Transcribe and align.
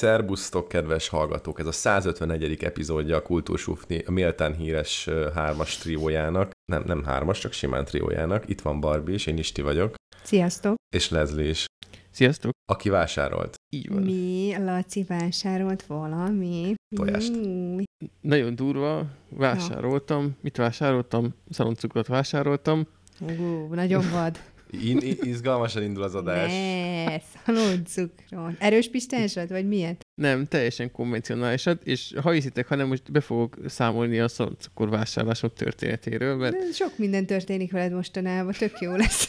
Szerbusztok, 0.00 0.68
kedves 0.68 1.08
hallgatók! 1.08 1.58
Ez 1.58 1.66
a 1.66 1.72
151. 1.72 2.64
epizódja 2.64 3.16
a 3.16 3.22
Kultúrsufni, 3.22 4.02
a 4.06 4.10
méltán 4.10 4.54
híres 4.54 5.08
hármas 5.34 5.76
triójának. 5.76 6.50
Nem, 6.72 6.82
nem 6.86 7.04
hármas, 7.04 7.38
csak 7.38 7.52
simán 7.52 7.84
triójának. 7.84 8.48
Itt 8.48 8.60
van 8.60 8.80
Barbie, 8.80 9.14
és 9.14 9.26
én 9.26 9.38
Isti 9.38 9.62
vagyok. 9.62 9.94
Sziasztok! 10.22 10.74
És 10.96 11.08
Leslie 11.10 11.48
is. 11.48 11.64
Sziasztok! 12.10 12.50
Aki 12.72 12.88
vásárolt. 12.88 13.54
Így 13.70 13.88
van. 13.88 14.02
Mi? 14.02 14.54
Laci 14.58 15.02
vásárolt 15.02 15.82
valami? 15.82 16.74
Tojást. 16.96 17.36
Mm, 17.36 17.78
Nagyon 18.20 18.54
durva. 18.54 19.06
Vásároltam. 19.28 20.36
Mit 20.40 20.56
vásároltam? 20.56 21.34
Szaloncukrot 21.50 22.06
vásároltam. 22.06 22.86
Ú, 23.20 23.74
nagyon 23.74 24.04
vad. 24.12 24.40
In, 24.70 24.98
izgalmasan 25.20 25.82
indul 25.82 26.02
az 26.02 26.14
adás. 26.14 26.50
Ne, 26.52 27.18
szaloncukrot. 27.44 28.52
Erős 28.58 28.88
pistásod, 28.90 29.48
vagy 29.48 29.68
miért? 29.68 30.00
Nem, 30.20 30.46
teljesen 30.46 30.92
konvencionálisat, 30.92 31.82
és 31.84 32.14
ha 32.22 32.30
hiszitek, 32.30 32.66
hanem 32.68 32.88
most 32.88 33.12
be 33.12 33.20
fogok 33.20 33.56
számolni 33.66 34.18
a 34.20 34.28
szaloncukor 34.28 34.88
vásárlásom 34.90 35.50
történetéről, 35.54 36.36
mert 36.36 36.56
De 36.56 36.72
Sok 36.72 36.98
minden 36.98 37.26
történik 37.26 37.72
veled 37.72 37.92
mostanában, 37.92 38.52
tök 38.58 38.78
jó 38.80 38.94
lesz. 38.96 39.28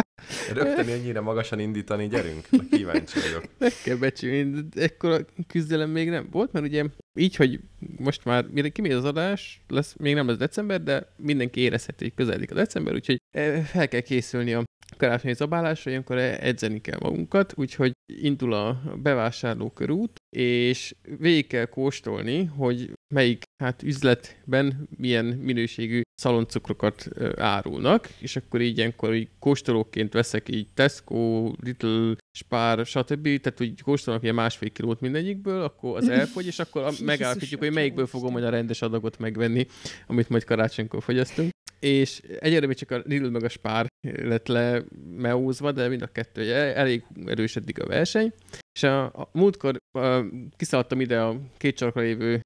Rögtön 0.53 0.89
ennyire 0.89 1.21
magasan 1.21 1.59
indítani, 1.59 2.09
gyerünk. 2.09 2.47
Kíváncsi 2.71 3.19
vagyok. 3.21 3.45
kell 3.85 3.97
becsülni, 3.97 4.65
ekkora 4.75 5.19
küzdelem 5.47 5.91
még 5.91 6.09
nem 6.09 6.29
volt, 6.31 6.53
mert 6.53 6.67
ugye 6.67 6.85
így, 7.19 7.37
hogy 7.37 7.61
most 7.99 8.25
már 8.25 8.47
mire 8.47 8.69
kimegy 8.69 8.93
az 8.93 9.05
adás, 9.05 9.61
lesz, 9.69 9.95
még 9.99 10.15
nem 10.15 10.27
lesz 10.27 10.37
december, 10.37 10.83
de 10.83 11.13
mindenki 11.17 11.61
érezheti, 11.61 12.05
hogy 12.05 12.15
közeledik 12.15 12.51
a 12.51 12.55
december, 12.55 12.95
úgyhogy 12.95 13.17
eh, 13.37 13.65
fel 13.65 13.89
kell 13.89 14.01
készülni 14.01 14.53
a 14.53 14.65
karácsonyi 14.97 15.35
zabálásra, 15.35 15.91
ilyenkor 15.91 16.19
edzeni 16.19 16.81
kell 16.81 16.99
magunkat, 17.01 17.53
úgyhogy 17.57 17.93
indul 18.13 18.53
a 18.53 18.83
bevásárló 19.03 19.71
körút, 19.71 20.17
és 20.37 20.95
végig 21.19 21.47
kell 21.47 21.65
kóstolni, 21.65 22.45
hogy 22.45 22.93
melyik 23.15 23.43
hát 23.63 23.83
üzletben 23.83 24.89
milyen 24.97 25.25
minőségű 25.25 26.01
szaloncukrokat 26.15 27.09
árulnak, 27.37 28.09
és 28.19 28.37
akkor 28.37 28.61
így 28.61 28.79
ilyenkor 28.79 29.15
így 29.15 29.29
kóstolóként 29.39 30.13
veszek 30.13 30.49
így 30.49 30.67
Tesco, 30.75 31.53
Little, 31.63 32.15
Spar, 32.39 32.87
stb. 32.87 33.23
Tehát 33.23 33.61
úgy 33.61 33.83
kóstolnak 33.83 34.23
ilyen 34.23 34.35
másfél 34.35 34.71
kilót 34.71 35.01
mindegyikből, 35.01 35.63
akkor 35.63 35.97
az 35.97 36.09
elfogy, 36.09 36.47
és 36.47 36.59
akkor 36.59 36.93
megállapítjuk, 37.05 37.61
hogy 37.61 37.73
melyikből 37.73 38.07
fogom 38.07 38.33
majd 38.33 38.45
a 38.45 38.51
rendes 38.51 38.83
adagot 38.83 39.19
megvenni, 39.19 39.67
amit 40.07 40.29
majd 40.29 40.45
karácsonykor 40.45 41.03
fogyasztunk. 41.03 41.51
És 41.81 42.23
egyelőre 42.39 42.67
még 42.67 42.77
csak 42.77 42.91
a 42.91 43.03
Lidl 43.05 43.29
meg 43.29 43.45
a 43.45 43.49
Spár 43.49 43.87
lett 44.03 44.47
le 44.47 44.83
meózva, 45.17 45.73
de 45.73 45.89
mind 45.89 46.03
a 46.03 46.07
kettő 46.07 46.55
elég 46.55 47.05
erős 47.27 47.57
eddig 47.57 47.81
a 47.81 47.87
verseny. 47.87 48.33
És 48.77 48.83
a, 48.83 49.05
a 49.05 49.29
múltkor 49.33 49.77
a, 49.99 50.25
kiszaladtam 50.57 51.01
ide 51.01 51.21
a 51.21 51.41
két 51.57 51.79
sarkra 51.79 52.01
lévő 52.01 52.41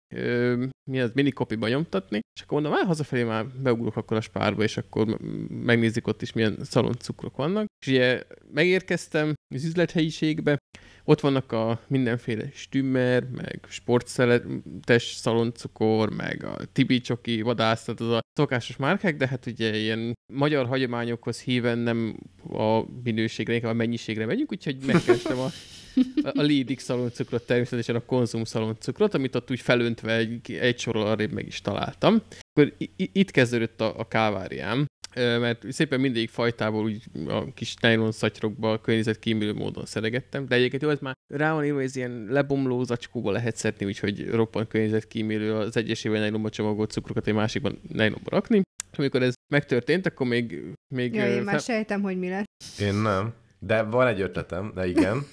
minikopiba 1.12 1.68
nyomtatni, 1.68 2.20
és 2.34 2.42
akkor 2.42 2.60
mondom, 2.60 2.72
már 2.72 2.86
hazafelé 2.86 3.22
már 3.22 3.46
beugrok 3.46 3.96
akkor 3.96 4.16
a 4.16 4.20
spárba, 4.20 4.62
és 4.62 4.76
akkor 4.76 5.18
megnézzük 5.48 6.06
ott 6.06 6.22
is, 6.22 6.32
milyen 6.32 6.58
szaloncukrok 6.62 7.36
vannak. 7.36 7.66
És 7.80 7.86
ugye 7.86 8.22
megérkeztem 8.52 9.34
az 9.54 9.64
üzlethelyiségbe, 9.64 10.58
ott 11.04 11.20
vannak 11.20 11.52
a 11.52 11.80
mindenféle 11.86 12.44
stümmer, 12.52 13.24
meg 13.24 13.60
sportszeletes 13.68 15.02
szaloncukor, 15.02 16.10
meg 16.10 16.44
a 16.44 16.56
Tibi 16.72 17.00
Csoki 17.00 17.42
vadászat, 17.42 18.00
az 18.00 18.10
a 18.10 18.20
szokásos 18.32 18.76
márkák, 18.76 19.16
de 19.16 19.28
hát 19.28 19.46
ugye 19.46 19.76
ilyen 19.76 20.12
magyar 20.32 20.66
hagyományokhoz 20.66 21.40
híven 21.40 21.78
nem 21.78 22.16
a 22.48 22.82
minőségre, 23.02 23.54
inkább 23.54 23.70
a 23.70 23.74
mennyiségre 23.74 24.26
megyünk, 24.26 24.52
úgyhogy 24.52 24.76
megkerestem 24.86 25.38
a, 25.38 25.48
a 26.32 26.40
Lidix 26.42 26.82
szaloncukrot, 26.84 27.46
természetesen 27.46 27.94
a 27.96 28.04
konzum 28.04 28.44
szaloncukrot, 28.44 29.14
amit 29.14 29.34
ott 29.34 29.50
úgy 29.50 29.60
felöntve 29.60 30.16
egy, 30.16 30.52
egy 30.60 30.78
sorral 30.78 31.06
arrébb 31.06 31.32
meg 31.32 31.46
is 31.46 31.60
találtam. 31.60 32.22
Akkor 32.52 32.72
i- 32.78 32.90
i- 32.96 33.10
itt 33.12 33.30
kezdődött 33.30 33.80
a, 33.80 33.98
a 33.98 34.08
káváriám, 34.08 34.86
mert 35.14 35.72
szépen 35.72 36.00
mindegyik 36.00 36.30
fajtából 36.30 36.84
úgy 36.84 37.02
a 37.28 37.52
kis 37.54 37.74
nylon 37.80 38.12
szatyrokba 38.12 38.80
környezetkímélő 38.80 39.52
módon 39.52 39.86
szeregettem, 39.86 40.46
de 40.46 40.54
egyébként 40.54 40.82
jó, 40.82 40.88
ez 40.88 40.98
már 41.00 41.14
rá 41.34 41.52
van 41.54 41.64
írva, 41.64 41.76
hogy 41.76 41.84
ez 41.86 41.96
ilyen 41.96 42.26
lebomló 42.28 42.82
zacskóba 42.84 43.30
lehet 43.30 43.56
szedni, 43.56 43.86
úgyhogy 43.86 44.28
roppant 44.30 44.68
környezetkímélő 44.68 45.54
az 45.54 45.76
egyesével 45.76 46.24
nylonba 46.28 46.48
csomagolt 46.50 46.90
cukrokat 46.90 47.26
egy 47.26 47.34
másikban 47.34 47.78
nylonba 47.92 48.30
rakni. 48.30 48.62
És 48.92 48.98
amikor 48.98 49.22
ez 49.22 49.32
megtörtént, 49.52 50.06
akkor 50.06 50.26
még... 50.26 50.62
még 50.94 51.14
Ja, 51.14 51.26
én 51.34 51.42
már 51.42 51.54
fel- 51.54 51.64
sejtem, 51.64 52.02
hogy 52.02 52.18
mi 52.18 52.28
lesz. 52.28 52.78
Én 52.80 52.94
nem. 52.94 53.32
De 53.58 53.82
van 53.82 54.06
egy 54.06 54.20
ötletem, 54.20 54.72
de 54.74 54.86
igen. 54.86 55.26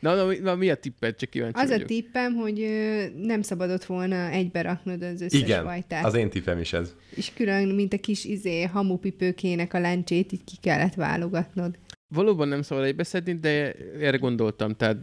Na, 0.00 0.14
na, 0.14 0.24
mi- 0.26 0.38
na, 0.38 0.54
mi 0.54 0.70
a 0.70 0.74
tipped? 0.74 1.16
Csak 1.16 1.30
kíváncsi 1.30 1.60
Az 1.60 1.68
a 1.68 1.72
vagyok. 1.72 1.86
tippem, 1.88 2.34
hogy 2.34 2.60
ö, 2.60 3.04
nem 3.16 3.42
szabadott 3.42 3.84
volna 3.84 4.28
egybe 4.30 4.62
raknod 4.62 5.02
az 5.02 5.20
összes 5.20 5.40
Igen, 5.40 5.64
fajtát. 5.64 6.04
az 6.04 6.14
én 6.14 6.30
tippem 6.30 6.58
is 6.58 6.72
ez. 6.72 6.94
És 7.14 7.32
külön, 7.34 7.68
mint 7.68 7.92
a 7.92 7.98
kis 7.98 8.24
izé, 8.24 8.62
hamupipőkének 8.62 9.74
a 9.74 9.78
lencsét, 9.80 10.32
így 10.32 10.44
ki 10.44 10.54
kellett 10.60 10.94
válogatnod. 10.94 11.78
Valóban 12.14 12.48
nem 12.48 12.62
szabad 12.62 12.84
egybeszedni, 12.84 13.32
de 13.34 13.72
erre 14.00 14.16
gondoltam, 14.16 14.74
tehát 14.76 14.96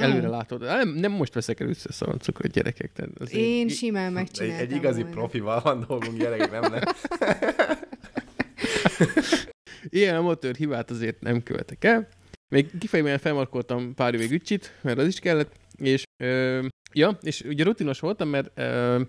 előre 0.00 0.28
Ó. 0.28 0.30
látod. 0.30 0.60
Nem, 0.60 0.88
nem 0.88 1.12
most 1.12 1.34
veszek 1.34 1.60
először 1.60 1.92
szaloncukrot 1.92 2.52
gyerekek. 2.52 2.92
Tehát 2.92 3.10
az 3.18 3.34
Én 3.34 3.66
egy- 3.66 3.72
simán 3.74 4.06
Egy, 4.08 4.12
megcsináltam 4.12 4.66
egy 4.66 4.72
igazi 4.74 5.00
volna. 5.00 5.16
profival 5.16 5.60
van 5.60 5.84
dolgunk, 5.88 6.18
gyerek, 6.18 6.50
nem 6.50 6.72
lesz. 6.72 7.02
Ilyen 9.88 10.16
amatőr 10.16 10.54
hibát 10.56 10.90
azért 10.90 11.20
nem 11.20 11.42
követek 11.42 11.84
el. 11.84 12.08
Még 12.48 12.78
kifejezően 12.78 13.18
felmarkoltam 13.18 13.94
pár 13.94 14.14
üveg 14.14 14.30
ücsit, 14.30 14.78
mert 14.82 14.98
az 14.98 15.06
is 15.06 15.18
kellett, 15.18 15.54
és 15.76 16.02
ö, 16.22 16.66
ja, 16.92 17.18
és 17.20 17.40
ugye 17.40 17.64
rutinos 17.64 18.00
voltam, 18.00 18.28
mert 18.28 18.50
ö, 18.54 19.00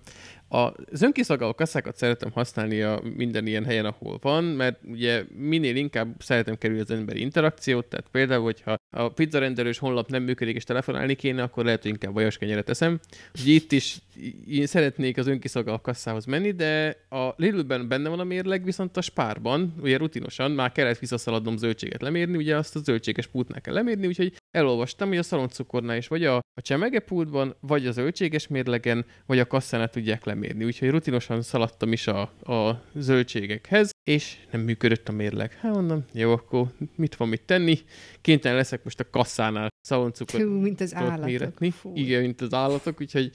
az 0.47 1.01
önkiszagaló 1.01 1.53
kasszákat 1.53 1.97
szeretem 1.97 2.31
használni 2.31 2.81
a 2.81 3.01
minden 3.15 3.47
ilyen 3.47 3.65
helyen, 3.65 3.85
ahol 3.85 4.17
van, 4.21 4.43
mert 4.43 4.79
ugye 4.83 5.23
minél 5.37 5.75
inkább 5.75 6.15
szeretem 6.19 6.57
kerülni 6.57 6.81
az 6.81 6.91
emberi 6.91 7.21
interakciót, 7.21 7.85
tehát 7.85 8.07
például, 8.11 8.43
hogyha 8.43 8.75
a 8.89 9.09
pizzarendelős 9.09 9.77
honlap 9.77 10.09
nem 10.09 10.23
működik 10.23 10.55
és 10.55 10.63
telefonálni 10.63 11.15
kéne, 11.15 11.43
akkor 11.43 11.65
lehet, 11.65 11.81
hogy 11.81 11.91
inkább 11.91 12.13
vajas 12.13 12.37
kenyeret 12.37 12.65
teszem. 12.65 12.99
Ugye 13.41 13.51
itt 13.51 13.71
is 13.71 13.97
én 14.47 14.65
szeretnék 14.65 15.17
az 15.17 15.27
önkiszagaló 15.27 15.77
kasszához 15.77 16.25
menni, 16.25 16.51
de 16.51 16.97
a 17.09 17.33
Lidlben 17.35 17.87
benne 17.87 18.09
van 18.09 18.19
a 18.19 18.23
mérleg, 18.23 18.63
viszont 18.63 18.97
a 18.97 19.01
spárban, 19.01 19.73
ugye 19.81 19.97
rutinosan 19.97 20.51
már 20.51 20.71
kellett 20.71 20.99
visszaszaladnom 20.99 21.57
zöldséget 21.57 22.01
lemérni, 22.01 22.37
ugye 22.37 22.57
azt 22.57 22.75
a 22.75 22.79
zöldséges 22.79 23.27
pultnál 23.27 23.61
kell 23.61 23.73
lemérni, 23.73 24.07
úgyhogy 24.07 24.33
elolvastam, 24.57 25.07
hogy 25.07 25.17
a 25.17 25.23
szaloncukornál 25.23 25.97
is 25.97 26.07
vagy 26.07 26.25
a, 26.25 26.35
a 26.35 26.61
csemegepultban, 26.61 27.55
vagy 27.59 27.87
a 27.87 27.91
zöldséges 27.91 28.47
mérlegen, 28.47 29.05
vagy 29.25 29.39
a 29.39 29.47
kasszánál 29.47 29.89
tudják 29.89 30.25
lemérni. 30.25 30.65
Úgyhogy 30.65 30.89
rutinosan 30.89 31.41
szaladtam 31.41 31.91
is 31.91 32.07
a, 32.07 32.21
a 32.53 32.83
zöldségekhez, 32.95 33.89
és 34.03 34.37
nem 34.51 34.61
működött 34.61 35.09
a 35.09 35.11
mérleg. 35.11 35.53
Hát 35.53 35.73
mondom, 35.73 36.05
jó, 36.13 36.31
akkor 36.31 36.67
mit 36.95 37.15
van 37.15 37.27
mit 37.27 37.41
tenni? 37.41 37.79
Kénytelen 38.21 38.57
leszek 38.57 38.83
most 38.83 38.99
a 38.99 39.09
kasszánál 39.09 39.69
szaloncukort 39.81 40.43
Hú, 40.43 40.49
mint 40.49 40.81
az 40.81 40.95
állatok. 40.95 41.25
méretni. 41.25 41.71
Fú. 41.71 41.91
Igen, 41.95 42.21
mint 42.21 42.41
az 42.41 42.53
állatok, 42.53 43.01
úgyhogy... 43.01 43.31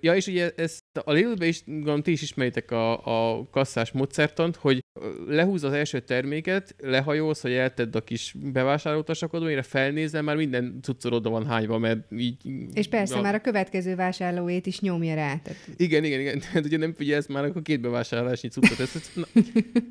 Ja, 0.00 0.14
és 0.14 0.26
ugye 0.26 0.52
ezt 0.56 0.84
a 1.04 1.12
Lidl-be 1.12 1.46
is, 1.46 1.62
gondolom, 1.66 2.02
ti 2.02 2.10
is 2.10 2.22
ismeritek 2.22 2.70
a, 2.70 2.92
a 3.38 3.48
kasszás 3.50 3.92
módszertant, 3.92 4.56
hogy 4.56 4.84
lehúz 5.26 5.64
az 5.64 5.72
első 5.72 6.00
terméket, 6.00 6.74
lehajolsz, 6.78 7.40
hogy 7.40 7.52
eltedd 7.52 7.96
a 7.96 8.00
kis 8.00 8.34
bevásárlótasakadó, 8.52 9.44
mire 9.44 9.62
felnézel, 9.62 10.22
már 10.22 10.36
minden 10.36 10.78
cuccor 10.82 11.12
oda 11.12 11.30
van 11.30 11.46
hányva, 11.46 11.78
mert 11.78 12.12
így... 12.12 12.36
És 12.72 12.88
persze, 12.88 13.16
ja, 13.16 13.22
már 13.22 13.34
a 13.34 13.40
következő 13.40 13.94
vásárlóét 13.94 14.66
is 14.66 14.80
nyomja 14.80 15.14
rá. 15.14 15.36
Tehát 15.36 15.58
Igen, 15.76 16.04
igen, 16.04 16.20
igen. 16.20 16.38
Tehát 16.38 16.64
ugye 16.68 16.76
nem 16.76 16.92
figyelsz 16.92 17.26
már, 17.26 17.44
akkor 17.44 17.62
két 17.62 17.80
bevásárlásnyi 17.80 18.48
cuccot. 18.48 18.80
Ez, 18.80 19.10
na, 19.14 19.26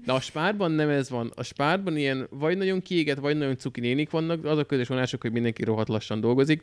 na, 0.05 0.13
a 0.13 0.21
spárban 0.21 0.71
nem 0.71 0.89
ez 0.89 1.09
van. 1.09 1.31
A 1.35 1.43
spárban 1.43 1.97
ilyen 1.97 2.27
vagy 2.29 2.57
nagyon 2.57 2.81
kiégett, 2.81 3.17
vagy 3.17 3.37
nagyon 3.37 3.57
cuki 3.57 3.79
nénik 3.79 4.09
vannak, 4.09 4.45
az 4.45 4.57
a 4.57 4.65
közös 4.65 4.87
vonások, 4.87 5.21
hogy 5.21 5.31
mindenki 5.31 5.63
rohadt 5.63 5.89
lassan 5.89 6.19
dolgozik. 6.19 6.61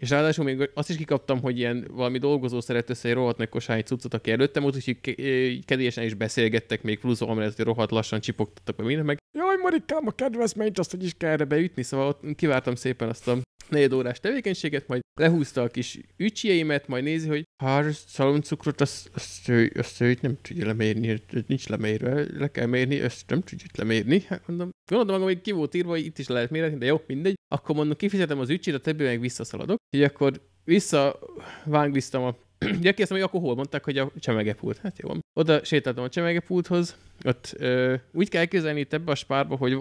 És 0.00 0.10
ráadásul 0.10 0.44
még 0.44 0.70
azt 0.74 0.90
is 0.90 0.96
kikaptam, 0.96 1.40
hogy 1.40 1.58
ilyen 1.58 1.86
valami 1.90 2.18
dolgozó 2.18 2.60
szeret 2.60 2.90
össze 2.90 3.08
egy 3.08 3.14
rohadt 3.14 3.38
nagy 3.38 3.48
kosárnyi 3.48 3.82
cuccot, 3.82 4.14
aki 4.14 4.30
előttem 4.30 4.62
volt, 4.62 4.74
úgyhogy 4.76 5.00
ke- 5.00 5.64
kedélyesen 5.64 6.04
is 6.04 6.14
beszélgettek 6.14 6.82
még 6.82 6.98
plusz, 6.98 7.20
amellett, 7.20 7.56
hogy 7.56 7.64
rohadt 7.64 7.90
lassan 7.90 8.20
csipogtattak 8.20 8.76
meg 8.76 8.86
minden, 8.86 9.04
meg 9.04 9.18
jaj, 9.38 9.56
Marikám, 9.56 10.06
a 10.06 10.10
kedvezményt, 10.10 10.78
azt 10.78 10.90
hogy 10.90 11.04
is 11.04 11.14
kell 11.16 11.30
erre 11.30 11.44
beütni, 11.44 11.82
szóval 11.82 12.06
ott 12.08 12.34
kivártam 12.36 12.74
szépen 12.74 13.08
azt 13.08 13.28
a 13.28 13.38
negyed 13.68 13.92
órás 13.92 14.20
tevékenységet, 14.20 14.88
majd 14.88 15.00
lehúzta 15.20 15.62
a 15.62 15.68
kis 15.68 15.98
ücsjeimet, 16.16 16.88
majd 16.88 17.04
nézi, 17.04 17.28
hogy 17.28 17.44
hát 17.62 17.92
szaloncukrot, 17.92 18.80
azt, 18.80 19.10
azt, 19.14 19.48
ő, 19.48 19.72
azt 19.78 20.00
ő 20.00 20.16
nem 20.20 20.38
tudja 20.42 20.66
lemérni, 20.66 21.22
nincs 21.46 21.68
lemérve, 21.68 22.26
le 22.38 22.50
kell 22.50 22.66
mérni, 22.66 23.00
ezt 23.00 23.28
nem 23.28 23.40
tudjuk 23.40 23.76
lemérni. 23.76 24.24
Hát 24.28 24.46
mondom, 24.46 24.70
gondolom 24.90 25.20
magam, 25.20 25.34
hogy 25.34 25.40
ki 25.40 25.52
volt 25.52 25.74
írva, 25.74 25.90
hogy 25.90 26.04
itt 26.04 26.18
is 26.18 26.28
lehet 26.28 26.50
mérni, 26.50 26.78
de 26.78 26.86
jó, 26.86 27.00
mindegy. 27.06 27.34
Akkor 27.48 27.76
mondom, 27.76 27.96
kifizetem 27.96 28.38
az 28.38 28.50
ücsit, 28.50 28.74
a 28.74 28.78
többi 28.78 29.04
meg 29.04 29.20
visszaszaladok. 29.20 29.76
Így 29.96 30.02
akkor 30.02 30.40
visszavángliztam 30.64 32.22
a 32.22 32.36
Ugye 32.66 32.88
kérdeztem, 32.88 33.16
hogy 33.16 33.26
akkor 33.26 33.40
hol 33.40 33.54
mondták, 33.54 33.84
hogy 33.84 33.98
a 33.98 34.10
csemegepult. 34.18 34.78
Hát 34.78 34.98
jó. 34.98 35.10
Oda 35.40 35.64
sétáltam 35.64 36.04
a 36.04 36.08
csemegepulthoz, 36.08 36.96
ott 37.24 37.54
ö, 37.58 37.94
úgy 38.12 38.28
kell 38.28 38.40
elképzelni 38.40 38.80
itt 38.80 38.92
ebbe 38.92 39.10
a 39.10 39.14
spárba, 39.14 39.56
hogy 39.56 39.72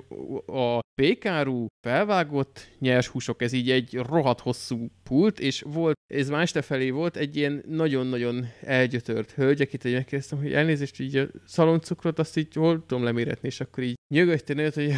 a 0.46 0.80
pékárú 1.02 1.68
felvágott 1.88 2.68
nyers 2.80 3.08
húsok, 3.08 3.42
ez 3.42 3.52
így 3.52 3.72
egy 3.72 3.96
rohadt 3.96 4.40
hosszú 4.40 4.88
pult, 5.04 5.40
és 5.40 5.62
volt, 5.62 5.98
ez 6.14 6.30
már 6.30 6.42
este 6.42 6.62
felé 6.62 6.90
volt, 6.90 7.18
egy 7.18 7.36
ilyen 7.36 7.64
nagyon-nagyon 7.68 8.46
elgyötört 8.62 9.32
hölgy, 9.32 9.62
akit 9.62 9.86
egy 9.86 9.94
megkérdeztem, 9.94 10.40
hogy 10.40 10.54
elnézést, 10.54 11.00
így 11.00 11.16
a 11.16 11.28
szaloncukrot, 11.46 12.20
azt 12.20 12.38
így 12.38 12.54
hol 12.54 12.86
tudom 12.86 13.04
leméretni, 13.04 13.48
és 13.48 13.60
akkor 13.60 13.84
így 13.84 13.96
nyögögte 14.14 14.72
hogy 14.74 14.94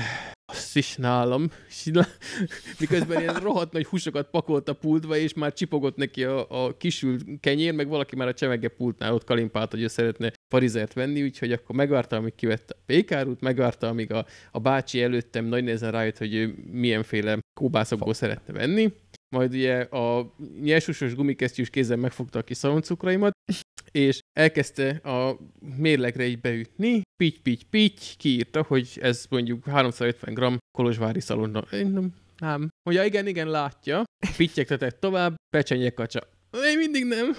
azt 0.51 0.77
is 0.77 0.95
nálam. 0.95 1.50
Miközben 2.80 3.21
ilyen 3.21 3.39
rohadt 3.39 3.74
nagy 3.74 3.86
húsokat 3.86 4.30
pakolt 4.30 4.69
a 4.69 4.74
pultba, 4.74 5.18
és 5.18 5.33
már 5.33 5.53
csipogott 5.53 5.95
neki 5.95 6.24
a, 6.24 6.65
a 6.65 6.77
kisült 6.77 7.25
kenyér, 7.39 7.74
meg 7.74 7.88
valaki 7.88 8.15
már 8.15 8.27
a 8.27 8.33
csemege 8.33 8.68
pultnál 8.68 9.13
ott 9.13 9.24
kalimpált, 9.24 9.71
hogy 9.71 9.81
ő 9.81 9.88
szeretne 9.88 10.31
parizert 10.48 10.94
venni, 10.94 11.24
úgyhogy 11.24 11.51
akkor 11.51 11.75
megvárta, 11.75 12.15
amíg 12.15 12.36
kivette 12.36 12.74
a 12.77 12.81
pékárút, 12.86 13.42
megvárta, 13.42 13.88
amíg 13.88 14.13
a, 14.13 14.25
a 14.51 14.59
bácsi 14.59 15.01
előttem 15.01 15.45
nagy 15.45 15.63
nehezen 15.63 15.92
rájött, 15.92 16.18
hogy 16.18 16.36
ő 16.36 16.56
milyenféle 16.71 17.39
kóbászokból 17.59 18.13
szeretne 18.13 18.53
venni. 18.53 18.94
Majd 19.36 19.53
ugye 19.53 19.80
a 19.81 20.36
nyersusos 20.62 21.15
gumikesztyűs 21.15 21.69
kézzel 21.69 21.98
megfogta 21.98 22.39
a 22.39 22.44
kis 22.44 22.57
szaloncukraimat, 22.57 23.31
és 23.91 24.19
elkezdte 24.33 24.89
a 24.89 25.38
mérlegre 25.77 26.27
így 26.27 26.39
beütni, 26.39 27.01
pitty, 27.23 27.41
pitty, 27.41 27.63
pitty, 27.69 28.01
kiírta, 28.17 28.63
hogy 28.63 28.97
ez 29.01 29.25
mondjuk 29.29 29.65
350 29.65 30.33
g 30.33 30.57
kolozsvári 30.77 31.19
szalonna. 31.19 31.63
Nem, 31.71 32.13
nem. 32.38 32.69
Hogy 32.89 33.05
igen, 33.05 33.27
igen, 33.27 33.47
látja, 33.47 34.03
pittyektetett 34.38 34.99
tovább, 34.99 35.35
pecsenye 35.55 35.89
kacsa. 35.89 36.19
Én 36.71 36.77
mindig 36.77 37.05
nem. 37.05 37.35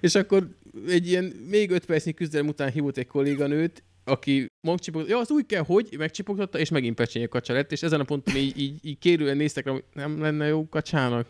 És 0.00 0.14
akkor 0.14 0.48
egy 0.88 1.08
ilyen 1.08 1.24
még 1.24 1.70
öt 1.70 1.84
percnyi 1.84 2.12
küzdelem 2.12 2.48
után 2.48 2.70
hívott 2.70 2.96
egy 2.96 3.06
kolléganőt, 3.06 3.82
aki 4.04 4.46
magcsipogtatta, 4.66 5.14
ja, 5.14 5.20
az 5.20 5.30
úgy 5.30 5.46
kell, 5.46 5.62
hogy 5.62 5.94
megcsipogtatta, 5.98 6.58
és 6.58 6.70
megint 6.70 6.94
pecsenye 6.94 7.26
kacsa 7.26 7.52
lett, 7.52 7.72
és 7.72 7.82
ezen 7.82 8.00
a 8.00 8.04
ponton 8.04 8.36
így, 8.36 8.60
így, 8.60 8.78
így 8.82 8.98
kérően 8.98 9.36
néztek, 9.36 9.68
hogy 9.68 9.84
nem 9.92 10.20
lenne 10.20 10.46
jó 10.46 10.68
kacsának. 10.68 11.28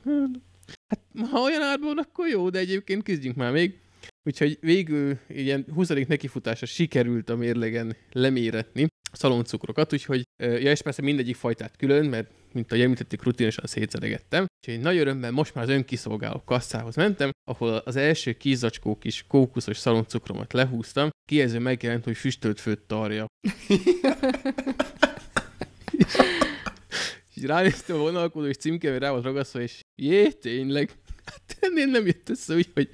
Hát, 0.87 1.29
ha 1.31 1.41
olyan 1.41 1.63
árban, 1.63 1.99
akkor 1.99 2.29
jó, 2.29 2.51
de 2.51 2.59
egyébként 2.59 3.03
küzdjünk 3.03 3.37
már 3.37 3.53
még. 3.53 3.79
Úgyhogy 4.27 4.59
végül 4.61 5.19
ilyen 5.29 5.67
20. 5.75 5.89
nekifutása 5.89 6.67
sikerült 6.67 7.31
a 7.31 7.37
mérlegen 7.37 7.97
leméretni 8.13 8.87
szaloncukrokat, 9.13 9.93
úgyhogy, 9.93 10.23
ja, 10.37 10.71
és 10.71 10.83
persze 10.83 11.03
mindegyik 11.03 11.37
fajtát 11.37 11.77
külön, 11.77 12.07
mert 12.07 12.31
mint 12.53 12.73
a 12.73 12.77
említettük, 12.77 13.23
rutinosan 13.23 13.67
szétszedegettem. 13.67 14.47
Úgyhogy 14.59 14.83
nagy 14.83 14.97
örömmel 14.97 15.31
most 15.31 15.55
már 15.55 15.65
az 15.65 15.71
önkiszolgáló 15.71 16.43
kasszához 16.45 16.97
mentem, 16.97 17.31
ahol 17.51 17.77
az 17.77 17.97
első 17.97 18.33
kizacskó 18.33 18.99
kis 18.99 19.25
kókuszos 19.29 19.77
szaloncukromat 19.77 20.53
lehúztam, 20.53 21.09
kijelző 21.29 21.59
megjelent, 21.59 22.05
hogy 22.05 22.17
füstölt 22.17 22.61
főtt 22.61 22.89
tarja. 22.89 23.27
és 27.35 27.43
ránéztem 27.43 27.97
a 27.97 27.99
vonalkodó, 27.99 28.47
és 28.47 28.57
címkével 28.57 28.99
rá 28.99 29.11
volt 29.11 29.25
ragasztva, 29.25 29.61
és 29.61 29.81
jé, 30.03 30.29
tényleg. 30.29 30.91
Hát 31.25 31.57
ennél 31.61 31.87
nem 31.87 32.07
jött 32.07 32.29
össze 32.29 32.55
úgy, 32.55 32.71
hogy 32.75 32.89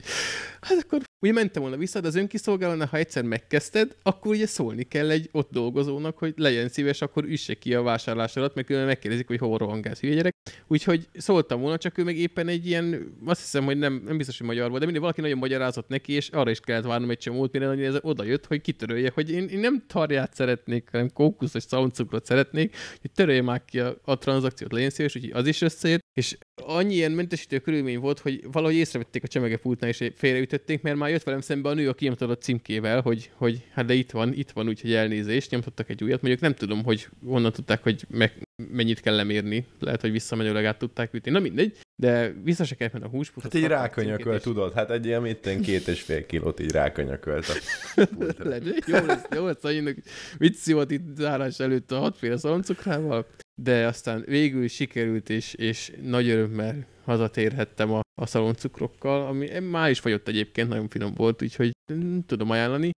hát 0.60 0.78
akkor 0.82 1.00
ugye 1.20 1.32
mentem 1.32 1.62
volna 1.62 1.76
vissza, 1.76 2.00
de 2.00 2.06
az 2.06 2.14
önkiszolgálónál, 2.14 2.86
ha 2.86 2.96
egyszer 2.96 3.22
megkezdted, 3.22 3.96
akkor 4.02 4.30
ugye 4.30 4.46
szólni 4.46 4.82
kell 4.82 5.10
egy 5.10 5.28
ott 5.32 5.50
dolgozónak, 5.50 6.18
hogy 6.18 6.34
legyen 6.36 6.68
szíves, 6.68 7.00
akkor 7.00 7.24
üsse 7.24 7.54
ki 7.54 7.74
a 7.74 7.82
vásárlás 7.82 8.36
alatt, 8.36 8.54
mert 8.54 8.66
különben 8.66 8.90
megkérdezik, 8.90 9.26
hogy 9.26 9.38
hol 9.38 9.58
rohangálsz, 9.58 10.00
hülye 10.00 10.14
gyerek. 10.14 10.34
Úgyhogy 10.66 11.08
szóltam 11.14 11.60
volna, 11.60 11.78
csak 11.78 11.98
ő 11.98 12.04
meg 12.04 12.16
éppen 12.16 12.48
egy 12.48 12.66
ilyen, 12.66 13.16
azt 13.24 13.40
hiszem, 13.40 13.64
hogy 13.64 13.78
nem, 13.78 14.02
nem 14.04 14.16
biztos, 14.16 14.38
hogy 14.38 14.46
magyar 14.46 14.68
volt, 14.68 14.78
de 14.78 14.84
mindig 14.84 15.02
valaki 15.02 15.20
nagyon 15.20 15.38
magyarázott 15.38 15.88
neki, 15.88 16.12
és 16.12 16.28
arra 16.28 16.50
is 16.50 16.60
kellett 16.60 16.84
várnom 16.84 17.10
egy 17.10 17.18
csomót, 17.18 17.52
mire 17.52 17.66
ez 17.66 17.96
oda 18.00 18.24
jött, 18.24 18.46
hogy 18.46 18.60
kitörölje, 18.60 19.10
hogy 19.14 19.30
én, 19.30 19.48
én 19.48 19.58
nem 19.58 19.84
tarját 19.86 20.34
szeretnék, 20.34 20.88
hanem 20.90 21.12
kókuszos 21.12 21.62
szaloncukrot 21.62 22.24
szeretnék, 22.24 22.76
hogy 23.00 23.10
törölje 23.10 23.42
már 23.42 23.64
ki 23.64 23.80
a, 23.80 23.96
a 24.04 24.18
tranzakciót, 24.18 24.72
legyen 24.72 24.90
szíves, 24.90 25.16
úgyhogy 25.16 25.32
az 25.32 25.46
is 25.46 25.60
összeért, 25.60 26.02
és 26.14 26.36
annyi 26.54 26.94
ilyen 26.94 27.12
mentesítő 27.12 27.58
körülmény 27.58 27.98
volt, 27.98 28.18
hogy 28.18 28.44
valahogy 28.52 28.76
észrevették 28.76 29.22
a 29.22 29.28
csemegepultnál, 29.28 29.90
és 29.90 30.10
félreütötték, 30.14 30.82
mert 30.82 30.96
már 30.96 31.10
jött 31.10 31.22
velem 31.22 31.40
szembe 31.40 31.68
a 31.68 31.74
nő, 31.74 31.88
aki 31.88 32.04
nyomtatott 32.04 32.42
címkével, 32.42 33.00
hogy, 33.00 33.30
hogy 33.34 33.64
hát 33.72 33.84
de 33.84 33.94
itt 33.94 34.10
van, 34.10 34.32
itt 34.32 34.50
van, 34.50 34.68
úgyhogy 34.68 34.92
elnézést, 34.92 35.50
nyomtottak 35.50 35.88
egy 35.88 36.04
újat. 36.04 36.20
Mondjuk 36.20 36.42
nem 36.42 36.54
tudom, 36.54 36.84
hogy 36.84 37.08
honnan 37.24 37.52
tudták, 37.52 37.82
hogy 37.82 38.04
meg, 38.08 38.48
mennyit 38.70 39.00
kell 39.00 39.14
lemérni. 39.14 39.66
Lehet, 39.78 40.00
hogy 40.00 40.10
visszamenőleg 40.10 40.64
át 40.64 40.78
tudták 40.78 41.14
ütni. 41.14 41.30
Na 41.30 41.38
mindegy, 41.38 41.78
de 41.96 42.32
vissza 42.42 42.64
se 42.64 42.74
kellett 42.74 43.02
a 43.02 43.08
húspult. 43.08 43.44
Hát 43.44 43.54
így 43.54 43.66
rákönyököl, 43.66 44.40
tudod, 44.40 44.72
hát 44.72 44.90
egy 44.90 45.06
ilyen 45.06 45.22
mitten 45.22 45.60
két 45.60 45.88
és 45.88 46.02
fél 46.02 46.26
kilót 46.26 46.60
így 46.60 46.70
rákönyökölt 46.70 47.46
a 47.48 47.54
Jó 48.86 49.04
lesz, 49.06 49.24
jó 49.34 49.44
lesz, 49.44 49.64
annyira 49.64 49.90
vicc 50.38 50.72
volt 50.72 50.90
itt 50.90 51.16
zárás 51.16 51.58
előtt 51.58 51.92
a 51.92 51.98
hatféle 51.98 52.36
szaloncukrával, 52.36 53.26
de 53.62 53.86
aztán 53.86 54.22
végül 54.26 54.68
sikerült, 54.68 55.30
és, 55.30 55.54
és 55.54 55.92
nagy 56.02 56.28
örömmel 56.28 56.86
hazatérhettem 57.04 57.92
a, 57.92 58.00
a 58.20 58.26
szaloncukrokkal, 58.26 59.26
ami 59.26 59.58
már 59.58 59.90
is 59.90 59.98
fagyott 59.98 60.28
egyébként, 60.28 60.68
nagyon 60.68 60.88
finom 60.88 61.14
volt, 61.14 61.42
úgyhogy 61.42 61.70
tudom 62.26 62.50
ajánlani. 62.50 62.90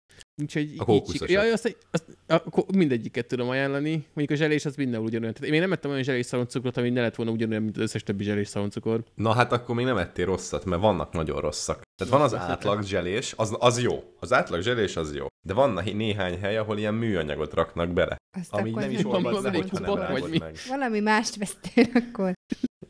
Úgyhogy 0.43 0.75
a 0.77 0.85
kókuszosat. 0.85 1.31
Ja, 1.31 1.41
azt, 1.41 1.77
azt, 1.91 2.05
azt, 2.27 2.73
mindegyiket 2.75 3.27
tudom 3.27 3.49
ajánlani. 3.49 3.91
Mondjuk 3.91 4.31
a 4.31 4.43
zselés 4.43 4.65
az 4.65 4.77
minden 4.77 5.01
ugyanolyan. 5.01 5.33
Tehát 5.33 5.45
én 5.45 5.51
még 5.51 5.61
nem 5.61 5.73
ettem 5.73 5.91
olyan 5.91 6.03
zselés 6.03 6.27
szaloncukrot, 6.27 6.77
ami 6.77 6.91
ne 6.91 7.01
lett 7.01 7.15
volna 7.15 7.33
ugyanolyan, 7.33 7.63
mint 7.63 7.77
az 7.77 7.83
összes 7.83 8.03
többi 8.03 8.25
zselés 8.25 8.49
szaloncukor. 8.49 9.05
Na 9.15 9.33
hát 9.33 9.53
akkor 9.53 9.75
még 9.75 9.85
nem 9.85 9.97
ettél 9.97 10.25
rosszat, 10.25 10.65
mert 10.65 10.83
vannak 10.83 11.13
nagyon 11.13 11.41
rosszak. 11.41 11.83
Tehát 11.97 12.13
van 12.13 12.23
az 12.23 12.35
átlag 12.35 12.85
zselés, 12.85 13.35
az, 13.37 13.57
az 13.59 13.83
jó. 13.83 14.03
Az 14.21 14.33
átlag 14.33 14.61
zselés 14.61 14.97
az 14.97 15.15
jó. 15.15 15.27
De 15.47 15.55
van 15.55 15.81
néhány 15.95 16.39
hely, 16.39 16.57
ahol 16.57 16.79
ilyen 16.79 16.95
műanyagot 16.95 17.55
raknak 17.55 17.93
bele. 17.93 18.17
Azt 18.39 18.53
ami 18.53 18.71
nem 18.71 18.91
is 18.91 19.05
olvad 19.05 19.43
le, 19.43 20.09
vagy 20.11 20.31
mi? 20.31 20.39
meg. 20.39 20.57
Valami 20.69 21.01
mást 21.01 21.37
vesztél 21.37 21.87
akkor. 21.95 22.33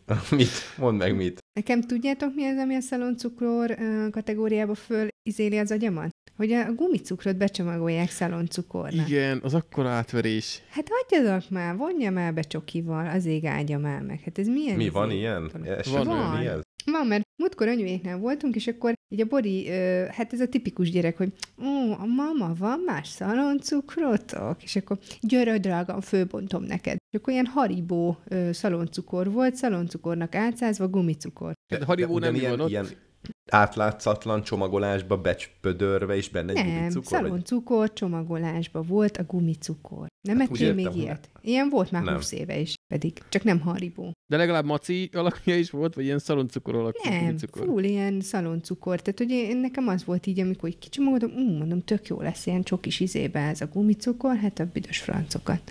mit? 0.37 0.77
Mondd 0.77 0.97
meg 0.97 1.17
mit. 1.17 1.39
Nekem 1.53 1.81
tudjátok 1.81 2.35
mi 2.35 2.47
az, 2.47 2.59
ami 2.59 2.75
a 2.75 2.81
szaloncukror 2.81 3.77
kategóriába 4.11 4.75
föl 4.75 5.09
izéli 5.23 5.59
az 5.59 5.71
agyamat? 5.71 5.92
Hogy 6.43 6.53
a 6.53 6.73
gumicukrot 6.73 7.37
becsomagolják 7.37 8.11
szaloncukornak. 8.11 9.09
Igen, 9.09 9.41
az 9.43 9.55
akkor 9.55 9.87
átverés. 9.87 10.63
Hát 10.71 10.89
hagyjatok 10.91 11.51
már, 11.51 11.77
vonja 11.77 12.11
már 12.11 12.35
be 12.35 12.43
csokival, 12.43 13.07
az 13.07 13.25
ég 13.25 13.45
áldja 13.45 13.79
már 13.79 14.03
meg. 14.03 14.21
Hát 14.25 14.39
ez 14.39 14.47
milyen? 14.47 14.77
Mi, 14.77 14.89
van 14.89 15.11
ilyen? 15.11 15.51
Van, 15.93 16.05
van. 16.05 16.41
ilyen? 16.41 16.63
Van, 16.85 17.07
mert 17.07 17.23
múltkor 17.37 17.69
anyuéknál 17.69 18.19
voltunk, 18.19 18.55
és 18.55 18.67
akkor 18.67 18.93
így 19.09 19.21
a 19.21 19.25
Bori, 19.25 19.69
ö, 19.69 20.05
hát 20.11 20.33
ez 20.33 20.41
a 20.41 20.49
tipikus 20.49 20.91
gyerek, 20.91 21.17
hogy 21.17 21.33
ó, 21.59 21.93
a 21.93 22.07
mama, 22.07 22.55
van 22.59 22.83
más 22.87 23.09
szaloncukrotok? 23.09 24.63
És 24.63 24.77
akkor 24.77 24.99
gyere, 25.21 25.59
drágám, 25.59 26.01
főbontom 26.01 26.63
neked. 26.63 26.97
És 27.11 27.19
akkor 27.19 27.33
ilyen 27.33 27.47
haribó 27.47 28.19
ö, 28.29 28.53
szaloncukor 28.53 29.33
volt, 29.33 29.55
szaloncukornak 29.55 30.35
átszázva 30.35 30.89
gumicukor. 30.89 31.53
De, 31.73 31.79
de 31.79 31.85
haribó 31.85 32.19
de, 32.19 32.27
nem 32.27 32.35
ilyen, 32.35 32.51
van 32.51 32.61
ott? 32.61 32.71
Ilyen 32.71 32.87
átlátszatlan 33.51 34.43
csomagolásba 34.43 35.17
becspödörve 35.17 36.17
is 36.17 36.29
benne 36.29 36.53
egy 36.53 36.67
Nem, 36.67 36.77
gumicukor? 36.77 37.05
szaloncukor 37.05 37.79
vagy? 37.79 37.93
csomagolásba 37.93 38.83
volt 38.83 39.17
a 39.17 39.25
gumicukor. 39.25 40.07
Nem 40.29 40.39
hát 40.39 40.51
ettél 40.51 40.75
még 40.75 40.89
ilyet? 40.95 41.31
Ilyen 41.41 41.69
volt 41.69 41.91
már 41.91 42.03
nem. 42.03 42.15
20 42.15 42.33
éve 42.33 42.59
is, 42.59 42.75
pedig 42.95 43.13
csak 43.29 43.43
nem 43.43 43.61
haribó. 43.61 44.13
De 44.27 44.37
legalább 44.37 44.65
maci 44.65 45.11
alakja 45.13 45.57
is 45.57 45.71
volt, 45.71 45.95
vagy 45.95 46.05
ilyen 46.05 46.19
szaloncukor 46.19 46.75
alakja? 46.75 47.11
Nem, 47.11 47.25
gumicukor. 47.25 47.67
full 47.67 47.83
ilyen 47.83 48.21
szaloncukor. 48.21 49.01
Tehát 49.01 49.19
hogy 49.19 49.31
én, 49.31 49.57
nekem 49.57 49.89
az 49.89 50.05
volt 50.05 50.27
így, 50.27 50.41
amikor 50.41 50.69
így 50.69 50.79
kicsomagoltam, 50.79 51.31
ú, 51.31 51.57
mondom, 51.57 51.81
tök 51.85 52.07
jó 52.07 52.21
lesz 52.21 52.47
ilyen 52.47 52.63
csokis 52.63 53.01
izébe 53.01 53.41
ez 53.41 53.61
a 53.61 53.67
gumicukor, 53.67 54.37
hát 54.37 54.59
a 54.59 54.65
büdös 54.73 54.99
francokat. 54.99 55.63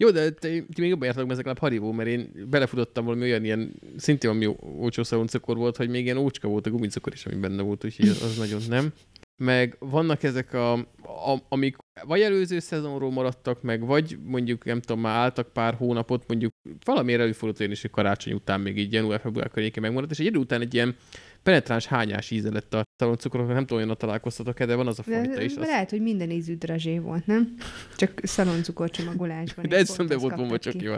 Jó, 0.00 0.10
de 0.10 0.30
ti, 0.30 0.66
ti 0.72 0.80
még 0.80 0.90
jobban 0.90 1.04
jártak, 1.04 1.24
ezek 1.24 1.36
legalább 1.36 1.58
Haribó, 1.58 1.92
mert 1.92 2.08
én 2.08 2.46
belefutottam 2.50 3.04
valami 3.04 3.22
olyan 3.22 3.44
ilyen, 3.44 3.74
szintén 3.96 4.30
ami 4.30 4.46
ócsó 4.78 5.02
szaloncukor 5.02 5.56
volt, 5.56 5.76
hogy 5.76 5.88
még 5.88 6.04
ilyen 6.04 6.16
ócska 6.16 6.48
volt 6.48 6.66
a 6.66 6.70
gumicukor 6.70 6.97
is, 7.06 7.26
ami 7.26 7.36
benne 7.36 7.62
volt, 7.62 7.84
úgyhogy 7.84 8.08
az, 8.08 8.22
az 8.22 8.36
nagyon 8.36 8.60
nem. 8.68 8.92
Meg 9.36 9.76
vannak 9.78 10.22
ezek 10.22 10.52
a, 10.52 10.72
a, 11.02 11.38
amik 11.48 11.76
vagy 12.06 12.20
előző 12.20 12.58
szezonról 12.58 13.10
maradtak 13.10 13.62
meg, 13.62 13.86
vagy 13.86 14.18
mondjuk, 14.24 14.64
nem 14.64 14.80
tudom, 14.80 15.00
már 15.00 15.16
álltak 15.16 15.52
pár 15.52 15.74
hónapot, 15.74 16.24
mondjuk 16.28 16.52
valamiért 16.84 17.20
előfordult 17.20 17.60
olyan 17.60 17.72
is, 17.72 17.80
hogy 17.80 17.90
karácsony 17.90 18.32
után 18.32 18.60
még 18.60 18.78
így 18.78 18.92
január-február 18.92 19.50
környékén 19.50 19.82
megmaradt, 19.82 20.10
és 20.10 20.18
egy 20.18 20.26
idő 20.26 20.38
után 20.38 20.60
egy 20.60 20.74
ilyen 20.74 20.96
penetráns 21.42 21.86
hányás 21.86 22.30
íze 22.30 22.50
lett 22.50 22.74
a 22.74 22.82
szaloncukroknak, 22.96 23.54
nem 23.54 23.66
tudom, 23.66 23.82
olyan 23.82 23.96
találkoztatok-e, 23.96 24.66
de 24.66 24.74
van 24.74 24.86
az 24.86 24.98
a 24.98 25.02
fajta 25.02 25.42
is. 25.42 25.54
De 25.54 25.66
lehet, 25.66 25.90
hogy 25.90 26.02
minden 26.02 26.30
ízű 26.30 26.56
drazsé 26.56 26.98
volt, 26.98 27.26
nem? 27.26 27.54
Csak 27.96 28.20
szaloncukor 28.22 28.90
csomagolásban. 28.90 29.68
de 29.68 29.76
ez 29.76 29.96
nem 29.96 30.18
volt 30.18 30.36
bomba 30.36 30.58
csak 30.58 30.82
jó. 30.82 30.94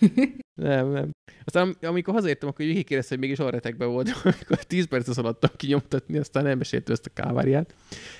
Nem, 0.54 0.90
nem. 0.90 1.10
Aztán 1.44 1.76
amikor 1.82 2.14
hazaértem, 2.14 2.48
akkor 2.48 2.64
végigkérdeztem, 2.64 3.18
hogy 3.18 3.26
mégis 3.26 3.44
arretekben 3.44 3.88
volt, 3.88 4.08
amikor 4.22 4.64
10 4.64 4.86
perc 4.86 5.16
alatt 5.16 5.56
kinyomtatni, 5.56 6.18
aztán 6.18 6.46
elmesélte 6.46 6.92
ezt 6.92 7.06
a 7.06 7.10
káváriát. 7.22 7.74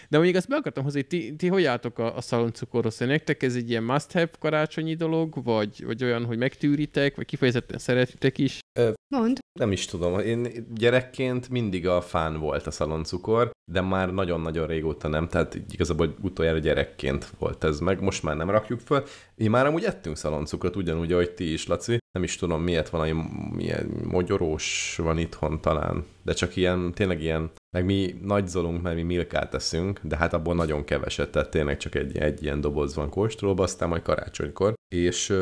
De 0.09 0.17
mondjuk 0.17 0.37
azt 0.37 0.49
be 0.49 0.57
akartam 0.57 0.85
hozni, 0.85 1.03
ti, 1.03 1.37
ti 1.37 1.49
hogy 1.49 1.65
álltok 1.65 1.99
a, 1.99 2.17
a 2.17 2.21
szaloncukorhoz? 2.21 2.99
Nektek 2.99 3.43
ez 3.43 3.55
egy 3.55 3.71
ilyen 3.71 3.83
must-have 3.83 4.31
karácsonyi 4.39 4.95
dolog, 4.95 5.45
vagy, 5.45 5.85
vagy 5.85 6.05
olyan, 6.05 6.25
hogy 6.25 6.39
megtűritek, 6.39 7.17
vagy 7.17 7.27
kifejezetten 7.27 7.79
szeretitek 7.79 8.39
is? 8.39 8.59
Mond. 9.15 9.39
Nem 9.61 9.73
is 9.73 9.87
tudom. 9.87 10.19
Én 10.19 10.67
gyerekként 10.75 11.49
mindig 11.49 11.87
a 11.87 12.01
fán 12.01 12.39
volt 12.39 12.67
a 12.67 12.71
szaloncukor, 12.71 13.51
de 13.73 13.81
már 13.81 14.13
nagyon-nagyon 14.13 14.67
régóta 14.67 15.09
nem, 15.09 15.29
tehát 15.29 15.55
igazából 15.71 16.15
utoljára 16.23 16.59
gyerekként 16.59 17.31
volt 17.39 17.65
ez 17.65 17.81
meg, 17.81 18.01
most 18.01 18.23
már 18.23 18.37
nem 18.37 18.51
rakjuk 18.51 18.81
föl. 18.81 19.05
Mi 19.35 19.47
már 19.47 19.67
amúgy 19.67 19.85
ettünk 19.85 20.17
szaloncukrot, 20.17 20.77
ugyanúgy, 20.77 21.13
ahogy 21.13 21.31
ti 21.31 21.53
is, 21.53 21.67
Laci. 21.67 21.99
Nem 22.15 22.23
is 22.23 22.37
tudom, 22.37 22.63
miért 22.63 22.89
valami 22.89 23.13
milyen 23.53 24.01
mogyorós 24.05 24.95
van 25.03 25.19
itthon 25.19 25.61
talán, 25.61 26.05
de 26.23 26.33
csak 26.33 26.57
ilyen, 26.57 26.93
tényleg 26.93 27.23
ilyen 27.23 27.51
meg 27.77 27.85
mi 27.85 28.19
nagyzolunk, 28.23 28.83
mert 28.83 28.97
mi 28.97 29.03
milkát 29.03 29.51
teszünk, 29.51 30.01
de 30.03 30.17
hát 30.17 30.33
abból 30.33 30.55
nagyon 30.55 30.85
keveset, 30.85 31.31
tehát 31.31 31.51
tényleg 31.51 31.77
csak 31.77 31.95
egy, 31.95 32.17
egy 32.17 32.43
ilyen 32.43 32.61
doboz 32.61 32.95
van 32.95 33.11
kóstolva, 33.11 33.63
aztán 33.63 33.89
majd 33.89 34.03
karácsonykor. 34.03 34.75
És, 34.95 35.35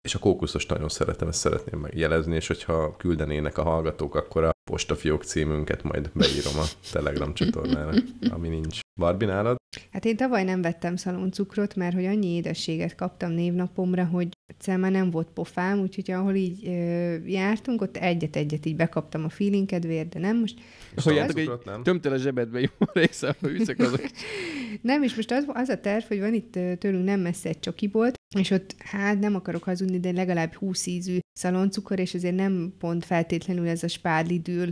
és 0.00 0.14
a 0.14 0.18
kókuszos 0.18 0.66
nagyon 0.66 0.88
szeretem, 0.88 1.28
ezt 1.28 1.38
szeretném 1.38 1.80
megjelezni, 1.80 2.34
és 2.34 2.46
hogyha 2.46 2.96
küldenének 2.96 3.58
a 3.58 3.62
hallgatók, 3.62 4.14
akkor 4.14 4.44
a 4.44 4.50
postafiók 4.70 5.24
címünket 5.24 5.82
majd 5.82 6.10
beírom 6.14 6.58
a 6.58 6.64
Telegram 6.92 7.34
csatornára, 7.34 7.92
ami 8.30 8.48
nincs. 8.48 8.80
Barbie 9.00 9.28
nálad? 9.28 9.56
Hát 9.92 10.04
én 10.04 10.16
tavaly 10.16 10.44
nem 10.44 10.62
vettem 10.62 10.96
szaloncukrot, 10.96 11.74
mert 11.74 11.94
hogy 11.94 12.04
annyi 12.04 12.26
édességet 12.26 12.94
kaptam 12.94 13.32
névnapomra, 13.32 14.04
hogy 14.04 14.28
egyszerűen 14.46 14.80
már 14.80 14.90
nem 14.90 15.10
volt 15.10 15.28
pofám, 15.34 15.78
úgyhogy 15.78 16.10
ahol 16.10 16.34
így 16.34 16.66
ö, 16.66 17.14
jártunk, 17.26 17.80
ott 17.82 17.96
egyet-egyet 17.96 18.66
így 18.66 18.76
bekaptam 18.76 19.24
a 19.24 19.28
feeling 19.28 19.66
kedvéért, 19.66 20.08
de 20.08 20.18
nem 20.18 20.38
most. 20.38 20.58
Hogy 21.02 21.18
az... 21.18 21.32
hogy 21.32 21.50
tömtel 21.82 22.12
a 22.12 22.16
zsebedbe, 22.16 22.60
jó 22.60 22.86
része, 22.92 23.36
hogy 23.40 23.52
viszek 23.52 23.78
azok. 23.78 24.00
nem, 24.82 25.02
és 25.02 25.14
most 25.14 25.30
az, 25.30 25.44
az 25.46 25.68
a 25.68 25.80
terv, 25.80 26.04
hogy 26.04 26.20
van 26.20 26.34
itt 26.34 26.58
tőlünk 26.78 27.04
nem 27.04 27.20
messze 27.20 27.48
egy 27.48 27.60
csokibolt, 27.60 28.19
és 28.38 28.50
ott 28.50 28.74
hát 28.78 29.18
nem 29.20 29.34
akarok 29.34 29.62
hazudni, 29.62 30.00
de 30.00 30.12
legalább 30.12 30.54
20 30.54 30.86
ízű 30.86 31.18
szaloncukor, 31.32 31.98
és 31.98 32.14
azért 32.14 32.34
nem 32.34 32.74
pont 32.78 33.04
feltétlenül 33.04 33.68
ez 33.68 33.82
a 33.82 33.88
spádlidül 33.88 34.70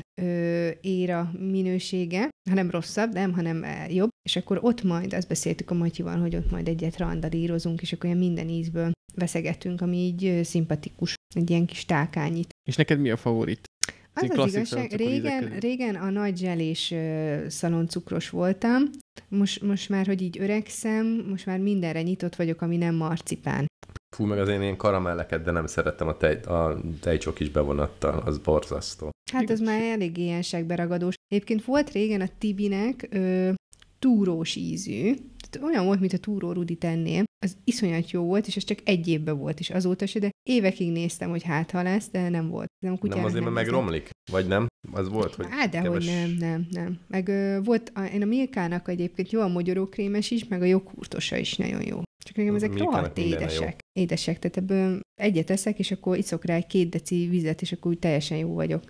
ér 0.80 1.10
a 1.10 1.30
minősége, 1.38 2.28
hanem 2.50 2.70
rosszabb, 2.70 3.12
nem, 3.12 3.32
hanem 3.32 3.64
jobb. 3.88 4.08
És 4.28 4.36
akkor 4.36 4.58
ott 4.62 4.82
majd, 4.82 5.14
azt 5.14 5.28
beszéltük 5.28 5.70
a 5.70 5.74
Matyival, 5.74 6.18
hogy 6.18 6.36
ott 6.36 6.50
majd 6.50 6.68
egyet 6.68 6.98
randalírozunk, 6.98 7.82
és 7.82 7.92
akkor 7.92 8.04
olyan 8.04 8.18
minden 8.18 8.48
ízből 8.48 8.90
veszegetünk, 9.14 9.80
ami 9.80 9.96
így 9.96 10.44
szimpatikus, 10.44 11.14
egy 11.34 11.50
ilyen 11.50 11.66
kis 11.66 11.84
tálkányit. 11.84 12.50
És 12.68 12.76
neked 12.76 13.00
mi 13.00 13.10
a 13.10 13.16
favorit? 13.16 13.66
Az 14.20 14.38
az 14.38 14.54
igazság, 14.54 14.92
régen, 14.92 15.58
régen 15.58 15.94
a 15.94 16.10
nagy 16.10 16.37
zselés 16.37 16.94
szaloncukros 17.48 18.30
voltam, 18.30 18.82
most, 19.28 19.62
most 19.62 19.88
már, 19.88 20.06
hogy 20.06 20.22
így 20.22 20.38
öregszem, 20.40 21.06
most 21.28 21.46
már 21.46 21.58
mindenre 21.58 22.02
nyitott 22.02 22.37
vagyok, 22.37 22.62
ami 22.62 22.76
nem 22.76 22.94
marcipán. 22.94 23.66
Fú, 24.16 24.25
meg 24.25 24.38
az 24.38 24.48
én 24.48 24.62
ilyen 24.62 24.76
karamelleket, 24.76 25.42
de 25.42 25.50
nem 25.50 25.66
szerettem 25.66 26.08
a, 26.08 26.16
tej, 26.16 26.40
a 26.40 26.80
tejcsok 27.00 27.40
is 27.40 27.50
bevonattal, 27.50 28.18
az 28.18 28.38
borzasztó. 28.38 29.10
Hát 29.32 29.50
ez 29.50 29.60
már 29.60 29.82
elég 29.82 30.16
ilyenségbe 30.16 30.75
ragadós. 30.75 31.14
Egyébként 31.28 31.64
volt 31.64 31.90
régen 31.90 32.20
a 32.20 32.28
Tibinek 32.38 33.08
ö, 33.10 33.50
túrós 33.98 34.54
ízű, 34.54 35.14
tehát 35.50 35.68
olyan 35.68 35.84
volt, 35.84 36.00
mint 36.00 36.12
a 36.12 36.18
túró 36.18 36.52
Rudi 36.52 36.74
tennél. 36.74 37.24
Az 37.46 37.56
iszonyat 37.64 38.10
jó 38.10 38.22
volt, 38.22 38.46
és 38.46 38.56
ez 38.56 38.64
csak 38.64 38.78
egy 38.84 39.08
évben 39.08 39.38
volt, 39.38 39.60
is 39.60 39.70
azóta 39.70 40.06
se, 40.06 40.18
de 40.18 40.30
évekig 40.50 40.92
néztem, 40.92 41.30
hogy 41.30 41.42
hát 41.42 41.70
ha 41.70 41.82
lesz, 41.82 42.10
de 42.10 42.28
nem 42.28 42.48
volt. 42.48 42.66
Nem, 42.84 42.98
a 43.00 43.06
nem 43.06 43.24
azért, 43.24 43.42
mert 43.42 43.54
megromlik? 43.54 44.10
Vagy 44.30 44.46
nem? 44.46 44.66
Az 44.92 45.08
volt, 45.08 45.34
hogy 45.34 45.46
Hát, 45.50 45.70
de 45.70 45.80
keves... 45.80 46.06
hogy 46.06 46.14
nem, 46.14 46.36
nem, 46.38 46.66
nem. 46.70 46.98
Meg 47.08 47.28
ö, 47.28 47.58
volt, 47.64 47.92
a, 47.94 48.00
én 48.00 48.22
a 48.22 48.24
Milkának 48.24 48.88
egyébként 48.88 49.30
jó 49.30 49.40
a 49.40 49.48
mogyorókrémes 49.48 50.30
is, 50.30 50.48
meg 50.48 50.62
a 50.62 50.64
joghurtosa 50.64 51.36
is 51.36 51.56
nagyon 51.56 51.82
jó. 51.82 52.02
Csak 52.24 52.36
nekem 52.36 52.54
ezek 52.54 52.78
rohadt 52.78 53.18
édesek. 53.18 53.78
Édesek, 53.92 54.38
tehát 54.38 54.56
ebből 54.56 55.00
egyet 55.20 55.50
eszek, 55.50 55.78
és 55.78 55.90
akkor 55.90 56.16
iszok 56.16 56.44
rá 56.44 56.54
egy 56.54 56.66
két 56.66 56.88
deci 56.88 57.26
vizet, 57.30 57.62
és 57.62 57.72
akkor 57.72 57.90
úgy 57.90 57.98
teljesen 57.98 58.38
jó 58.38 58.54
vagyok. 58.54 58.82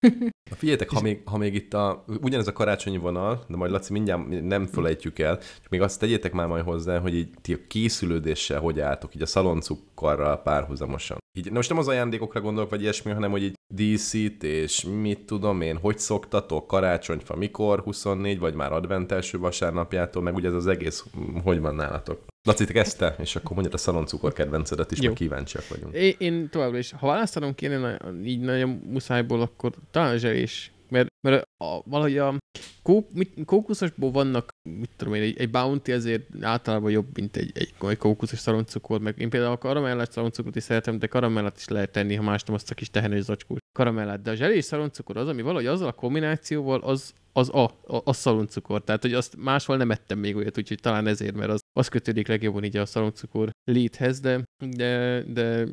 Na 0.50 0.56
figyeljetek, 0.56 0.90
ha 0.90 1.00
még, 1.00 1.20
ha 1.24 1.36
még 1.36 1.54
itt 1.54 1.74
a, 1.74 2.04
ugyanez 2.20 2.46
a 2.46 2.52
karácsonyi 2.52 2.96
vonal, 2.96 3.44
de 3.48 3.56
majd 3.56 3.70
Laci 3.70 3.92
mindjárt 3.92 4.42
nem 4.42 4.66
felejtjük 4.66 5.18
el, 5.18 5.38
csak 5.38 5.68
még 5.68 5.80
azt 5.80 6.00
tegyétek 6.00 6.32
már 6.32 6.46
majd 6.46 6.64
hozzá, 6.64 6.98
hogy 6.98 7.14
így 7.14 7.30
ti 7.40 7.52
a 7.52 7.58
készülődéssel 7.68 8.60
hogy 8.60 8.80
álltok, 8.80 9.14
így 9.14 9.22
a 9.22 9.26
szaloncukorral 9.26 10.42
párhuzamosan. 10.42 11.18
Így, 11.38 11.50
most 11.50 11.68
nem 11.68 11.78
az 11.78 11.88
ajándékokra 11.88 12.40
gondolok, 12.40 12.70
vagy 12.70 12.82
ilyesmi, 12.82 13.12
hanem 13.12 13.30
hogy 13.30 13.42
így 13.42 13.58
díszítés, 13.74 14.84
mit 14.84 15.26
tudom 15.26 15.60
én, 15.60 15.76
hogy 15.76 15.98
szoktatok, 15.98 16.66
karácsonyfa 16.66 17.36
mikor, 17.36 17.80
24, 17.80 18.38
vagy 18.38 18.54
már 18.54 18.72
advent 18.72 19.12
első 19.12 19.38
vasárnapjától, 19.38 20.22
meg 20.22 20.34
ugye 20.34 20.48
ez 20.48 20.54
az 20.54 20.66
egész, 20.66 21.04
hogy 21.44 21.60
van 21.60 21.74
nálatok? 21.74 22.29
Laci, 22.42 22.64
te 22.64 22.72
kezdte, 22.72 23.14
és 23.18 23.36
akkor 23.36 23.52
mondjad 23.52 23.74
a 23.74 23.78
szaloncukor 23.78 24.32
kedvencedet 24.32 24.90
is, 24.90 25.00
Jó. 25.00 25.06
meg 25.06 25.16
kíváncsiak 25.16 25.68
vagyunk. 25.68 25.94
Én, 25.94 26.14
én 26.18 26.48
továbbra 26.48 26.78
is, 26.78 26.92
ha 26.92 27.06
választanom 27.06 27.54
kéne 27.54 28.00
így 28.24 28.40
nagyon 28.40 28.68
muszájból, 28.68 29.40
akkor 29.40 29.72
talán 29.90 30.18
zselés. 30.18 30.72
Mert, 30.88 31.09
mert 31.20 31.48
a, 31.64 31.82
valahogy 31.84 32.18
a 32.18 32.38
kók, 32.82 33.12
mit, 33.12 33.44
kókuszosból 33.44 34.10
vannak, 34.10 34.48
mit 34.62 34.90
tudom 34.96 35.14
én, 35.14 35.22
egy, 35.22 35.38
egy 35.38 35.50
bounty 35.50 35.92
azért 35.92 36.44
általában 36.44 36.90
jobb, 36.90 37.06
mint 37.14 37.36
egy, 37.36 37.50
egy, 37.54 37.74
egy 37.88 37.98
kókuszos 37.98 38.38
szaloncukor, 38.38 39.00
meg 39.00 39.18
én 39.18 39.30
például 39.30 39.52
a 39.52 39.58
karamellát 39.58 40.12
szaloncukrot 40.12 40.56
is 40.56 40.62
szeretem, 40.62 40.98
de 40.98 41.06
karamellát 41.06 41.56
is 41.56 41.68
lehet 41.68 41.90
tenni, 41.90 42.14
ha 42.14 42.22
más 42.22 42.42
nem 42.42 42.54
azt 42.54 42.70
a 42.70 42.74
kis 42.74 42.90
tehenős 42.90 43.22
zacskós 43.22 43.58
karamellát. 43.72 44.22
De 44.22 44.30
a 44.30 44.34
zselés 44.34 44.64
szaloncukor 44.64 45.16
az, 45.16 45.28
ami 45.28 45.42
valahogy 45.42 45.66
azzal 45.66 45.88
a 45.88 45.92
kombinációval 45.92 46.80
az, 46.80 47.14
az 47.32 47.54
a, 47.54 47.64
a, 47.64 48.00
a 48.04 48.12
szaloncukor. 48.12 48.84
Tehát, 48.84 49.02
hogy 49.02 49.14
azt 49.14 49.36
máshol 49.36 49.76
nem 49.76 49.90
ettem 49.90 50.18
még 50.18 50.36
olyat, 50.36 50.58
úgyhogy 50.58 50.80
talán 50.80 51.06
ezért, 51.06 51.34
mert 51.34 51.50
az, 51.50 51.60
az 51.72 51.88
kötődik 51.88 52.28
legjobban 52.28 52.64
így 52.64 52.76
a 52.76 52.86
szaloncukor 52.86 53.50
léthez, 53.64 54.20
de, 54.20 54.44
de, 54.76 55.22
de 55.22 55.66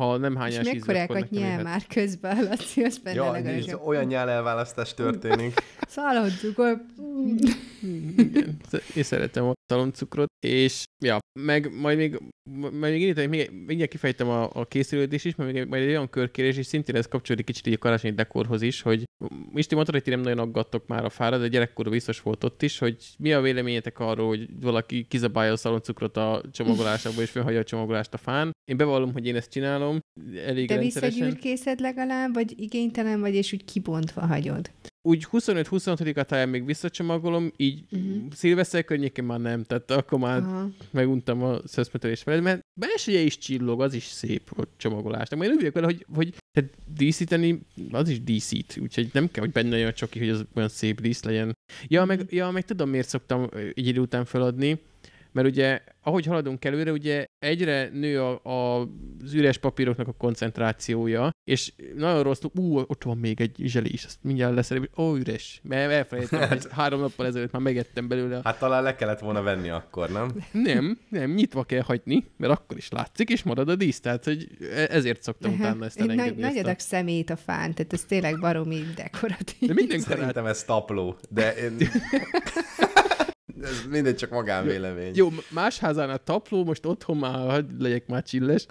ha 0.00 0.16
nem 0.16 0.36
hányás 0.36 0.66
És 0.66 0.72
mekkorákat 0.72 1.30
nyel 1.30 1.62
már 1.62 1.86
közben, 1.86 2.44
Laci, 2.44 2.82
az 2.82 2.98
benne 2.98 3.60
ja, 3.60 3.76
olyan 3.76 4.04
nyelelválasztás 4.04 4.83
történik. 4.92 5.62
Szaloncukor. 5.88 6.80
Igen, 8.16 8.60
én 8.96 9.02
szeretem 9.02 9.44
a 9.44 9.52
szaloncukrot, 9.66 10.28
és 10.46 10.82
ja, 11.04 11.18
meg 11.40 11.74
majd 11.80 11.96
még, 11.96 12.18
majd 12.50 12.92
még, 12.92 13.14
még, 13.16 13.28
még 13.28 13.50
mindjárt 13.66 13.90
kifejtem 13.90 14.28
a, 14.28 14.50
a 14.52 14.64
készülődés 14.64 15.24
is, 15.24 15.34
mert 15.34 15.52
még 15.52 15.66
majd 15.66 15.82
egy 15.82 15.88
olyan 15.88 16.10
körkérés, 16.10 16.56
és 16.56 16.66
szintén 16.66 16.96
ez 16.96 17.08
kapcsolódik 17.08 17.46
kicsit 17.46 17.66
így 17.66 17.74
a 17.74 17.78
karácsonyi 17.78 18.14
dekorhoz 18.14 18.62
is, 18.62 18.82
hogy 18.82 19.04
Misti 19.52 19.74
mondtad, 19.74 19.94
hogy 19.94 20.04
ti 20.04 20.10
nem 20.10 20.20
nagyon 20.20 20.38
aggattok 20.38 20.86
már 20.86 21.04
a 21.04 21.10
fára, 21.10 21.38
de 21.38 21.48
gyerekkorban 21.48 21.92
biztos 21.92 22.20
volt 22.20 22.44
ott 22.44 22.62
is, 22.62 22.78
hogy 22.78 22.96
mi 23.18 23.32
a 23.32 23.40
véleményetek 23.40 23.98
arról, 23.98 24.26
hogy 24.26 24.60
valaki 24.60 25.06
kizabálja 25.06 25.52
a 25.52 25.56
szaloncukrot 25.56 26.16
a 26.16 26.42
csomagolásába, 26.52 27.22
és 27.22 27.30
felhagyja 27.30 27.60
a 27.60 27.64
csomagolást 27.64 28.14
a 28.14 28.16
fán. 28.16 28.50
Én 28.70 28.76
bevallom, 28.76 29.12
hogy 29.12 29.26
én 29.26 29.36
ezt 29.36 29.50
csinálom. 29.50 29.98
Elég 30.46 30.68
Te 30.68 30.78
visszagyűrkészed 30.78 31.80
legalább, 31.80 32.34
vagy 32.34 32.60
igénytelen 32.60 33.20
vagy, 33.20 33.34
és 33.34 33.52
úgy 33.52 33.64
kibontva 33.64 34.26
hagyod? 34.26 34.70
Úgy 35.06 35.26
25-26 35.32 36.16
a 36.16 36.22
táján 36.22 36.48
még 36.48 36.64
visszacsomagolom, 36.64 37.52
így 37.56 37.84
uh-huh. 37.90 38.32
szilveszter 38.32 38.84
környékén 38.84 39.24
már 39.24 39.40
nem, 39.40 39.62
tehát 39.62 39.90
akkor 39.90 40.18
már 40.18 40.40
uh-huh. 40.40 40.70
meguntam 40.90 41.42
a 41.42 41.58
szeszmetelés 41.64 42.22
felé, 42.22 42.40
mert 42.40 42.60
belseje 42.80 43.20
is 43.20 43.38
csillog, 43.38 43.82
az 43.82 43.94
is 43.94 44.04
szép 44.04 44.50
a 44.56 44.62
csomagolásnak. 44.76 45.38
Mert 45.38 45.50
én 45.50 45.56
úgy 45.56 45.72
vele, 45.72 45.86
hogy, 45.86 46.06
hogy 46.14 46.34
tehát 46.52 46.70
díszíteni, 46.96 47.60
az 47.90 48.08
is 48.08 48.22
díszít, 48.22 48.78
úgyhogy 48.82 49.08
nem 49.12 49.30
kell, 49.30 49.44
hogy 49.44 49.52
benne 49.52 49.76
olyan 49.76 49.94
csoki, 49.94 50.18
hogy 50.18 50.28
az 50.28 50.44
olyan 50.54 50.68
szép 50.68 51.00
dísz 51.00 51.22
legyen. 51.22 51.56
Ja, 51.86 52.04
meg, 52.04 52.26
ja, 52.30 52.50
meg 52.50 52.64
tudom, 52.64 52.88
miért 52.88 53.08
szoktam 53.08 53.48
egy 53.74 53.86
idő 53.86 54.00
után 54.00 54.24
feladni, 54.24 54.80
mert 55.34 55.48
ugye 55.48 55.80
ahogy 56.02 56.26
haladunk 56.26 56.64
előre, 56.64 56.92
ugye 56.92 57.26
egyre 57.38 57.88
nő 57.92 58.22
a, 58.22 58.40
a, 58.44 58.88
az 59.22 59.32
üres 59.34 59.58
papíroknak 59.58 60.08
a 60.08 60.12
koncentrációja, 60.12 61.30
és 61.44 61.72
nagyon 61.96 62.22
rossz, 62.22 62.40
ú, 62.54 62.78
ott 62.78 63.02
van 63.02 63.18
még 63.18 63.40
egy 63.40 63.54
zselés, 63.56 64.04
azt 64.04 64.18
mindjárt 64.22 64.54
lesz, 64.54 64.70
ó, 64.96 65.16
üres, 65.16 65.60
mert 65.62 65.90
elfelejtettem, 65.90 66.48
hogy 66.58 66.66
három 66.70 67.00
nappal 67.00 67.26
ezelőtt 67.26 67.52
már 67.52 67.62
megettem 67.62 68.08
belőle. 68.08 68.40
Hát 68.44 68.58
talán 68.58 68.82
le 68.82 68.94
kellett 68.94 69.18
volna 69.18 69.42
venni 69.42 69.68
akkor, 69.68 70.10
nem? 70.10 70.30
Nem, 70.52 70.98
nem, 71.08 71.30
nyitva 71.30 71.64
kell 71.64 71.82
hagyni, 71.82 72.24
mert 72.36 72.52
akkor 72.52 72.76
is 72.76 72.90
látszik, 72.90 73.28
és 73.28 73.42
marad 73.42 73.68
a 73.68 73.76
dísz, 73.76 74.00
tehát 74.00 74.24
hogy 74.24 74.48
e- 74.60 74.86
ezért 74.90 75.22
szoktam 75.22 75.52
utána 75.52 75.84
ezt 75.84 76.00
elengedni. 76.00 76.40
Nagy, 76.40 76.54
nagy 76.54 76.58
adag 76.58 76.78
szemét 76.78 77.30
a 77.30 77.36
fán, 77.36 77.74
tehát 77.74 77.92
ez 77.92 78.04
tényleg 78.04 78.40
baromi 78.40 78.84
dekoratív. 78.94 79.68
De 79.68 79.74
minden 79.74 80.00
Szerintem 80.00 80.46
ez 80.46 80.64
tapló, 80.64 81.16
de 81.30 81.54
én... 81.54 81.76
Ez 83.62 83.86
mindegy, 83.90 84.16
csak 84.16 84.30
magánvélemény. 84.30 85.12
Jó, 85.14 85.28
más 85.50 85.78
házán 85.78 86.10
a 86.10 86.16
tapló, 86.16 86.64
most 86.64 86.86
otthon 86.86 87.16
már, 87.16 87.50
hogy 87.50 87.66
legyek 87.78 88.06
már 88.06 88.22
csilles. 88.22 88.66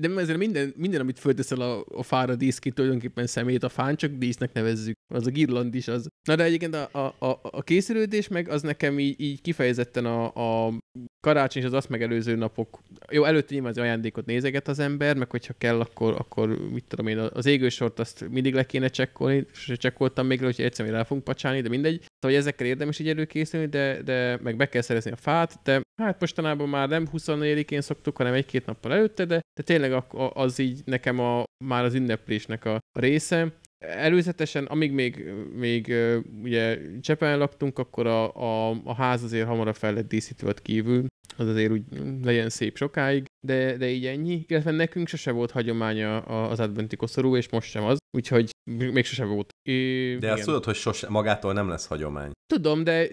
De 0.00 0.20
ezért 0.20 0.38
minden, 0.38 0.72
minden 0.76 1.00
amit 1.00 1.18
fölteszel 1.18 1.60
a, 1.60 1.84
a 1.88 2.02
fára 2.02 2.34
dísz 2.34 2.58
ki, 2.58 2.70
tulajdonképpen 2.70 3.26
szemét 3.26 3.62
a 3.62 3.68
fán, 3.68 3.96
csak 3.96 4.10
dísznek 4.10 4.52
nevezzük. 4.52 4.94
Az 5.14 5.26
a 5.26 5.30
girland 5.30 5.74
is 5.74 5.88
az. 5.88 6.06
Na 6.28 6.36
de 6.36 6.44
egyébként 6.44 6.74
a, 6.74 6.88
a, 6.92 7.26
a, 7.26 7.40
a 7.42 7.62
készülődés 7.62 8.28
meg 8.28 8.48
az 8.48 8.62
nekem 8.62 8.98
így, 8.98 9.20
így 9.20 9.40
kifejezetten 9.40 10.04
a, 10.04 10.66
a 10.66 10.72
karácsony 11.20 11.62
és 11.62 11.68
az 11.68 11.74
azt 11.74 11.88
megelőző 11.88 12.34
napok, 12.34 12.80
jó, 13.10 13.24
előtte 13.24 13.52
nyilván 13.54 13.70
az 13.70 13.78
ajándékot 13.78 14.26
nézeget 14.26 14.68
az 14.68 14.78
ember, 14.78 15.16
meg 15.16 15.30
hogyha 15.30 15.54
kell, 15.58 15.80
akkor, 15.80 16.14
akkor 16.18 16.70
mit 16.72 16.84
tudom 16.84 17.06
én, 17.06 17.18
az 17.18 17.46
égősort 17.46 17.98
azt 17.98 18.28
mindig 18.30 18.54
le 18.54 18.66
kéne 18.66 18.88
csekkolni, 18.88 19.46
és 19.52 19.72
csekkoltam 19.76 20.26
még, 20.26 20.42
hogy 20.42 20.60
egyszerűen 20.60 20.94
el 20.94 21.04
fogunk 21.04 21.24
pacsálni, 21.24 21.60
de 21.60 21.68
mindegy. 21.68 22.04
Szóval 22.18 22.36
ezekkel 22.36 22.66
érdemes 22.66 22.98
így 22.98 23.08
előkészülni, 23.08 23.66
de, 23.66 24.02
de 24.02 24.38
meg 24.42 24.56
be 24.56 24.68
kell 24.68 24.82
szerezni 24.82 25.10
a 25.10 25.16
fát, 25.16 25.58
de 25.64 25.80
hát 26.02 26.20
mostanában 26.20 26.68
már 26.68 26.88
nem 26.88 27.08
24-én 27.12 27.80
szoktuk, 27.80 28.16
hanem 28.16 28.32
egy-két 28.32 28.66
nappal 28.66 28.92
előtte, 28.92 29.24
de, 29.24 29.40
de 29.54 29.62
tényleg 29.62 29.89
az 30.32 30.58
így 30.58 30.80
nekem 30.84 31.18
a, 31.18 31.44
már 31.64 31.84
az 31.84 31.94
ünneplésnek 31.94 32.64
a 32.64 32.78
része. 32.98 33.58
Előzetesen, 33.78 34.64
amíg 34.64 34.92
még, 34.92 35.32
még 35.54 35.94
ugye 36.42 36.78
Csepen 37.00 37.38
laktunk, 37.38 37.78
akkor 37.78 38.06
a, 38.06 38.34
a, 38.34 38.80
a 38.84 38.94
ház 38.94 39.22
azért 39.22 39.46
hamarabb 39.46 39.74
fel 39.74 39.92
lett 39.92 40.08
díszítve 40.08 40.54
kívül, 40.62 41.06
az 41.40 41.48
azért 41.48 41.72
úgy 41.72 41.82
legyen 42.22 42.48
szép 42.48 42.76
sokáig, 42.76 43.24
de, 43.46 43.76
de 43.76 43.88
így 43.88 44.06
ennyi. 44.06 44.44
Illetve 44.48 44.70
nekünk 44.70 45.08
sose 45.08 45.30
volt 45.30 45.50
hagyománya 45.50 46.20
az 46.20 46.60
adventi 46.60 46.96
koszorú, 46.96 47.36
és 47.36 47.48
most 47.48 47.70
sem 47.70 47.84
az, 47.84 47.98
úgyhogy 48.16 48.50
még 48.70 49.04
sose 49.04 49.24
volt. 49.24 49.50
É, 49.68 50.10
de 50.12 50.16
igen. 50.16 50.32
azt 50.32 50.44
tudod, 50.44 50.64
hogy 50.64 50.74
sose, 50.74 51.08
magától 51.08 51.52
nem 51.52 51.68
lesz 51.68 51.86
hagyomány. 51.86 52.30
Tudom, 52.46 52.84
de 52.84 53.06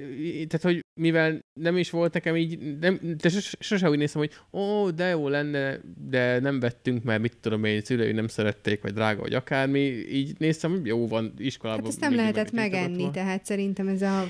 tehát, 0.47 0.61
hogy 0.61 0.79
mivel 0.99 1.39
nem 1.59 1.77
is 1.77 1.89
volt 1.89 2.13
nekem 2.13 2.35
így, 2.35 2.77
nem, 2.79 2.99
de 3.17 3.29
sose, 3.29 3.57
sose 3.59 3.89
úgy 3.89 3.97
néztem, 3.97 4.21
hogy 4.21 4.33
ó, 4.51 4.89
de 4.89 5.07
jó 5.07 5.27
lenne, 5.27 5.79
de 6.09 6.39
nem 6.39 6.59
vettünk, 6.59 7.03
mert 7.03 7.21
mit 7.21 7.37
tudom 7.37 7.63
én, 7.63 7.81
szülői 7.81 8.11
nem 8.11 8.27
szerették, 8.27 8.81
vagy 8.81 8.93
drága, 8.93 9.21
vagy 9.21 9.33
akármi, 9.33 9.79
így 10.09 10.35
néztem, 10.37 10.71
hogy 10.71 10.85
jó 10.85 11.07
van 11.07 11.33
iskolában. 11.37 11.83
Hát 11.83 11.91
ezt 11.91 11.99
nem 11.99 12.15
lehetett 12.15 12.51
megenni, 12.51 13.11
tehát 13.11 13.45
szerintem 13.45 13.87
ez 13.87 14.01
a 14.01 14.27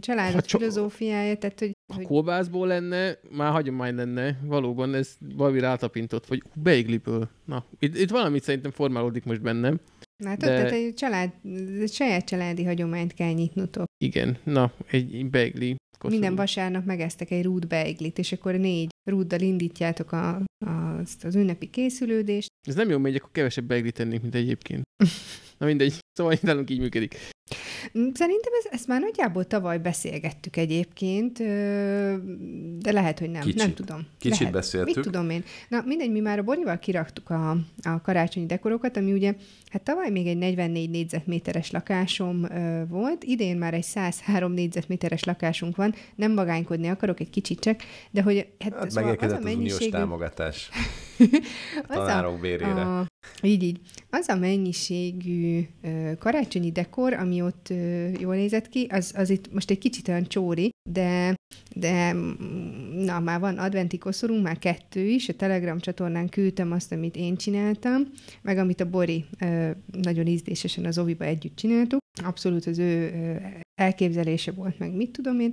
család 0.00 0.32
hát, 0.32 0.46
filozófiája, 0.46 1.36
tehát 1.36 1.58
hogy... 1.58 1.72
Ha 1.92 1.98
hogy... 1.98 2.06
kolbászból 2.06 2.66
lenne, 2.66 3.18
már 3.30 3.52
hagyomány 3.52 3.94
lenne, 3.94 4.38
valóban 4.44 4.94
ez 4.94 5.16
valami 5.34 5.58
rátapintott, 5.58 6.26
vagy 6.26 6.42
beigliből. 6.54 7.28
Na, 7.44 7.64
itt, 7.78 7.96
itt 7.96 8.10
valamit 8.10 8.42
szerintem 8.42 8.70
formálódik 8.70 9.24
most 9.24 9.42
bennem. 9.42 9.80
Látod, 10.24 10.48
de... 10.48 10.54
tehát 10.54 10.72
egy, 10.72 10.94
család, 10.94 11.30
egy 11.80 11.92
saját 11.92 12.24
családi 12.24 12.64
hagyományt 12.64 13.14
kell 13.14 13.32
nyitnotok. 13.32 13.84
Igen, 14.04 14.36
na, 14.44 14.72
egy 14.90 15.30
beigli. 15.30 15.76
Koszorú. 15.98 16.20
Minden 16.20 16.36
vasárnap 16.36 16.84
megeztek 16.84 17.30
egy 17.30 17.44
rút 17.44 17.68
beiglit, 17.68 18.18
és 18.18 18.32
akkor 18.32 18.54
négy 18.54 18.88
rúddal 19.08 19.40
indítjátok 19.40 20.12
a, 20.12 20.34
a, 20.64 20.70
azt 21.00 21.24
az 21.24 21.34
ünnepi 21.34 21.70
készülődést. 21.70 22.48
Ez 22.68 22.74
nem 22.74 22.90
jó, 22.90 22.98
hogy 22.98 23.14
akkor 23.14 23.30
kevesebb 23.32 23.64
beiglit 23.64 23.94
tennék, 23.94 24.20
mint 24.20 24.34
egyébként. 24.34 24.82
na 25.58 25.66
mindegy, 25.66 25.98
szóval 26.12 26.36
nálunk 26.40 26.70
így 26.70 26.78
működik. 26.78 27.16
Mm, 27.98 28.08
szerintem 28.12 28.52
ez, 28.62 28.70
ezt 28.70 28.86
már 28.86 29.00
nagyjából 29.00 29.44
tavaly 29.44 29.78
beszélgettük 29.78 30.56
egyébként, 30.56 31.38
de 32.78 32.92
lehet, 32.92 33.18
hogy 33.18 33.30
nem. 33.30 33.42
Kicsit. 33.42 33.58
Nem 33.58 33.74
tudom. 33.74 34.06
Kicsit 34.18 34.38
lehet. 34.38 34.54
beszéltük. 34.54 34.94
Mit 34.94 35.04
tudom 35.04 35.30
én? 35.30 35.44
Na 35.68 35.82
mindegy, 35.86 36.10
mi 36.10 36.20
már 36.20 36.38
a 36.38 36.42
Borival 36.42 36.78
kiraktuk 36.78 37.30
a, 37.30 37.50
a 37.82 38.00
karácsonyi 38.02 38.46
dekorokat, 38.46 38.96
ami 38.96 39.12
ugye, 39.12 39.34
hát 39.68 39.82
tavaly 39.82 40.10
még 40.10 40.26
egy 40.26 40.38
44 40.38 40.90
négyzetméteres 40.90 41.70
lakásom 41.70 42.46
volt, 42.88 43.24
idén 43.24 43.56
már 43.56 43.74
egy 43.74 43.82
103 43.82 44.52
négyzetméteres 44.52 45.24
lakásunk 45.24 45.76
van, 45.76 45.94
nem 46.14 46.34
bagánykodni 46.34 46.88
akarok, 46.88 47.20
egy 47.20 47.30
kicsit 47.30 47.60
csak, 47.60 47.80
de 48.10 48.22
hogy... 48.22 48.46
Hát, 48.58 48.74
hát 48.74 48.90
szóval 48.90 49.16
az, 49.20 49.32
a 49.32 49.38
mennyiségű... 49.42 49.74
uniós 49.74 49.88
támogatás 49.88 50.68
a 51.88 51.92
tanárok 51.92 52.40
bérére. 52.40 52.80
A, 52.80 53.06
így, 53.42 53.62
így. 53.62 53.80
Az 54.10 54.28
a 54.28 54.36
mennyiségű 54.36 55.60
ö, 55.82 56.01
karácsonyi 56.18 56.72
dekor, 56.72 57.12
ami 57.12 57.42
ott 57.42 57.72
jól 58.20 58.34
nézett 58.34 58.68
ki, 58.68 58.86
az, 58.90 59.12
az 59.16 59.30
itt 59.30 59.52
most 59.52 59.70
egy 59.70 59.78
kicsit 59.78 60.08
olyan 60.08 60.26
csóri, 60.26 60.70
de, 60.90 61.34
de 61.74 62.12
na, 62.94 63.20
már 63.20 63.40
van 63.40 63.58
adventi 63.58 63.98
koszorunk, 63.98 64.42
már 64.42 64.58
kettő 64.58 65.06
is, 65.06 65.28
a 65.28 65.34
Telegram 65.34 65.78
csatornán 65.78 66.28
küldtem 66.28 66.72
azt, 66.72 66.92
amit 66.92 67.16
én 67.16 67.36
csináltam, 67.36 68.02
meg 68.42 68.58
amit 68.58 68.80
a 68.80 68.90
Bori 68.90 69.24
nagyon 69.92 70.26
ízdésesen 70.26 70.84
az 70.84 70.98
Oviba 70.98 71.24
együtt 71.24 71.56
csináltuk. 71.56 72.00
Abszolút 72.22 72.66
az 72.66 72.78
ő 72.78 73.12
elképzelése 73.74 74.52
volt, 74.52 74.78
meg 74.78 74.94
mit 74.94 75.10
tudom 75.10 75.40
én. 75.40 75.52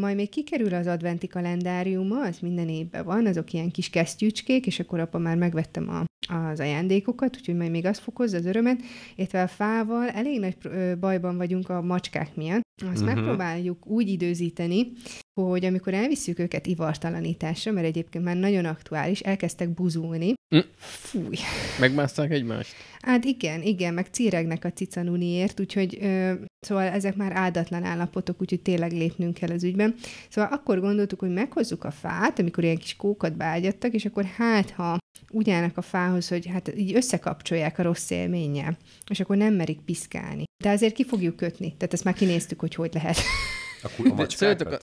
Majd 0.00 0.16
még 0.16 0.28
kikerül 0.28 0.74
az 0.74 0.86
adventi 0.86 1.26
kalendáriuma, 1.26 2.22
az 2.22 2.38
minden 2.38 2.68
évben 2.68 3.04
van, 3.04 3.26
azok 3.26 3.52
ilyen 3.52 3.70
kis 3.70 3.90
kesztyűcskék, 3.90 4.66
és 4.66 4.80
akkor 4.80 5.00
apa 5.00 5.18
már 5.18 5.36
megvettem 5.36 5.88
a, 5.88 6.04
az 6.34 6.60
ajándékokat, 6.60 7.36
úgyhogy 7.36 7.56
majd 7.56 7.70
még 7.70 7.86
az 7.86 7.98
fokozza 7.98 8.36
az 8.36 8.46
örömet, 8.46 8.80
illetve 9.14 9.42
a 9.42 9.46
fával 9.76 10.08
elég 10.08 10.40
nagy 10.40 10.56
bajban 10.98 11.36
vagyunk 11.36 11.68
a 11.68 11.82
macskák 11.82 12.34
miatt. 12.34 12.64
Azt 12.82 13.00
uh-huh. 13.00 13.14
megpróbáljuk 13.14 13.86
úgy 13.86 14.08
időzíteni, 14.08 14.92
hogy 15.40 15.64
amikor 15.64 15.94
elviszük 15.94 16.38
őket 16.38 16.66
ivartalanításra, 16.66 17.72
mert 17.72 17.86
egyébként 17.86 18.24
már 18.24 18.36
nagyon 18.36 18.64
aktuális, 18.64 19.20
elkezdtek 19.20 19.68
buzulni. 19.68 20.34
Mm. 20.56 20.58
Fúj. 20.76 21.36
Megmászták 21.80 22.30
egymást? 22.30 22.74
Hát 23.06 23.24
igen, 23.24 23.62
igen, 23.62 23.94
meg 23.94 24.06
círegnek 24.10 24.64
a 24.64 24.72
cicanuniért, 24.72 25.60
úgyhogy 25.60 25.98
ö, 26.00 26.32
szóval 26.60 26.84
ezek 26.84 27.16
már 27.16 27.32
áldatlan 27.32 27.84
állapotok, 27.84 28.40
úgyhogy 28.40 28.60
tényleg 28.60 28.92
lépnünk 28.92 29.34
kell 29.34 29.50
az 29.50 29.64
ügyben. 29.64 29.94
Szóval 30.28 30.52
akkor 30.52 30.80
gondoltuk, 30.80 31.20
hogy 31.20 31.32
meghozzuk 31.32 31.84
a 31.84 31.90
fát, 31.90 32.38
amikor 32.38 32.64
ilyen 32.64 32.76
kis 32.76 32.96
kókat 32.96 33.36
beágyattak, 33.36 33.92
és 33.92 34.04
akkor 34.04 34.24
hát, 34.24 34.70
ha 34.70 34.98
úgy 35.30 35.50
állnak 35.50 35.76
a 35.76 35.82
fához, 35.82 36.28
hogy 36.28 36.46
hát 36.46 36.76
így 36.76 36.94
összekapcsolják 36.94 37.78
a 37.78 37.82
rossz 37.82 38.10
élménnyel, 38.10 38.76
és 39.10 39.20
akkor 39.20 39.36
nem 39.36 39.54
merik 39.54 39.80
piszkálni. 39.80 40.44
De 40.64 40.70
azért 40.70 40.94
ki 40.94 41.04
fogjuk 41.04 41.36
kötni, 41.36 41.74
tehát 41.76 41.92
ezt 41.92 42.04
már 42.04 42.14
kinéztük, 42.14 42.60
hogy 42.60 42.74
hogy 42.74 42.90
lehet. 42.92 43.16
A, 43.82 43.86
a 43.86 44.24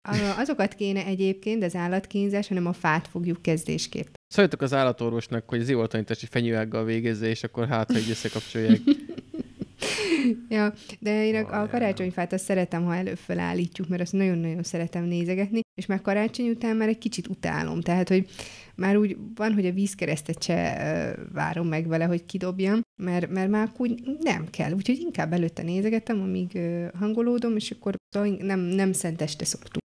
a, 0.02 0.40
azokat 0.40 0.74
kéne 0.74 1.06
egyébként, 1.06 1.60
de 1.60 1.66
az 1.66 1.76
állatkínzás, 1.76 2.48
hanem 2.48 2.66
a 2.66 2.74
fát 2.74 3.08
fogjuk 3.08 3.42
kezdésképp. 3.42 4.14
Szóljatok 4.34 4.62
az 4.62 4.74
állatorvosnak, 4.74 5.50
hogy 5.50 5.62
az 5.62 5.70
ivoltanítási 5.70 6.26
fenyőággal 6.26 6.84
végezze, 6.84 7.28
és 7.28 7.44
akkor 7.44 7.68
hát, 7.68 7.92
hogy 7.92 8.10
összekapcsolják. 8.10 8.80
ja, 10.50 10.74
de 11.00 11.26
én 11.26 11.36
a, 11.36 11.62
a 11.62 11.68
karácsonyfát 11.68 12.34
azt 12.34 12.44
szeretem, 12.44 12.84
ha 12.84 12.96
előfölállítjuk, 12.96 13.88
mert 13.88 14.02
azt 14.02 14.14
nagyon-nagyon 14.14 14.64
szeretem 14.64 15.04
nézegetni, 15.04 15.60
és 15.74 15.86
már 15.86 16.02
karácsony 16.02 16.50
után 16.50 16.76
már 16.76 16.88
egy 16.88 16.98
kicsit 16.98 17.28
utálom. 17.28 17.82
Tehát, 17.82 18.10
hogy 18.10 18.30
már 18.76 18.98
úgy 18.98 19.18
van, 19.36 19.54
hogy 19.54 19.66
a 19.66 19.72
vízkeresztet 19.72 20.44
se 20.44 21.16
várom 21.34 21.68
meg 21.68 21.88
vele, 21.88 22.06
hogy 22.06 22.26
kidobjam, 22.26 22.82
mert, 23.02 23.30
mert 23.30 23.50
már 23.50 23.72
úgy 23.78 24.18
nem 24.20 24.50
kell. 24.50 24.72
Úgyhogy 24.72 25.00
inkább 25.00 25.34
előtte 25.34 25.64
nézegetem, 25.64 26.22
amíg 26.22 26.60
hangolódom, 27.00 27.56
és 27.56 27.72
akkor 27.72 27.96
nem, 28.40 28.60
nem 28.60 28.94
szenteste 28.94 29.46
szoktuk. 29.46 29.83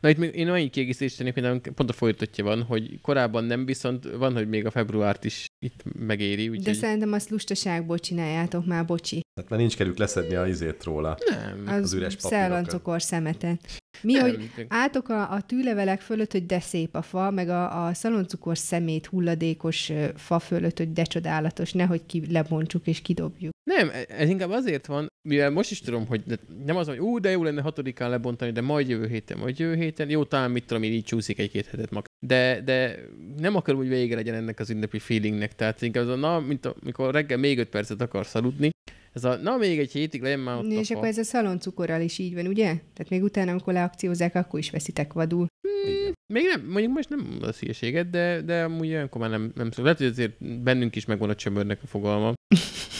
Na 0.00 0.08
itt 0.08 0.16
még 0.16 0.34
én 0.34 0.48
annyi 0.48 0.68
kiegészítést 0.68 1.16
tennék, 1.16 1.34
hogy 1.34 1.72
pont 1.74 1.90
a 1.90 1.92
folytatja 1.92 2.44
van, 2.44 2.62
hogy 2.62 3.00
korábban 3.00 3.44
nem, 3.44 3.64
viszont 3.64 4.04
van, 4.04 4.32
hogy 4.32 4.48
még 4.48 4.66
a 4.66 4.70
februárt 4.70 5.24
is 5.24 5.46
itt 5.58 5.82
megéri. 5.98 6.48
Úgy 6.48 6.62
De 6.62 6.72
szerintem 6.72 7.12
azt 7.12 7.30
lustaságból 7.30 7.98
csináljátok 7.98 8.66
már, 8.66 8.84
bocsi. 8.84 9.20
Hát 9.40 9.48
már 9.48 9.58
nincs 9.58 9.76
kerük 9.76 9.98
leszedni 9.98 10.34
a 10.34 10.46
izét 10.46 10.84
róla. 10.84 11.16
Nem. 11.30 11.74
Az, 11.74 11.82
az 11.82 11.92
üres 11.92 12.16
papírokat. 12.16 13.00
szemetet. 13.00 13.60
Mi, 14.02 14.12
nem, 14.12 14.22
hogy 14.22 14.66
álltok 14.68 15.08
a, 15.08 15.32
a 15.32 15.40
tűlevelek 15.40 16.00
fölött, 16.00 16.32
hogy 16.32 16.46
de 16.46 16.60
szép 16.60 16.94
a 16.94 17.02
fa, 17.02 17.30
meg 17.30 17.48
a, 17.48 17.86
a 17.86 17.94
szaloncukor 17.94 18.58
szemét 18.58 19.06
hulladékos 19.06 19.92
fa 20.16 20.38
fölött, 20.38 20.78
hogy 20.78 20.92
de 20.92 21.02
csodálatos, 21.02 21.72
nehogy 21.72 22.06
ki 22.06 22.22
lebontsuk 22.30 22.86
és 22.86 23.02
kidobjuk. 23.02 23.52
Nem, 23.70 23.90
ez 24.08 24.28
inkább 24.28 24.50
azért 24.50 24.86
van, 24.86 25.06
mivel 25.28 25.50
most 25.50 25.70
is 25.70 25.80
tudom, 25.80 26.06
hogy 26.06 26.22
nem 26.64 26.76
az, 26.76 26.86
hogy 26.86 26.98
ú, 26.98 27.18
de 27.18 27.30
jó 27.30 27.42
lenne 27.42 27.62
hatodikán 27.62 28.10
lebontani, 28.10 28.50
de 28.50 28.60
majd 28.60 28.88
jövő 28.88 29.06
héten, 29.06 29.38
majd 29.38 29.58
jövő 29.58 29.74
héten, 29.74 30.10
jó, 30.10 30.24
talán 30.24 30.50
mit 30.50 30.66
tudom, 30.66 30.82
én 30.82 30.92
így 30.92 31.04
csúszik 31.04 31.38
egy-két 31.38 31.66
hetet 31.66 31.90
mag. 31.90 32.04
De, 32.26 32.60
de 32.64 32.98
nem 33.36 33.56
akarom, 33.56 33.80
hogy 33.80 33.88
vége 33.88 34.14
legyen 34.14 34.34
ennek 34.34 34.58
az 34.60 34.70
ünnepi 34.70 34.98
feelingnek, 34.98 35.54
tehát 35.54 35.82
inkább 35.82 36.02
az 36.04 36.10
a, 36.10 36.16
na, 36.16 36.40
mint 36.40 36.66
amikor 36.66 37.12
reggel 37.14 37.38
még 37.38 37.58
öt 37.58 37.68
percet 37.68 38.00
akarsz 38.00 38.34
aludni, 38.34 38.70
ez 39.12 39.24
a, 39.24 39.36
na 39.36 39.56
még 39.56 39.78
egy 39.78 39.92
hétig 39.92 40.22
legyen 40.22 40.38
már 40.38 40.58
ott 40.58 40.70
És 40.70 40.90
akkor 40.90 41.06
ez 41.06 41.18
a 41.18 41.22
szaloncukorral 41.22 42.00
is 42.00 42.18
így 42.18 42.34
van, 42.34 42.46
ugye? 42.46 42.64
Tehát 42.66 43.08
még 43.08 43.22
utána, 43.22 43.50
amikor 43.50 43.72
leakciózzák, 43.72 44.34
akkor 44.34 44.58
is 44.58 44.70
veszitek 44.70 45.12
vadul. 45.12 45.46
Hmm, 45.68 46.12
még 46.32 46.44
nem, 46.44 46.66
mondjuk 46.66 46.92
most 46.92 47.08
nem 47.08 47.38
az 47.40 47.58
hülyeséget, 47.58 48.10
de, 48.10 48.40
de 48.40 48.62
amúgy 48.62 48.88
olyankor 48.88 49.20
már 49.20 49.30
nem, 49.30 49.52
nem 49.54 49.70
szó. 49.70 49.82
Lehet, 49.82 49.98
hogy 49.98 50.06
azért 50.06 50.62
bennünk 50.62 50.96
is 50.96 51.04
megvan 51.04 51.30
a 51.30 51.34
csömörnek 51.34 51.78
a 51.82 51.86
fogalma. 51.86 52.32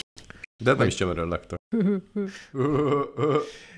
De 0.63 0.73
nem 0.73 0.87
is 0.87 0.95
csömörről 0.95 1.27
laktak. 1.27 1.59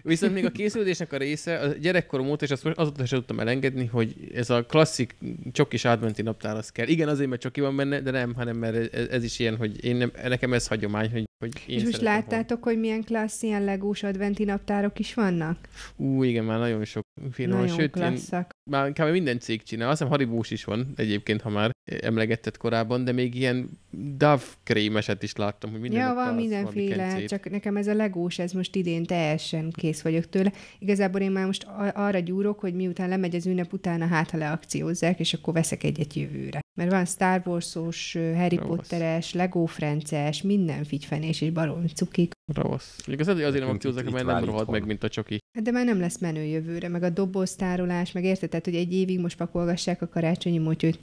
Viszont 0.04 0.34
még 0.34 0.46
a 0.46 0.50
készülésnek 0.50 1.14
a 1.14 1.18
része, 1.18 1.60
a 1.60 1.68
gyerekkorom 1.68 2.30
óta, 2.30 2.46
és 2.46 2.52
azt 2.52 2.66
azóta 2.66 3.06
sem 3.06 3.18
tudtam 3.18 3.40
elengedni, 3.40 3.86
hogy 3.86 4.32
ez 4.34 4.50
a 4.50 4.66
klasszik 4.66 5.16
csokis 5.52 5.86
adventi 5.86 6.22
naptár 6.22 6.56
az 6.56 6.70
kell. 6.70 6.88
Igen, 6.88 7.08
azért, 7.08 7.30
mert 7.30 7.42
csoki 7.42 7.62
van 7.62 7.76
benne, 7.76 8.02
de 8.02 8.12
nem, 8.12 8.34
hanem 8.34 8.58
mert 8.58 8.94
ez, 8.94 9.08
ez 9.08 9.24
is 9.24 9.40
ilyen, 9.40 9.58
hogy 9.58 9.86
én 9.86 9.96
nem, 9.96 10.12
nekem 10.24 10.54
ez 10.54 10.68
hagyomány, 10.68 11.12
hogy, 11.12 11.24
hogy 11.40 11.52
én 11.68 11.78
És 11.78 11.84
most 11.84 12.02
láttátok, 12.02 12.64
hogy 12.64 12.80
milyen 12.80 13.04
klassz, 13.04 13.42
ilyen 13.42 13.64
legós 13.64 14.04
adventi 14.04 14.44
naptárok 14.44 15.00
is 15.00 15.14
vannak? 15.14 15.58
Ú, 15.96 16.24
igen, 16.24 16.44
már 16.44 16.60
nagyon 16.60 16.86
sok 16.86 17.04
firma. 17.32 17.56
Nagyon 17.56 17.78
Sőt, 17.78 17.92
klasszak. 17.92 18.52
Én, 18.54 18.72
már 18.72 18.92
kb. 18.92 19.12
minden 19.12 19.40
cég 19.40 19.64
csinál. 19.64 19.90
Azt 19.90 19.98
hiszem 19.98 20.12
Haribós 20.12 20.52
is 20.52 20.64
van 20.64 20.94
egyébként, 20.96 21.42
ha 21.42 21.50
már 21.50 21.72
emlegetted 22.02 22.58
korábban, 22.58 23.04
de 23.04 23.12
még 23.12 23.36
ilyen 23.36 23.70
Dove 23.90 24.44
krémeset 24.64 25.24
is 25.24 25.36
láttam, 25.36 25.72
hogy 25.72 25.80
minden 25.80 26.00
Ja, 26.00 26.14
van 26.14 26.36
mindenféle, 26.74 27.26
csak 27.26 27.50
nekem 27.50 27.78
ez 27.78 27.88
a 27.88 27.94
legós, 27.94 28.40
ez 28.40 28.52
most 28.52 28.76
idén 28.76 29.04
teljesen 29.04 29.72
kész 29.72 30.02
vagyok 30.02 30.30
tőle. 30.30 30.52
Igazából 30.80 31.22
én 31.22 31.32
már 31.32 31.46
most 31.46 31.68
arra 31.94 32.20
gyúrok, 32.20 32.60
hogy 32.60 32.74
miután 32.74 33.10
lemegy 33.10 33.36
az 33.36 33.46
ünnep 33.46 33.74
utána, 33.74 34.06
hát 34.06 34.30
ha 34.30 34.38
leakciózzák, 34.38 35.20
és 35.20 35.34
akkor 35.34 35.54
veszek 35.54 35.84
egyet 35.84 36.14
jövőre. 36.14 36.60
Mert 36.78 36.92
van 36.92 37.06
Star 37.06 37.42
Wars-os, 37.46 38.18
Harry 38.36 38.56
Ravasz. 38.56 38.76
Potteres, 38.76 39.34
Lego 39.34 39.66
Frances, 39.66 40.42
minden 40.42 40.84
figyfenés 40.84 41.42
és 41.42 41.52
barom 41.52 41.88
cukik. 41.88 42.32
Ravasz. 42.54 43.04
Igaz, 43.06 43.28
azért 43.28 43.60
nem 43.60 43.70
akciózzák, 43.70 44.10
mert 44.10 44.26
nem 44.26 44.46
rohad 44.46 44.70
meg, 44.70 44.86
mint 44.86 45.04
a 45.04 45.10
csoki. 45.10 45.38
Hát 45.54 45.64
de 45.64 45.72
már 45.72 45.86
nem 45.86 46.00
lesz 46.00 46.20
menő 46.20 46.44
jövőre, 46.44 46.88
meg 46.88 47.04
a 47.04 47.10
doboztárolás, 47.10 48.12
meg 48.12 48.24
érted, 48.24 48.50
tehát, 48.50 48.66
hogy 48.66 48.76
egy 48.76 48.94
évig 48.94 49.20
most 49.20 49.38
pakolgassák 49.38 50.02
a 50.02 50.08
karácsonyi 50.08 50.58
motyót, 50.58 50.98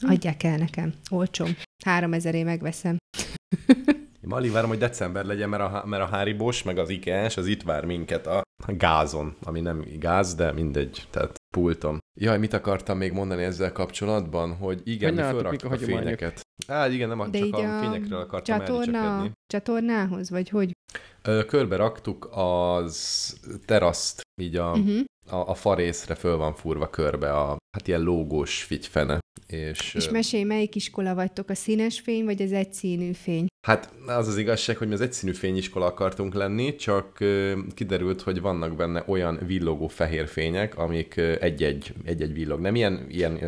adják 0.00 0.42
el 0.42 0.56
nekem, 0.56 0.92
olcsom. 1.10 1.56
Három 1.84 2.12
ezeré 2.12 2.42
megveszem. 2.42 2.96
Alig 4.32 4.52
várom, 4.52 4.68
hogy 4.68 4.78
december 4.78 5.24
legyen, 5.24 5.48
mert 5.48 5.62
a, 5.62 5.82
mert 5.86 6.02
a 6.02 6.06
Háribós, 6.06 6.62
meg 6.62 6.78
az 6.78 6.88
IKEA-s, 6.88 7.36
az 7.36 7.46
itt 7.46 7.62
vár 7.62 7.84
minket 7.84 8.26
a 8.26 8.42
gázon, 8.66 9.36
ami 9.42 9.60
nem 9.60 9.84
gáz, 9.98 10.34
de 10.34 10.52
mindegy, 10.52 11.06
tehát 11.10 11.40
pulton. 11.54 11.98
Jaj, 12.20 12.38
mit 12.38 12.52
akartam 12.52 12.98
még 12.98 13.12
mondani 13.12 13.42
ezzel 13.42 13.72
kapcsolatban, 13.72 14.56
hogy 14.56 14.80
igen, 14.84 15.14
hogy 15.14 15.24
mi 15.24 15.32
felraktuk 15.32 15.70
a, 15.70 15.74
a 15.74 15.78
fényeket. 15.78 16.40
Á, 16.66 16.88
igen, 16.88 17.08
nem 17.08 17.30
de 17.30 17.38
csak 17.38 17.54
a, 17.54 17.76
a 17.76 17.80
fényekről 17.80 18.20
akartam 18.20 18.58
csatorna, 18.58 19.30
Csatornához, 19.46 20.30
vagy 20.30 20.48
hogy? 20.48 20.72
Körbe 21.46 21.76
raktuk 21.76 22.28
az 22.30 23.36
teraszt, 23.64 24.20
így 24.40 24.56
a, 24.56 24.70
uh-huh. 24.70 25.00
a, 25.30 25.50
a 25.50 25.54
farészre 25.54 26.14
föl 26.14 26.36
van 26.36 26.54
furva 26.54 26.90
körbe 26.90 27.32
a, 27.32 27.56
hát 27.72 27.88
ilyen 27.88 28.00
lógós 28.00 28.62
figyfene. 28.62 29.20
És, 29.46 29.94
és 29.94 30.08
mesélj, 30.08 30.42
melyik 30.42 30.74
iskola 30.74 31.14
vagytok, 31.14 31.50
a 31.50 31.54
színes 31.54 32.00
fény, 32.00 32.24
vagy 32.24 32.42
az 32.42 32.52
egyszínű 32.52 33.12
fény? 33.12 33.46
Hát 33.66 33.92
az 34.06 34.28
az 34.28 34.36
igazság, 34.36 34.76
hogy 34.76 34.88
mi 34.88 34.94
az 34.94 35.00
egyszínű 35.00 35.32
fényiskola 35.32 35.86
akartunk 35.86 36.34
lenni, 36.34 36.74
csak 36.74 37.18
kiderült, 37.74 38.20
hogy 38.20 38.40
vannak 38.40 38.76
benne 38.76 39.04
olyan 39.06 39.38
villogó 39.46 39.88
fehér 39.88 40.26
fények, 40.28 40.78
amik 40.78 41.16
egy-egy, 41.16 41.92
egy-egy 42.04 42.32
villog. 42.32 42.60
Nem 42.60 42.74
ilyen, 42.74 43.06
ilyen 43.08 43.38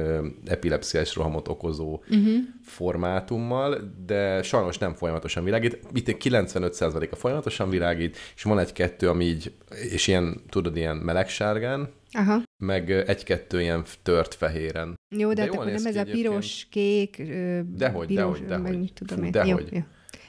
epilepsziás 0.44 1.14
rohamot 1.14 1.48
okozó 1.48 2.02
uh-huh. 2.08 2.34
formátummal, 2.62 3.94
de 4.06 4.42
sajnos 4.42 4.78
nem 4.78 4.94
folyamatosan 4.94 5.44
világít. 5.44 5.78
Itt 5.92 6.16
95%-a 6.24 7.16
folyamatosan 7.16 7.70
világít, 7.70 8.16
és 8.36 8.42
van 8.42 8.58
egy-kettő, 8.58 9.08
ami 9.08 9.24
így, 9.24 9.52
és 9.92 10.06
ilyen, 10.06 10.42
tudod, 10.48 10.76
ilyen 10.76 10.96
melegsárgán, 10.96 11.88
Aha. 12.14 12.42
meg 12.64 12.90
egy-kettő 12.90 13.60
ilyen 13.60 13.84
tört 14.02 14.34
fehéren. 14.34 14.94
Jó, 15.16 15.28
de, 15.28 15.34
de 15.34 15.40
hát 15.40 15.50
akkor 15.50 15.66
nem 15.66 15.86
ez 15.86 15.96
a 15.96 16.04
piros, 16.04 16.66
kék, 16.70 17.22
dehogy, 17.66 18.06
piros, 18.06 18.40
dehogy, 18.40 18.62
dehogy. 18.62 18.92
tudom 18.94 19.24
Fú, 19.24 19.30
dehogy. 19.30 19.68
Jó, 19.70 19.78
jó. 19.78 19.82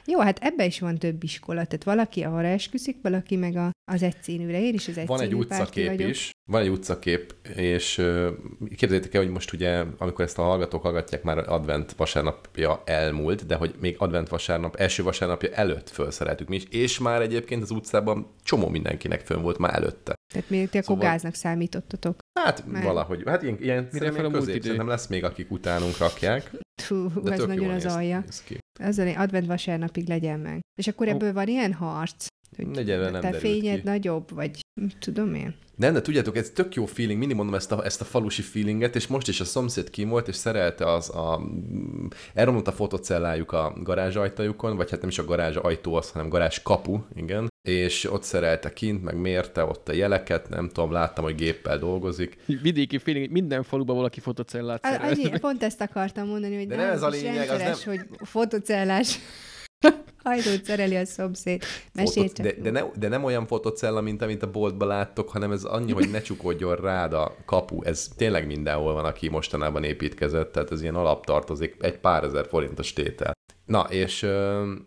Jó, 0.08 0.20
hát 0.20 0.38
ebbe 0.42 0.64
is 0.64 0.80
van 0.80 0.98
több 0.98 1.22
iskola, 1.22 1.64
tehát 1.64 1.84
valaki 1.84 2.22
arra 2.22 2.46
esküszik, 2.46 2.96
valaki 3.02 3.36
meg 3.36 3.56
a, 3.56 3.70
az 3.92 4.02
egyszínűre. 4.02 4.60
Én 4.62 4.74
is 4.74 4.88
az 4.88 4.98
egyszínű 4.98 5.06
Van 5.06 5.20
egy 5.20 5.34
utcakép 5.34 5.86
vagyok. 5.86 6.08
is, 6.08 6.30
van 6.50 6.60
egy 6.60 6.68
utcakép, 6.68 7.34
és 7.56 8.02
képzeljétek 8.76 9.14
el, 9.14 9.22
hogy 9.22 9.30
most 9.30 9.52
ugye, 9.52 9.84
amikor 9.98 10.24
ezt 10.24 10.38
a 10.38 10.42
hallgatók 10.42 10.82
hallgatják, 10.82 11.22
már 11.22 11.38
advent 11.38 11.92
vasárnapja 11.92 12.82
elmúlt, 12.84 13.46
de 13.46 13.54
hogy 13.54 13.74
még 13.80 13.94
advent 13.98 14.28
vasárnap, 14.28 14.76
első 14.76 15.02
vasárnapja 15.02 15.50
előtt 15.50 15.90
felszereltük 15.90 16.48
mi 16.48 16.56
is, 16.56 16.64
és 16.70 16.98
már 16.98 17.22
egyébként 17.22 17.62
az 17.62 17.70
utcában 17.70 18.26
csomó 18.42 18.68
mindenkinek 18.68 19.20
fönn 19.20 19.42
volt 19.42 19.58
már 19.58 19.74
előtte. 19.74 20.14
Tehát 20.32 20.50
miért 20.50 20.70
ti 20.70 20.78
szóval... 20.80 20.96
akkor 20.96 21.10
gáznak 21.10 21.34
számítottatok? 21.34 22.18
Hát 22.40 22.66
Mert... 22.66 22.84
valahogy. 22.84 23.22
Hát 23.26 23.42
ilyen, 23.42 23.56
ilyen 23.60 23.88
Mire 23.92 24.12
fel 24.12 24.24
a 24.24 24.30
közép, 24.30 24.76
nem 24.76 24.88
lesz 24.88 25.06
még, 25.06 25.24
akik 25.24 25.50
utánunk 25.50 25.98
rakják. 25.98 26.50
Fú, 26.82 27.10
ez 27.24 27.44
nagyon 27.44 27.70
az 27.70 27.86
alja. 27.86 28.24
Az 28.80 28.98
advent 28.98 29.46
vasárnapig 29.46 30.08
legyen 30.08 30.40
meg. 30.40 30.60
És 30.78 30.86
akkor 30.86 31.08
ebből 31.08 31.28
oh. 31.28 31.34
van 31.34 31.48
ilyen 31.48 31.72
harc? 31.72 32.26
Hogy 32.56 32.66
Legyen, 32.74 33.10
nem 33.10 33.20
te 33.20 33.32
fényed 33.32 33.80
ki. 33.80 33.84
nagyobb, 33.84 34.34
vagy 34.34 34.50
tudom 34.98 35.34
én. 35.34 35.54
Nem, 35.76 35.92
de 35.92 36.00
tudjátok, 36.00 36.36
ez 36.36 36.50
tök 36.50 36.74
jó 36.74 36.84
feeling, 36.84 37.18
mindig 37.18 37.36
mondom 37.36 37.54
ezt 37.54 37.72
a, 37.72 37.84
ezt 37.84 38.00
a 38.00 38.04
falusi 38.04 38.42
feelinget, 38.42 38.96
és 38.96 39.06
most 39.06 39.28
is 39.28 39.40
a 39.40 39.44
szomszéd 39.44 39.90
kim 39.90 40.08
volt, 40.08 40.28
és 40.28 40.36
szerelte 40.36 40.92
az 40.92 41.10
a... 41.10 41.40
Elromlott 42.34 42.66
a 42.68 42.72
fotocellájuk 42.72 43.52
a 43.52 43.72
garázsajtajukon, 43.82 44.76
vagy 44.76 44.90
hát 44.90 45.00
nem 45.00 45.08
is 45.08 45.18
a 45.18 45.24
garázs 45.24 45.56
ajtó 45.56 45.94
az, 45.94 46.10
hanem 46.10 46.28
garázs 46.28 46.62
kapu, 46.62 46.98
igen, 47.14 47.48
és 47.68 48.10
ott 48.10 48.22
szerelte 48.22 48.72
kint, 48.72 49.02
meg 49.02 49.16
mérte 49.16 49.64
ott 49.64 49.88
a 49.88 49.92
jeleket, 49.92 50.48
nem 50.48 50.68
tudom, 50.68 50.92
láttam, 50.92 51.24
hogy 51.24 51.34
géppel 51.34 51.78
dolgozik. 51.78 52.36
Vidéki 52.62 52.98
feeling, 52.98 53.30
minden 53.30 53.62
faluban 53.62 53.96
valaki 53.96 54.20
fotocellát 54.20 54.82
szerel. 54.84 55.08
Annyi, 55.08 55.38
pont 55.38 55.62
ezt 55.62 55.80
akartam 55.80 56.26
mondani, 56.26 56.56
hogy 56.56 56.66
De 56.66 56.76
nem, 56.76 56.84
nem 56.84 56.94
ez 56.94 57.02
a 57.02 57.08
lényeg, 57.08 57.48
az 57.48 57.58
nem... 57.58 57.74
hogy 57.84 58.00
fotocellás 58.22 59.18
Hajdót 60.26 60.64
szereli 60.64 60.96
a 60.96 61.04
szomszéd. 61.04 61.62
Mesélj 61.94 62.28
de, 62.42 62.52
de, 62.52 62.70
ne, 62.70 62.82
de 62.98 63.08
nem 63.08 63.24
olyan 63.24 63.46
fotocella, 63.46 64.00
mint 64.00 64.22
amit 64.22 64.42
a 64.42 64.50
boltban 64.50 64.88
láttok, 64.88 65.28
hanem 65.28 65.52
ez 65.52 65.64
annyi, 65.64 65.92
hogy 65.92 66.10
ne 66.10 66.20
csukódjon 66.20 66.76
rád 66.76 67.12
a 67.12 67.36
kapu. 67.44 67.82
Ez 67.82 68.08
tényleg 68.16 68.46
mindenhol 68.46 68.92
van, 68.92 69.04
aki 69.04 69.28
mostanában 69.28 69.84
építkezett, 69.84 70.52
tehát 70.52 70.70
ez 70.70 70.82
ilyen 70.82 70.94
alaptartozik, 70.94 71.76
egy 71.80 71.98
pár 71.98 72.24
ezer 72.24 72.46
forintos 72.46 72.92
tétel. 72.92 73.32
Na, 73.64 73.80
és, 73.80 74.26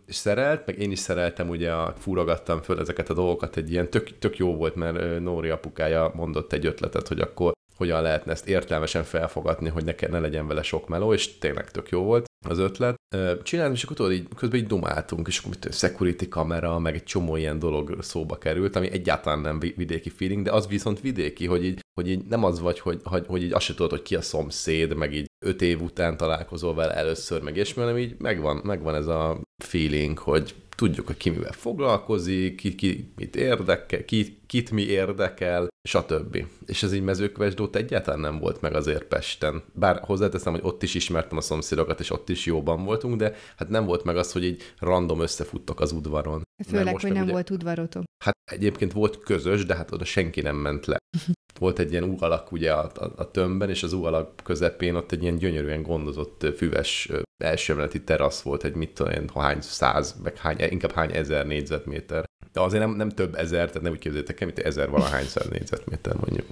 és 0.06 0.14
szerelt, 0.14 0.66
meg 0.66 0.78
én 0.78 0.90
is 0.90 0.98
szereltem, 0.98 1.48
ugye 1.48 1.72
fúrogattam 1.98 2.62
föl 2.62 2.80
ezeket 2.80 3.10
a 3.10 3.14
dolgokat, 3.14 3.56
egy 3.56 3.70
ilyen 3.70 3.90
tök, 3.90 4.18
tök 4.18 4.36
jó 4.36 4.56
volt, 4.56 4.74
mert 4.74 5.20
Nóri 5.20 5.48
apukája 5.48 6.12
mondott 6.14 6.52
egy 6.52 6.66
ötletet, 6.66 7.08
hogy 7.08 7.20
akkor 7.20 7.52
hogyan 7.76 8.02
lehetne 8.02 8.32
ezt 8.32 8.48
értelmesen 8.48 9.04
felfogatni, 9.04 9.68
hogy 9.68 9.84
ne, 9.84 10.08
ne 10.08 10.18
legyen 10.18 10.46
vele 10.46 10.62
sok 10.62 10.88
meló, 10.88 11.12
és 11.12 11.38
tényleg 11.38 11.70
tök 11.70 11.88
jó 11.88 12.02
volt 12.02 12.29
az 12.48 12.58
ötlet. 12.58 12.96
Csináltam, 13.42 13.74
és 13.74 13.82
akkor 13.82 13.96
tudod, 13.96 14.12
így, 14.12 14.28
közben 14.36 14.60
így 14.60 14.66
dumáltunk, 14.66 15.26
és 15.26 15.38
akkor 15.38 15.50
mit 15.50 15.74
security 15.74 16.28
kamera, 16.28 16.78
meg 16.78 16.94
egy 16.94 17.02
csomó 17.02 17.36
ilyen 17.36 17.58
dolog 17.58 18.02
szóba 18.02 18.38
került, 18.38 18.76
ami 18.76 18.90
egyáltalán 18.90 19.40
nem 19.40 19.58
vidéki 19.58 20.08
feeling, 20.08 20.44
de 20.44 20.52
az 20.52 20.66
viszont 20.66 21.00
vidéki, 21.00 21.46
hogy 21.46 21.64
így, 21.64 21.80
hogy 22.00 22.10
így 22.10 22.24
nem 22.24 22.44
az 22.44 22.60
vagy, 22.60 22.78
hogy, 22.78 23.00
hogy, 23.04 23.26
hogy 23.26 23.42
így 23.42 23.52
azt 23.52 23.64
se 23.64 23.74
tudod, 23.74 23.90
hogy 23.90 24.02
ki 24.02 24.16
a 24.16 24.22
szomszéd, 24.22 24.94
meg 24.94 25.14
így 25.14 25.26
öt 25.44 25.62
év 25.62 25.82
után 25.82 26.16
találkozol 26.16 26.74
vele 26.74 26.94
először, 26.94 27.42
meg 27.42 27.56
és 27.56 27.72
hanem 27.72 27.98
így 27.98 28.14
megvan, 28.18 28.60
megvan 28.64 28.94
ez 28.94 29.06
a 29.06 29.40
feeling, 29.62 30.18
hogy 30.18 30.54
tudjuk, 30.80 31.06
hogy 31.06 31.16
ki 31.16 31.30
mivel 31.30 31.52
foglalkozik, 31.52 32.56
ki, 32.56 32.74
ki 32.74 33.12
mit 33.16 33.36
érdekel, 33.36 34.04
ki, 34.04 34.38
kit 34.46 34.70
mi 34.70 34.82
érdekel, 34.82 35.68
stb. 35.88 36.44
És 36.66 36.82
ez 36.82 36.92
így 36.92 37.02
mezőkövesdót 37.02 37.76
egyáltalán 37.76 38.20
nem 38.20 38.38
volt 38.38 38.60
meg 38.60 38.74
azért 38.74 39.04
Pesten. 39.04 39.62
Bár 39.72 40.00
hozzáteszem, 40.02 40.52
hogy 40.52 40.62
ott 40.64 40.82
is 40.82 40.94
ismertem 40.94 41.36
a 41.36 41.40
szomszédokat, 41.40 42.00
és 42.00 42.10
ott 42.10 42.28
is 42.28 42.46
jóban 42.46 42.84
voltunk, 42.84 43.16
de 43.16 43.34
hát 43.56 43.68
nem 43.68 43.84
volt 43.84 44.04
meg 44.04 44.16
az, 44.16 44.32
hogy 44.32 44.44
így 44.44 44.62
random 44.78 45.20
összefuttok 45.20 45.80
az 45.80 45.92
udvaron. 45.92 46.42
Főleg, 46.68 47.00
hogy 47.00 47.12
nem 47.12 47.22
ugye, 47.22 47.32
volt 47.32 47.50
udvarotok. 47.50 48.02
Hát 48.24 48.34
egyébként 48.52 48.92
volt 48.92 49.20
közös, 49.20 49.64
de 49.64 49.74
hát 49.74 49.92
oda 49.92 50.04
senki 50.04 50.40
nem 50.40 50.56
ment 50.56 50.86
le. 50.86 50.96
volt 51.60 51.78
egy 51.78 51.90
ilyen 51.90 52.02
ugalak 52.02 52.52
ugye 52.52 52.72
a, 52.72 52.90
a, 52.94 53.12
a 53.16 53.30
tömbben, 53.30 53.68
és 53.68 53.82
az 53.82 53.92
ugalak 53.92 54.32
közepén 54.42 54.94
ott 54.94 55.12
egy 55.12 55.22
ilyen 55.22 55.36
gyönyörűen 55.36 55.82
gondozott 55.82 56.46
füves 56.56 57.10
elsőemeleti 57.44 58.02
terasz 58.02 58.40
volt, 58.40 58.64
egy 58.64 58.74
mit 58.74 58.90
tudom 58.94 59.12
én, 59.12 59.28
hány 59.34 59.60
száz, 59.60 60.16
meg 60.22 60.36
hány, 60.36 60.56
inkább 60.70 60.92
hány 60.92 61.12
ezer 61.12 61.46
négyzetméter. 61.46 62.24
De 62.52 62.60
azért 62.60 62.82
nem, 62.82 62.96
nem 62.96 63.08
több 63.08 63.34
ezer, 63.34 63.66
tehát 63.66 63.82
nem 63.82 63.92
úgy 63.92 63.98
képzeljétek 63.98 64.40
el, 64.40 64.46
mint 64.46 64.58
ezer 64.58 64.90
valahány 64.90 65.24
száz 65.24 65.48
négyzetméter 65.48 66.14
mondjuk. 66.14 66.46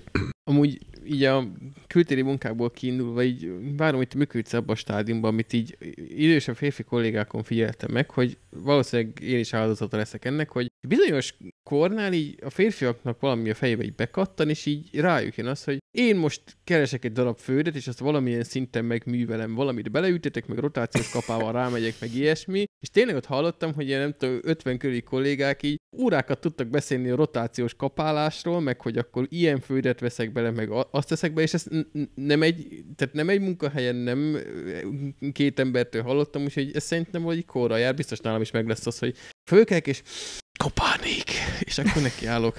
Amúgy 0.44 0.78
így 1.04 1.24
a 1.24 1.44
kültéri 1.86 2.22
munkából 2.22 2.70
kiindulva, 2.70 3.22
így 3.22 3.52
várom, 3.76 3.96
hogy 3.96 4.14
működsz 4.16 4.52
abban 4.52 4.74
a 4.74 4.78
stádiumban, 4.78 5.30
amit 5.30 5.52
így 5.52 5.76
idősebb 6.08 6.56
férfi 6.56 6.82
kollégákon 6.82 7.42
figyeltem 7.42 7.90
meg, 7.92 8.10
hogy 8.10 8.38
valószínűleg 8.50 9.20
én 9.20 9.38
is 9.38 9.52
áldozata 9.52 9.96
leszek 9.96 10.24
ennek, 10.24 10.50
hogy 10.50 10.66
bizonyos 10.88 11.34
kornál 11.68 12.12
így 12.12 12.38
a 12.44 12.50
férfiaknak 12.50 13.20
valami 13.20 13.50
a 13.50 13.54
fejébe 13.54 13.84
így 13.84 13.94
bekattan, 13.94 14.48
és 14.48 14.66
így 14.66 15.00
rájuk 15.00 15.36
jön 15.36 15.46
az, 15.46 15.64
hogy 15.64 15.78
én 15.90 16.16
most 16.16 16.42
keresek 16.64 17.04
egy 17.04 17.12
darab 17.12 17.38
földet, 17.38 17.74
és 17.74 17.86
azt 17.86 17.98
valamilyen 17.98 18.42
szinten 18.42 18.84
megművelem, 18.84 19.54
valamit 19.54 19.90
beleütetek, 19.90 20.46
meg 20.46 20.58
rotációs 20.58 21.10
kapával 21.10 21.52
rámegyek, 21.52 21.94
meg 22.00 22.14
ilyesmi, 22.14 22.64
és 22.82 22.90
tényleg 22.90 23.16
ott 23.16 23.24
hallottam, 23.24 23.74
hogy 23.74 23.86
ilyen 23.86 24.00
nem 24.00 24.14
tudom, 24.18 24.38
50 24.42 24.78
körüli 24.78 25.02
kollégák 25.02 25.62
így 25.62 25.80
órákat 25.96 26.40
tudtak 26.40 26.68
beszélni 26.68 27.08
a 27.08 27.16
rotációs 27.16 27.74
kapálásról, 27.74 28.60
meg 28.60 28.80
hogy 28.80 28.98
akkor 28.98 29.26
ilyen 29.28 29.60
földet 29.60 30.00
veszek 30.00 30.32
bele, 30.32 30.50
meg 30.50 30.70
azt 30.90 31.08
teszek 31.08 31.32
be, 31.32 31.42
és 31.42 31.54
ezt 31.54 31.70
nem 32.14 32.42
egy, 32.42 32.84
tehát 32.96 33.14
nem 33.14 33.28
egy 33.28 33.40
munkahelyen, 33.40 33.96
nem 33.96 34.38
két 35.32 35.58
embertől 35.58 36.02
hallottam, 36.02 36.42
úgyhogy 36.42 36.70
ez 36.74 36.84
szerintem 36.84 37.22
hogy 37.22 37.44
korra 37.44 37.76
jár, 37.76 37.94
biztos 37.94 38.18
nálam 38.18 38.40
is 38.40 38.50
meg 38.50 38.66
lesz 38.66 38.86
az, 38.86 38.98
hogy 38.98 39.16
fölkelek, 39.48 39.86
és 39.86 40.02
kopálnék, 40.58 41.30
és 41.60 41.78
akkor 41.78 42.02
nekiállok. 42.02 42.56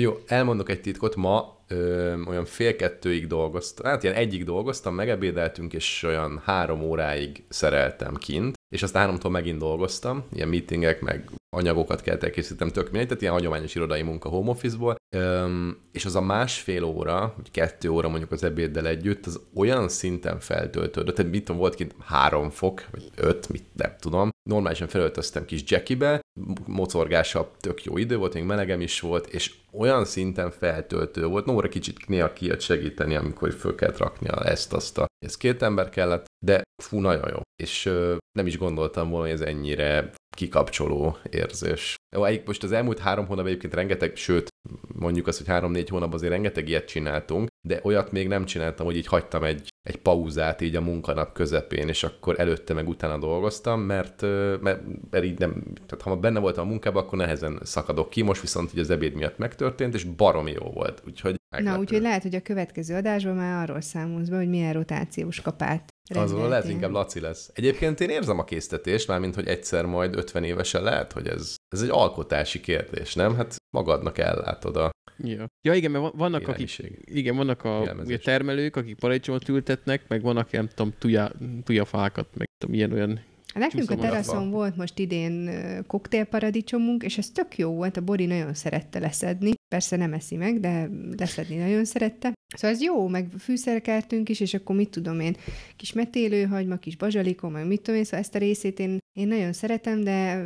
Jó, 0.00 0.18
elmondok 0.26 0.68
egy 0.70 0.80
titkot. 0.80 1.16
Ma 1.16 1.64
ö, 1.68 2.14
olyan 2.26 2.44
fél 2.44 2.76
kettőig 2.76 3.26
dolgoztam, 3.26 3.86
hát 3.86 4.02
ilyen 4.02 4.14
egyik 4.14 4.44
dolgoztam, 4.44 4.94
megebédeltünk, 4.94 5.72
és 5.72 6.02
olyan 6.02 6.42
három 6.44 6.82
óráig 6.82 7.44
szereltem 7.48 8.14
kint, 8.14 8.54
és 8.74 8.82
aztán 8.82 9.02
háromtól 9.02 9.30
megint 9.30 9.58
dolgoztam, 9.58 10.24
ilyen 10.32 10.48
meetingek, 10.48 11.00
meg 11.00 11.30
anyagokat 11.56 12.00
kellett 12.00 12.22
elkészítem, 12.22 12.68
tök 12.68 12.84
mindegy, 12.84 13.06
tehát 13.06 13.22
ilyen 13.22 13.34
hagyományos 13.34 13.74
irodai 13.74 14.02
munka 14.02 14.28
home 14.28 14.50
office-ból, 14.50 14.96
Öm, 15.16 15.78
és 15.92 16.04
az 16.04 16.14
a 16.14 16.20
másfél 16.20 16.84
óra, 16.84 17.34
vagy 17.36 17.50
kettő 17.50 17.88
óra 17.88 18.08
mondjuk 18.08 18.32
az 18.32 18.44
ebéddel 18.44 18.86
együtt, 18.86 19.26
az 19.26 19.40
olyan 19.54 19.88
szinten 19.88 20.40
feltöltődött, 20.40 21.14
tehát 21.14 21.30
mit 21.30 21.44
tudom, 21.44 21.60
volt 21.60 21.74
kint 21.74 21.94
három 22.04 22.50
fok, 22.50 22.84
vagy 22.90 23.10
öt, 23.16 23.48
mit 23.48 23.64
nem 23.72 23.94
tudom. 24.00 24.30
Normálisan 24.50 24.88
felöltöztem 24.88 25.44
kis 25.44 25.62
jackibe, 25.66 26.20
mocorgása 26.66 27.50
tök 27.60 27.84
jó 27.84 27.96
idő 27.96 28.16
volt, 28.16 28.34
még 28.34 28.44
melegem 28.44 28.80
is 28.80 29.00
volt, 29.00 29.26
és 29.26 29.54
olyan 29.72 30.04
szinten 30.04 30.50
feltöltő 30.50 31.26
volt. 31.26 31.46
Nóra 31.46 31.68
kicsit 31.68 32.08
néha 32.08 32.32
kijött 32.32 32.60
segíteni, 32.60 33.14
amikor 33.14 33.52
föl 33.52 33.74
kellett 33.74 33.98
rakni 33.98 34.28
ezt, 34.44 34.72
azt 34.72 34.98
a... 34.98 35.06
Ez 35.26 35.36
két 35.36 35.62
ember 35.62 35.88
kellett, 35.88 36.24
de 36.44 36.62
fú, 36.82 37.00
nagyon 37.00 37.28
jó. 37.28 37.40
És 37.62 37.86
ö, 37.86 38.16
nem 38.38 38.46
is 38.46 38.58
gondoltam 38.58 39.08
volna, 39.10 39.24
hogy 39.24 39.34
ez 39.34 39.40
ennyire 39.40 40.10
kikapcsoló 40.36 41.16
érzés. 41.30 41.94
Jó, 42.16 42.22
most 42.44 42.62
az 42.62 42.72
elmúlt 42.72 42.98
három 42.98 43.26
hónap 43.26 43.46
egyébként 43.46 43.74
rengeteg, 43.74 44.16
sőt, 44.16 44.48
mondjuk 44.94 45.26
azt, 45.26 45.38
hogy 45.38 45.46
három-négy 45.46 45.88
hónap 45.88 46.14
azért 46.14 46.32
rengeteg 46.32 46.68
ilyet 46.68 46.86
csináltunk, 46.86 47.48
de 47.68 47.80
olyat 47.82 48.12
még 48.12 48.28
nem 48.28 48.44
csináltam, 48.44 48.86
hogy 48.86 48.96
így 48.96 49.06
hagytam 49.06 49.44
egy, 49.44 49.68
egy 49.82 49.96
pauzát 49.96 50.60
így 50.60 50.76
a 50.76 50.80
munkanap 50.80 51.32
közepén, 51.32 51.88
és 51.88 52.04
akkor 52.04 52.40
előtte 52.40 52.74
meg 52.74 52.88
utána 52.88 53.18
dolgoztam, 53.18 53.80
mert, 53.80 54.22
mert, 54.60 54.82
mert 55.10 55.24
így 55.24 55.38
nem, 55.38 55.62
tehát 55.86 56.04
ha 56.04 56.16
benne 56.16 56.40
voltam 56.40 56.66
a 56.66 56.70
munkában, 56.70 57.02
akkor 57.02 57.18
nehezen 57.18 57.60
szakadok 57.62 58.10
ki, 58.10 58.22
most 58.22 58.40
viszont 58.40 58.72
így 58.72 58.80
az 58.80 58.90
ebéd 58.90 59.14
miatt 59.14 59.38
megtörtént, 59.38 59.94
és 59.94 60.04
baromi 60.04 60.52
jó 60.52 60.70
volt, 60.70 61.02
úgyhogy 61.06 61.34
Na, 61.62 61.78
úgyhogy 61.78 62.00
lehet, 62.00 62.22
hogy 62.22 62.34
a 62.34 62.40
következő 62.40 62.94
adásban 62.94 63.34
már 63.34 63.62
arról 63.62 63.80
számolsz 63.80 64.28
be, 64.28 64.36
hogy 64.36 64.48
milyen 64.48 64.72
rotációs 64.72 65.40
kapát 65.40 65.93
Azon 66.14 66.48
lehet, 66.48 66.68
inkább 66.68 66.90
Laci 66.90 67.20
lesz. 67.20 67.50
Egyébként 67.54 68.00
én 68.00 68.08
érzem 68.08 68.38
a 68.38 68.44
késztetést, 68.44 69.08
mármint, 69.08 69.34
hogy 69.34 69.46
egyszer 69.46 69.84
majd 69.84 70.16
50 70.16 70.44
évesen 70.44 70.82
lehet, 70.82 71.12
hogy 71.12 71.26
ez, 71.26 71.56
ez 71.68 71.82
egy 71.82 71.90
alkotási 71.90 72.60
kérdés, 72.60 73.14
nem? 73.14 73.34
Hát 73.34 73.56
magadnak 73.70 74.18
ellátod 74.18 74.76
a 74.76 74.90
Ja. 75.18 75.46
ja, 75.62 75.74
igen, 75.74 75.90
mert 75.90 76.14
vannak, 76.16 76.48
akik, 76.48 76.76
igen, 77.00 77.36
vannak 77.36 77.64
a 77.64 77.94
ugye, 78.04 78.18
termelők, 78.18 78.76
akik 78.76 78.96
paradicsomot 78.96 79.48
ültetnek, 79.48 80.08
meg 80.08 80.22
vannak, 80.22 80.50
nem 80.50 80.68
tudom, 80.68 80.94
tuja, 80.98 81.32
tujafákat, 81.64 82.28
meg 82.36 82.48
tudom, 82.58 82.74
ilyen-olyan 82.74 83.20
Nekünk 83.54 83.90
a 83.90 83.96
teraszon 83.96 84.50
volt 84.50 84.76
most 84.76 84.98
idén 84.98 85.50
koktélparadicsomunk, 85.86 87.02
és 87.02 87.18
ez 87.18 87.30
tök 87.30 87.58
jó 87.58 87.70
volt, 87.70 87.96
a 87.96 88.00
Bori 88.00 88.26
nagyon 88.26 88.54
szerette 88.54 88.98
leszedni. 88.98 89.50
Persze 89.68 89.96
nem 89.96 90.12
eszi 90.12 90.36
meg, 90.36 90.60
de 90.60 90.88
leszedni 91.16 91.56
nagyon 91.56 91.84
szerette. 91.84 92.32
Szóval 92.56 92.76
ez 92.76 92.82
jó, 92.82 93.08
meg 93.08 93.28
fűszerkeltünk 93.38 94.28
is, 94.28 94.40
és 94.40 94.54
akkor 94.54 94.76
mit 94.76 94.88
tudom 94.88 95.20
én, 95.20 95.36
kis 95.76 95.92
metélőhagyma, 95.92 96.76
kis 96.76 96.96
bazsalikon, 96.96 97.52
meg 97.52 97.66
mit 97.66 97.80
tudom 97.80 97.98
én, 97.98 98.04
szóval 98.04 98.20
ezt 98.20 98.34
a 98.34 98.38
részét 98.38 98.78
én, 98.78 98.98
én 99.18 99.28
nagyon 99.28 99.52
szeretem, 99.52 100.04
de 100.04 100.42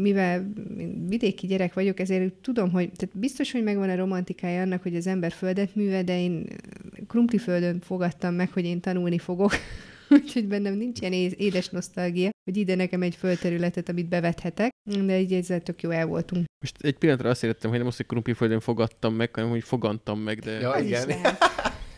mivel 0.00 0.52
vidéki 1.08 1.46
gyerek 1.46 1.74
vagyok, 1.74 2.00
ezért 2.00 2.34
tudom, 2.34 2.70
hogy 2.70 2.90
tehát 2.92 3.18
biztos, 3.18 3.52
hogy 3.52 3.62
megvan 3.62 3.88
a 3.88 3.96
romantikája 3.96 4.62
annak, 4.62 4.82
hogy 4.82 4.96
az 4.96 5.06
ember 5.06 5.32
földet 5.32 5.74
műve, 5.74 6.02
de 6.02 6.20
én 6.20 6.46
krumpliföldön 7.06 7.80
fogadtam 7.80 8.34
meg, 8.34 8.52
hogy 8.52 8.64
én 8.64 8.80
tanulni 8.80 9.18
fogok. 9.18 9.52
úgyhogy 10.22 10.46
bennem 10.46 10.74
nincs 10.74 11.00
ilyen 11.00 11.12
édes 11.12 11.68
nosztalgia, 11.68 12.30
hogy 12.44 12.56
ide 12.56 12.74
nekem 12.74 13.02
egy 13.02 13.14
földterületet, 13.14 13.88
amit 13.88 14.08
bevethetek, 14.08 14.70
de 15.04 15.20
így 15.20 15.32
ezzel 15.32 15.60
tök 15.60 15.82
jó 15.82 15.90
el 15.90 16.06
voltunk. 16.06 16.44
Most 16.60 16.76
egy 16.80 16.98
pillanatra 16.98 17.30
azt 17.30 17.44
értettem, 17.44 17.70
hogy 17.70 17.78
nem 17.78 17.88
azt, 17.88 17.96
hogy 17.96 18.06
krumpliföldön 18.06 18.60
fogadtam 18.60 19.14
meg, 19.14 19.34
hanem 19.34 19.50
hogy 19.50 19.64
fogantam 19.64 20.20
meg, 20.20 20.38
de... 20.38 20.50
Ja, 20.50 20.70
az 20.70 20.84
igen. 20.84 21.10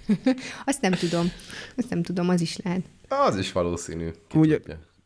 azt 0.66 0.80
nem 0.80 0.92
tudom. 0.92 1.30
Azt 1.76 1.90
nem 1.90 2.02
tudom, 2.02 2.28
az 2.28 2.40
is 2.40 2.56
lehet. 2.56 2.82
Az 3.08 3.38
is 3.38 3.52
valószínű. 3.52 4.10
Ugye, 4.34 4.58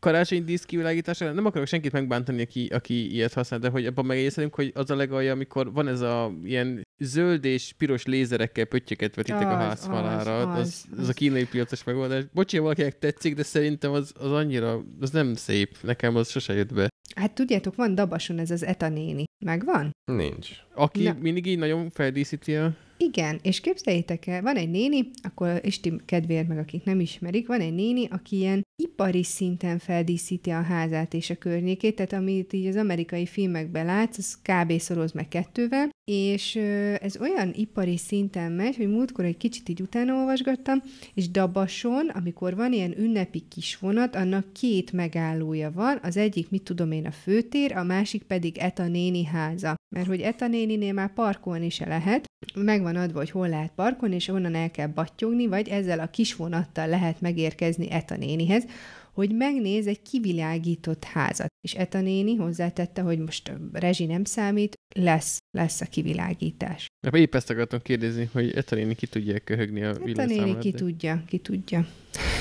karácsonyi 0.05 0.41
dísz 0.41 0.63
kivilágítására 0.63 1.31
nem 1.31 1.45
akarok 1.45 1.67
senkit 1.67 1.91
megbántani, 1.91 2.41
aki, 2.41 2.67
aki 2.73 3.13
ilyet 3.13 3.33
használ, 3.33 3.59
de 3.59 3.69
hogy 3.69 3.85
abban 3.85 4.05
megegyezhetünk, 4.05 4.55
hogy 4.55 4.71
az 4.75 4.89
a 4.89 4.95
legalja, 4.95 5.31
amikor 5.31 5.73
van 5.73 5.87
ez 5.87 6.01
a 6.01 6.33
ilyen 6.43 6.81
zöld 6.97 7.45
és 7.45 7.73
piros 7.77 8.05
lézerekkel 8.05 8.65
pöttyöket 8.65 9.15
vetitek 9.15 9.47
az, 9.47 9.53
a 9.53 9.57
házfalára. 9.57 10.37
Az, 10.39 10.47
az, 10.47 10.57
az, 10.57 10.85
az, 10.91 10.99
az, 10.99 11.09
a 11.09 11.13
kínai 11.13 11.45
piacos 11.45 11.83
megoldás. 11.83 12.23
Bocsi, 12.33 12.57
valakinek 12.57 12.99
tetszik, 12.99 13.35
de 13.35 13.43
szerintem 13.43 13.91
az, 13.91 14.13
az 14.19 14.31
annyira, 14.31 14.83
az 14.99 15.11
nem 15.11 15.35
szép. 15.35 15.77
Nekem 15.81 16.15
az 16.15 16.29
sose 16.29 16.53
jött 16.53 16.73
be. 16.73 16.87
Hát 17.15 17.33
tudjátok, 17.33 17.75
van 17.75 17.95
Dabason 17.95 18.39
ez 18.39 18.51
az 18.51 18.63
etanéni. 18.63 19.23
Megvan? 19.45 19.91
Nincs. 20.11 20.49
Aki 20.73 21.03
Na. 21.03 21.15
mindig 21.19 21.45
így 21.45 21.57
nagyon 21.57 21.89
feldíszíti 21.89 22.55
a... 22.55 22.75
Igen, 23.05 23.39
és 23.41 23.59
képzeljétek 23.59 24.27
el, 24.27 24.41
van 24.41 24.55
egy 24.55 24.69
néni, 24.69 25.09
akkor 25.21 25.59
Isti 25.63 25.93
kedvéért 26.05 26.47
meg 26.47 26.57
akik 26.57 26.83
nem 26.83 26.99
ismerik, 26.99 27.47
van 27.47 27.61
egy 27.61 27.73
néni, 27.73 28.07
aki 28.11 28.35
ilyen 28.35 28.63
ipari 28.83 29.23
szinten 29.23 29.79
feldíszíti 29.79 30.49
a 30.49 30.61
házát 30.61 31.13
és 31.13 31.29
a 31.29 31.35
környékét, 31.35 31.95
tehát 31.95 32.13
amit 32.13 32.53
így 32.53 32.67
az 32.67 32.75
amerikai 32.75 33.25
filmekben 33.25 33.85
látsz, 33.85 34.17
az 34.17 34.37
kb. 34.41 34.79
szoroz 34.79 35.11
meg 35.11 35.27
kettővel, 35.27 35.89
és 36.11 36.55
ez 37.01 37.17
olyan 37.19 37.51
ipari 37.53 37.97
szinten 37.97 38.51
megy, 38.51 38.75
hogy 38.75 38.89
múltkor 38.89 39.25
egy 39.25 39.37
kicsit 39.37 39.69
így 39.69 39.81
utána 39.81 40.13
olvasgattam, 40.13 40.81
és 41.13 41.29
Dabason, 41.29 42.07
amikor 42.07 42.55
van 42.55 42.73
ilyen 42.73 42.99
ünnepi 42.99 43.43
kisvonat, 43.49 44.15
annak 44.15 44.53
két 44.53 44.91
megállója 44.91 45.71
van, 45.71 45.99
az 46.01 46.17
egyik, 46.17 46.49
mit 46.49 46.63
tudom 46.63 46.91
én, 46.91 47.05
a 47.05 47.11
főtér, 47.11 47.75
a 47.75 47.83
másik 47.83 48.23
pedig 48.23 48.57
Eta 48.57 48.87
néni 48.87 49.25
háza. 49.25 49.75
Mert 49.95 50.07
hogy 50.07 50.21
Eta 50.21 50.47
néninél 50.47 50.93
már 50.93 51.13
parkolni 51.13 51.69
se 51.69 51.87
lehet, 51.87 52.25
megvan 52.55 52.95
adva, 52.95 53.17
hogy 53.17 53.29
hol 53.29 53.49
lehet 53.49 53.71
parkolni, 53.75 54.15
és 54.15 54.27
onnan 54.27 54.55
el 54.55 54.71
kell 54.71 54.87
battyogni, 54.87 55.47
vagy 55.47 55.67
ezzel 55.67 55.99
a 55.99 56.09
kisvonattal 56.09 56.87
lehet 56.87 57.21
megérkezni 57.21 57.91
Eta 57.91 58.17
nénihez, 58.17 58.65
hogy 59.11 59.35
megnéz 59.35 59.87
egy 59.87 60.01
kivilágított 60.01 61.03
házat. 61.03 61.47
És 61.61 61.73
Eta 61.73 62.01
néni 62.01 62.35
hozzátette, 62.35 63.01
hogy 63.01 63.19
most 63.19 63.49
a 63.49 63.57
rezsi 63.71 64.05
nem 64.05 64.23
számít, 64.23 64.73
lesz, 64.95 65.37
lesz 65.57 65.81
a 65.81 65.85
kivilágítás. 65.85 66.87
Épp 67.11 67.35
ezt 67.35 67.49
akartam 67.49 67.81
kérdezni, 67.81 68.29
hogy 68.31 68.51
Eta 68.55 68.75
néni 68.75 68.95
ki 68.95 69.07
tudja 69.07 69.39
köhögni 69.39 69.83
a 69.83 69.93
villanyszámlát. 69.93 70.29
Eta 70.29 70.45
néni 70.45 70.59
ki 70.59 70.71
de... 70.71 70.77
tudja, 70.77 71.23
ki 71.27 71.37
tudja. 71.37 71.87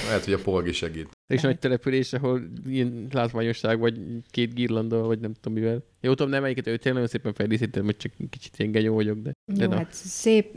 Lehet, 0.07 0.25
hogy 0.25 0.33
a 0.33 0.39
polgi 0.39 0.73
segít. 0.73 1.09
És 1.33 1.41
nagy 1.41 1.59
település, 1.59 2.13
ahol 2.13 2.43
ilyen 2.67 3.07
látványosság, 3.11 3.79
vagy 3.79 4.01
két 4.31 4.55
girlanda, 4.55 5.03
vagy 5.03 5.19
nem 5.19 5.33
tudom 5.41 5.59
mivel. 5.59 5.85
Jó, 6.05 6.15
tudom, 6.15 6.31
nem 6.31 6.43
melyiket, 6.43 6.67
ő 6.67 6.77
tényleg 6.77 6.93
nagyon 6.93 7.07
szépen 7.07 7.33
feldíszítem, 7.35 7.85
hogy 7.85 7.97
csak 7.97 8.13
kicsit 8.31 8.59
ilyen 8.59 8.73
genyó 8.73 8.95
vagyok, 8.95 9.19
de... 9.19 9.33
Jó, 9.55 9.67
de 9.67 9.77
hát 9.77 9.93
szép, 9.93 10.55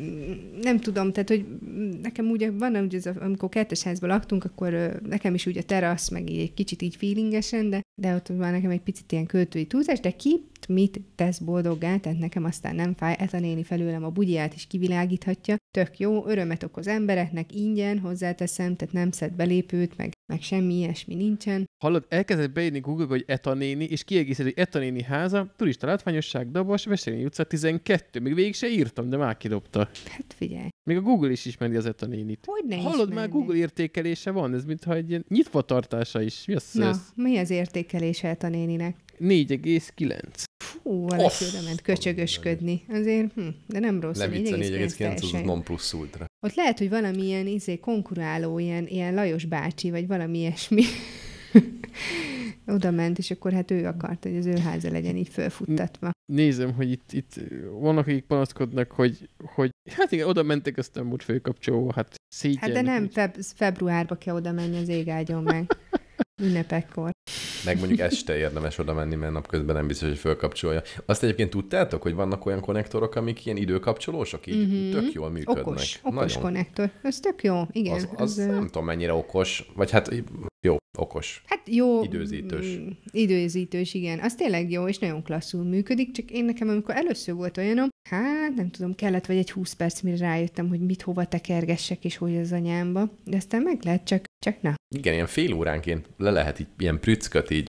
nem 0.62 0.80
tudom, 0.80 1.12
tehát, 1.12 1.30
hogy 1.30 1.46
nekem 2.02 2.26
úgy 2.26 2.58
van, 2.58 2.76
hogy 2.76 2.96
az, 2.96 3.10
amikor 3.20 3.50
kettes 3.50 3.84
házban 3.84 4.10
laktunk, 4.10 4.44
akkor 4.44 5.00
nekem 5.08 5.34
is 5.34 5.46
úgy 5.46 5.58
a 5.58 5.64
terasz, 5.64 6.10
meg 6.10 6.30
így 6.30 6.40
egy 6.40 6.54
kicsit 6.54 6.82
így 6.82 6.96
feelingesen, 6.96 7.70
de, 7.70 7.82
de 8.02 8.16
ott 8.16 8.28
van 8.28 8.52
nekem 8.52 8.70
egy 8.70 8.82
picit 8.82 9.12
ilyen 9.12 9.26
költői 9.26 9.66
túlzás, 9.66 10.00
de 10.00 10.12
ki 10.12 10.42
mit 10.68 11.02
tesz 11.16 11.40
boldoggá, 11.40 11.98
tehát 11.98 12.20
nekem 12.20 12.44
aztán 12.44 12.76
nem 12.76 12.94
fáj, 12.94 13.16
ez 13.20 13.34
a 13.34 13.40
néni 13.40 13.64
felőlem 13.64 14.04
a 14.04 14.10
bugyját 14.10 14.54
is 14.54 14.68
kivilágíthatja, 14.68 15.56
tök 15.72 16.00
jó, 16.00 16.28
örömet 16.28 16.64
okoz 16.64 16.88
embereknek, 16.88 17.56
ingyen 17.56 18.00
hozzáteszem, 18.00 18.76
tehát 18.76 18.94
nem 18.94 19.12
szed 19.12 19.34
belépőt, 19.34 19.98
meg, 19.98 20.12
meg 20.34 20.42
semmi 20.42 20.74
ilyesmi 20.74 21.16
nincsen. 21.16 21.66
Hallod, 21.84 22.06
elkezdett 22.10 22.52
beírni 22.52 22.80
Google-ba, 22.80 23.12
hogy 23.12 23.24
etanéni, 23.28 23.84
és 23.84 24.04
kiegészíti, 24.04 24.44
hogy 24.44 24.58
etanéni 24.58 25.04
háza, 25.04 25.37
turista 25.56 25.88
látványosság, 25.88 26.52
Dabas, 26.52 26.86
Veselényi 26.86 27.26
utca 27.26 27.44
12. 27.44 28.20
Még 28.20 28.34
végig 28.34 28.56
se 28.56 28.68
írtam, 28.68 29.10
de 29.10 29.18
már 29.18 29.38
kidobta. 29.38 29.90
Hát 30.10 30.34
figyelj. 30.36 30.68
Még 30.84 30.98
a 30.98 31.02
Google 31.02 31.32
is 31.32 31.46
ismeri 31.46 31.76
az 31.76 31.86
etanénit. 31.86 32.44
Hogy 32.46 32.64
ne 32.68 32.76
Hallod, 32.76 32.94
ismerni? 32.94 33.14
már 33.14 33.30
Google 33.30 33.56
értékelése 33.56 34.32
van, 34.32 34.54
ez 34.54 34.66
mintha 34.66 34.94
egy 34.96 35.10
ilyen 35.10 35.26
nyitva 35.28 35.62
tartása 35.62 36.22
is. 36.22 36.46
Mi 36.46 36.56
az 36.56 36.70
Na, 36.74 36.88
ez? 36.88 37.00
mi 37.16 37.38
az 37.38 37.50
értékelése 37.50 38.28
etanéninek? 38.28 38.96
4,9. 39.20 40.20
Fú, 40.64 41.08
valaki 41.08 41.46
oda 41.50 41.62
ment 41.66 41.82
köcsögösködni. 41.82 42.84
Azért, 42.90 43.34
hm, 43.34 43.48
de 43.68 43.80
nem 43.80 44.00
rossz. 44.02 44.18
Levice 44.18 44.56
4,9 44.56 45.22
az 45.22 45.32
non 45.44 45.64
plus 45.64 45.94
ultra. 45.94 46.26
Ott 46.46 46.56
lehet, 46.56 46.78
hogy 46.78 46.90
valamilyen 46.90 47.48
izé, 47.48 47.80
konkuráló, 47.80 48.60
ilyen, 48.60 48.88
ilyen 48.88 49.14
Lajos 49.14 49.46
bácsi, 49.46 49.92
vagy 49.92 50.08
valami 50.08 50.38
ilyesmi. 50.38 50.84
oda 52.68 52.92
ment, 52.92 53.18
és 53.18 53.32
akkor 53.32 53.52
hát 53.52 53.72
ő 53.72 53.86
akart, 53.86 54.24
hogy 54.24 54.38
az 54.38 54.46
ő 54.46 54.58
háza 54.58 54.92
legyen 54.92 55.16
így 55.16 55.30
fölfuttatva. 55.30 56.12
Nézem, 56.34 56.74
hogy 56.74 56.92
itt, 56.92 57.12
itt 57.12 57.34
vannak, 57.80 58.08
akik 58.08 58.26
panaszkodnak, 58.26 58.92
hogy, 58.92 59.30
hogy 59.56 59.70
hát 59.92 60.12
igen, 60.12 60.28
oda 60.28 60.44
mentek, 60.44 60.78
aztán 60.78 61.12
úgy 61.12 61.24
főkapcsoló, 61.24 61.92
hát 61.96 62.16
szégyen. 62.28 62.62
Hát 62.62 62.72
de 62.72 62.82
nem, 62.82 63.10
feb- 63.10 63.46
februárba 63.56 64.16
kell 64.16 64.36
oda 64.36 64.52
menni 64.52 64.78
az 64.78 64.88
égágyon 64.88 65.44
meg. 65.44 65.72
Ünnepekkor. 66.42 67.12
Meg 67.66 67.78
mondjuk 67.78 68.00
este 68.00 68.38
érdemes 68.38 68.78
oda 68.78 68.94
menni, 68.94 69.16
mert 69.16 69.34
napközben 69.34 69.76
nem 69.76 69.88
biztos, 69.88 70.08
hogy 70.08 70.18
fölkapcsolja. 70.18 70.82
Azt 71.06 71.24
egyébként 71.24 71.50
tudtátok, 71.50 72.02
hogy 72.02 72.14
vannak 72.14 72.46
olyan 72.46 72.60
konnektorok, 72.60 73.16
amik 73.16 73.46
ilyen 73.46 73.58
időkapcsolósak, 73.58 74.48
így 74.48 74.68
mm-hmm. 74.68 74.92
tök 74.92 75.12
jól 75.12 75.30
működnek. 75.30 75.68
Okos, 75.68 76.00
okos 76.04 76.34
Nagyon. 76.34 76.42
konnektor. 76.42 76.92
Ez 77.02 77.20
tök 77.20 77.44
jó, 77.44 77.64
igen. 77.72 77.94
Az, 77.94 78.10
az 78.16 78.40
ez, 78.40 78.46
nem 78.46 78.66
tudom 78.66 78.86
mennyire 78.86 79.14
okos, 79.14 79.72
vagy 79.76 79.92
hát 79.92 80.24
jó, 80.68 80.78
okos. 80.98 81.42
Hát 81.46 81.62
jó. 81.66 82.04
Időzítős. 82.04 82.78
Mm, 82.78 82.88
időzítős, 83.12 83.94
igen. 83.94 84.20
Az 84.20 84.36
tényleg 84.36 84.72
jó, 84.72 84.88
és 84.88 84.98
nagyon 84.98 85.24
klasszul 85.24 85.64
működik, 85.64 86.12
csak 86.12 86.32
én 86.32 86.46
nekem, 86.46 86.70
amikor 86.70 86.96
először 86.96 87.36
volt 87.36 87.58
olyanom, 87.58 87.90
hát 88.10 88.56
nem 88.56 88.70
tudom, 88.70 88.96
kellett 88.96 89.26
vagy 89.26 89.38
egy 89.38 89.52
20 89.52 89.74
perc, 89.74 90.02
mire 90.02 90.18
rájöttem, 90.18 90.68
hogy 90.68 90.80
mit 90.80 91.02
hova 91.02 91.26
tekergessek, 91.26 92.06
és 92.06 92.18
hogy 92.18 92.38
az 92.38 92.52
anyámba. 92.52 93.10
De 93.24 93.38
aztán 93.38 93.62
meg 93.62 93.84
lehet, 93.84 94.04
csak, 94.04 94.24
csak 94.46 94.62
na. 94.62 94.76
Igen, 94.96 95.14
ilyen 95.14 95.28
fél 95.28 95.54
óránként 95.54 96.10
le 96.18 96.32
lehet 96.32 96.60
így 96.60 96.68
ilyen 96.78 97.00
prücköt 97.00 97.50
így 97.50 97.68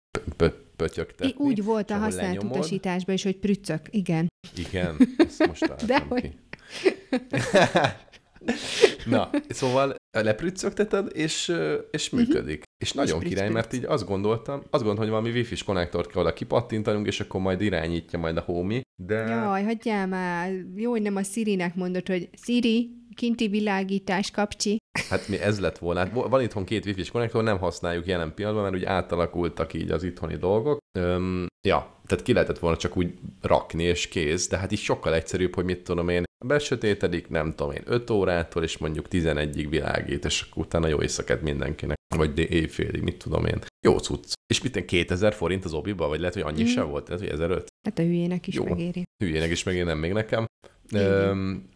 pötyögtetni. 0.76 1.34
Úgy 1.36 1.64
volt 1.64 1.90
a 1.90 1.96
használt 1.96 2.26
lenyomod. 2.26 2.56
utasításban 2.56 3.14
is, 3.14 3.22
hogy 3.22 3.36
prüccök, 3.36 3.80
igen. 3.90 4.26
Igen, 4.56 4.96
ezt 5.16 5.46
most 5.46 5.84
De 5.86 5.98
hogy... 6.08 6.32
Na, 9.06 9.30
szóval 9.48 9.94
leprüccögteted, 10.10 11.08
és, 11.12 11.52
és 11.90 12.10
mhm. 12.10 12.20
működik. 12.20 12.62
És 12.84 12.92
nagyon 12.92 13.22
és 13.22 13.28
király, 13.28 13.50
mert 13.50 13.72
így 13.72 13.84
azt 13.84 14.06
gondoltam, 14.06 14.54
azt 14.54 14.84
gondoltam, 14.84 14.96
hogy 14.96 15.08
valami 15.08 15.30
wifi-s 15.30 15.62
konnektort 15.62 16.10
kell 16.10 16.22
oda 16.22 16.32
kipattintanunk, 16.32 17.06
és 17.06 17.20
akkor 17.20 17.40
majd 17.40 17.60
irányítja 17.60 18.18
majd 18.18 18.36
a 18.36 18.40
homi, 18.40 18.80
de... 18.94 19.14
Jaj, 19.14 19.62
hagyjál 19.62 20.06
már, 20.06 20.52
jó, 20.74 20.90
hogy 20.90 21.02
nem 21.02 21.16
a 21.16 21.22
Siri-nek 21.22 21.74
mondod, 21.74 22.08
hogy 22.08 22.28
Siri, 22.42 22.97
kinti 23.18 23.48
világítás 23.48 24.30
kapcsi. 24.30 24.76
Hát 25.08 25.28
mi 25.28 25.38
ez 25.38 25.60
lett 25.60 25.78
volna. 25.78 26.00
Hát 26.00 26.12
van 26.12 26.40
itthon 26.40 26.64
két 26.64 26.86
wifi-s 26.86 27.10
konnektor, 27.10 27.42
nem 27.42 27.58
használjuk 27.58 28.06
jelen 28.06 28.34
pillanatban, 28.34 28.64
mert 28.64 28.76
úgy 28.76 28.88
átalakultak 28.88 29.72
így 29.74 29.90
az 29.90 30.02
itthoni 30.02 30.36
dolgok. 30.36 30.78
Öm, 30.98 31.46
ja, 31.68 31.94
tehát 32.06 32.24
ki 32.24 32.32
lehetett 32.32 32.58
volna 32.58 32.76
csak 32.76 32.96
úgy 32.96 33.14
rakni, 33.42 33.82
és 33.82 34.08
kész, 34.08 34.48
de 34.48 34.56
hát 34.56 34.72
így 34.72 34.78
sokkal 34.78 35.14
egyszerűbb, 35.14 35.54
hogy 35.54 35.64
mit 35.64 35.82
tudom 35.82 36.08
én, 36.08 36.24
besötétedik, 36.46 37.28
nem 37.28 37.54
tudom 37.54 37.72
én, 37.72 37.82
5 37.84 38.10
órától, 38.10 38.62
és 38.62 38.78
mondjuk 38.78 39.06
11-ig 39.10 39.66
világít, 39.70 40.24
és 40.24 40.46
akkor 40.50 40.64
utána 40.64 40.86
jó 40.86 41.02
éjszakát 41.02 41.42
mindenkinek, 41.42 41.96
vagy 42.16 42.38
éjfélig, 42.38 43.02
mit 43.02 43.16
tudom 43.16 43.44
én. 43.44 43.58
Jó 43.86 43.98
cucc. 43.98 44.32
És 44.52 44.62
mit 44.62 44.84
2000 44.84 45.34
forint 45.34 45.64
az 45.64 45.72
obiba, 45.72 46.08
vagy 46.08 46.18
lehet, 46.18 46.34
hogy 46.34 46.42
annyi 46.42 46.62
mm. 46.62 46.66
sem 46.66 46.90
volt, 46.90 47.08
lehet, 47.08 47.24
hogy 47.24 47.32
1005? 47.32 47.66
Hát 47.88 47.98
a 47.98 48.02
hülyének 48.02 48.46
is 48.46 48.54
jó. 48.54 48.64
megéri. 48.64 49.02
Hülyének 49.24 49.50
is 49.50 49.62
megéri, 49.62 49.84
nem 49.84 49.98
még 49.98 50.12
nekem. 50.12 50.46
Öm, 50.92 51.68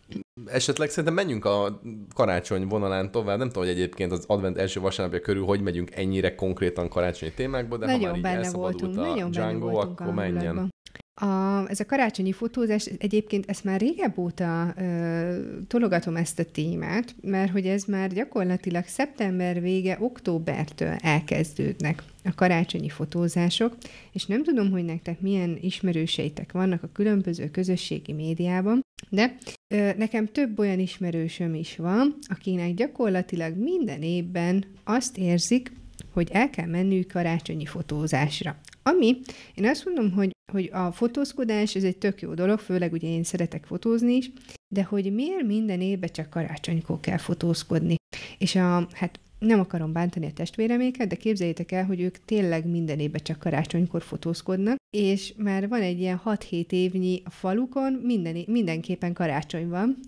esetleg 0.47 0.89
szerintem 0.89 1.15
menjünk 1.15 1.45
a 1.45 1.81
karácsony 2.15 2.67
vonalán 2.67 3.11
tovább. 3.11 3.39
Nem 3.39 3.47
tudom, 3.47 3.63
hogy 3.63 3.73
egyébként 3.73 4.13
az 4.13 4.25
advent 4.27 4.59
első 4.59 4.81
vasárnapja 4.81 5.21
körül 5.21 5.45
hogy 5.45 5.61
megyünk 5.61 5.91
ennyire 5.95 6.35
konkrétan 6.35 6.89
karácsonyi 6.89 7.33
témákba, 7.33 7.77
de 7.77 7.87
nagyon 7.87 8.03
ha 8.03 8.09
már 8.09 8.17
így 8.17 8.23
benne 8.23 8.51
voltunk, 8.51 8.95
nagyon 8.95 9.31
Django, 9.31 9.59
benne 9.59 9.73
voltunk 9.73 10.01
akkor 10.01 10.15
menjen. 10.15 10.71
A, 11.15 11.69
ez 11.69 11.81
a 11.81 11.87
karácsonyi 11.87 12.33
fotózás, 12.33 12.87
egyébként 12.99 13.45
ezt 13.49 13.65
már 13.65 13.81
régebb 13.81 14.19
óta 14.19 14.75
ö, 14.77 15.39
tologatom 15.67 16.17
ezt 16.17 16.39
a 16.39 16.45
témát, 16.45 17.15
mert 17.21 17.53
hogy 17.53 17.67
ez 17.67 17.85
már 17.85 18.13
gyakorlatilag 18.13 18.85
szeptember 18.87 19.61
vége, 19.61 19.97
októbertől 20.01 20.97
elkezdődnek 21.01 22.03
a 22.25 22.35
karácsonyi 22.35 22.89
fotózások, 22.89 23.77
és 24.13 24.27
nem 24.27 24.43
tudom, 24.43 24.71
hogy 24.71 24.85
nektek 24.85 25.21
milyen 25.21 25.59
ismerőseitek 25.61 26.53
vannak 26.53 26.83
a 26.83 26.93
különböző 26.93 27.51
közösségi 27.51 28.13
médiában, 28.13 28.81
de 29.09 29.37
ö, 29.75 29.91
nekem 29.97 30.27
több 30.27 30.59
olyan 30.59 30.79
ismerősöm 30.79 31.55
is 31.55 31.77
van, 31.77 32.17
akinek 32.23 32.75
gyakorlatilag 32.75 33.57
minden 33.57 34.03
évben 34.03 34.65
azt 34.85 35.19
érzik, 35.19 35.73
hogy 36.13 36.29
el 36.33 36.51
kell 36.51 36.67
menniük 36.67 37.13
karácsonyi 37.13 37.67
fotózásra. 37.67 38.57
Ami, 38.83 39.21
én 39.55 39.67
azt 39.67 39.85
mondom, 39.85 40.13
hogy, 40.13 40.31
hogy 40.53 40.71
a 40.73 40.93
fotózkodás 40.93 41.75
ez 41.75 41.85
egy 41.85 41.99
tök 41.99 42.21
jó 42.21 42.35
dolog, 42.35 42.59
főleg 42.59 42.93
ugye 42.93 43.09
én 43.09 43.23
szeretek 43.23 43.65
fotózni 43.65 44.15
is, 44.15 44.31
de 44.75 44.83
hogy 44.83 45.13
miért 45.13 45.47
minden 45.47 45.81
évben 45.81 46.11
csak 46.13 46.31
karácsonykor 46.31 47.01
kell 47.01 47.19
fotózkodni. 47.19 47.95
És 48.39 48.55
a, 48.55 48.89
hát 48.93 49.21
nem 49.39 49.61
akarom 49.61 49.93
bántani 49.93 50.27
a 50.27 50.33
testvéreméket, 50.33 51.09
de 51.09 51.17
képzeljétek 51.17 51.73
el, 51.73 51.85
hogy 51.85 52.01
ők 52.01 52.25
tényleg 52.25 52.67
minden 52.67 52.99
évben 52.99 53.23
csak 53.25 53.39
karácsonykor 53.39 54.03
fotózkodnak, 54.03 54.77
és 54.97 55.35
már 55.37 55.69
van 55.69 55.81
egy 55.81 56.01
ilyen 56.01 56.21
6-7 56.25 56.71
évnyi 56.71 57.23
a 57.25 57.31
falukon, 57.31 57.93
minden, 57.93 58.37
mindenképpen 58.47 59.13
karácsony 59.13 59.69
van, 59.69 59.99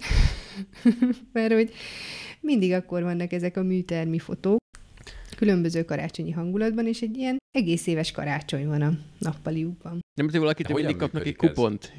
mert 1.33 1.53
hogy 1.53 1.73
mindig 2.41 2.73
akkor 2.73 3.03
vannak 3.03 3.33
ezek 3.33 3.57
a 3.57 3.63
műtermi 3.63 4.19
fotók, 4.19 4.63
különböző 5.35 5.85
karácsonyi 5.85 6.31
hangulatban, 6.31 6.87
és 6.87 7.01
egy 7.01 7.17
ilyen 7.17 7.37
egész 7.51 7.87
éves 7.87 8.11
karácsony 8.11 8.67
van 8.67 8.83
a 8.83 8.99
nappaliukban. 9.19 10.01
Nem, 10.15 10.31
hogy 10.31 10.39
valakit 10.39 10.73
mindig 10.73 10.97
kapnak 10.97 11.27
egy 11.27 11.37
kupont. 11.37 11.93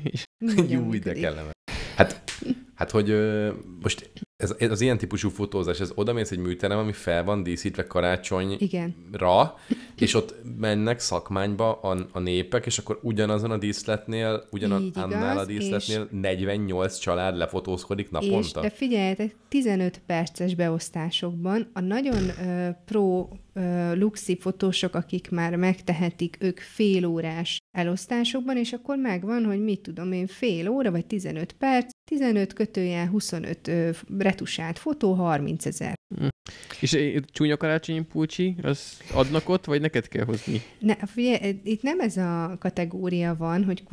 Jó, 0.69 0.93
ide 0.93 1.13
kellene. 1.13 1.52
Hát, 1.95 2.24
hát 2.76 2.91
hogy 2.91 3.10
ö, 3.10 3.54
most 3.82 4.12
ez, 4.38 4.56
ez, 4.58 4.71
az 4.71 4.82
ilyen 4.82 4.98
típusú 4.98 5.30
fotózás, 5.30 5.80
ez 5.80 5.91
odamész 5.95 6.32
egy 6.32 6.38
műterem, 6.38 6.78
ami 6.78 6.91
fel 6.91 7.24
van 7.24 7.43
díszítve 7.43 7.88
karácsonyra, 7.88 8.56
Igen. 8.60 8.95
és 9.95 10.13
ott 10.13 10.36
mennek 10.60 11.00
szakmányba 11.00 11.80
a, 11.80 12.08
a 12.12 12.19
népek, 12.19 12.65
és 12.65 12.78
akkor 12.78 13.00
ugyanazon 13.02 13.52
a 13.52 13.58
díszletnél, 13.58 14.48
ugyanannál 14.52 15.38
a 15.38 15.45
díszletnél 15.45 16.08
és... 16.12 16.19
48 16.21 16.98
család 16.98 17.38
lefotózkodik 17.38 18.12
naponta. 18.12 18.60
És 18.60 18.69
de 18.69 18.76
figyeljetek, 18.76 19.36
15 19.48 20.02
perces 20.06 20.56
beosztásokban 20.56 21.69
a 21.74 21.80
nagyon 21.80 22.32
pro 22.86 23.28
uh, 23.56 23.95
luxi 23.95 24.38
fotósok, 24.38 24.95
akik 24.95 25.30
már 25.30 25.56
megtehetik, 25.56 26.38
ők 26.39 26.60
fél 26.60 27.06
órás 27.06 27.58
elosztásokban, 27.71 28.58
és 28.58 28.74
akkor 28.74 28.98
megvan, 28.98 29.45
hogy 29.45 29.63
mit 29.63 29.80
tudom 29.80 30.12
én, 30.12 30.28
fél 30.28 30.69
óra 30.69 30.91
vagy 30.91 31.06
15 31.06 31.52
perc, 31.52 31.89
15 32.12 32.54
kötőjel 32.54 33.08
25 33.08 33.67
ö, 33.67 33.89
retusált 34.26 34.80
fotó, 34.80 35.14
30 35.14 35.66
ezer. 35.66 35.94
Hm. 36.16 36.28
És 36.80 36.98
csúnya 37.32 37.58
karácsonyi 37.58 38.02
pulcsi, 38.02 38.56
az 38.62 38.98
adnak 39.14 39.50
ott, 39.50 39.66
vagy 39.66 39.82
neked 39.82 40.08
kell 40.08 40.26
hozni? 40.26 40.62
Ne, 40.80 40.96
figyelj, 40.96 41.60
itt 41.64 41.82
nem 41.82 42.00
ez 42.00 42.18
a 42.18 42.58
kategória 42.60 43.36
van, 43.36 43.64
hogy 43.64 43.84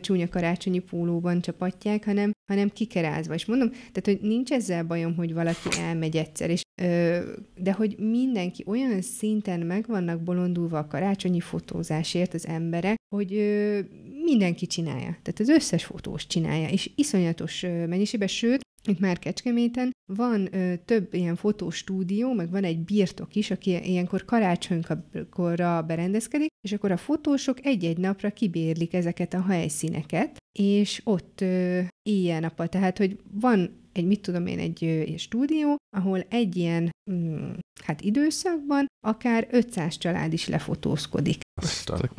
csúnya 0.00 0.28
karácsonyi 0.28 0.78
pólóban 0.78 1.40
csapatják, 1.40 2.04
hanem, 2.04 2.32
hanem 2.50 2.68
kikerázva. 2.68 3.34
És 3.34 3.44
mondom, 3.44 3.70
tehát, 3.70 4.04
hogy 4.04 4.18
nincs 4.20 4.50
ezzel 4.50 4.84
bajom, 4.84 5.14
hogy 5.14 5.34
valaki 5.34 5.68
elmegy 5.78 6.16
egyszer, 6.16 6.50
és, 6.50 6.62
ö, 6.82 7.18
de 7.56 7.72
hogy 7.72 7.98
mindenki 7.98 8.64
olyan 8.66 9.02
szinten 9.02 9.60
meg 9.60 9.86
vannak 9.86 10.22
bolondulva 10.22 10.78
a 10.78 10.86
karácsonyi 10.86 11.40
fotózásért 11.40 12.34
az 12.34 12.46
emberek, 12.46 12.96
hogy 13.14 13.34
ö, 13.34 13.80
mindenki 14.24 14.66
csinálja. 14.66 15.16
Tehát 15.22 15.40
az 15.40 15.48
összes 15.48 15.84
fotós 15.84 16.26
csinálja, 16.26 16.68
és 16.68 16.90
iszonyatos 16.94 17.60
mennyiségben, 17.60 18.28
sőt, 18.28 18.62
itt 18.86 18.98
már 18.98 19.18
Kecskeméten 19.18 19.90
van 20.12 20.54
ö, 20.54 20.74
több 20.84 21.14
ilyen 21.14 21.36
fotostúdió, 21.36 22.32
meg 22.32 22.50
van 22.50 22.64
egy 22.64 22.78
birtok 22.78 23.34
is, 23.34 23.50
aki 23.50 23.90
ilyenkor 23.90 24.24
karácsonykorra 24.24 25.82
berendezkedik, 25.82 26.48
és 26.60 26.72
akkor 26.72 26.92
a 26.92 26.96
fotósok 26.96 27.66
egy-egy 27.66 27.98
napra 27.98 28.30
kibérlik 28.30 28.94
ezeket 28.94 29.34
a 29.34 29.42
helyszíneket, 29.42 30.36
és 30.58 31.00
ott 31.04 31.40
ö, 31.40 31.80
éjjel-nappal, 32.02 32.68
tehát, 32.68 32.98
hogy 32.98 33.18
van 33.30 33.83
egy, 33.94 34.06
mit 34.06 34.20
tudom 34.20 34.46
én, 34.46 34.58
egy, 34.58 34.84
egy 34.84 35.18
stúdió, 35.18 35.76
ahol 35.96 36.20
egy 36.28 36.56
ilyen 36.56 36.90
mm, 37.10 37.52
hát 37.84 38.00
időszakban 38.00 38.86
akár 39.06 39.48
500 39.50 39.98
család 39.98 40.32
is 40.32 40.48
lefotózkodik. 40.48 41.40
Aztán, 41.62 42.10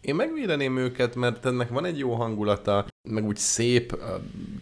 én 0.00 0.14
megvédeném 0.14 0.76
őket, 0.76 1.14
mert 1.14 1.46
ennek 1.46 1.68
van 1.68 1.84
egy 1.84 1.98
jó 1.98 2.14
hangulata, 2.14 2.86
meg 3.08 3.24
úgy 3.24 3.36
szép, 3.36 3.98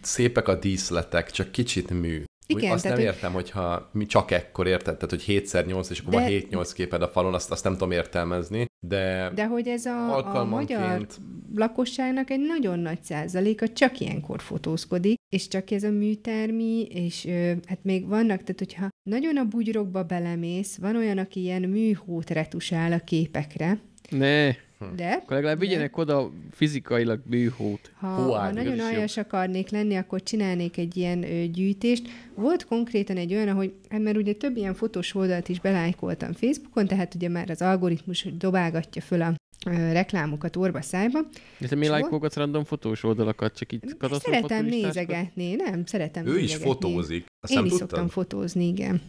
szépek 0.01 0.47
a 0.47 0.55
díszletek, 0.55 1.31
csak 1.31 1.51
kicsit 1.51 1.89
mű. 1.89 2.23
Igen, 2.47 2.71
azt 2.71 2.83
tehát, 2.83 2.97
nem 2.97 3.05
értem, 3.07 3.33
hogyha 3.33 3.89
mi 3.91 4.05
csak 4.05 4.31
ekkor 4.31 4.67
érted, 4.67 4.97
tehát 4.97 5.09
hogy 5.09 5.23
7x8, 5.27 5.89
és 5.89 5.99
akkor 5.99 6.13
de... 6.13 6.19
van 6.19 6.63
7-8 6.65 6.71
képed 6.73 7.01
a 7.01 7.07
falon, 7.07 7.33
azt, 7.33 7.51
azt 7.51 7.63
nem 7.63 7.73
tudom 7.73 7.91
értelmezni, 7.91 8.65
de 8.87 9.31
De 9.35 9.45
hogy 9.45 9.67
ez 9.67 9.85
a, 9.85 10.35
a 10.39 10.43
magyar 10.43 11.07
lakosságnak 11.55 12.29
egy 12.29 12.39
nagyon 12.39 12.79
nagy 12.79 13.03
százaléka 13.03 13.67
csak 13.67 13.99
ilyenkor 13.99 14.41
fotózkodik, 14.41 15.15
és 15.35 15.47
csak 15.47 15.71
ez 15.71 15.83
a 15.83 15.91
műtermi, 15.91 16.81
és 16.81 17.25
ö, 17.25 17.51
hát 17.67 17.79
még 17.81 18.07
vannak, 18.07 18.39
tehát 18.43 18.59
hogyha 18.59 18.89
nagyon 19.09 19.37
a 19.37 19.45
bugyrokba 19.45 20.03
belemész, 20.03 20.77
van 20.77 20.95
olyan, 20.95 21.17
aki 21.17 21.41
ilyen 21.41 21.61
műhót 21.61 22.29
retusál 22.29 22.91
a 22.91 22.99
képekre. 22.99 23.79
Ne. 24.09 24.51
Hm. 24.79 24.95
De? 24.95 25.11
Akkor 25.11 25.35
legalább 25.35 25.59
vigyenek 25.59 25.97
oda 25.97 26.31
fizikailag 26.51 27.19
bűhót. 27.25 27.91
Ha, 27.99 28.07
ha 28.07 28.51
nagyon 28.51 28.79
aljas 28.79 29.17
akarnék 29.17 29.69
lenni, 29.69 29.95
akkor 29.95 30.23
csinálnék 30.23 30.77
egy 30.77 30.97
ilyen 30.97 31.23
ö, 31.23 31.45
gyűjtést. 31.45 32.07
Volt 32.35 32.65
konkrétan 32.65 33.17
egy 33.17 33.33
olyan, 33.33 33.55
hogy, 33.55 33.73
hát 33.89 34.01
mert 34.01 34.17
ugye 34.17 34.33
több 34.33 34.57
ilyen 34.57 34.73
fotós 34.73 35.15
oldalt 35.15 35.49
is 35.49 35.59
belájkoltam 35.59 36.33
Facebookon, 36.33 36.87
tehát 36.87 37.15
ugye 37.15 37.29
már 37.29 37.49
az 37.49 37.61
algoritmus 37.61 38.27
dobálgatja 38.37 39.01
föl 39.01 39.21
a 39.21 39.33
ö, 39.65 39.91
reklámokat 39.91 40.55
orba 40.55 40.81
szájba. 40.81 41.19
De 41.57 41.67
te 41.67 41.75
mi 41.75 41.87
lájkolgatsz 41.87 42.35
random 42.35 42.63
fotós 42.63 43.03
oldalakat, 43.03 43.55
csak 43.57 43.71
így 43.73 43.95
Szeretem 44.11 44.65
nézegetni, 44.65 45.55
nem, 45.55 45.85
szeretem 45.85 46.25
Ő 46.25 46.33
nézegetni. 46.33 46.53
is 46.53 46.63
fotózik. 46.63 47.25
Azt 47.39 47.53
Én 47.53 47.63
is 47.63 47.69
tudtad? 47.69 47.89
szoktam 47.89 48.07
fotózni, 48.07 48.67
igen 48.67 49.01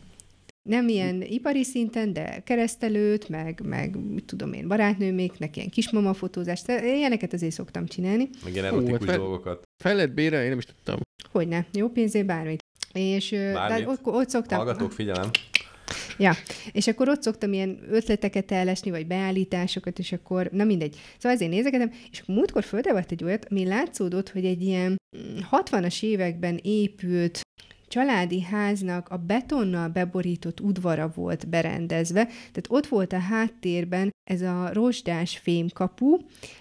nem 0.66 0.88
ilyen 0.88 1.22
ipari 1.22 1.62
szinten, 1.62 2.12
de 2.12 2.42
keresztelőt, 2.44 3.29
meg, 3.29 3.61
meg 3.64 3.96
mit 3.96 4.24
tudom 4.24 4.52
én, 4.52 4.68
barátnőméknek 4.68 5.57
ilyen 5.57 5.68
kismama 5.68 6.14
fotózást, 6.14 6.68
ilyeneket 6.68 7.33
azért 7.33 7.52
szoktam 7.52 7.87
csinálni. 7.87 8.29
Meg 8.44 8.52
ilyen 8.52 8.64
erotikus 8.64 8.98
Hú, 8.98 9.05
fel, 9.05 9.16
dolgokat. 9.16 9.62
Fel 9.83 9.94
lehet 9.94 10.14
bére, 10.14 10.42
én 10.42 10.48
nem 10.48 10.59
is 10.59 10.64
tudtam. 10.64 10.98
Hogyne, 11.31 11.66
jó 11.72 11.88
pénzé 11.88 12.22
bármit. 12.22 12.64
És 12.92 13.31
de 13.31 13.85
ott, 13.87 14.07
ott 14.07 14.29
szoktam... 14.29 14.59
Hallgatók, 14.59 14.92
figyelem. 14.92 15.31
Ja, 16.18 16.33
és 16.72 16.87
akkor 16.87 17.09
ott 17.09 17.22
szoktam 17.22 17.52
ilyen 17.52 17.79
ötleteket 17.90 18.52
elesni, 18.52 18.90
vagy 18.90 19.07
beállításokat, 19.07 19.98
és 19.98 20.12
akkor, 20.12 20.48
na 20.52 20.64
mindegy. 20.64 20.96
Szóval 21.18 21.37
ezért 21.37 21.50
nézegetem, 21.50 21.92
és 22.11 22.22
múltkor 22.26 22.64
földevett 22.64 23.11
egy 23.11 23.24
olyat, 23.24 23.46
ami 23.50 23.64
látszódott, 23.64 24.31
hogy 24.31 24.44
egy 24.44 24.62
ilyen 24.62 24.96
60-as 25.50 26.05
mm, 26.05 26.09
években 26.09 26.61
épült 26.62 27.40
családi 27.97 28.43
háznak 28.43 29.09
a 29.09 29.17
betonnal 29.17 29.89
beborított 29.89 30.61
udvara 30.61 31.13
volt 31.15 31.49
berendezve, 31.49 32.25
tehát 32.25 32.67
ott 32.69 32.87
volt 32.87 33.13
a 33.13 33.19
háttérben 33.19 34.11
ez 34.31 34.42
a 34.42 34.73
rozsdás 34.73 35.38
fémkapu, 35.38 36.17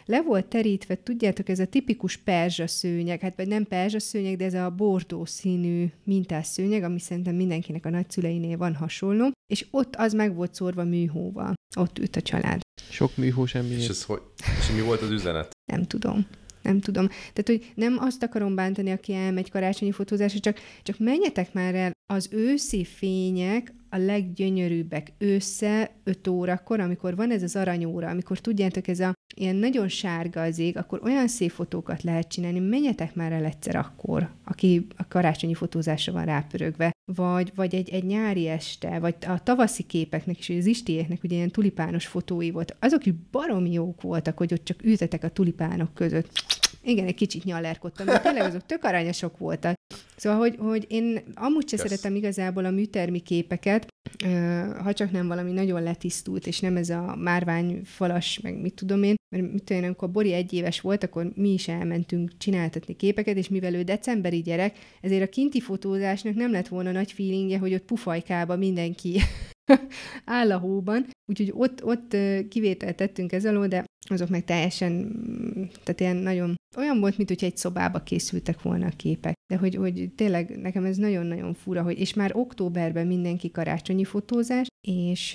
le 0.06 0.22
volt 0.22 0.46
terítve, 0.46 0.96
tudjátok, 1.04 1.50
ez 1.50 1.60
a 1.60 1.66
tipikus 1.66 2.18
perzsa 2.18 2.68
szőnyeg, 2.68 3.20
hát 3.20 3.36
vagy 3.36 3.48
nem 3.48 3.66
perzsa 3.66 4.00
szőnyeg, 4.00 4.38
de 4.38 4.46
ez 4.46 4.54
a 4.54 4.70
bordó 4.70 5.26
színű 5.26 5.86
mintás 6.04 6.48
szőnyeg, 6.48 6.84
ami 6.84 7.00
szerintem 7.00 7.36
mindenkinek 7.36 7.86
a 7.86 7.90
nagyszüleinél 7.90 8.58
van 8.58 8.76
hasonló, 8.76 9.32
és 9.54 9.66
ott 9.72 9.96
az 9.96 10.14
meg 10.14 10.36
volt 10.36 10.54
szórva 10.54 10.84
műhóval. 10.84 11.54
Ott 11.78 12.00
ült 12.00 12.16
a 12.16 12.22
család. 12.22 12.62
Sok 12.90 13.18
műhó 13.18 13.46
semmi. 13.46 13.74
És, 13.74 13.88
ez 13.88 14.04
hogy, 14.04 14.22
és 14.60 14.72
mi 14.72 14.82
volt 14.82 15.02
az 15.02 15.10
üzenet? 15.10 15.52
Nem 15.72 15.84
tudom 15.84 16.28
nem 16.66 16.80
tudom. 16.80 17.07
Tehát, 17.07 17.45
hogy 17.45 17.72
nem 17.76 17.97
azt 17.99 18.24
akarom 18.24 18.55
bántani, 18.55 18.91
aki 18.91 19.13
elmegy 19.13 19.51
karácsonyi 19.51 19.91
fotózásra, 19.91 20.39
csak, 20.39 20.59
csak 20.84 20.99
menjetek 20.99 21.53
már 21.53 21.76
el, 21.76 21.91
az 22.13 22.28
őszi 22.32 22.84
fények 22.84 23.74
a 23.96 23.98
leggyönyörűbbek 23.98 25.14
össze 25.18 25.91
5 26.04 26.28
órakor, 26.28 26.80
amikor 26.80 27.16
van 27.16 27.32
ez 27.32 27.43
az 27.43 27.56
aranyóra, 27.56 28.10
amikor 28.10 28.39
tudjátok, 28.39 28.88
ez 28.88 29.00
a 29.00 29.14
ilyen 29.36 29.56
nagyon 29.56 29.88
sárga 29.88 30.41
az 30.41 30.60
ég, 30.60 30.78
akkor 30.78 31.00
olyan 31.04 31.28
szép 31.28 31.52
fotókat 31.52 32.04
lehet 32.04 32.28
csinálni, 32.28 32.60
menjetek 32.60 33.16
már 33.16 33.32
el 33.32 33.46
egyszer 33.46 33.76
akkor, 33.76 34.30
aki 34.43 34.88
a 34.98 35.08
karácsonyi 35.08 35.54
fotózásra 35.54 36.14
van 36.14 36.26
rápörögve, 36.26 36.91
vagy, 37.14 37.52
vagy 37.56 37.76
egy, 37.76 37.89
egy 37.89 38.04
nyári 38.04 38.48
este, 38.48 39.00
vagy 39.00 39.16
a 39.28 39.43
tavaszi 39.43 39.84
képeknek 39.84 40.39
is, 40.39 40.50
az 40.50 40.66
istiéknek 40.66 41.24
ugye 41.24 41.36
ilyen 41.36 41.52
tulipános 41.52 42.08
fotói 42.08 42.52
volt, 42.52 42.76
azok 42.80 43.06
is 43.06 43.14
baromi 43.32 43.72
jók 43.72 44.02
voltak, 44.02 44.38
hogy 44.38 44.54
ott 44.54 44.64
csak 44.64 44.84
ültetek 44.84 45.24
a 45.24 45.30
tulipánok 45.30 45.93
között. 45.93 46.30
Igen, 46.86 47.08
egy 47.08 47.16
kicsit 47.16 47.44
nyallerkodtam, 47.44 48.06
de 48.06 48.20
tényleg 48.20 48.44
azok 48.44 48.66
tök 48.66 48.84
aranyosok 48.84 49.38
voltak. 49.38 49.74
Szóval, 50.16 50.40
hogy, 50.40 50.56
hogy 50.60 50.86
én 50.90 51.24
amúgy 51.34 51.70
sem 51.70 51.80
szeretem 51.80 52.16
igazából 52.16 52.66
a 52.66 52.72
műtermi 52.72 53.20
képeket, 53.20 53.88
ha 54.84 54.94
csak 54.94 55.12
nem 55.12 55.28
valami 55.28 55.52
nagyon 55.52 55.84
letisztult, 55.84 56.48
és 56.48 56.60
nem 56.60 56.78
ez 56.78 56.90
a 56.90 57.16
márvány 57.16 57.82
falas, 57.84 58.40
meg 58.40 58.62
mit 58.62 58.74
tudom 58.74 59.04
én, 59.04 59.16
mert 59.36 59.52
mit 59.52 59.64
tudom 59.64 59.82
én, 59.82 59.88
amikor 59.88 60.12
Bori 60.12 60.34
egy 60.34 60.54
éves 60.54 60.82
volt, 60.82 61.04
akkor 61.04 61.32
mi 61.36 61.54
is 61.54 61.68
elmentünk 61.68 62.38
csináltatni 62.38 62.96
képeket, 62.96 63.38
és 63.38 63.50
mivel 63.50 63.74
ő 63.74 63.84
decemberi 63.84 64.42
gyerek, 64.42 64.78
ezért 65.02 65.24
a 65.24 65.30
kinti 65.30 65.60
fotózásnak 65.60 66.36
nem 66.36 66.52
lett 66.52 66.68
volna 66.68 66.92
nagy 66.92 67.12
feelingje, 67.12 67.58
hogy 67.58 67.74
ott 67.74 67.86
pufajkába 67.86 68.56
mindenki 68.56 69.20
áll 70.26 70.52
a 70.52 70.58
hóban, 70.58 71.06
úgyhogy 71.26 71.52
ott, 71.54 71.84
ott 71.84 72.18
kivételt 72.50 72.96
tettünk 72.96 73.32
ez 73.32 73.46
alól, 73.46 73.68
de 73.68 73.86
azok 74.10 74.30
meg 74.30 74.43
teljesen, 74.43 75.12
tehát 75.84 75.99
ilyen 75.99 76.16
nagyon, 76.16 76.56
olyan 76.78 76.99
volt, 76.99 77.18
mint 77.18 77.30
hogyha 77.30 77.45
egy 77.45 77.58
szobába 77.58 77.99
készültek 77.99 78.62
volna 78.62 78.86
a 78.86 78.95
képek. 78.95 79.34
De 79.53 79.58
hogy, 79.58 79.76
hogy 79.76 80.12
tényleg 80.16 80.58
nekem 80.58 80.86
ez 80.86 80.97
nagyon-nagyon 80.97 81.53
fura, 81.53 81.82
hogy, 81.82 81.99
és 81.99 82.14
már 82.14 82.32
októberben 82.34 83.08
mindenki 83.08 83.51
karácsonyi 83.51 84.03
fotózás, 84.03 84.68
és 84.88 85.34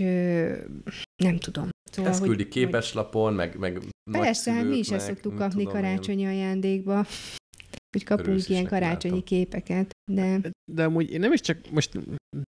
nem 1.22 1.38
tudom. 1.38 1.68
Szóval, 1.90 2.10
Ezt 2.10 2.22
küldi 2.22 2.48
képeslapon, 2.48 3.34
meg, 3.34 3.58
meg 3.58 3.82
Persze, 4.10 4.52
hát 4.52 4.68
mi 4.68 4.76
is 4.76 4.90
ezt 4.90 5.06
szoktuk 5.06 5.34
kapni 5.34 5.64
karácsonyi 5.64 6.22
én. 6.22 6.28
ajándékba 6.28 7.06
hogy 7.96 8.04
kapunk 8.04 8.48
ilyen 8.48 8.64
karácsonyi 8.66 9.14
látom. 9.14 9.24
képeket, 9.24 9.90
de... 10.12 10.40
De 10.72 10.84
amúgy 10.84 11.10
én 11.10 11.20
nem 11.20 11.32
is 11.32 11.40
csak 11.40 11.70
most 11.70 11.98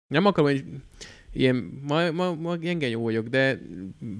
nem 0.07 0.25
akarom, 0.25 0.51
hogy 0.51 0.65
ilyen, 1.33 1.81
ma, 1.87 2.11
ma, 2.11 2.35
ma 2.35 2.57
jó 2.87 3.01
vagyok, 3.01 3.27
de 3.27 3.59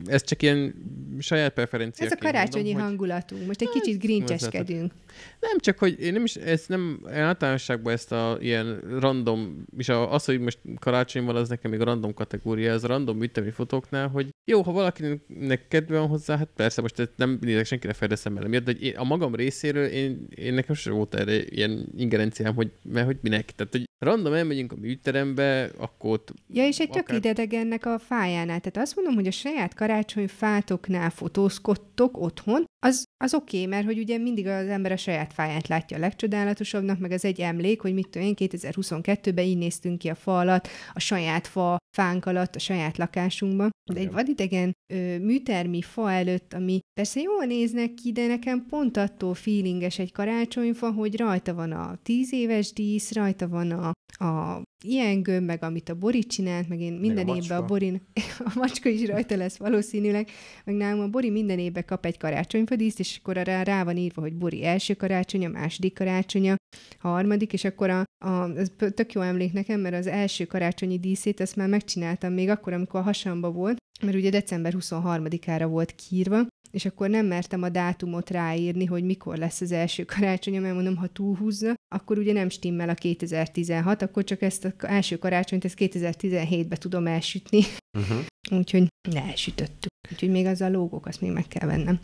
ez 0.06 0.24
csak 0.24 0.42
ilyen 0.42 0.74
saját 1.20 1.54
preferencia. 1.54 2.06
Ez 2.06 2.12
a 2.12 2.16
karácsonyi 2.16 2.72
mondom, 2.72 2.88
hangulatunk. 2.88 3.46
Most 3.48 3.62
egy 3.62 3.70
kicsit 3.70 4.00
grincseskedünk. 4.00 4.94
Nem, 5.40 5.58
csak 5.60 5.78
hogy 5.78 6.00
én 6.00 6.14
nem 6.14 6.24
is, 6.24 6.36
ez 6.36 6.66
nem 6.68 7.00
általánosságban 7.06 7.94
ezt 7.94 8.12
a 8.12 8.38
ilyen 8.40 8.80
random, 9.00 9.66
és 9.78 9.90
az, 9.90 10.26
hogy 10.26 10.40
most 10.40 10.60
karácsony 10.80 11.24
van, 11.24 11.36
az 11.36 11.50
nekem 11.50 11.72
még 11.72 11.82
a 11.82 11.84
random 11.84 12.14
kategória, 12.14 12.72
ez 12.72 12.84
a 12.84 12.88
random 12.88 13.24
ütemi 13.24 13.52
fotóknál, 13.52 14.08
hogy 14.08 14.30
jó, 14.52 14.62
ha 14.62 14.72
valakinek 14.72 15.68
kedve 15.68 16.00
van 16.00 16.08
hozzá, 16.08 16.38
hát 16.38 16.50
persze, 16.56 16.82
most 16.82 17.10
nem 17.16 17.38
nézek 17.42 17.66
senkire 17.66 17.94
fejleszem 17.94 18.38
el 18.38 18.48
miatt, 18.48 18.64
de 18.64 18.72
én, 18.72 18.96
a 18.96 19.04
magam 19.04 19.36
részéről 19.36 19.86
én, 19.86 20.28
én 20.36 20.54
nekem 20.54 20.76
sem 20.76 20.94
volt 20.94 21.16
erre 21.16 21.44
ilyen 21.44 21.88
ingerenciám, 21.98 22.56
hogy, 22.56 22.72
mert 22.84 23.06
hogy 23.06 23.18
minek. 23.22 23.52
Tehát, 23.56 23.72
hogy 23.72 23.90
random 24.00 24.34
elmegyünk 24.34 24.72
a 24.72 24.76
műterembe, 24.76 25.72
akkor 25.78 26.12
ott... 26.12 26.34
Ja, 26.48 26.68
és 26.68 26.80
egy 26.80 26.90
akár... 26.90 27.04
tök 27.04 27.16
idegennek 27.16 27.86
a 27.86 28.00
fájánál. 28.00 28.60
Tehát 28.60 28.78
azt 28.78 28.96
mondom, 28.96 29.16
hogy 29.16 29.28
a 29.28 29.32
saját 29.32 29.74
karácsonyfátoknál 29.74 31.10
fotózkodtok 31.10 32.18
otthon, 32.18 32.66
az, 32.86 33.04
az 33.24 33.34
oké, 33.34 33.58
okay, 33.58 33.70
mert 33.70 33.86
hogy 33.86 34.00
ugye 34.00 34.18
mindig 34.18 34.48
az 34.48 34.68
ember 34.68 34.92
a 34.92 34.98
saját 34.98 35.34
fáját 35.34 35.68
látja 35.68 35.98
a 35.98 36.00
legcsodálatosabbnak, 36.00 37.00
meg 37.00 37.12
az 37.12 37.26
egy 37.26 37.42
emlék, 37.42 37.82
hogy 37.82 37.94
mit 37.94 38.10
tudom 38.10 38.28
én, 38.28 38.34
2022-ben 38.38 39.46
így 39.46 39.58
néztünk 39.58 39.98
ki 39.98 40.10
a 40.10 40.16
fa 40.16 40.40
alatt, 40.40 40.68
a 40.94 41.00
saját 41.00 41.48
fa 41.48 41.78
fánk 41.98 42.26
alatt, 42.26 42.56
a 42.56 42.60
saját 42.60 42.98
lakásunkban. 42.98 43.70
De 43.94 44.00
egy 44.00 44.12
vadidegen 44.12 44.72
ö, 44.94 45.18
műtermi 45.20 45.82
fa 45.82 46.12
előtt, 46.12 46.54
ami 46.54 46.80
persze 46.94 47.22
jól 47.22 47.46
néznek 47.46 47.94
ki, 47.94 48.12
de 48.12 48.28
nekem 48.28 48.66
pont 48.66 48.98
attól 48.98 49.34
feelinges 49.34 50.00
egy 50.00 50.12
karácsonyfa, 50.12 50.92
hogy 50.92 51.18
rajta 51.18 51.54
van 51.54 51.72
a 51.72 52.00
tíz 52.04 52.34
éves 52.34 52.74
dísz, 52.74 53.14
rajta 53.14 53.48
van 53.48 53.72
a, 53.72 53.92
a 54.26 54.62
ilyen 54.84 55.22
gömb, 55.22 55.46
meg 55.46 55.64
amit 55.64 55.90
a 55.90 55.96
Bori 55.96 56.24
csinált, 56.24 56.70
meg 56.70 56.80
én 56.80 56.94
minden 56.94 57.26
meg 57.26 57.36
évben 57.36 57.58
a 57.58 57.66
Borin, 57.66 58.02
a 58.40 58.52
macska 58.56 58.90
is 58.90 59.08
rajta 59.08 59.36
lesz 59.36 59.58
valószínűleg, 59.58 60.30
meg 60.64 60.76
nálam 60.76 61.00
a 61.00 61.08
Bori 61.08 61.30
minden 61.30 61.60
évben 61.60 61.86
kap 61.86 62.06
egy 62.06 62.18
karácsonyfadíszt, 62.18 63.00
és 63.00 63.20
akkor 63.22 63.36
rá, 63.36 63.64
rá 63.64 63.84
van 63.84 63.98
írva, 63.98 64.22
hogy 64.22 64.34
Bori 64.34 64.66
első 64.66 64.94
karácsonya, 64.94 65.50
második 65.50 65.94
karácsonya, 65.94 66.56
harmadik, 67.00 67.54
és 67.54 67.64
akkor 67.64 67.90
a, 67.90 68.04
a, 68.26 68.50
ez 68.58 68.72
tök 68.78 69.14
jó 69.14 69.22
emlék 69.22 69.54
nekem, 69.54 69.80
mert 69.80 69.96
az 69.96 70.08
első 70.08 70.46
karácsonyi 70.46 71.00
díszét 71.00 71.40
ezt 71.42 71.56
már 71.56 71.68
megcsináltam 71.68 72.34
még 72.34 72.50
akkor, 72.50 72.74
amikor 72.74 73.00
a 73.00 73.04
hasamba 73.04 73.52
volt, 73.52 73.78
mert 74.02 74.18
ugye 74.18 74.30
december 74.30 74.74
23-ára 74.80 75.68
volt 75.70 75.96
kírva, 75.96 76.48
és 76.72 76.86
akkor 76.86 77.10
nem 77.10 77.26
mertem 77.26 77.64
a 77.64 77.70
dátumot 77.70 78.30
ráírni, 78.30 78.86
hogy 78.86 79.04
mikor 79.04 79.38
lesz 79.38 79.62
az 79.62 79.72
első 79.72 80.04
karácsony, 80.04 80.62
mert 80.62 80.74
mondom, 80.74 80.96
ha 80.96 81.08
túlhúzza, 81.08 81.74
akkor 81.96 82.18
ugye 82.18 82.34
nem 82.34 82.50
stimmel 82.50 82.90
a 82.90 82.94
2016, 82.94 84.02
akkor 84.02 84.24
csak 84.24 84.42
ezt 84.42 84.66
az 84.66 84.74
első 84.80 85.18
karácsonyt, 85.18 85.66
ezt 85.66 85.78
2017-be 85.80 86.76
tudom 86.76 87.08
elsütni. 87.08 87.62
Uh-huh. 87.98 88.18
Úgyhogy 88.60 88.88
ne 89.12 89.22
elsütöttük. 89.22 89.92
Úgyhogy 90.12 90.30
még 90.30 90.46
az 90.46 90.62
a 90.62 90.70
lógók, 90.70 91.06
azt 91.06 91.22
még 91.22 91.32
meg 91.32 91.48
kell 91.48 91.68
vennem. 91.68 92.00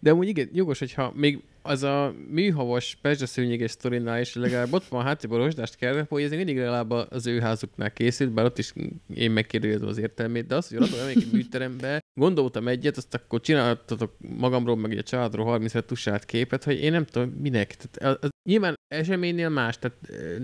De 0.00 0.10
amúgy 0.10 0.28
igen, 0.28 0.48
jogos, 0.52 0.78
hogyha 0.78 1.12
még 1.14 1.42
az 1.66 1.82
a 1.82 2.14
műhavas 2.30 2.98
perzsaszőnyéges 3.02 3.70
sztorinál 3.70 4.20
is 4.20 4.34
legalább 4.34 4.72
ott 4.72 4.84
van 4.84 5.04
háttérben 5.04 5.38
rozsdást 5.38 5.76
kell, 5.76 6.04
hogy 6.08 6.22
ez 6.22 6.30
mindig 6.30 6.56
legalább 6.56 6.90
az 6.90 7.26
ő 7.26 7.40
házuknál 7.40 7.92
készült, 7.92 8.32
bár 8.32 8.44
ott 8.44 8.58
is 8.58 8.72
én 9.14 9.30
megkérdezem 9.30 9.88
az 9.88 9.98
értelmét, 9.98 10.46
de 10.46 10.54
az, 10.54 10.68
hogy 10.68 10.76
adom 10.76 11.06
egy 11.06 11.26
műterembe, 11.32 12.00
gondoltam 12.14 12.68
egyet, 12.68 12.96
azt 12.96 13.14
akkor 13.14 13.40
csináltatok 13.40 14.16
magamról, 14.18 14.76
meg 14.76 14.92
egy 14.92 14.98
a 14.98 15.02
családról 15.02 15.44
30 15.44 15.84
tusát 15.86 16.24
képet, 16.24 16.64
hogy 16.64 16.80
én 16.80 16.92
nem 16.92 17.04
tudom 17.04 17.28
minek. 17.28 17.76
Tehát 17.76 18.18
az, 18.22 18.28
nyilván 18.46 18.74
eseménynél 18.88 19.48
más, 19.48 19.78
tehát 19.78 19.98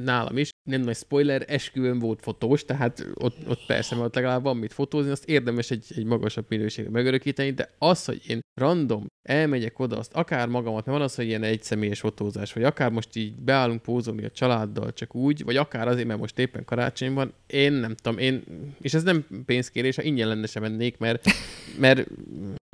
nálam 0.05 0.37
is, 0.37 0.51
nem 0.71 0.81
nagy 0.81 0.97
spoiler, 0.97 1.45
esküvőn 1.47 1.99
volt 1.99 2.21
fotós, 2.23 2.65
tehát 2.65 3.07
ott, 3.15 3.37
ott 3.49 3.67
persze, 3.67 3.97
mert 3.97 4.15
legalább 4.15 4.43
van 4.43 4.57
mit 4.57 4.73
fotózni, 4.73 5.11
azt 5.11 5.29
érdemes 5.29 5.71
egy, 5.71 5.85
egy 5.89 6.05
magasabb 6.05 6.47
minőségre 6.49 6.91
megörökíteni, 6.91 7.51
de 7.51 7.71
az, 7.79 8.05
hogy 8.05 8.23
én 8.27 8.41
random 8.61 9.07
elmegyek 9.29 9.79
oda, 9.79 9.99
azt 9.99 10.15
akár 10.15 10.49
magamat, 10.49 10.85
mert 10.87 10.99
van 10.99 11.07
az, 11.07 11.15
hogy 11.15 11.27
ilyen 11.27 11.43
egyszemélyes 11.43 12.01
fotózás, 12.01 12.53
vagy 12.53 12.65
akár 12.65 12.91
most 12.91 13.17
így 13.17 13.35
beállunk 13.35 13.83
pózolni 13.83 14.25
a 14.25 14.31
családdal 14.31 14.93
csak 14.93 15.15
úgy, 15.15 15.45
vagy 15.45 15.57
akár 15.57 15.89
azért, 15.89 16.07
mert 16.07 16.21
most 16.21 16.39
éppen 16.39 16.65
karácsony 16.65 17.13
van, 17.13 17.33
én 17.47 17.73
nem 17.73 17.95
tudom, 17.95 18.19
én, 18.19 18.43
és 18.81 18.95
ez 18.95 19.03
nem 19.03 19.27
pénzkérés, 19.47 19.97
ha 19.97 20.03
ingyen 20.03 20.29
lenne 20.29 20.47
sem 20.47 20.63
mennék, 20.63 20.99
mert, 20.99 21.25
mert 21.79 22.09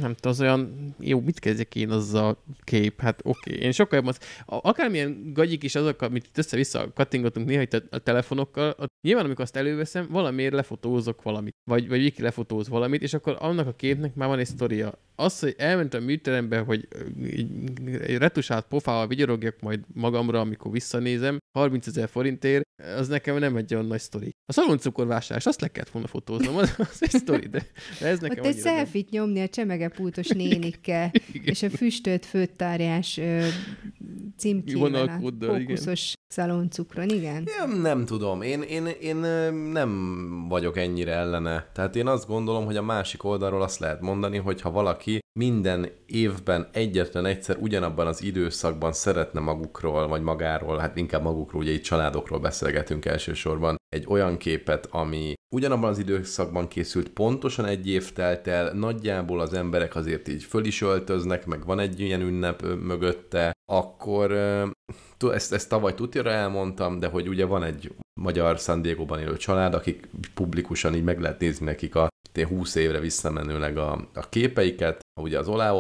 nem 0.02 0.14
tudom, 0.14 0.32
az 0.32 0.40
olyan, 0.40 0.94
jó, 0.98 1.20
mit 1.20 1.38
kezdjek 1.38 1.74
én 1.74 1.90
az 1.90 2.14
a 2.14 2.42
kép? 2.64 3.00
Hát 3.00 3.20
oké, 3.24 3.50
okay. 3.52 3.64
én 3.64 3.72
sokkal 3.72 3.98
jobban, 3.98 4.14
akármilyen 4.46 5.17
gagyik 5.24 5.62
is 5.62 5.74
azok, 5.74 6.02
amit 6.02 6.28
össze-vissza 6.34 6.92
kattingatunk 6.94 7.46
néha 7.46 7.62
itt 7.62 7.72
a 7.72 7.98
telefonokkal, 7.98 8.74
ott 8.78 8.92
nyilván 9.00 9.24
amikor 9.24 9.44
azt 9.44 9.56
előveszem, 9.56 10.06
valamiért 10.10 10.52
lefotózok 10.52 11.22
valamit, 11.22 11.54
vagy, 11.70 11.88
vagy 11.88 12.00
Viki 12.00 12.22
lefotóz 12.22 12.68
valamit, 12.68 13.02
és 13.02 13.14
akkor 13.14 13.36
annak 13.38 13.66
a 13.66 13.72
képnek 13.72 14.14
már 14.14 14.28
van 14.28 14.38
egy 14.38 14.46
sztoria. 14.46 14.98
Az, 15.14 15.40
hogy 15.40 15.54
elmentem 15.58 16.02
a 16.02 16.04
műterembe, 16.04 16.58
hogy 16.58 16.88
egy 18.00 18.16
retusált 18.16 18.66
pofával 18.68 19.06
vigyorogjak 19.06 19.60
majd 19.60 19.80
magamra, 19.94 20.40
amikor 20.40 20.72
visszanézem, 20.72 21.38
30 21.58 21.86
ezer 21.86 22.08
forintért, 22.08 22.66
az 22.96 23.08
nekem 23.08 23.38
nem 23.38 23.56
egy 23.56 23.74
olyan 23.74 23.86
nagy 23.86 24.00
sztori. 24.00 24.30
A 24.46 24.52
szaloncukorvásárlás, 24.52 25.46
azt 25.46 25.60
le 25.60 25.68
kellett 25.68 25.90
volna 25.90 26.08
fotóznom, 26.08 26.56
az, 26.56 26.74
az 26.78 26.98
egy 27.00 27.10
sztori, 27.10 27.46
de, 27.46 27.66
de 28.00 28.06
ez 28.06 28.18
nekem 28.20 28.38
Ott 28.38 28.50
egy 28.50 28.56
szelfit 28.56 29.10
nyomni 29.10 29.40
a 29.40 29.48
csemegepútos 29.48 30.28
nénikkel, 30.28 31.10
és 31.32 31.62
a 31.62 31.70
füstölt 31.70 32.26
főttárjás 32.26 33.20
címkével 34.36 35.07
a 35.08 35.46
fókuszos 35.46 36.12
szaloncukron, 36.26 37.08
igen. 37.08 37.48
Én 37.60 37.80
nem 37.80 38.04
tudom, 38.04 38.42
én, 38.42 38.62
én, 38.62 38.86
én 38.86 39.16
nem 39.72 40.48
vagyok 40.48 40.76
ennyire 40.76 41.12
ellene. 41.12 41.66
Tehát 41.72 41.96
én 41.96 42.06
azt 42.06 42.26
gondolom, 42.26 42.64
hogy 42.64 42.76
a 42.76 42.82
másik 42.82 43.24
oldalról 43.24 43.62
azt 43.62 43.78
lehet 43.78 44.00
mondani, 44.00 44.38
hogy 44.38 44.60
ha 44.60 44.70
valaki 44.70 45.18
minden 45.38 45.90
évben 46.06 46.68
egyetlen 46.72 47.26
egyszer 47.26 47.56
ugyanabban 47.56 48.06
az 48.06 48.22
időszakban 48.22 48.92
szeretne 48.92 49.40
magukról, 49.40 50.08
vagy 50.08 50.22
magáról, 50.22 50.78
hát 50.78 50.96
inkább 50.96 51.22
magukról, 51.22 51.62
ugye 51.62 51.72
itt 51.72 51.82
családokról 51.82 52.38
beszélgetünk 52.38 53.04
elsősorban, 53.04 53.76
egy 53.88 54.04
olyan 54.08 54.36
képet, 54.36 54.86
ami 54.90 55.34
ugyanabban 55.54 55.88
az 55.88 55.98
időszakban 55.98 56.68
készült, 56.68 57.08
pontosan 57.08 57.64
egy 57.64 57.88
év 57.88 58.12
telt 58.12 58.46
el, 58.46 58.72
nagyjából 58.72 59.40
az 59.40 59.52
emberek 59.52 59.94
azért 59.94 60.28
így 60.28 60.42
föl 60.42 60.64
is 60.64 60.82
öltöznek, 60.82 61.46
meg 61.46 61.66
van 61.66 61.78
egy 61.78 62.00
ilyen 62.00 62.20
ünnep 62.20 62.62
mögötte, 62.62 63.52
akkor 63.70 64.32
ezt, 65.32 65.52
ezt 65.52 65.68
tavaly 65.68 65.94
tutira 65.94 66.30
elmondtam, 66.30 66.98
de 66.98 67.06
hogy 67.06 67.28
ugye 67.28 67.44
van 67.44 67.62
egy 67.62 67.94
magyar 68.18 68.58
San 68.58 68.82
Diego-ban 68.82 69.20
élő 69.20 69.36
család, 69.36 69.74
akik 69.74 70.08
publikusan 70.34 70.94
így 70.94 71.04
meg 71.04 71.20
lehet 71.20 71.40
nézni 71.40 71.64
nekik 71.64 71.94
a 71.94 72.08
20 72.48 72.74
évre 72.74 73.00
visszamenőleg 73.00 73.76
a, 73.76 74.08
a 74.14 74.28
képeiket, 74.28 75.00
ugye 75.20 75.38
az 75.38 75.48
Olá 75.48 75.72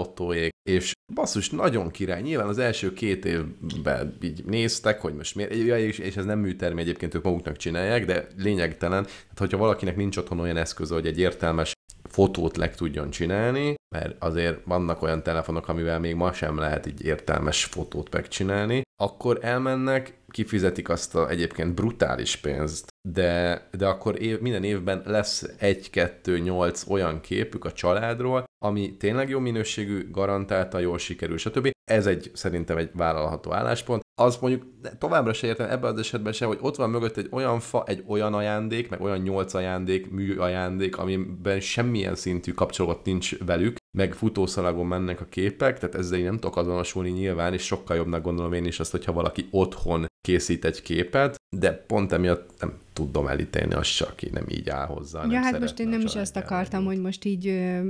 és 0.62 0.92
basszus, 1.14 1.50
nagyon 1.50 1.90
király. 1.90 2.22
Nyilván 2.22 2.48
az 2.48 2.58
első 2.58 2.92
két 2.92 3.24
évben 3.24 4.16
így 4.22 4.44
néztek, 4.44 5.00
hogy 5.00 5.14
most 5.14 5.34
miért, 5.34 5.52
és, 5.52 5.98
és 5.98 6.16
ez 6.16 6.24
nem 6.24 6.38
műtermi 6.38 6.80
egyébként 6.80 7.14
ők 7.14 7.22
maguknak 7.22 7.56
csinálják, 7.56 8.04
de 8.04 8.26
lényegtelen, 8.36 9.02
tehát 9.02 9.38
hogyha 9.38 9.56
valakinek 9.56 9.96
nincs 9.96 10.16
otthon 10.16 10.40
olyan 10.40 10.56
eszköze, 10.56 10.94
hogy 10.94 11.06
egy 11.06 11.18
értelmes 11.18 11.72
fotót 12.18 12.56
leg 12.56 12.74
tudjon 12.74 13.10
csinálni, 13.10 13.74
mert 13.94 14.22
azért 14.22 14.64
vannak 14.64 15.02
olyan 15.02 15.22
telefonok, 15.22 15.68
amivel 15.68 15.98
még 15.98 16.14
ma 16.14 16.32
sem 16.32 16.58
lehet 16.58 16.86
így 16.86 17.04
értelmes 17.04 17.64
fotót 17.64 18.12
megcsinálni, 18.12 18.82
akkor 19.00 19.38
elmennek, 19.42 20.18
kifizetik 20.28 20.88
azt 20.88 21.14
a 21.14 21.28
egyébként 21.28 21.74
brutális 21.74 22.36
pénzt, 22.36 22.88
de, 23.08 23.62
de 23.72 23.86
akkor 23.86 24.22
év, 24.22 24.40
minden 24.40 24.64
évben 24.64 25.02
lesz 25.04 25.50
egy, 25.58 25.90
kettő, 25.90 26.38
nyolc 26.38 26.90
olyan 26.90 27.20
képük 27.20 27.64
a 27.64 27.72
családról, 27.72 28.44
ami 28.64 28.96
tényleg 28.96 29.28
jó 29.28 29.38
minőségű, 29.38 30.10
garantálta, 30.10 30.78
jól 30.78 30.98
sikerül, 30.98 31.38
stb. 31.38 31.70
Ez 31.90 32.06
egy 32.06 32.30
szerintem 32.34 32.76
egy 32.76 32.90
vállalható 32.92 33.52
álláspont. 33.52 34.06
Az 34.20 34.36
mondjuk 34.36 34.62
továbbra 34.98 35.32
se 35.32 35.46
értem 35.46 35.70
ebben 35.70 35.92
az 35.92 35.98
esetben 35.98 36.32
se, 36.32 36.44
hogy 36.44 36.58
ott 36.60 36.76
van 36.76 36.90
mögött 36.90 37.16
egy 37.16 37.28
olyan 37.30 37.60
fa, 37.60 37.84
egy 37.86 38.04
olyan 38.06 38.34
ajándék, 38.34 38.90
meg 38.90 39.00
olyan 39.00 39.18
nyolc 39.18 39.54
ajándék, 39.54 40.10
mű 40.10 40.36
ajándék, 40.36 40.98
amiben 40.98 41.60
semmilyen 41.60 42.14
szintű 42.14 42.52
kapcsolat 42.52 43.04
nincs 43.04 43.38
velük, 43.38 43.76
meg 43.98 44.14
futószalagon 44.14 44.86
mennek 44.86 45.20
a 45.20 45.24
képek, 45.24 45.78
tehát 45.78 45.94
ezzel 45.94 46.18
én 46.18 46.24
nem 46.24 46.38
tudok 46.38 46.56
azonosulni 46.56 47.10
nyilván, 47.10 47.52
és 47.52 47.62
sokkal 47.62 47.96
jobbnak 47.96 48.22
gondolom 48.22 48.52
én 48.52 48.64
is 48.64 48.80
azt, 48.80 48.90
hogyha 48.90 49.12
valaki 49.12 49.48
otthon 49.50 50.06
készít 50.20 50.64
egy 50.64 50.82
képet, 50.82 51.36
de 51.56 51.72
pont 51.72 52.12
emiatt 52.12 52.50
nem 52.60 52.72
tudom 52.92 53.26
elítélni 53.26 53.74
azt 53.74 54.02
aki 54.02 54.28
nem 54.32 54.44
így 54.48 54.68
áll 54.68 54.86
hozzá. 54.86 55.24
Ja, 55.28 55.38
hát 55.38 55.60
most 55.60 55.78
én 55.78 55.88
nem 55.88 56.00
is 56.00 56.14
azt 56.14 56.36
akartam, 56.36 56.84
hogy 56.84 57.00
most 57.00 57.24
így 57.24 57.46
ö, 57.46 57.88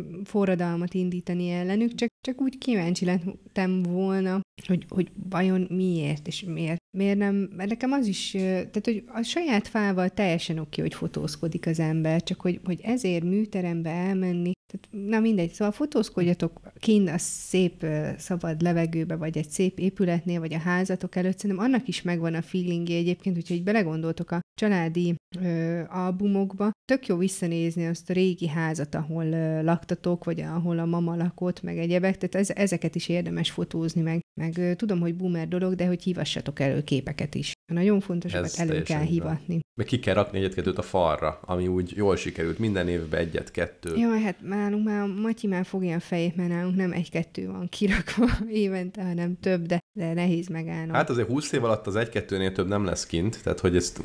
forradalmat 0.58 0.94
indítani 0.94 1.50
ellenük, 1.50 1.94
csak, 1.94 2.08
csak 2.20 2.40
úgy 2.40 2.58
kíváncsi 2.58 3.04
lettem 3.04 3.82
volna, 3.82 4.40
hogy, 4.66 4.84
hogy 4.88 5.10
vajon 5.30 5.66
miért, 5.70 6.26
és 6.26 6.42
miért, 6.42 6.78
miért 6.96 7.18
nem, 7.18 7.34
mert 7.56 7.68
nekem 7.68 7.92
az 7.92 8.06
is, 8.06 8.30
tehát 8.30 8.84
hogy 8.84 9.04
a 9.06 9.22
saját 9.22 9.68
fával 9.68 10.08
teljesen 10.08 10.58
oké, 10.58 10.80
hogy 10.80 10.94
fotózkodik 10.94 11.66
az 11.66 11.78
ember, 11.78 12.22
csak 12.22 12.40
hogy, 12.40 12.60
hogy 12.64 12.80
ezért 12.82 13.24
műterembe 13.24 13.90
elmenni, 13.90 14.52
tehát, 14.72 15.08
na 15.10 15.20
mindegy, 15.20 15.52
szóval 15.52 15.72
fotózkodjatok 15.72 16.60
kint 16.78 17.08
a 17.08 17.18
szép 17.18 17.86
szabad 18.16 18.62
levegőbe, 18.62 19.16
vagy 19.16 19.36
egy 19.36 19.50
szép 19.50 19.78
épületnél, 19.78 20.40
vagy 20.40 20.54
a 20.54 20.58
házatok 20.58 21.16
előtt, 21.16 21.38
szerintem 21.38 21.64
annak 21.64 21.88
is 21.88 22.02
megvan 22.02 22.34
a 22.34 22.42
feelingje 22.42 22.96
egyébként, 22.96 23.34
hogyha 23.34 23.62
belegondoltok 23.64 24.30
a 24.30 24.40
családi 24.60 25.14
ö, 25.40 25.82
albumokba, 25.88 26.70
tök 26.84 27.06
jó 27.06 27.16
visszanézni 27.16 27.86
azt 27.86 28.10
a 28.10 28.12
régi 28.12 28.48
házat, 28.48 28.94
ahol 28.94 29.24
ö, 29.24 29.62
laktatok, 29.62 30.24
vagy 30.24 30.40
ahol 30.48 30.78
a 30.78 30.84
mama 30.84 31.16
lakott, 31.16 31.62
meg 31.62 31.78
egyebek, 31.78 32.16
tehát 32.18 32.34
ez, 32.34 32.56
ezeket 32.56 32.94
is 32.94 33.08
érdemes 33.08 33.50
fotózni, 33.50 34.00
meg, 34.00 34.20
meg 34.40 34.76
tudom, 34.76 35.00
hogy 35.00 35.16
boomer 35.16 35.48
dolog, 35.48 35.74
de 35.74 35.86
hogy 35.86 36.02
hívassatok 36.02 36.60
elő 36.60 36.82
képeket 36.82 37.34
is. 37.34 37.52
Nagyon 37.72 38.00
fontos, 38.00 38.32
hogy 38.32 38.50
elő 38.56 38.82
kell 38.82 39.02
hivatni. 39.02 39.60
Meg 39.74 39.86
ki 39.86 39.98
kell 39.98 40.14
rakni 40.14 40.38
egyet-kettőt 40.38 40.78
a 40.78 40.82
falra, 40.82 41.40
ami 41.42 41.66
úgy 41.66 41.92
jól 41.96 42.16
sikerült, 42.16 42.58
minden 42.58 42.88
évben 42.88 43.20
egyet-kettő. 43.20 43.96
Jaj, 43.96 44.20
hát 44.20 44.40
nálunk 44.40 44.84
már 44.84 45.06
Matyi 45.06 45.46
már 45.46 45.64
fogja 45.64 45.96
a 45.96 46.00
fejét, 46.00 46.36
mert 46.36 46.48
nálunk 46.48 46.76
nem 46.76 46.92
egy-kettő 46.92 47.46
van 47.46 47.68
kirakva 47.68 48.26
évente, 48.64 49.02
hanem 49.02 49.40
több, 49.40 49.66
de, 49.66 49.80
de 49.98 50.12
nehéz 50.12 50.48
megállni. 50.48 50.92
Hát 50.92 51.10
azért 51.10 51.28
20 51.28 51.52
év 51.52 51.64
alatt 51.64 51.86
az 51.86 51.96
egy-kettőnél 51.96 52.52
több 52.52 52.68
nem 52.68 52.84
lesz 52.84 53.06
kint, 53.06 53.42
tehát 53.42 53.60
hogy 53.60 53.76
ezt 53.76 54.00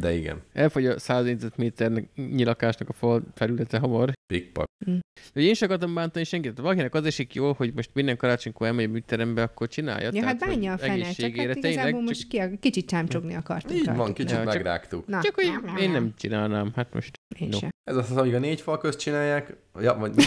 de 0.00 0.14
igen. 0.14 0.42
Elfogy 0.52 0.86
a 0.86 0.98
100 0.98 1.24
négyzetméter 1.24 1.92
nyilakásnak 2.14 2.88
a 2.88 2.92
fal 2.92 3.22
felülete 3.34 3.78
hamar. 3.78 4.12
Pikpak. 4.26 4.66
Mm. 4.90 4.96
De 5.32 5.40
én 5.40 5.54
sem 5.54 5.68
akartam 5.68 5.94
bántani 5.94 6.24
senkit. 6.24 6.58
Valakinek 6.58 6.94
az 6.94 7.04
esik 7.04 7.34
jól, 7.34 7.52
hogy 7.52 7.72
most 7.74 7.90
minden 7.92 8.16
karácsonykor 8.16 8.66
elmegy 8.66 8.84
a 8.84 8.88
műterembe, 8.88 9.42
akkor 9.42 9.68
csinálja. 9.68 10.04
Ja, 10.04 10.10
tehát, 10.10 10.26
hát 10.26 10.48
bánja 10.48 10.72
a 10.72 10.78
fene, 10.78 11.12
csak 11.12 11.36
hát 11.36 11.56
igazából 11.56 12.02
most 12.02 12.28
ki, 12.28 12.40
kicsit 12.60 12.86
csámcsogni 12.94 13.34
akartunk. 13.34 13.80
Így 13.80 13.96
van, 13.96 14.12
kicsit 14.12 14.36
ja, 14.36 14.44
megrágtuk. 14.44 15.06
Na. 15.06 15.20
Csak 15.22 15.34
hogy 15.34 15.52
én 15.78 15.90
nem 15.90 16.14
csinálnám, 16.16 16.72
hát 16.74 16.94
most. 16.94 17.20
Én 17.38 17.48
no. 17.48 17.58
Ez 17.84 17.96
az, 17.96 18.16
amíg 18.16 18.34
a 18.34 18.38
négy 18.38 18.60
fal 18.60 18.78
közt 18.78 18.98
csinálják, 18.98 19.56
ja, 19.80 19.94
vagy... 19.94 20.14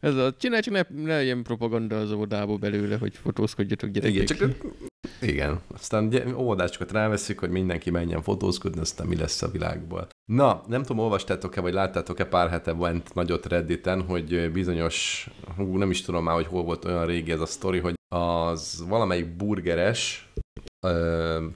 Ez 0.00 0.14
a, 0.14 0.34
csinálj, 0.38 0.62
csak 0.62 0.74
ne, 0.74 1.02
ne 1.02 1.16
legyen 1.16 1.42
propaganda 1.42 1.98
az 1.98 2.12
óvodából 2.12 2.56
belőle, 2.56 2.96
hogy 2.96 3.16
fotózkodjatok 3.16 3.90
gyerekek. 3.90 4.14
Igen, 4.14 4.26
csak 4.26 4.56
igen, 5.20 5.60
aztán 5.74 6.34
óvodásokat 6.36 6.92
ráveszik, 6.92 7.38
hogy 7.38 7.50
mindenki 7.50 7.90
menjen 7.90 8.22
fotózkodni, 8.22 8.80
aztán 8.80 9.06
mi 9.06 9.16
lesz 9.16 9.42
a 9.42 9.50
világból. 9.50 10.08
Na, 10.32 10.62
nem 10.66 10.82
tudom, 10.82 10.98
olvastátok-e, 11.04 11.60
vagy 11.60 11.72
láttátok-e 11.72 12.24
pár 12.24 12.50
hete 12.50 12.72
ment 12.72 13.14
nagyot 13.14 13.46
Redditen, 13.46 14.02
hogy 14.02 14.52
bizonyos, 14.52 15.28
hú, 15.56 15.76
nem 15.76 15.90
is 15.90 16.02
tudom 16.02 16.24
már, 16.24 16.34
hogy 16.34 16.46
hol 16.46 16.62
volt 16.62 16.84
olyan 16.84 17.06
régi 17.06 17.30
ez 17.30 17.40
a 17.40 17.46
sztori, 17.46 17.78
hogy 17.78 17.94
az 18.14 18.84
valamelyik 18.88 19.36
burgeres, 19.36 20.30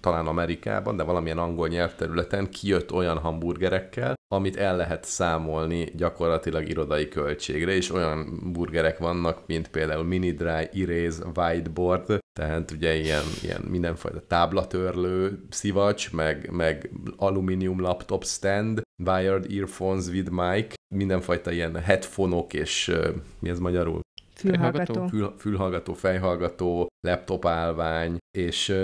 talán 0.01 0.27
Amerikában, 0.27 0.97
de 0.97 1.03
valamilyen 1.03 1.39
angol 1.39 1.69
nyelvterületen 1.69 2.51
kijött 2.51 2.93
olyan 2.93 3.19
hamburgerekkel, 3.19 4.15
amit 4.35 4.57
el 4.57 4.77
lehet 4.77 5.05
számolni 5.05 5.91
gyakorlatilag 5.97 6.69
irodai 6.69 7.09
költségre, 7.09 7.73
és 7.73 7.91
olyan 7.93 8.41
burgerek 8.53 8.99
vannak, 8.99 9.47
mint 9.47 9.69
például 9.69 10.05
mini 10.05 10.33
dry 10.33 10.83
erase 10.83 11.25
whiteboard, 11.35 12.19
tehát 12.39 12.71
ugye 12.71 12.95
ilyen, 12.95 13.25
ilyen 13.43 13.61
mindenfajta 13.71 14.27
táblatörlő 14.27 15.45
szivacs, 15.51 16.13
meg, 16.13 16.51
meg 16.51 16.91
aluminium 17.17 17.81
laptop 17.81 18.25
stand, 18.25 18.83
wired 19.05 19.47
earphones 19.51 20.07
with 20.07 20.31
mic, 20.31 20.75
mindenfajta 20.95 21.51
ilyen 21.51 21.77
headphone-ok 21.77 22.53
és 22.53 22.97
mi 23.41 23.49
ez 23.49 23.59
magyarul? 23.59 24.01
Fülhallgató. 24.45 25.07
Fül, 25.07 25.35
fülhallgató, 25.39 25.93
fejhallgató, 25.93 26.87
laptop 27.01 27.47
állvány, 27.47 28.19
és 28.39 28.75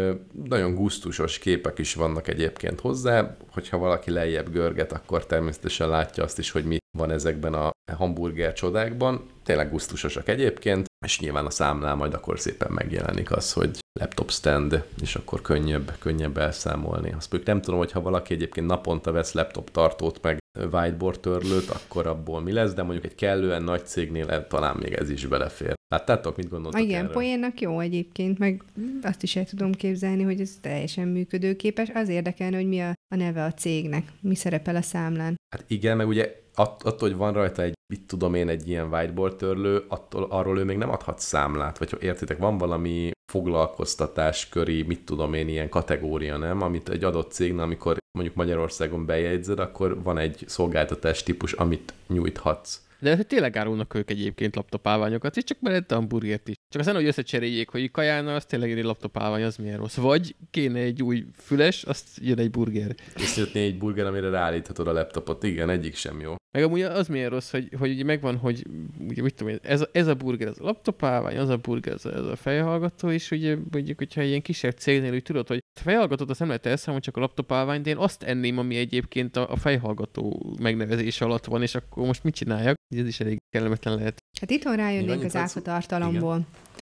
nagyon 0.44 0.74
gusztusos 0.74 1.38
képek 1.38 1.78
is 1.78 1.94
vannak 1.94 2.28
egyébként 2.28 2.80
hozzá. 2.80 3.36
Hogyha 3.50 3.78
valaki 3.78 4.10
lejjebb 4.10 4.50
görget, 4.50 4.92
akkor 4.92 5.26
természetesen 5.26 5.88
látja 5.88 6.24
azt 6.24 6.38
is, 6.38 6.50
hogy 6.50 6.64
mi 6.64 6.76
van 6.98 7.10
ezekben 7.10 7.54
a 7.54 7.70
hamburger 7.96 8.52
csodákban. 8.52 9.28
Tényleg 9.44 9.70
gusztusosak 9.70 10.28
egyébként, 10.28 10.86
és 11.06 11.20
nyilván 11.20 11.46
a 11.46 11.50
számlál 11.50 11.94
majd 11.94 12.14
akkor 12.14 12.40
szépen 12.40 12.72
megjelenik 12.72 13.30
az, 13.30 13.52
hogy 13.52 13.78
laptop 14.00 14.30
stand, 14.30 14.84
és 15.00 15.14
akkor 15.14 15.40
könnyebb, 15.40 15.92
könnyebb 15.98 16.38
elszámolni. 16.38 17.12
Azt 17.12 17.44
nem 17.44 17.60
tudom, 17.60 17.78
hogy 17.78 17.92
ha 17.92 18.00
valaki 18.00 18.34
egyébként 18.34 18.66
naponta 18.66 19.12
vesz 19.12 19.32
laptop 19.32 19.70
tartót, 19.70 20.22
meg 20.22 20.38
whiteboard 20.58 21.20
törlőt, 21.20 21.68
akkor 21.68 22.06
abból 22.06 22.40
mi 22.40 22.52
lesz, 22.52 22.72
de 22.72 22.82
mondjuk 22.82 23.04
egy 23.04 23.14
kellően 23.14 23.62
nagy 23.62 23.86
cégnél 23.86 24.46
talán 24.46 24.76
még 24.76 24.92
ez 24.92 25.10
is 25.10 25.26
belefér. 25.26 25.74
Láttátok, 25.88 26.36
mit 26.36 26.48
gondoltok 26.48 26.80
Igen, 26.80 26.98
erről? 26.98 27.12
poénnak 27.12 27.60
jó 27.60 27.80
egyébként, 27.80 28.38
meg 28.38 28.64
azt 29.02 29.22
is 29.22 29.36
el 29.36 29.44
tudom 29.44 29.72
képzelni, 29.72 30.22
hogy 30.22 30.40
ez 30.40 30.58
teljesen 30.60 31.08
működőképes. 31.08 31.88
Az 31.94 32.08
érdekelne, 32.08 32.56
hogy 32.56 32.68
mi 32.68 32.80
a, 32.80 32.92
a 33.14 33.16
neve 33.16 33.44
a 33.44 33.52
cégnek, 33.52 34.12
mi 34.20 34.34
szerepel 34.34 34.76
a 34.76 34.82
számlán. 34.82 35.34
Hát 35.54 35.64
igen, 35.68 35.96
meg 35.96 36.08
ugye 36.08 36.40
att, 36.60 36.82
attól, 36.82 37.08
hogy 37.08 37.18
van 37.18 37.32
rajta 37.32 37.62
egy, 37.62 37.74
mit 37.92 38.06
tudom 38.06 38.34
én, 38.34 38.48
egy 38.48 38.68
ilyen 38.68 38.92
whiteboard 38.92 39.36
törlő, 39.36 39.84
attól, 39.88 40.26
arról 40.30 40.58
ő 40.58 40.64
még 40.64 40.76
nem 40.76 40.90
adhat 40.90 41.18
számlát, 41.18 41.78
vagy 41.78 41.96
értitek, 42.00 42.38
van 42.38 42.58
valami 42.58 43.10
foglalkoztatás 43.32 44.48
köri, 44.48 44.82
mit 44.82 45.04
tudom 45.04 45.34
én, 45.34 45.48
ilyen 45.48 45.68
kategória, 45.68 46.36
nem? 46.36 46.62
Amit 46.62 46.88
egy 46.88 47.04
adott 47.04 47.32
cégnél, 47.32 47.62
amikor 47.62 47.96
mondjuk 48.18 48.36
Magyarországon 48.36 49.06
bejegyzed, 49.06 49.58
akkor 49.58 50.02
van 50.02 50.18
egy 50.18 50.44
szolgáltatás 50.46 51.22
típus, 51.22 51.52
amit 51.52 51.94
nyújthatsz. 52.06 52.80
De 52.98 53.22
tényleg 53.22 53.56
árulnak 53.56 53.94
ők 53.94 54.10
egyébként 54.10 54.56
laptopálványokat, 54.56 55.36
és 55.36 55.44
csak 55.44 55.60
mellette 55.60 55.94
hamburgert 55.94 56.48
is. 56.48 56.54
Csak 56.72 56.80
aztán, 56.80 56.94
hogy 56.94 57.06
összecseréljék, 57.06 57.68
hogy 57.68 57.90
kajálna, 57.90 58.34
az 58.34 58.44
tényleg 58.44 58.72
egy 58.72 58.84
laptopálvány, 58.84 59.42
az 59.42 59.56
milyen 59.56 59.78
rossz. 59.78 59.96
Vagy 59.96 60.34
kéne 60.50 60.78
egy 60.78 61.02
új 61.02 61.24
füles, 61.34 61.82
azt 61.82 62.08
jön 62.20 62.38
egy 62.38 62.50
burger. 62.50 62.94
És 63.16 63.36
jött 63.36 63.54
egy 63.54 63.78
burger, 63.78 64.06
amire 64.06 64.28
ráállíthatod 64.28 64.86
a 64.86 64.92
laptopot. 64.92 65.42
Igen, 65.42 65.70
egyik 65.70 65.94
sem 65.94 66.20
jó. 66.20 66.34
Meg 66.52 66.64
amúgy 66.64 66.82
az 66.82 67.08
milyen 67.08 67.30
rossz, 67.30 67.50
hogy, 67.50 67.68
hogy 67.78 67.90
ugye 67.90 68.04
megvan, 68.04 68.36
hogy 68.36 68.66
ugye 69.08 69.22
mit 69.22 69.34
tudom 69.34 69.52
én, 69.52 69.58
ez, 69.62 69.80
a, 69.80 69.88
ez 69.92 70.06
a 70.06 70.14
burger 70.14 70.48
az 70.48 70.60
a 70.60 70.64
laptopálvány, 70.64 71.36
az 71.36 71.48
a 71.48 71.56
burger 71.56 71.92
az 71.92 72.06
a, 72.06 72.12
ez 72.14 72.24
a 72.24 72.36
fejhallgató, 72.36 73.10
és 73.10 73.30
ugye 73.30 73.56
mondjuk, 73.70 73.98
hogyha 73.98 74.22
ilyen 74.22 74.42
kisebb 74.42 74.76
cégnél 74.76 75.12
úgy 75.12 75.22
tudod, 75.22 75.48
hogy 75.48 75.58
a 75.80 75.80
fejhallgatót 75.80 76.30
azt 76.30 76.38
nem 76.38 76.48
lehet 76.48 76.66
elszámolni, 76.66 77.04
csak 77.04 77.16
a 77.16 77.20
laptopálvány, 77.20 77.82
de 77.82 77.90
én 77.90 77.96
azt 77.96 78.22
enném, 78.22 78.58
ami 78.58 78.76
egyébként 78.76 79.36
a, 79.36 79.50
a 79.50 79.56
fejhallgató 79.56 80.54
megnevezés 80.60 81.20
alatt 81.20 81.44
van, 81.44 81.62
és 81.62 81.74
akkor 81.74 82.06
most 82.06 82.24
mit 82.24 82.34
csináljak? 82.34 82.76
Ez 82.96 83.06
is 83.06 83.20
elég 83.20 83.38
kellemetlen 83.48 83.94
lehet. 83.94 84.18
Hát 84.40 84.50
itthon 84.50 84.76
rájönnénk 84.76 85.24
az 85.24 85.36
áfa 85.36 85.62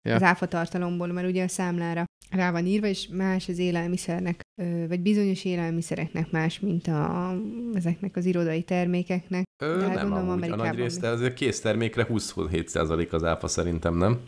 Ja. 0.02 0.16
Az 0.16 0.22
áfa 0.24 0.46
tartalomból, 0.46 1.08
mert 1.08 1.28
ugye 1.28 1.44
a 1.44 1.48
számlára 1.48 2.04
rá 2.30 2.52
van 2.52 2.66
írva, 2.66 2.88
és 2.88 3.08
más 3.08 3.50
az 3.50 3.58
élelmiszernek, 3.58 4.42
vagy 4.88 5.00
bizonyos 5.02 5.46
élelmiszereknek 5.46 6.32
más, 6.32 6.60
mint 6.60 6.88
a, 6.88 7.36
ezeknek 7.74 8.16
az 8.16 8.26
irodai 8.26 8.64
termékeknek. 8.64 9.44
Ö, 9.64 9.78
De 9.78 9.86
hát 9.86 9.96
nem, 9.96 10.10
gondolom, 10.10 10.30
amúgy, 10.30 10.50
a 10.50 10.56
nagy 10.56 10.76
rész, 10.76 11.02
azért 11.02 11.34
kész 11.34 11.62
termékre 11.62 12.08
27% 12.10 13.10
az 13.12 13.24
áfa 13.24 13.48
szerintem, 13.48 13.98
nem? 13.98 14.20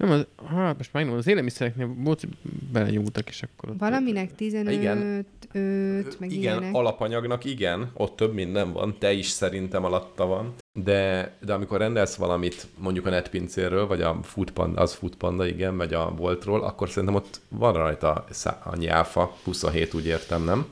Nem, 0.00 0.10
az, 0.10 0.26
hát 0.46 0.76
most 0.76 0.92
megmondom, 0.92 1.20
az 1.20 1.26
élelmiszereknél 1.26 1.94
volt, 1.98 2.26
belenyúltak, 2.72 3.28
és 3.28 3.42
akkor... 3.42 3.76
Valaminek 3.78 4.34
15, 4.34 4.72
igen. 4.72 5.26
5, 5.52 6.20
meg 6.20 6.30
Igen, 6.30 6.42
ilyenek. 6.42 6.74
alapanyagnak 6.74 7.44
igen, 7.44 7.90
ott 7.94 8.16
több 8.16 8.34
minden 8.34 8.72
van, 8.72 8.96
te 8.98 9.12
is 9.12 9.26
szerintem 9.26 9.84
alatta 9.84 10.26
van, 10.26 10.54
de, 10.72 11.32
de 11.44 11.52
amikor 11.52 11.78
rendelsz 11.78 12.14
valamit 12.14 12.66
mondjuk 12.78 13.06
a 13.06 13.10
netpincérről, 13.10 13.86
vagy 13.86 14.02
a 14.02 14.18
foodpanda, 14.22 14.80
az 14.80 14.94
foodpanda, 14.94 15.46
igen, 15.46 15.76
vagy 15.76 15.94
a 15.94 16.14
boltról, 16.14 16.62
akkor 16.62 16.88
szerintem 16.88 17.14
ott 17.14 17.40
van 17.48 17.72
rajta 17.72 18.24
annyi 18.64 18.86
áfa, 18.86 19.36
27 19.44 19.94
úgy 19.94 20.06
értem, 20.06 20.44
nem? 20.44 20.66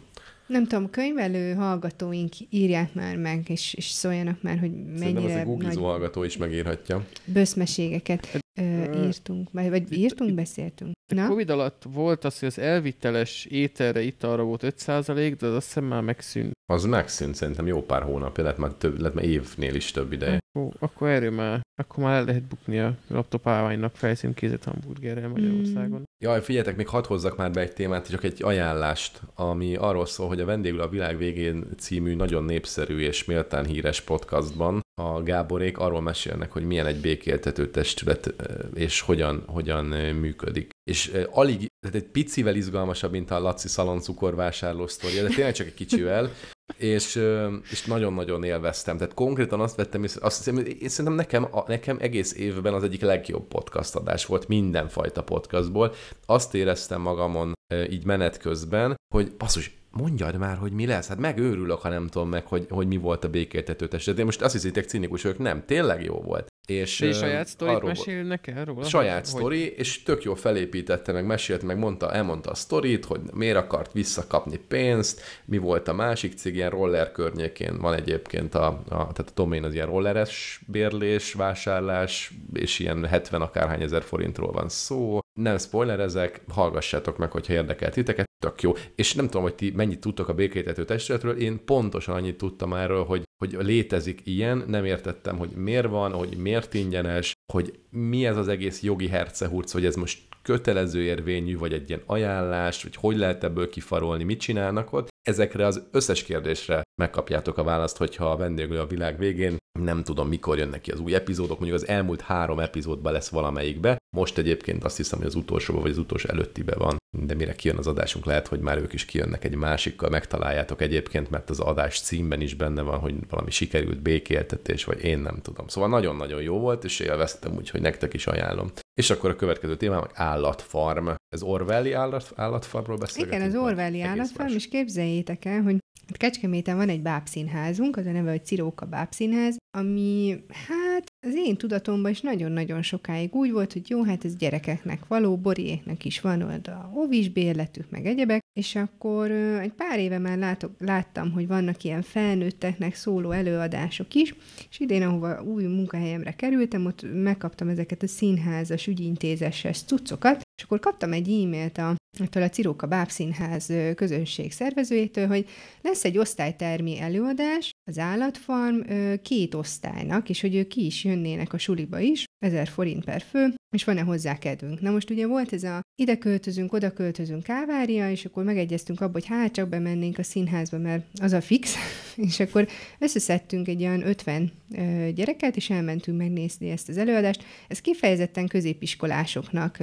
Nem 0.47 0.67
tudom, 0.67 0.91
könyvelő 0.91 1.55
hallgatóink 1.55 2.33
írják 2.51 2.95
már 2.95 3.17
meg, 3.17 3.49
és, 3.49 3.75
és 3.75 3.85
szóljanak 3.85 4.43
már, 4.43 4.59
hogy 4.59 4.73
mennyire 4.73 5.21
Szerintem 5.29 5.59
az 5.59 5.77
egy 5.77 5.77
hallgató 5.77 6.23
is 6.23 6.37
megírhatja. 6.37 7.05
Böszmeségeket 7.25 8.47
ö, 8.59 9.05
írtunk, 9.07 9.49
vagy, 9.53 9.93
írtunk, 9.93 10.35
beszéltünk. 10.35 10.97
Na? 11.15 11.29
Covid 11.29 11.51
alatt 11.51 11.83
volt 11.93 12.25
az, 12.25 12.39
hogy 12.39 12.49
az 12.49 12.59
elviteles 12.59 13.45
ételre, 13.45 14.01
italra 14.01 14.43
volt 14.43 14.63
5%, 14.67 15.35
de 15.39 15.47
az 15.47 15.55
azt 15.55 15.67
hiszem 15.67 15.85
már 15.85 16.03
megszűnt. 16.03 16.53
Az 16.71 16.85
megszűnt 16.85 17.35
szerintem 17.35 17.67
jó 17.67 17.83
pár 17.83 18.03
hónapja, 18.03 18.43
lehet 18.43 18.59
már, 18.59 18.73
több, 18.73 18.99
lehet 18.99 19.15
már 19.15 19.25
évnél 19.25 19.75
is 19.75 19.91
több 19.91 20.13
ideje. 20.13 20.39
Akkor, 20.53 20.75
akkor 20.79 21.09
erről 21.09 21.31
már, 21.31 21.61
akkor 21.81 22.05
már 22.05 22.17
el 22.17 22.25
lehet 22.25 22.43
bukni 22.43 22.79
a 22.79 22.97
laptop 23.09 23.47
állványnak 23.47 23.97
felszínkézett 23.97 24.65
hamburgerrel 24.65 25.29
Magyarországon. 25.29 25.99
Mm. 25.99 26.03
Jaj, 26.25 26.43
figyeljetek, 26.43 26.77
még 26.77 26.89
hadd 26.89 27.07
hozzak 27.07 27.37
már 27.37 27.51
be 27.51 27.61
egy 27.61 27.73
témát, 27.73 28.09
csak 28.09 28.25
egy 28.25 28.43
ajánlást, 28.43 29.21
ami 29.35 29.77
arról 29.77 30.07
szól, 30.07 30.29
hogy 30.29 30.41
a 30.41 30.45
Vendéglő 30.45 30.81
a 30.81 30.89
világ 30.89 31.17
végén 31.17 31.67
című 31.77 32.15
nagyon 32.15 32.45
népszerű 32.45 32.99
és 32.99 33.25
méltán 33.25 33.65
híres 33.65 34.01
podcastban 34.01 34.81
a 34.99 35.23
Gáborék 35.23 35.79
arról 35.79 36.01
mesélnek, 36.01 36.53
hogy 36.53 36.65
milyen 36.65 36.87
egy 36.87 37.01
békéltető 37.01 37.71
testület, 37.71 38.35
és 38.75 39.01
hogyan, 39.01 39.43
hogyan 39.47 39.85
működik. 40.15 40.71
És 40.91 41.13
alig, 41.31 41.67
tehát 41.81 41.97
egy 41.97 42.11
picivel 42.11 42.57
izgalmasabb, 42.57 43.11
mint 43.11 43.31
a 43.31 43.41
Laci 43.41 43.69
Szalon 43.69 44.01
cukorvásárló 44.01 44.87
sztoria, 44.87 45.23
de 45.23 45.29
tényleg 45.29 45.55
csak 45.55 45.67
egy 45.67 45.75
kicsivel, 45.75 46.31
és, 46.77 47.23
és 47.71 47.85
nagyon-nagyon 47.85 48.45
élveztem. 48.45 48.97
Tehát 48.97 49.15
konkrétan 49.15 49.61
azt 49.61 49.77
vettem 49.77 50.05
észre, 50.05 50.27
azt 50.27 50.37
hiszem, 50.37 50.59
én 50.59 50.89
szerintem 50.89 51.15
nekem, 51.15 51.49
nekem 51.67 51.97
egész 52.01 52.35
évben 52.35 52.75
az 52.75 52.83
egyik 52.83 53.01
legjobb 53.01 53.49
podcast 53.49 53.95
adás 53.95 54.27
volt 54.27 54.49
mindenfajta 54.49 55.23
podcastból. 55.23 55.95
Azt 56.27 56.55
éreztem 56.55 57.01
magamon 57.01 57.53
így 57.91 58.05
menet 58.05 58.39
közben, 58.39 58.97
hogy 59.15 59.33
basszus, 59.39 59.77
mondjad 60.01 60.37
már, 60.37 60.57
hogy 60.57 60.73
mi 60.73 60.87
lesz. 60.87 61.09
Hát 61.09 61.19
megőrülök, 61.19 61.79
ha 61.79 61.89
nem 61.89 62.07
tudom 62.07 62.29
meg, 62.29 62.47
hogy, 62.47 62.67
hogy 62.71 62.87
mi 62.87 62.97
volt 62.97 63.25
a 63.25 63.29
békéltető 63.29 63.89
testület. 63.89 64.19
Én 64.19 64.25
most 64.25 64.43
azt 64.43 64.53
hiszitek 64.53 64.85
cinikus 64.85 65.23
vagyok, 65.23 65.39
nem, 65.39 65.65
tényleg 65.67 66.03
jó 66.03 66.15
volt. 66.15 66.53
És, 66.69 67.01
és 67.01 67.17
saját 67.17 67.47
sztorit 67.47 67.83
mesélnek 67.83 68.47
el 68.47 68.65
róla? 68.65 68.85
Saját 68.85 69.29
hogy... 69.29 69.41
sztori, 69.41 69.67
és 69.67 70.03
tök 70.03 70.23
jó 70.23 70.35
felépítette, 70.35 71.13
meg 71.13 71.27
mesélt, 71.27 71.63
meg 71.63 71.79
mondta, 71.79 72.13
elmondta 72.13 72.51
a 72.51 72.55
sztorit, 72.55 73.05
hogy 73.05 73.21
miért 73.33 73.57
akart 73.57 73.93
visszakapni 73.93 74.61
pénzt, 74.69 75.21
mi 75.45 75.59
volt 75.59 75.89
a 75.89 75.93
másik 75.93 76.33
cég, 76.33 76.55
ilyen 76.55 76.71
roller 76.71 77.13
környékén 77.13 77.79
van 77.79 77.95
egyébként, 77.95 78.55
a, 78.55 78.67
a, 78.67 78.83
tehát 78.89 79.19
a 79.19 79.33
domain 79.35 79.65
az 79.65 79.75
ilyen 79.75 79.87
rolleres 79.87 80.61
bérlés, 80.67 81.33
vásárlás, 81.33 82.33
és 82.53 82.79
ilyen 82.79 83.07
70 83.07 83.41
akárhány 83.41 83.83
ezer 83.83 84.03
forintról 84.03 84.53
van 84.53 84.69
szó. 84.69 85.19
Nem 85.35 85.59
spoilerezek, 85.59 86.41
hallgassátok 86.49 87.19
meg, 87.19 87.31
hogyha 87.31 87.53
érdekel 87.53 87.91
titeket, 87.91 88.27
tök 88.43 88.63
jó. 88.63 88.73
És 88.95 89.15
nem 89.15 89.25
tudom, 89.25 89.43
hogy 89.43 89.55
ti 89.55 89.73
mennyit 89.77 90.01
tudtok 90.01 90.29
a 90.29 90.35
békétető 90.35 90.85
testületről, 90.85 91.37
én 91.37 91.65
pontosan 91.65 92.15
annyit 92.15 92.37
tudtam 92.37 92.75
erről, 92.75 93.05
hogy 93.05 93.28
hogy 93.39 93.57
létezik 93.61 94.21
ilyen, 94.25 94.65
nem 94.67 94.85
értettem, 94.85 95.37
hogy 95.39 95.51
miért 95.51 95.89
van, 95.89 96.13
hogy 96.13 96.37
miért 96.37 96.75
ingyenes, 96.75 97.33
hogy 97.53 97.79
mi 97.91 98.27
ez 98.27 98.37
az 98.37 98.49
egész 98.49 98.83
jogi 98.83 99.09
hercehurc, 99.09 99.73
hogy 99.73 99.85
ez 99.85 99.97
most 99.97 100.19
kötelező 100.43 101.03
érvényű, 101.03 101.59
vagy 101.59 101.73
egy 101.73 101.89
ilyen 101.89 102.03
ajánlás, 102.07 102.83
hogy 102.83 102.97
hogy 102.97 103.17
lehet 103.17 103.45
ebből 103.45 103.69
kifarolni, 103.69 104.25
mit 104.25 104.41
csinálnak 104.41 104.93
ott. 104.93 105.09
Ezekre 105.29 105.67
az 105.67 105.89
összes 105.91 106.23
kérdésre 106.23 106.83
megkapjátok 107.01 107.59
a 107.59 107.63
választ, 107.63 107.97
hogyha 107.97 108.31
a 108.31 108.37
vendéglő 108.37 108.79
a 108.81 108.87
világ 108.87 109.19
végén, 109.19 109.57
nem 109.79 110.03
tudom 110.03 110.29
mikor 110.29 110.59
jönnek 110.59 110.81
ki 110.81 110.91
az 110.91 111.01
új 111.01 111.15
epizódok, 111.15 111.59
mondjuk 111.59 111.83
az 111.83 111.89
elmúlt 111.89 112.21
három 112.21 112.59
epizódban 112.59 113.13
lesz 113.13 113.29
valamelyikbe. 113.29 113.97
Most 114.17 114.39
egyébként 114.39 114.85
azt 114.85 114.97
hiszem, 114.97 115.19
hogy 115.19 115.27
az 115.27 115.35
utolsóban 115.35 115.83
vagy 115.83 115.91
az 115.91 115.99
utolsó 115.99 116.29
előttibe 116.29 116.75
van, 116.75 116.97
de 117.19 117.35
mire 117.35 117.55
kijön 117.55 117.77
az 117.77 117.87
adásunk, 117.87 118.25
lehet, 118.25 118.47
hogy 118.49 118.61
már 118.61 118.79
ők 118.79 118.93
is 118.93 119.05
kijönnek 119.05 119.45
egy 119.45 119.55
másikkal, 119.55 120.11
megtaláljátok 120.11 120.83
egyébként, 120.83 121.31
mert 121.31 121.51
az 121.51 121.61
adás 121.61 122.01
címben 122.01 122.41
is 122.41 122.55
benne 122.55 122.83
van, 122.83 122.99
hogy 122.99 123.15
valami 123.29 123.51
sikerült 123.51 124.03
békéltetés, 124.03 124.85
vagy 124.85 125.05
én 125.05 125.19
nem 125.19 125.39
tudom. 125.43 125.69
Szóval 125.69 125.89
nagyon-nagyon 125.89 126.43
jó 126.43 126.59
volt, 126.59 126.85
és 126.85 127.01
élveztem, 127.01 127.55
úgyhogy 127.55 127.81
nektek 127.81 128.15
is 128.15 128.27
ajánlom. 128.27 128.71
És 128.99 129.11
akkor 129.11 129.31
a 129.31 129.37
következő 129.37 129.77
témám 129.77 130.05
állatfarm. 130.15 131.09
Ez 131.29 131.43
Orwelli 131.43 131.93
állat, 131.93 132.33
állatfarmról 132.37 132.97
beszélgetünk? 132.97 133.43
Igen, 133.43 133.57
az 133.57 133.65
Orwelli 133.65 134.03
állatfarm, 134.03 134.53
és 134.53 134.69
képzeljétek 134.69 135.45
el, 135.45 135.63
hogy 135.63 135.77
Kecskeméten 136.13 136.77
van 136.77 136.89
egy 136.89 137.03
bábszínházunk, 137.03 137.97
az 137.97 138.07
a 138.07 138.11
neve, 138.11 138.31
hogy 138.31 138.45
Ciróka 138.45 138.87
bábszínház, 138.87 139.57
ami 139.79 140.45
hát 140.67 140.78
az 141.27 141.35
én 141.35 141.57
tudatomban 141.57 142.11
is 142.11 142.21
nagyon-nagyon 142.21 142.83
sokáig 142.83 143.35
úgy 143.35 143.53
volt, 143.53 143.73
hogy 143.73 143.91
jó, 143.91 144.03
hát 144.03 144.25
ez 144.25 144.37
gyerekeknek 144.37 145.07
való, 145.07 145.37
Boriéknek 145.37 146.05
is 146.05 146.21
van 146.21 146.43
oda 146.43 146.93
óvis 146.95 147.29
bérletük, 147.29 147.91
meg 147.91 148.07
egyebek, 148.07 148.41
és 148.53 148.75
akkor 148.75 149.31
egy 149.31 149.73
pár 149.73 149.99
éve 149.99 150.19
már 150.19 150.39
látok, 150.39 150.71
láttam, 150.79 151.33
hogy 151.33 151.47
vannak 151.47 151.85
ilyen 151.85 152.03
felnőtteknek 152.03 152.95
szóló 152.95 153.31
előadások 153.31 154.15
is, 154.15 154.35
és 154.71 154.81
idén, 154.81 155.03
ahova 155.03 155.43
új 155.43 155.65
munkahelyemre 155.65 156.33
kerültem, 156.33 156.87
ott 156.87 157.07
megkaptam 157.13 157.69
ezeket 157.69 158.03
a 158.03 158.07
színházas, 158.07 158.87
ügyintézeses 158.87 159.83
cuccokat, 159.83 160.41
és 160.57 160.63
akkor 160.63 160.81
kaptam 160.81 161.13
egy 161.13 161.29
e-mailt 161.29 161.79
a, 161.79 161.95
ettől 162.21 162.43
a 162.43 162.49
Ciróka 162.49 162.87
Bábszínház 162.87 163.73
közönség 163.95 164.53
szervezőjétől, 164.53 165.27
hogy 165.27 165.49
lesz 165.83 166.05
egy 166.05 166.19
osztálytermi 166.19 167.01
előadás, 167.01 167.71
az 167.91 167.99
állatfarm 167.99 168.81
két 169.23 169.55
osztálynak, 169.55 170.29
és 170.29 170.41
hogy 170.41 170.55
ők 170.55 170.67
ki 170.67 170.87
is 170.87 171.05
jönnének 171.05 171.53
a 171.53 171.59
suliba 171.59 171.99
is, 171.99 172.25
1000 172.39 172.69
forint 172.69 173.05
per 173.05 173.23
fő, 173.23 173.55
és 173.71 173.85
van-e 173.85 174.01
hozzá 174.01 174.39
kedvünk. 174.39 174.81
Na 174.81 174.91
most 174.91 175.11
ugye 175.11 175.27
volt 175.27 175.53
ez 175.53 175.63
a 175.63 175.81
ide 176.01 176.19
költözünk, 176.19 176.73
oda 176.73 176.93
költözünk 176.93 177.43
kávária, 177.43 178.11
és 178.11 178.25
akkor 178.25 178.45
megegyeztünk 178.45 179.01
abba, 179.01 179.13
hogy 179.13 179.27
hát 179.27 179.53
csak 179.53 179.69
bemennénk 179.69 180.19
a 180.19 180.23
színházba, 180.23 180.79
mert 180.79 181.05
az 181.21 181.33
a 181.33 181.41
fix, 181.41 181.75
és 182.29 182.41
akkor 182.41 182.69
összeszedtünk 182.99 183.69
egy 183.69 183.83
olyan 183.83 184.07
50 184.07 184.53
ö, 184.77 185.09
gyereket, 185.15 185.57
és 185.57 185.71
elmentünk 185.71 186.19
megnézni 186.19 186.71
ezt 186.71 186.89
az 186.89 186.97
előadást. 186.97 187.45
Ez 187.69 187.81
kifejezetten 187.81 188.47
középiskolásoknak 188.47 189.79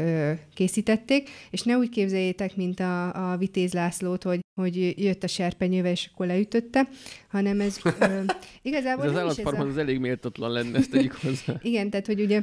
készítették, 0.54 1.30
és 1.50 1.64
ne 1.64 1.78
úgy 1.78 1.90
képzeljétek, 2.26 2.56
mint 2.56 2.80
a, 2.80 3.32
a 3.32 3.38
Vitéz 3.38 3.74
Lászlót, 3.74 4.24
hogy, 4.24 4.40
hogy 4.62 5.04
jött 5.04 5.24
a 5.24 5.28
serpenyővel, 5.28 5.92
és 5.92 6.10
akkor 6.14 6.26
leütötte, 6.26 6.90
hanem 7.28 7.62
ez 7.62 7.80
ö, 8.00 8.22
igazából... 8.62 9.06
ez 9.06 9.12
az 9.12 9.18
állatfarmon 9.18 9.66
a... 9.66 9.70
az 9.70 9.78
elég 9.78 10.00
méltatlan 10.00 10.52
lenne, 10.52 10.78
ezt 10.78 10.92
tegyük 10.92 11.14
hozzá. 11.14 11.60
Igen, 11.72 11.90
tehát 11.90 12.06
hogy 12.06 12.22
ugye 12.22 12.42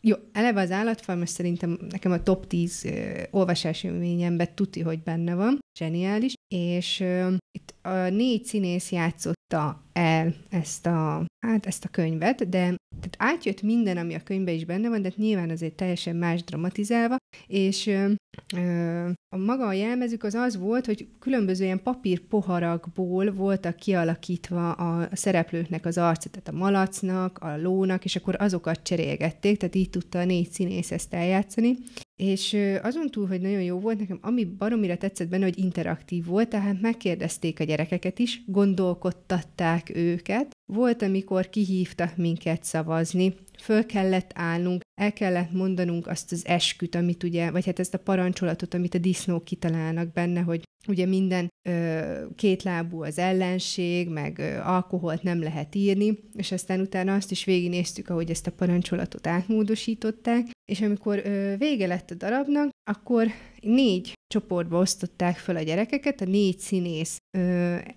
jó, 0.00 0.16
eleve 0.32 0.60
az 0.60 0.70
állatfarm, 0.70 1.18
most 1.18 1.32
szerintem 1.32 1.78
nekem 1.90 2.12
a 2.12 2.22
top 2.22 2.46
10 2.46 2.82
uh, 2.84 3.22
olvasási 3.30 3.86
élményemben 3.86 4.54
tuti, 4.54 4.80
hogy 4.80 5.02
benne 5.02 5.34
van, 5.34 5.58
zseniális, 5.78 6.34
és 6.54 7.00
uh, 7.00 7.32
itt 7.52 7.73
a 7.84 8.08
négy 8.08 8.44
színész 8.44 8.92
játszotta 8.92 9.82
el 9.92 10.34
ezt 10.50 10.86
a, 10.86 11.24
hát 11.46 11.66
ezt 11.66 11.84
a 11.84 11.88
könyvet, 11.88 12.48
de 12.48 12.76
tehát 13.00 13.16
átjött 13.34 13.62
minden, 13.62 13.96
ami 13.96 14.14
a 14.14 14.22
könyvben 14.22 14.54
is 14.54 14.64
benne 14.64 14.88
van, 14.88 15.02
de 15.02 15.12
nyilván 15.16 15.50
azért 15.50 15.74
teljesen 15.74 16.16
más 16.16 16.44
dramatizálva, 16.44 17.16
és 17.46 17.86
ö, 17.86 19.08
a 19.28 19.36
maga 19.36 19.66
a 19.66 19.72
jelmezük 19.72 20.22
az 20.22 20.34
az 20.34 20.56
volt, 20.56 20.86
hogy 20.86 21.08
különböző 21.18 21.64
ilyen 21.64 21.82
papírpoharakból 21.82 23.32
voltak 23.32 23.76
kialakítva 23.76 24.72
a 24.72 25.08
szereplőknek 25.12 25.86
az 25.86 25.98
arca, 25.98 26.28
tehát 26.28 26.48
a 26.48 26.64
malacnak, 26.64 27.38
a 27.38 27.56
lónak, 27.56 28.04
és 28.04 28.16
akkor 28.16 28.36
azokat 28.38 28.82
cserélgették, 28.82 29.58
tehát 29.58 29.74
így 29.74 29.90
tudta 29.90 30.18
a 30.18 30.24
négy 30.24 30.50
színész 30.50 30.90
ezt 30.90 31.14
eljátszani. 31.14 31.76
És 32.16 32.56
azon 32.82 33.10
túl, 33.10 33.26
hogy 33.26 33.40
nagyon 33.40 33.62
jó 33.62 33.78
volt, 33.78 33.98
nekem 33.98 34.18
ami 34.22 34.44
baromira 34.44 34.96
tetszett 34.96 35.28
benne, 35.28 35.44
hogy 35.44 35.58
interaktív 35.58 36.24
volt, 36.24 36.48
tehát 36.48 36.80
megkérdezték 36.80 37.60
a 37.60 37.64
gyerekeket 37.64 38.18
is, 38.18 38.42
gondolkodtatták 38.46 39.90
őket, 39.96 40.56
volt, 40.66 41.02
amikor 41.02 41.48
kihívtak 41.48 42.16
minket 42.16 42.64
szavazni, 42.64 43.34
föl 43.58 43.86
kellett 43.86 44.30
állnunk, 44.34 44.82
el 45.00 45.12
kellett 45.12 45.52
mondanunk 45.52 46.06
azt 46.06 46.32
az 46.32 46.46
esküt, 46.46 46.94
amit 46.94 47.22
ugye, 47.22 47.50
vagy 47.50 47.66
hát 47.66 47.78
ezt 47.78 47.94
a 47.94 47.98
parancsolatot, 47.98 48.74
amit 48.74 48.94
a 48.94 48.98
disznók 48.98 49.44
kitalálnak 49.44 50.12
benne, 50.12 50.40
hogy 50.40 50.62
ugye 50.88 51.06
minden 51.06 51.48
ö, 51.68 52.00
kétlábú 52.36 53.02
az 53.02 53.18
ellenség, 53.18 54.08
meg 54.08 54.38
ö, 54.38 54.58
alkoholt 54.58 55.22
nem 55.22 55.42
lehet 55.42 55.74
írni, 55.74 56.18
és 56.32 56.52
aztán 56.52 56.80
utána 56.80 57.14
azt 57.14 57.30
is 57.30 57.44
végignéztük, 57.44 58.08
ahogy 58.08 58.30
ezt 58.30 58.46
a 58.46 58.52
parancsolatot 58.52 59.26
átmódosították, 59.26 60.46
és 60.72 60.80
amikor 60.80 61.20
ö, 61.24 61.54
vége 61.58 61.86
lett 61.86 62.10
a 62.10 62.14
darabnak, 62.14 62.70
akkor 62.90 63.26
négy 63.64 64.12
csoportba 64.34 64.78
osztották 64.78 65.36
fel 65.36 65.56
a 65.56 65.62
gyerekeket, 65.62 66.20
a 66.20 66.24
négy 66.24 66.58
színész 66.58 67.16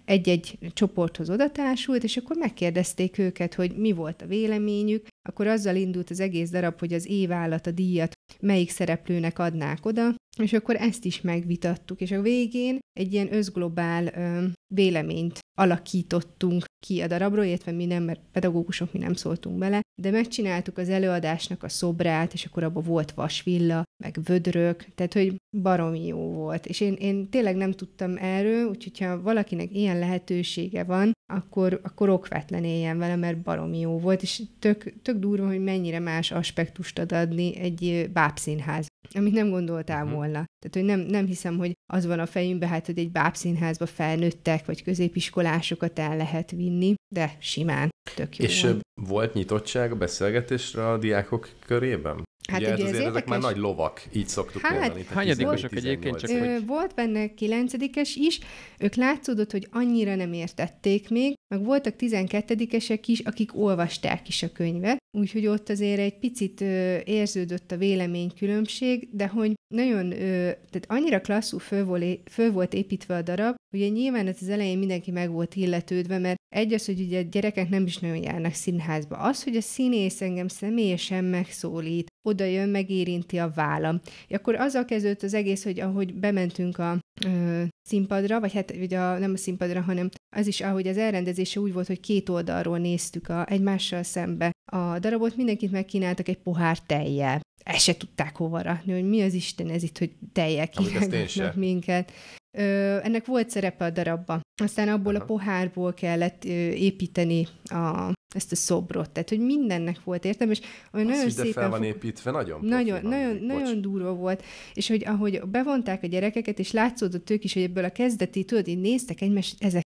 egy-egy 0.05 0.57
csoporthoz 0.73 1.29
odatársult, 1.29 2.03
és 2.03 2.17
akkor 2.17 2.35
megkérdezték 2.35 3.17
őket, 3.17 3.53
hogy 3.53 3.77
mi 3.77 3.91
volt 3.91 4.21
a 4.21 4.25
véleményük, 4.25 5.07
akkor 5.29 5.47
azzal 5.47 5.75
indult 5.75 6.09
az 6.09 6.19
egész 6.19 6.49
darab, 6.49 6.79
hogy 6.79 6.93
az 6.93 7.07
évállat, 7.07 7.67
a 7.67 7.71
díjat 7.71 8.11
melyik 8.39 8.69
szereplőnek 8.69 9.39
adnák 9.39 9.85
oda, 9.85 10.15
és 10.43 10.53
akkor 10.53 10.75
ezt 10.75 11.05
is 11.05 11.21
megvitattuk, 11.21 12.01
és 12.01 12.11
a 12.11 12.21
végén 12.21 12.79
egy 12.99 13.13
ilyen 13.13 13.33
özglobál 13.33 14.05
ö, 14.05 14.45
véleményt 14.73 15.39
alakítottunk 15.59 16.65
ki 16.85 17.01
a 17.01 17.07
darabról, 17.07 17.43
illetve 17.43 17.71
mi 17.71 17.85
nem, 17.85 18.03
mert 18.03 18.21
pedagógusok 18.31 18.93
mi 18.93 18.99
nem 18.99 19.13
szóltunk 19.13 19.57
bele, 19.57 19.81
de 20.01 20.11
megcsináltuk 20.11 20.77
az 20.77 20.89
előadásnak 20.89 21.63
a 21.63 21.69
szobrát, 21.69 22.33
és 22.33 22.45
akkor 22.45 22.63
abban 22.63 22.83
volt 22.83 23.11
vasvilla, 23.11 23.83
meg 24.03 24.17
vödrök, 24.23 24.85
tehát 24.95 25.13
hogy 25.13 25.35
baromi 25.61 26.05
jó 26.05 26.31
volt. 26.31 26.65
És 26.65 26.79
én, 26.79 26.93
én 26.93 27.29
tényleg 27.29 27.55
nem 27.55 27.71
tudtam 27.71 28.17
erről, 28.17 28.67
úgyhogy 28.67 28.99
ha 28.99 29.21
valakinek 29.21 29.75
ilyen 29.75 29.99
lehetősége 29.99 30.83
van, 30.83 31.11
akkor, 31.33 31.79
akkor 31.83 32.09
okvetlen 32.09 32.63
éljen 32.63 32.97
vele, 32.97 33.15
mert 33.15 33.41
baromi 33.41 33.79
jó 33.79 33.99
volt, 33.99 34.21
és 34.21 34.41
tök, 34.59 34.93
tök 35.01 35.17
durva, 35.17 35.47
hogy 35.47 35.63
mennyire 35.63 35.99
más 35.99 36.31
aspektust 36.31 36.99
ad 36.99 37.11
adni 37.11 37.55
egy 37.55 38.09
bábszínház, 38.13 38.87
amit 39.13 39.33
nem 39.33 39.49
gondoltál 39.49 40.03
uh-huh. 40.03 40.19
Volna. 40.27 40.45
Tehát, 40.59 40.87
hogy 40.87 40.97
nem, 40.97 41.11
nem 41.11 41.25
hiszem, 41.25 41.57
hogy 41.57 41.73
az 41.93 42.05
van 42.05 42.19
a 42.19 42.25
fejünkben, 42.25 42.69
hát, 42.69 42.85
hogy 42.85 42.97
egy 42.97 43.11
bábszínházba 43.11 43.85
felnőttek, 43.85 44.65
vagy 44.65 44.83
középiskolásokat 44.83 45.99
el 45.99 46.17
lehet 46.17 46.51
vinni, 46.51 46.93
de 47.15 47.35
simán 47.39 47.89
tök 48.15 48.37
jó 48.37 48.45
És 48.45 48.61
volt. 48.61 48.81
volt 49.01 49.33
nyitottság 49.33 49.91
a 49.91 49.95
beszélgetésre 49.95 50.89
a 50.89 50.97
diákok 50.97 51.49
körében? 51.65 52.25
Hát 52.49 52.59
ugye, 52.59 52.73
ugye 52.73 52.83
ez 52.83 52.89
azért 52.89 53.03
érdekes... 53.03 53.15
ezek 53.15 53.27
már 53.27 53.39
nagy 53.41 53.57
lovak, 53.57 54.03
így 54.13 54.27
szoktuk 54.27 54.61
hát, 54.61 54.79
mondani. 54.79 55.05
Hányadikosok 55.09 55.75
egyébként 55.75 56.17
csak, 56.17 56.29
hogy... 56.29 56.65
Volt 56.65 56.95
benne 56.95 57.33
kilencedikes 57.33 58.15
is, 58.15 58.39
ők 58.79 58.95
látszódott, 58.95 59.51
hogy 59.51 59.67
annyira 59.71 60.15
nem 60.15 60.33
értették 60.33 61.09
még, 61.09 61.33
meg 61.55 61.63
voltak 61.63 61.95
tizenkettedikesek 61.95 63.07
is, 63.07 63.19
akik 63.19 63.55
olvasták 63.55 64.27
is 64.27 64.43
a 64.43 64.51
könyvet, 64.51 64.97
úgyhogy 65.17 65.47
ott 65.47 65.69
azért 65.69 65.99
egy 65.99 66.19
picit 66.19 66.61
ö, 66.61 66.97
érződött 67.05 67.71
a 67.71 67.77
véleménykülönbség, 67.77 69.09
de 69.11 69.27
hogy 69.27 69.53
nagyon, 69.73 70.11
ö, 70.11 70.51
tehát 70.69 70.85
annyira 70.87 71.21
klasszul 71.21 71.59
föl, 71.59 71.85
vol, 71.85 72.01
föl 72.29 72.51
volt 72.51 72.73
építve 72.73 73.15
a 73.15 73.21
darab, 73.21 73.55
hogy 73.77 73.91
nyilván 73.91 74.27
az 74.27 74.49
elején 74.49 74.77
mindenki 74.77 75.11
meg 75.11 75.31
volt 75.31 75.55
illetődve, 75.55 76.17
mert 76.17 76.35
egy 76.55 76.73
az, 76.73 76.85
hogy 76.85 76.99
ugye 76.99 77.19
a 77.19 77.27
gyerekek 77.31 77.69
nem 77.69 77.85
is 77.85 77.97
nagyon 77.97 78.23
járnak 78.23 78.53
színházba. 78.53 79.17
Az, 79.17 79.43
hogy 79.43 79.55
a 79.55 79.61
színész 79.61 80.21
engem 80.21 80.47
személyesen 80.47 81.23
megszólít, 81.23 82.07
oda 82.27 82.43
jön, 82.43 82.69
megérinti 82.69 83.37
a 83.37 83.51
vállam. 83.55 83.99
Akkor 84.29 84.55
azzal 84.55 84.85
kezdődött 84.85 85.23
az 85.23 85.33
egész, 85.33 85.63
hogy 85.63 85.79
ahogy 85.79 86.13
bementünk 86.13 86.77
a 86.77 86.99
ö, 87.25 87.63
színpadra, 87.87 88.39
vagy 88.39 88.53
hát 88.53 88.71
ugye 88.81 88.99
a, 88.99 89.17
nem 89.17 89.33
a 89.33 89.37
színpadra, 89.37 89.81
hanem 89.81 90.09
az 90.35 90.47
is, 90.47 90.61
ahogy 90.61 90.87
az 90.87 90.97
elrendezése 90.97 91.59
úgy 91.59 91.73
volt, 91.73 91.87
hogy 91.87 91.99
két 91.99 92.29
oldalról 92.29 92.77
néztük 92.77 93.29
a, 93.29 93.45
egymással 93.49 94.03
szembe 94.03 94.51
a 94.71 94.99
darabot, 94.99 95.35
mindenkit 95.35 95.71
megkínáltak 95.71 96.27
egy 96.27 96.37
pohár 96.37 96.79
tejjel. 96.79 97.39
Ezt 97.63 97.83
se 97.83 97.97
tudták 97.97 98.35
hova 98.35 98.61
rakni, 98.61 98.93
hogy 98.93 99.09
mi 99.09 99.21
az 99.21 99.33
Isten 99.33 99.69
ez 99.69 99.83
itt, 99.83 99.97
hogy 99.97 100.11
tejjel 100.33 100.69
kínálnak 100.69 101.55
minket. 101.55 102.11
Ö, 102.57 102.97
ennek 103.03 103.25
volt 103.25 103.49
szerepe 103.49 103.85
a 103.85 103.89
darabban. 103.89 104.41
Aztán 104.61 104.87
abból 104.87 105.15
Aha. 105.15 105.23
a 105.23 105.27
pohárból 105.27 105.93
kellett 105.93 106.45
ö, 106.45 106.49
építeni 106.69 107.47
a, 107.63 108.13
ezt 108.35 108.51
a 108.51 108.55
szobrot. 108.55 109.09
Tehát, 109.09 109.29
hogy 109.29 109.39
mindennek 109.39 110.03
volt 110.03 110.25
értem, 110.25 110.51
és 110.51 110.61
olyan 110.93 111.07
nagyon 111.07 111.29
szépen... 111.29 111.51
fel 111.51 111.69
van 111.69 111.83
építve, 111.83 112.31
nagyon 112.31 112.65
Nagyon, 112.65 113.01
van, 113.01 113.11
nagyon, 113.11 113.43
nagyon 113.43 113.81
durva 113.81 114.13
volt. 114.13 114.43
És 114.73 114.87
hogy 114.87 115.05
ahogy 115.05 115.41
bevonták 115.41 116.03
a 116.03 116.07
gyerekeket, 116.07 116.59
és 116.59 116.71
látszódott 116.71 117.29
ők 117.29 117.43
is, 117.43 117.53
hogy 117.53 117.63
ebből 117.63 117.83
a 117.83 117.89
kezdeti, 117.89 118.43
tudod, 118.43 118.67
így 118.67 118.81
néztek 118.81 119.21
egymást, 119.21 119.63
ezek 119.63 119.85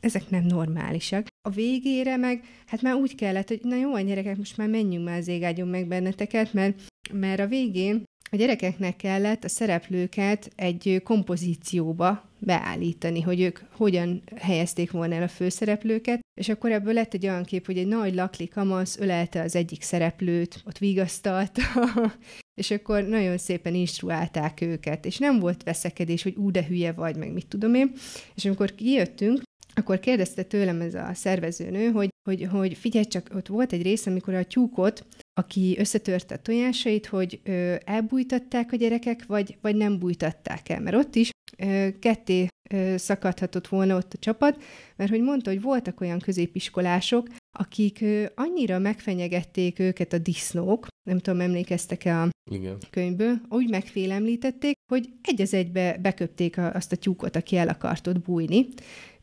ezek 0.00 0.30
nem 0.30 0.44
normálisak. 0.44 1.26
A 1.48 1.50
végére 1.50 2.16
meg, 2.16 2.44
hát 2.66 2.82
már 2.82 2.94
úgy 2.94 3.14
kellett, 3.14 3.48
hogy 3.48 3.60
na 3.62 3.76
jó, 3.76 3.94
a 3.94 4.00
gyerekek, 4.00 4.36
most 4.36 4.56
már 4.56 4.68
menjünk 4.68 5.04
már 5.04 5.18
az 5.18 5.28
égágyon 5.28 5.68
meg 5.68 5.86
benneteket, 5.86 6.52
mert, 6.52 6.80
mert 7.12 7.40
a 7.40 7.46
végén 7.46 8.04
a 8.30 8.36
gyerekeknek 8.36 8.96
kellett 8.96 9.44
a 9.44 9.48
szereplőket 9.48 10.50
egy 10.56 11.00
kompozícióba 11.04 12.28
beállítani, 12.38 13.20
hogy 13.20 13.40
ők 13.40 13.58
hogyan 13.72 14.22
helyezték 14.36 14.90
volna 14.90 15.14
el 15.14 15.22
a 15.22 15.28
főszereplőket, 15.28 16.20
és 16.40 16.48
akkor 16.48 16.72
ebből 16.72 16.92
lett 16.92 17.14
egy 17.14 17.26
olyan 17.26 17.44
kép, 17.44 17.66
hogy 17.66 17.78
egy 17.78 17.86
nagy 17.86 18.14
lakli 18.14 18.48
kamasz 18.48 18.98
ölelte 18.98 19.42
az 19.42 19.56
egyik 19.56 19.82
szereplőt, 19.82 20.62
ott 20.66 20.78
vigasztalta, 20.78 21.62
és 22.60 22.70
akkor 22.70 23.02
nagyon 23.02 23.38
szépen 23.38 23.74
instruálták 23.74 24.60
őket, 24.60 25.06
és 25.06 25.18
nem 25.18 25.38
volt 25.38 25.62
veszekedés, 25.62 26.22
hogy 26.22 26.34
ú, 26.36 26.50
de 26.50 26.64
hülye 26.64 26.92
vagy, 26.92 27.16
meg 27.16 27.32
mit 27.32 27.46
tudom 27.46 27.74
én, 27.74 27.92
és 28.34 28.44
amikor 28.44 28.74
kijöttünk, 28.74 29.42
akkor 29.74 30.00
kérdezte 30.00 30.42
tőlem 30.42 30.80
ez 30.80 30.94
a 30.94 31.10
szervezőnő, 31.14 31.90
hogy, 31.90 32.08
hogy, 32.28 32.44
hogy 32.50 32.76
figyelj 32.76 33.04
csak, 33.04 33.30
ott 33.34 33.46
volt 33.46 33.72
egy 33.72 33.82
rész, 33.82 34.06
amikor 34.06 34.34
a 34.34 34.44
tyúkot, 34.44 35.06
aki 35.38 35.78
összetörte 35.78 36.34
a 36.34 36.38
tojásait, 36.38 37.06
hogy 37.06 37.40
ö, 37.44 37.74
elbújtatták 37.84 38.72
a 38.72 38.76
gyerekek, 38.76 39.26
vagy, 39.26 39.56
vagy 39.60 39.76
nem 39.76 39.98
bújtatták 39.98 40.68
el. 40.68 40.80
Mert 40.80 40.96
ott 40.96 41.14
is 41.14 41.30
ö, 41.56 41.88
ketté 42.00 42.48
ö, 42.70 42.94
szakadhatott 42.96 43.68
volna 43.68 43.96
ott 43.96 44.12
a 44.12 44.18
csapat, 44.18 44.62
mert 44.96 45.10
hogy 45.10 45.22
mondta, 45.22 45.50
hogy 45.50 45.60
voltak 45.60 46.00
olyan 46.00 46.18
középiskolások, 46.18 47.28
akik 47.58 48.00
ö, 48.00 48.24
annyira 48.34 48.78
megfenyegették 48.78 49.78
őket 49.78 50.12
a 50.12 50.18
disznók, 50.18 50.86
nem 51.08 51.18
tudom, 51.18 51.40
emlékeztek-e 51.40 52.20
a 52.20 52.28
Igen. 52.50 52.78
könyvből, 52.90 53.40
úgy 53.48 53.70
megfélemlítették, 53.70 54.74
hogy 54.92 55.08
egy 55.22 55.40
az 55.40 55.54
egybe 55.54 55.98
beköpték 56.02 56.58
a, 56.58 56.74
azt 56.74 56.92
a 56.92 56.96
tyúkot, 56.96 57.36
aki 57.36 57.56
el 57.56 57.68
akartott 57.68 58.20
bújni, 58.20 58.68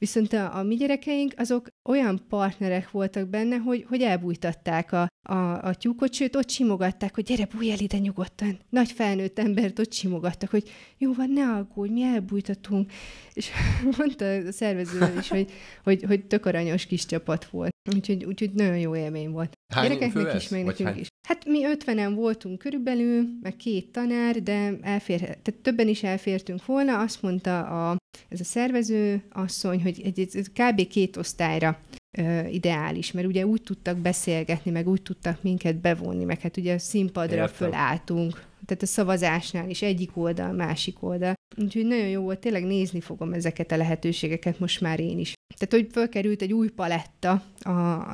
Viszont 0.06 0.34
a, 0.34 0.58
a 0.58 0.64
mi 0.64 0.76
gyerekeink 0.76 1.34
azok 1.38 1.68
olyan 1.90 2.26
partnerek 2.30 2.92
voltak 2.92 3.28
benne, 3.28 3.56
hogy, 3.56 3.86
hogy 3.88 4.02
elbújtatták 4.02 4.92
a, 4.92 5.08
a, 5.30 5.64
a 5.64 5.76
tyúkot, 5.76 6.14
sőt, 6.14 6.36
ott 6.36 6.50
simogatták, 6.50 7.16
hogy 7.16 7.24
gyere, 7.24 7.48
bújj 7.56 7.72
el 7.72 7.80
ide 7.80 7.98
nyugodtan. 7.98 8.60
Nagy 8.70 8.92
felnőtt 8.92 9.40
embert 9.40 9.80
ott 9.80 9.94
simogattak, 9.94 10.50
hogy 10.50 10.70
jó 10.98 11.14
van, 11.14 11.30
ne 11.30 11.44
aggódj, 11.44 11.92
mi 11.92 12.02
elbújtatunk. 12.02 12.92
És 13.34 13.50
mondta 13.98 14.26
a 14.26 14.52
szervező 14.52 15.14
is, 15.20 15.28
hogy, 15.28 15.52
hogy, 15.84 16.04
hogy 16.04 16.26
tök 16.26 16.46
aranyos 16.46 16.86
kis 16.86 17.06
csapat 17.06 17.46
volt. 17.46 17.74
Úgyhogy, 17.96 18.26
úgyhogy 18.26 18.52
nagyon 18.52 18.78
jó 18.78 18.96
élmény 18.96 19.32
volt. 19.32 19.54
Hány 19.74 19.88
Gyerekeknek 19.88 20.34
is, 20.36 20.50
meg 20.50 20.66
nekünk 20.66 20.90
hány? 20.90 21.00
is. 21.00 21.08
Hát 21.28 21.46
mi 21.46 21.66
ötvenen 21.66 22.16
voltunk 22.16 22.58
körülbelül, 22.58 23.28
meg 23.42 23.56
két 23.56 23.92
tanár, 23.92 24.44
de 24.44 24.78
elfér, 24.82 25.20
tehát 25.20 25.60
többen 25.62 25.88
is 25.88 26.04
elfértünk 26.04 26.66
volna. 26.66 27.00
Azt 27.00 27.22
mondta 27.22 27.90
a, 27.90 27.98
ez 28.30 28.40
a 28.40 28.44
szervező 28.44 29.24
asszony, 29.30 29.82
hogy 29.82 29.95
egy, 30.04 30.20
egy, 30.20 30.52
kb. 30.54 30.88
két 30.88 31.18
osztályra 31.18 31.80
ö, 32.18 32.48
ideális, 32.48 33.12
mert 33.12 33.28
ugye 33.28 33.46
úgy 33.46 33.62
tudtak 33.62 33.98
beszélgetni, 33.98 34.72
meg 34.72 34.88
úgy 34.88 35.02
tudtak 35.02 35.44
minket 35.44 35.76
bevonni, 35.76 36.24
meg 36.24 36.40
hát 36.40 36.58
ugye 36.58 36.74
a 36.74 36.80
színpadra 36.80 37.42
Értem. 37.42 37.56
fölálltunk, 37.56 38.44
tehát 38.66 38.84
a 38.84 38.86
szavazásnál 38.86 39.70
is 39.70 39.82
egyik 39.82 40.18
oldal, 40.18 40.52
másik 40.52 41.04
oldal. 41.04 41.34
Úgyhogy 41.58 41.86
nagyon 41.86 42.08
jó 42.08 42.22
volt, 42.22 42.40
tényleg 42.40 42.64
nézni 42.66 43.02
fogom 43.02 43.34
ezeket 43.34 43.72
a 43.72 43.78
lehetőségeket 43.78 44.60
most 44.60 44.82
már 44.82 45.00
én 45.00 45.20
is. 45.20 45.34
Tehát, 45.58 45.74
hogy 45.74 45.92
fölkerült 45.92 46.42
egy 46.42 46.54
új 46.54 46.70
paletta 46.70 47.44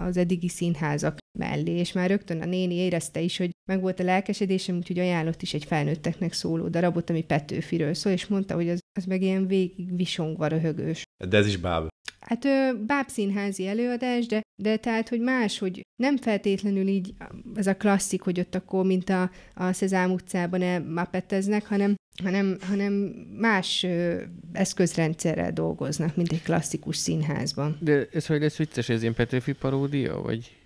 az 0.06 0.18
eddigi 0.18 0.48
színházak 0.48 1.18
mellé, 1.40 1.72
és 1.72 1.92
már 1.92 2.10
rögtön 2.10 2.42
a 2.42 2.46
néni 2.46 2.74
érezte 2.74 3.20
is, 3.20 3.38
hogy 3.38 3.50
meg 3.70 3.82
volt 3.82 4.00
a 4.00 4.04
lelkesedésem, 4.04 4.76
úgyhogy 4.76 5.00
ajánlott 5.00 5.42
is 5.42 5.54
egy 5.54 5.66
felnőtteknek 5.66 6.34
szóló 6.34 6.68
darabot, 6.68 7.10
ami 7.10 7.24
Petőfiről 7.24 7.94
szól, 7.94 8.14
és 8.14 8.28
mondta, 8.28 8.56
hogy 8.56 8.70
az, 8.70 8.80
az 9.00 9.06
meg 9.06 9.22
ilyen 9.22 9.48
végig 9.48 9.96
visongva 9.96 10.48
röhögős. 10.48 11.04
De 11.30 11.38
ez 11.38 11.48
is 11.48 11.58
báb. 11.58 11.88
Hát 12.20 12.48
bábszínházi 12.86 13.68
előadás, 13.68 14.26
de, 14.26 14.42
de 14.62 14.78
tehát, 14.78 15.10
hogy 15.10 15.20
más, 15.20 15.60
hogy 15.60 15.82
nem 15.96 16.18
feltétlenül 16.18 16.88
így 16.88 17.14
ez 17.56 17.68
a 17.68 17.76
klasszik, 17.76 18.22
hogy 18.22 18.40
ott 18.40 18.56
akkor, 18.56 18.86
mint 18.86 19.10
a, 19.10 19.32
a 19.54 19.74
Szezám 19.74 20.12
utcában 20.12 20.62
elmapeteznek, 20.62 21.68
hanem, 21.68 21.96
hanem, 22.24 22.58
hanem 22.62 22.94
más 23.40 23.84
ö, 23.84 24.22
eszközrendszerrel 24.52 25.54
dolgoznak, 25.54 26.16
mint 26.16 26.32
egy 26.32 26.44
klasszikus 26.44 26.98
színházban. 26.98 27.78
De 27.80 28.08
ez 28.12 28.26
hogy 28.26 28.42
lesz 28.42 28.58
vicces, 28.58 28.90
ez 28.90 29.02
ilyen 29.02 29.14
Petőfi 29.14 29.54
paródia, 29.54 30.22
vagy? 30.22 30.61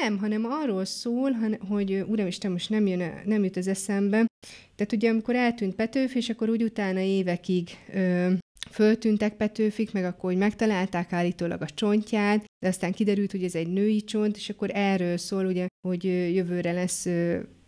Nem, 0.00 0.18
hanem 0.18 0.44
arról 0.44 0.84
szól, 0.84 1.58
hogy 1.68 2.04
uramisten, 2.08 2.50
most 2.50 2.70
nem, 2.70 2.86
jön, 2.86 3.12
nem 3.24 3.44
jut 3.44 3.56
az 3.56 3.66
eszembe. 3.66 4.26
Tehát 4.74 4.92
ugye, 4.92 5.10
amikor 5.10 5.36
eltűnt 5.36 5.74
Petőfi, 5.74 6.16
és 6.16 6.28
akkor 6.28 6.48
úgy 6.48 6.62
utána 6.62 7.00
évekig 7.00 7.68
ö, 7.94 8.32
föltűntek 8.70 9.36
Petőfik, 9.36 9.92
meg 9.92 10.04
akkor, 10.04 10.30
hogy 10.30 10.38
megtalálták 10.38 11.12
állítólag 11.12 11.62
a 11.62 11.68
csontját, 11.74 12.44
de 12.62 12.68
aztán 12.68 12.92
kiderült, 12.92 13.30
hogy 13.30 13.44
ez 13.44 13.54
egy 13.54 13.68
női 13.68 14.04
csont, 14.04 14.36
és 14.36 14.48
akkor 14.48 14.70
erről 14.74 15.16
szól, 15.16 15.46
ugye, 15.46 15.66
hogy 15.88 16.04
jövőre 16.34 16.72
lesz 16.72 17.06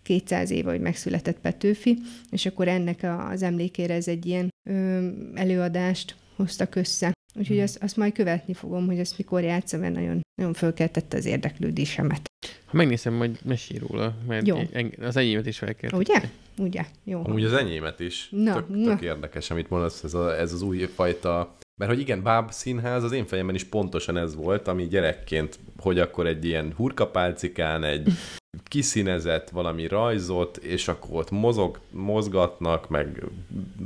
200 0.02 0.50
éve, 0.50 0.70
hogy 0.70 0.80
megszületett 0.80 1.40
Petőfi, 1.40 1.98
és 2.30 2.46
akkor 2.46 2.68
ennek 2.68 3.06
az 3.30 3.42
emlékére 3.42 3.94
ez 3.94 4.08
egy 4.08 4.26
ilyen 4.26 4.48
ö, 4.70 5.08
előadást 5.34 6.16
hoztak 6.36 6.74
össze. 6.74 7.12
Úgyhogy 7.38 7.56
hmm. 7.56 7.64
azt, 7.64 7.82
azt 7.82 7.96
majd 7.96 8.12
követni 8.12 8.54
fogom, 8.54 8.86
hogy 8.86 8.98
ezt 8.98 9.18
mikor 9.18 9.42
játszom, 9.42 9.80
mert 9.80 9.94
nagyon, 9.94 10.20
nagyon 10.34 10.54
fölkeltette 10.54 11.16
az 11.16 11.24
érdeklődésemet. 11.24 12.20
Ha 12.64 12.76
megnézem, 12.76 13.14
majd 13.14 13.38
mesélj 13.44 13.78
róla, 13.88 14.14
mert 14.26 14.46
Jó. 14.46 14.58
az 15.00 15.16
enyémet 15.16 15.46
is 15.46 15.58
felkeltette. 15.58 15.96
Ugye? 15.96 16.28
Ugye? 16.58 16.84
Jó. 17.04 17.24
Amúgy 17.24 17.44
az 17.44 17.52
enyémet 17.52 18.00
is. 18.00 18.28
Na, 18.30 18.54
tök, 18.54 18.68
na. 18.68 18.84
tök 18.84 19.00
érdekes, 19.00 19.50
amit 19.50 19.70
mondasz, 19.70 20.02
ez, 20.02 20.14
a, 20.14 20.38
ez 20.38 20.52
az 20.52 20.62
új 20.62 20.78
fajta 20.94 21.56
mert 21.78 21.90
hogy 21.90 22.00
igen, 22.00 22.22
Báb 22.22 22.50
színház 22.50 23.02
az 23.02 23.12
én 23.12 23.26
fejemben 23.26 23.54
is 23.54 23.64
pontosan 23.64 24.16
ez 24.16 24.34
volt, 24.34 24.68
ami 24.68 24.86
gyerekként, 24.86 25.58
hogy 25.78 25.98
akkor 25.98 26.26
egy 26.26 26.44
ilyen 26.44 26.72
hurkapálcikán 26.76 27.84
egy 27.84 28.12
kiszínezett 28.70 29.50
valami 29.50 29.86
rajzot, 29.86 30.56
és 30.56 30.88
akkor 30.88 31.18
ott 31.18 31.30
mozog, 31.30 31.78
mozgatnak, 31.90 32.88
meg 32.88 33.24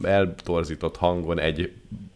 eltorzított 0.03 0.97
hangon 0.97 1.39
egy 1.39 1.73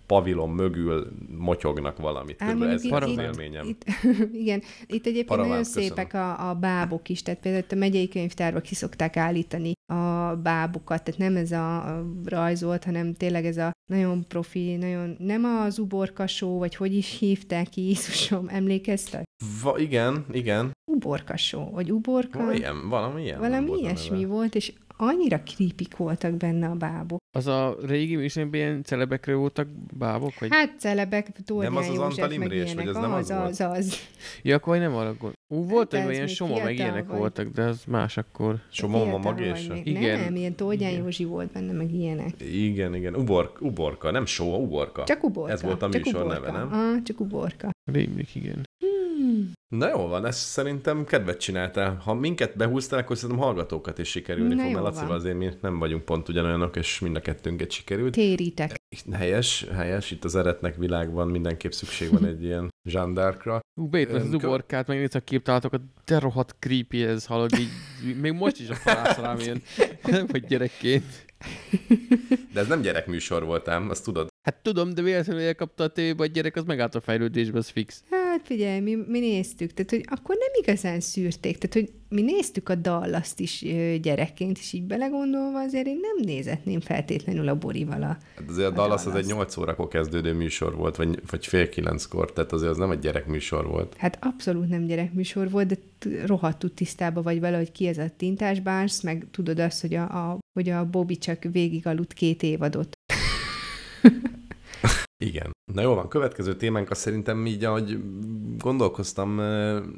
pavilon 0.07 0.51
mögül 0.51 1.09
motyognak 1.39 1.99
valamit. 1.99 2.37
Körülbelül 2.37 2.75
ez 2.75 2.85
az 2.85 3.19
élményem. 3.19 3.67
Itt, 3.67 3.85
igen, 4.43 4.63
itt 4.87 5.07
egyébként 5.07 5.27
Paraván, 5.27 5.49
nagyon 5.49 5.65
köszönöm. 5.65 5.89
szépek 5.89 6.15
a, 6.15 6.49
a 6.49 6.55
bábok 6.55 7.09
is, 7.09 7.23
tehát 7.23 7.41
például 7.41 7.65
a 7.71 7.75
megyei 7.75 8.09
könyvtárba 8.09 8.61
ki 8.61 8.75
szokták 8.75 9.17
állítani 9.17 9.73
a 9.93 10.35
bábukat, 10.43 11.03
tehát 11.05 11.21
nem 11.21 11.37
ez 11.37 11.53
a, 11.53 12.03
rajzolt, 12.25 12.85
hanem 12.85 13.15
tényleg 13.15 13.47
ez 13.47 13.57
a 13.57 13.71
nagyon 13.91 14.25
profi, 14.29 14.77
nagyon, 14.77 15.17
nem 15.19 15.45
az 15.45 15.79
uborkasó, 15.79 16.59
vagy 16.59 16.75
hogy 16.75 16.95
is 16.95 17.19
hívták 17.19 17.69
ki, 17.69 17.83
Jézusom, 17.83 18.49
emlékeztek? 18.59 19.25
Va, 19.63 19.79
igen, 19.79 20.25
igen. 20.33 20.71
Uborkasó, 20.91 21.71
vagy 21.71 21.93
uborka. 21.93 22.39
Valami 22.39 22.57
ilyen, 22.57 22.89
valami 22.89 23.23
ilyen. 23.23 23.39
Valami 23.39 23.73
ilyesmi 23.79 24.25
volt, 24.25 24.55
és 24.55 24.73
annyira 24.97 25.41
creepy 25.43 25.87
voltak 25.97 26.35
benne 26.35 26.69
a 26.69 26.75
bábok. 26.75 27.19
Az 27.37 27.47
a 27.47 27.77
régi 27.87 28.17
műsorban 28.17 28.55
ilyen 28.55 28.83
celebekről 28.83 29.37
voltak 29.37 29.69
bábok? 29.99 30.39
Vagy? 30.39 30.49
Hát 30.53 30.79
celebek, 30.79 31.31
Tórián 31.45 31.73
Nem 31.73 31.83
az 31.83 31.89
az 31.89 31.99
Antal 31.99 32.31
Imrés, 32.31 32.75
vagy 32.75 32.89
az, 32.89 32.97
az 32.97 33.03
nem 33.03 33.13
az, 33.13 33.31
az, 33.31 33.61
az, 33.61 33.77
az. 33.79 33.99
Ja, 34.43 34.55
akkor 34.57 34.79
nem 34.79 34.95
arra 34.95 35.15
gond. 35.15 35.35
Ú, 35.55 35.69
volt 35.69 35.95
hát 35.95 36.09
egy 36.09 36.15
ilyen 36.15 36.27
Soma, 36.27 36.63
meg 36.63 36.75
ilyenek 36.75 37.07
vagy. 37.07 37.19
voltak, 37.19 37.49
de 37.49 37.63
az 37.63 37.85
más 37.87 38.17
akkor. 38.17 38.61
Soma, 38.71 38.99
Mama, 38.99 39.19
Magésa? 39.19 39.75
Igen. 39.85 40.21
Nem, 40.21 40.37
ilyen 40.37 40.55
Tórián 40.55 40.93
Józsi 40.93 41.25
volt 41.25 41.53
benne, 41.53 41.73
meg 41.73 41.95
ilyenek. 41.95 42.35
Igen, 42.53 42.95
igen. 42.95 43.15
Ubor, 43.15 43.53
uborka, 43.61 44.11
nem 44.11 44.27
Soma, 44.27 44.57
uborka. 44.57 45.05
Csak 45.05 45.25
uborka. 45.25 45.53
Ez 45.53 45.63
volt 45.63 45.83
a 45.83 45.89
műsor 45.89 46.23
uborka. 46.23 46.41
neve, 46.41 46.51
nem? 46.51 46.73
Ah, 46.73 47.03
csak 47.03 47.21
uborka. 47.21 47.71
Rémlik, 47.93 48.35
igen. 48.35 48.63
Na 49.69 49.89
jó 49.89 50.07
van, 50.07 50.27
ezt 50.27 50.39
szerintem 50.39 51.05
kedvet 51.05 51.41
csináltál. 51.41 51.95
Ha 52.05 52.15
minket 52.15 52.57
behúztál, 52.57 52.99
akkor 52.99 53.17
szerintem 53.17 53.45
hallgatókat 53.45 53.99
is 53.99 54.09
sikerülni 54.09 54.55
Na 54.55 54.63
fog, 54.63 54.73
mert 54.73 54.85
Lacival 54.85 55.15
azért 55.15 55.37
mi 55.37 55.51
nem 55.61 55.79
vagyunk 55.79 56.05
pont 56.05 56.29
ugyanolyanok, 56.29 56.77
és 56.77 57.01
mind 57.01 57.17
a 57.17 57.21
kettőnket 57.21 57.71
sikerült. 57.71 58.13
Térítek. 58.13 58.75
Helyes, 59.13 59.67
helyes, 59.75 60.11
itt 60.11 60.25
az 60.25 60.37
eretnek 60.37 60.77
világban 60.77 61.29
mindenképp 61.29 61.71
szükség 61.71 62.11
van 62.11 62.25
egy 62.27 62.43
ilyen 62.43 62.69
zsándárkra. 62.89 63.61
Ú, 63.81 63.87
beírtam 63.87 64.17
az 64.17 64.33
uborkát, 64.33 64.87
megnéz 64.87 65.15
a 65.15 65.21
képtalálatokat, 65.21 65.81
de 66.05 66.19
rohadt 66.19 66.57
creepy 66.59 67.03
ez, 67.03 67.27
hallod 67.27 67.51
így, 67.59 67.71
még 68.21 68.33
most 68.33 68.61
is 68.61 68.69
a 68.69 68.75
falász 68.75 69.19
rám 69.19 69.39
ilyen, 69.39 69.63
vagy 70.33 70.45
gyerekként. 70.47 71.27
De 72.53 72.61
ez 72.61 72.67
nem 72.67 72.81
gyerekműsor 72.81 73.45
voltám, 73.45 73.91
azt 73.91 74.05
tudod? 74.05 74.29
Hát 74.43 74.63
tudom, 74.63 74.95
de 74.95 75.03
véletlenül 75.03 75.43
elkapta 75.43 75.85
a 75.85 75.89
tévébe 75.89 76.23
a 76.23 76.27
gyerek, 76.27 76.57
az 76.57 76.65
megállt 76.65 76.95
a 76.95 77.01
fejlődésbe, 77.01 77.59
az 77.59 77.69
fix. 77.69 78.05
Hát 78.37 78.47
figyelj, 78.47 78.81
mi, 78.81 78.95
mi 78.95 79.19
néztük, 79.19 79.73
tehát 79.73 79.91
hogy 79.91 80.05
akkor 80.07 80.37
nem 80.39 80.49
igazán 80.63 81.01
szűrték, 81.01 81.59
tehát 81.59 81.75
hogy 81.75 81.93
mi 82.09 82.23
néztük 82.23 82.69
a 82.69 82.75
dallaszt 82.75 83.41
is 83.41 83.65
gyerekként, 84.03 84.59
és 84.59 84.73
így 84.73 84.83
belegondolva 84.83 85.61
azért 85.61 85.87
én 85.87 85.99
nem 86.01 86.25
nézetném 86.25 86.81
feltétlenül 86.81 87.49
a 87.49 87.55
Borival 87.55 88.03
a 88.03 88.07
hát 88.07 88.49
azért 88.49 88.69
a, 88.69 88.71
a 88.71 88.75
Dallas 88.75 89.07
az 89.07 89.15
egy 89.15 89.27
8 89.27 89.57
órakor 89.57 89.89
kezdődő 89.89 90.33
műsor 90.33 90.75
volt, 90.75 90.97
vagy, 90.97 91.21
vagy 91.31 91.47
fél 91.47 91.69
kilenckor, 91.69 92.33
tehát 92.33 92.53
azért 92.53 92.71
az 92.71 92.77
nem 92.77 92.91
egy 92.91 92.99
gyerekműsor 92.99 93.67
volt. 93.67 93.95
Hát 93.97 94.19
abszolút 94.21 94.69
nem 94.69 94.87
gyerekműsor 94.87 95.51
volt, 95.51 95.67
de 95.67 95.77
rohadtul 96.27 96.75
tisztában 96.75 97.23
vagy 97.23 97.41
vele, 97.41 97.57
hogy 97.57 97.73
ki 97.73 97.87
ez 97.87 97.99
a 97.99 98.11
Tintás 98.17 98.61
Barnes, 98.61 99.01
meg 99.01 99.27
tudod 99.31 99.59
azt, 99.59 99.81
hogy 99.81 99.95
a, 99.95 100.31
a, 100.31 100.39
hogy 100.53 100.69
a 100.69 100.85
Bobby 100.85 101.19
csak 101.19 101.43
végig 101.53 101.87
aludt 101.87 102.13
két 102.13 102.43
évadot. 102.43 102.89
Igen. 105.25 105.56
Na 105.73 105.83
jó 105.83 105.95
van, 105.95 106.09
következő 106.09 106.57
témánk 106.57 106.91
az 106.91 106.99
szerintem 106.99 107.47
így, 107.47 107.65
ahogy 107.65 107.99
gondolkoztam, 108.59 109.35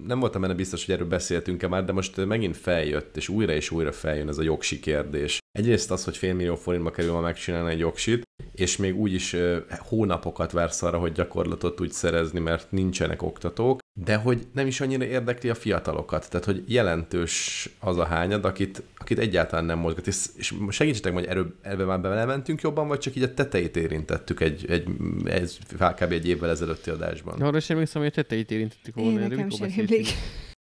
nem 0.06 0.20
voltam 0.20 0.40
benne 0.40 0.54
biztos, 0.54 0.84
hogy 0.84 0.94
erről 0.94 1.08
beszéltünk-e 1.08 1.68
már, 1.68 1.84
de 1.84 1.92
most 1.92 2.26
megint 2.26 2.56
feljött, 2.56 3.16
és 3.16 3.28
újra 3.28 3.52
és 3.52 3.70
újra 3.70 3.92
feljön 3.92 4.28
ez 4.28 4.38
a 4.38 4.42
jogsi 4.42 4.80
kérdés. 4.80 5.38
Egyrészt 5.58 5.90
az, 5.90 6.04
hogy 6.04 6.16
félmillió 6.16 6.54
forintba 6.54 6.90
kerül 6.90 7.12
ma 7.12 7.20
megcsinálni 7.20 7.70
egy 7.70 7.78
jogsit, 7.78 8.22
és 8.52 8.76
még 8.76 8.96
úgy 8.96 9.12
is 9.12 9.36
hónapokat 9.68 10.52
vársz 10.52 10.82
arra, 10.82 10.98
hogy 10.98 11.12
gyakorlatot 11.12 11.76
tudj 11.76 11.92
szerezni, 11.92 12.40
mert 12.40 12.70
nincsenek 12.70 13.22
oktatók, 13.22 13.78
de 14.04 14.16
hogy 14.16 14.46
nem 14.52 14.66
is 14.66 14.80
annyira 14.80 15.04
érdekli 15.04 15.48
a 15.48 15.54
fiatalokat. 15.54 16.30
Tehát, 16.30 16.46
hogy 16.46 16.64
jelentős 16.66 17.68
az 17.80 17.96
a 17.96 18.04
hányad, 18.04 18.44
akit, 18.44 18.82
akit 18.98 19.18
egyáltalán 19.18 19.64
nem 19.64 19.78
mozgat. 19.78 20.06
És, 20.06 20.26
és 20.36 20.54
segítsetek, 20.68 21.12
hogy 21.12 21.24
erről, 21.24 21.54
ebbe 21.62 21.84
már 21.84 22.00
belementünk 22.00 22.60
jobban, 22.60 22.88
vagy 22.88 22.98
csak 22.98 23.16
így 23.16 23.22
a 23.22 23.34
tetejét 23.34 23.76
érintettük 23.76 24.40
egy, 24.40 24.64
egy, 24.68 24.88
egy 25.24 25.50
kb. 25.78 26.12
egy 26.12 26.28
évvel 26.28 26.50
ezelőtti 26.50 26.90
adásban. 26.90 27.40
Arra 27.40 27.60
sem 27.60 27.76
emlékszem, 27.76 28.02
hogy 28.02 28.10
a 28.10 28.14
tetejét 28.14 28.50
érintettük 28.50 28.94
volna. 28.94 29.20
Én 29.20 29.28
nekem 29.28 29.50
sem 29.50 29.86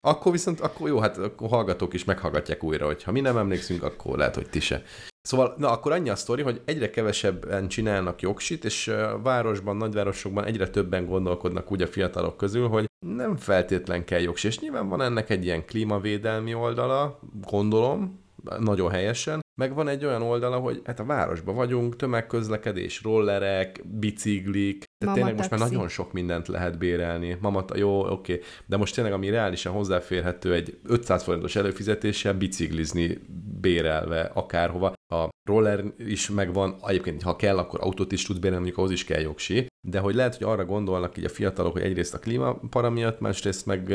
Akkor 0.07 0.33
viszont, 0.33 0.61
akkor 0.61 0.89
jó, 0.89 0.99
hát 0.99 1.19
akkor 1.19 1.49
hallgatók 1.49 1.95
is 1.95 2.05
meghallgatják 2.05 2.65
újra, 2.65 2.87
hogy 2.87 3.03
ha 3.03 3.13
mi 3.13 3.21
nem 3.21 3.37
emlékszünk, 3.37 3.83
akkor 3.83 4.19
lehet, 4.19 4.35
hogy 4.35 4.49
ti 4.51 4.61
se. 4.61 4.83
Szóval, 5.21 5.55
na 5.59 5.71
akkor 5.71 5.93
annyi 5.93 6.09
a 6.09 6.17
sztori, 6.17 6.43
hogy 6.43 6.61
egyre 6.65 6.91
kevesebben 6.91 7.69
csinálnak 7.69 8.23
jogsit, 8.23 8.65
és 8.65 8.93
városban, 9.23 9.77
nagyvárosokban 9.77 10.45
egyre 10.45 10.69
többen 10.69 11.07
gondolkodnak 11.07 11.73
úgy 11.73 11.83
a 11.83 11.87
fiatalok 11.87 12.37
közül, 12.37 12.69
hogy 12.69 12.87
nem 13.07 13.37
feltétlen 13.37 14.05
kell 14.05 14.21
jogsi. 14.21 14.47
És 14.47 14.59
nyilván 14.59 14.89
van 14.89 15.03
ennek 15.03 15.31
egy 15.31 15.45
ilyen 15.45 15.65
klímavédelmi 15.65 16.55
oldala, 16.55 17.19
gondolom, 17.49 18.21
nagyon 18.59 18.91
helyesen, 18.91 19.41
meg 19.61 19.75
van 19.75 19.89
egy 19.89 20.05
olyan 20.05 20.23
oldala, 20.23 20.59
hogy 20.59 20.83
hát 20.85 21.01
a 21.01 21.05
városban 21.05 21.55
vagyunk, 21.55 21.97
tömegközlekedés, 21.97 23.03
rollerek, 23.03 23.81
biciklik, 23.85 24.85
tehát 25.03 25.17
tényleg 25.17 25.37
most 25.37 25.51
már 25.51 25.61
nagyon 25.61 25.89
sok 25.89 26.13
mindent 26.13 26.49
lehet 26.49 26.79
bérelni. 26.79 27.37
Mama, 27.41 27.65
jó, 27.75 28.01
oké, 28.01 28.13
okay. 28.13 28.45
de 28.67 28.77
most 28.77 28.95
tényleg 28.95 29.13
ami 29.13 29.31
reálisan 29.31 29.73
hozzáférhető 29.73 30.55
egy 30.55 30.79
500 30.85 31.23
forintos 31.23 31.57
előfizetéssel 31.57 32.35
biciklizni 32.35 33.19
bérelve 33.61 34.31
akárhova. 34.35 34.93
A 35.15 35.29
roller 35.49 35.85
is 35.99 36.31
megvan, 36.31 36.77
egyébként 36.87 37.23
ha 37.23 37.37
kell, 37.37 37.59
akkor 37.59 37.81
autót 37.83 38.13
is 38.13 38.23
tudsz 38.23 38.39
bérelni, 38.39 38.57
mondjuk 38.57 38.79
ahhoz 38.79 38.91
is 38.91 39.05
kell 39.05 39.21
jogsi, 39.21 39.67
de 39.89 39.99
hogy 39.99 40.15
lehet, 40.15 40.37
hogy 40.37 40.47
arra 40.47 40.65
gondolnak 40.65 41.17
így 41.17 41.25
a 41.25 41.29
fiatalok, 41.29 41.73
hogy 41.73 41.83
egyrészt 41.83 42.15
a 42.15 42.19
klímapara 42.19 42.91
miatt, 42.91 43.21
másrészt 43.21 43.67
meg 43.67 43.93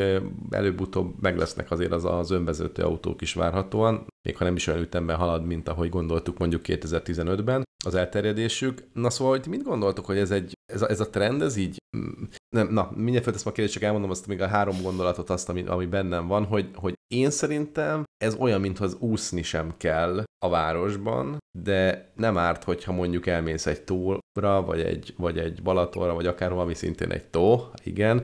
előbb-utóbb 0.50 1.14
meg 1.20 1.36
lesznek 1.36 1.70
azért 1.70 1.92
az, 1.92 2.04
az 2.04 2.30
önvezető 2.30 2.82
autók 2.82 3.22
is 3.22 3.34
várhatóan, 3.34 4.06
még 4.28 4.36
ha 4.36 4.44
nem 4.44 4.56
is 4.56 4.66
olyan 4.66 4.80
ütemben 4.80 5.16
halad, 5.16 5.44
mint 5.44 5.68
ahogy 5.68 5.88
gondoltuk 5.88 6.38
mondjuk 6.38 6.62
2015-ben 6.64 7.62
az 7.84 7.94
elterjedésük. 7.94 8.82
Na 8.92 9.10
szóval, 9.10 9.38
hogy 9.38 9.46
mit 9.48 9.62
gondoltok, 9.62 10.04
hogy 10.04 10.18
ez, 10.18 10.30
egy, 10.30 10.52
ez, 10.72 10.82
a, 10.82 10.88
ez 10.90 11.00
a 11.00 11.10
trend, 11.10 11.42
ez 11.42 11.56
így, 11.56 11.76
mm, 11.96 12.22
nem, 12.56 12.68
na, 12.68 12.90
mindjárt 12.94 13.24
felteszem 13.24 13.48
a 13.48 13.54
kérdést, 13.54 13.74
csak 13.74 13.84
elmondom 13.86 14.10
azt 14.10 14.26
még 14.26 14.40
a 14.40 14.46
három 14.46 14.82
gondolatot, 14.82 15.30
azt, 15.30 15.48
ami, 15.48 15.62
ami 15.66 15.86
bennem 15.86 16.26
van, 16.26 16.44
hogy, 16.44 16.70
hogy 16.74 16.94
én 17.14 17.30
szerintem 17.30 18.04
ez 18.24 18.34
olyan, 18.34 18.60
mintha 18.60 18.84
az 18.84 18.96
úszni 18.98 19.42
sem 19.42 19.74
kell 19.76 20.24
a 20.44 20.48
városban, 20.48 21.38
de 21.58 22.10
nem 22.14 22.38
árt, 22.38 22.64
hogyha 22.64 22.92
mondjuk 22.92 23.26
elmész 23.26 23.66
egy 23.66 23.82
tóra, 23.82 24.62
vagy 24.64 24.80
egy, 24.80 25.14
vagy 25.16 25.38
egy 25.38 25.62
Balatonra, 25.62 26.14
vagy 26.14 26.26
akár 26.26 26.50
valami 26.50 26.74
szintén 26.74 27.10
egy 27.10 27.24
tó, 27.24 27.70
igen, 27.82 28.22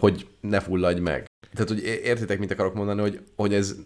hogy 0.00 0.28
ne 0.40 0.60
fulladj 0.60 1.00
meg. 1.00 1.26
Tehát, 1.52 1.68
hogy 1.68 1.82
értitek, 1.82 2.38
mit 2.38 2.50
akarok 2.50 2.74
mondani, 2.74 3.00
hogy, 3.00 3.24
hogy 3.36 3.54
ez 3.54 3.76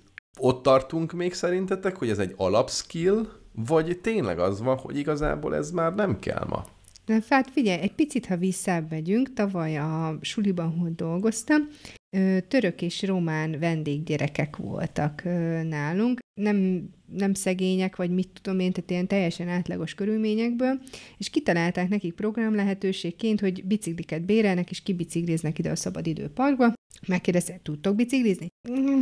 ott 0.41 0.63
tartunk 0.63 1.13
még 1.13 1.35
szerintetek, 1.35 1.97
hogy 1.97 2.11
ez 2.11 2.19
egy 2.19 2.35
alapskill, 2.37 3.29
vagy 3.53 3.99
tényleg 4.01 4.39
az 4.39 4.61
van, 4.61 4.77
hogy 4.77 4.97
igazából 4.97 5.55
ez 5.55 5.71
már 5.71 5.95
nem 5.95 6.19
kell 6.19 6.45
ma? 6.49 6.65
De 7.09 7.23
hát 7.29 7.51
figyelj, 7.51 7.81
egy 7.81 7.95
picit, 7.95 8.27
ha 8.27 8.37
visszamegyünk, 8.37 9.33
tavaly 9.33 9.79
a 9.79 10.19
suliban, 10.21 10.79
hogy 10.79 10.95
dolgoztam, 10.95 11.69
török 12.49 12.83
és 12.83 13.03
román 13.03 13.59
vendéggyerekek 13.59 14.57
voltak 14.57 15.23
nálunk. 15.69 16.19
Nem, 16.41 16.89
nem 17.13 17.35
szegények, 17.35 17.97
vagy 17.97 18.11
mit 18.11 18.29
tudom 18.43 18.61
én, 18.61 18.73
tehát 18.73 18.91
ilyen 18.91 19.07
teljesen 19.07 19.49
átlagos 19.49 19.95
körülményekből, 19.95 20.81
és 21.19 21.31
kitalálták 21.31 21.89
nekik 21.89 22.15
program 22.15 22.55
lehetőségként, 22.55 23.41
hogy 23.41 23.65
bicikliket 23.65 24.23
bérelnek, 24.23 24.71
és 24.71 24.83
kibicikliznek 24.83 25.59
ide 25.59 25.71
a 25.71 25.77
szabadidőparkba. 25.77 26.73
Megkérdezte, 27.07 27.61
tudtok 27.63 27.95
biciklizni? 27.95 28.47
Mm. 28.71 29.01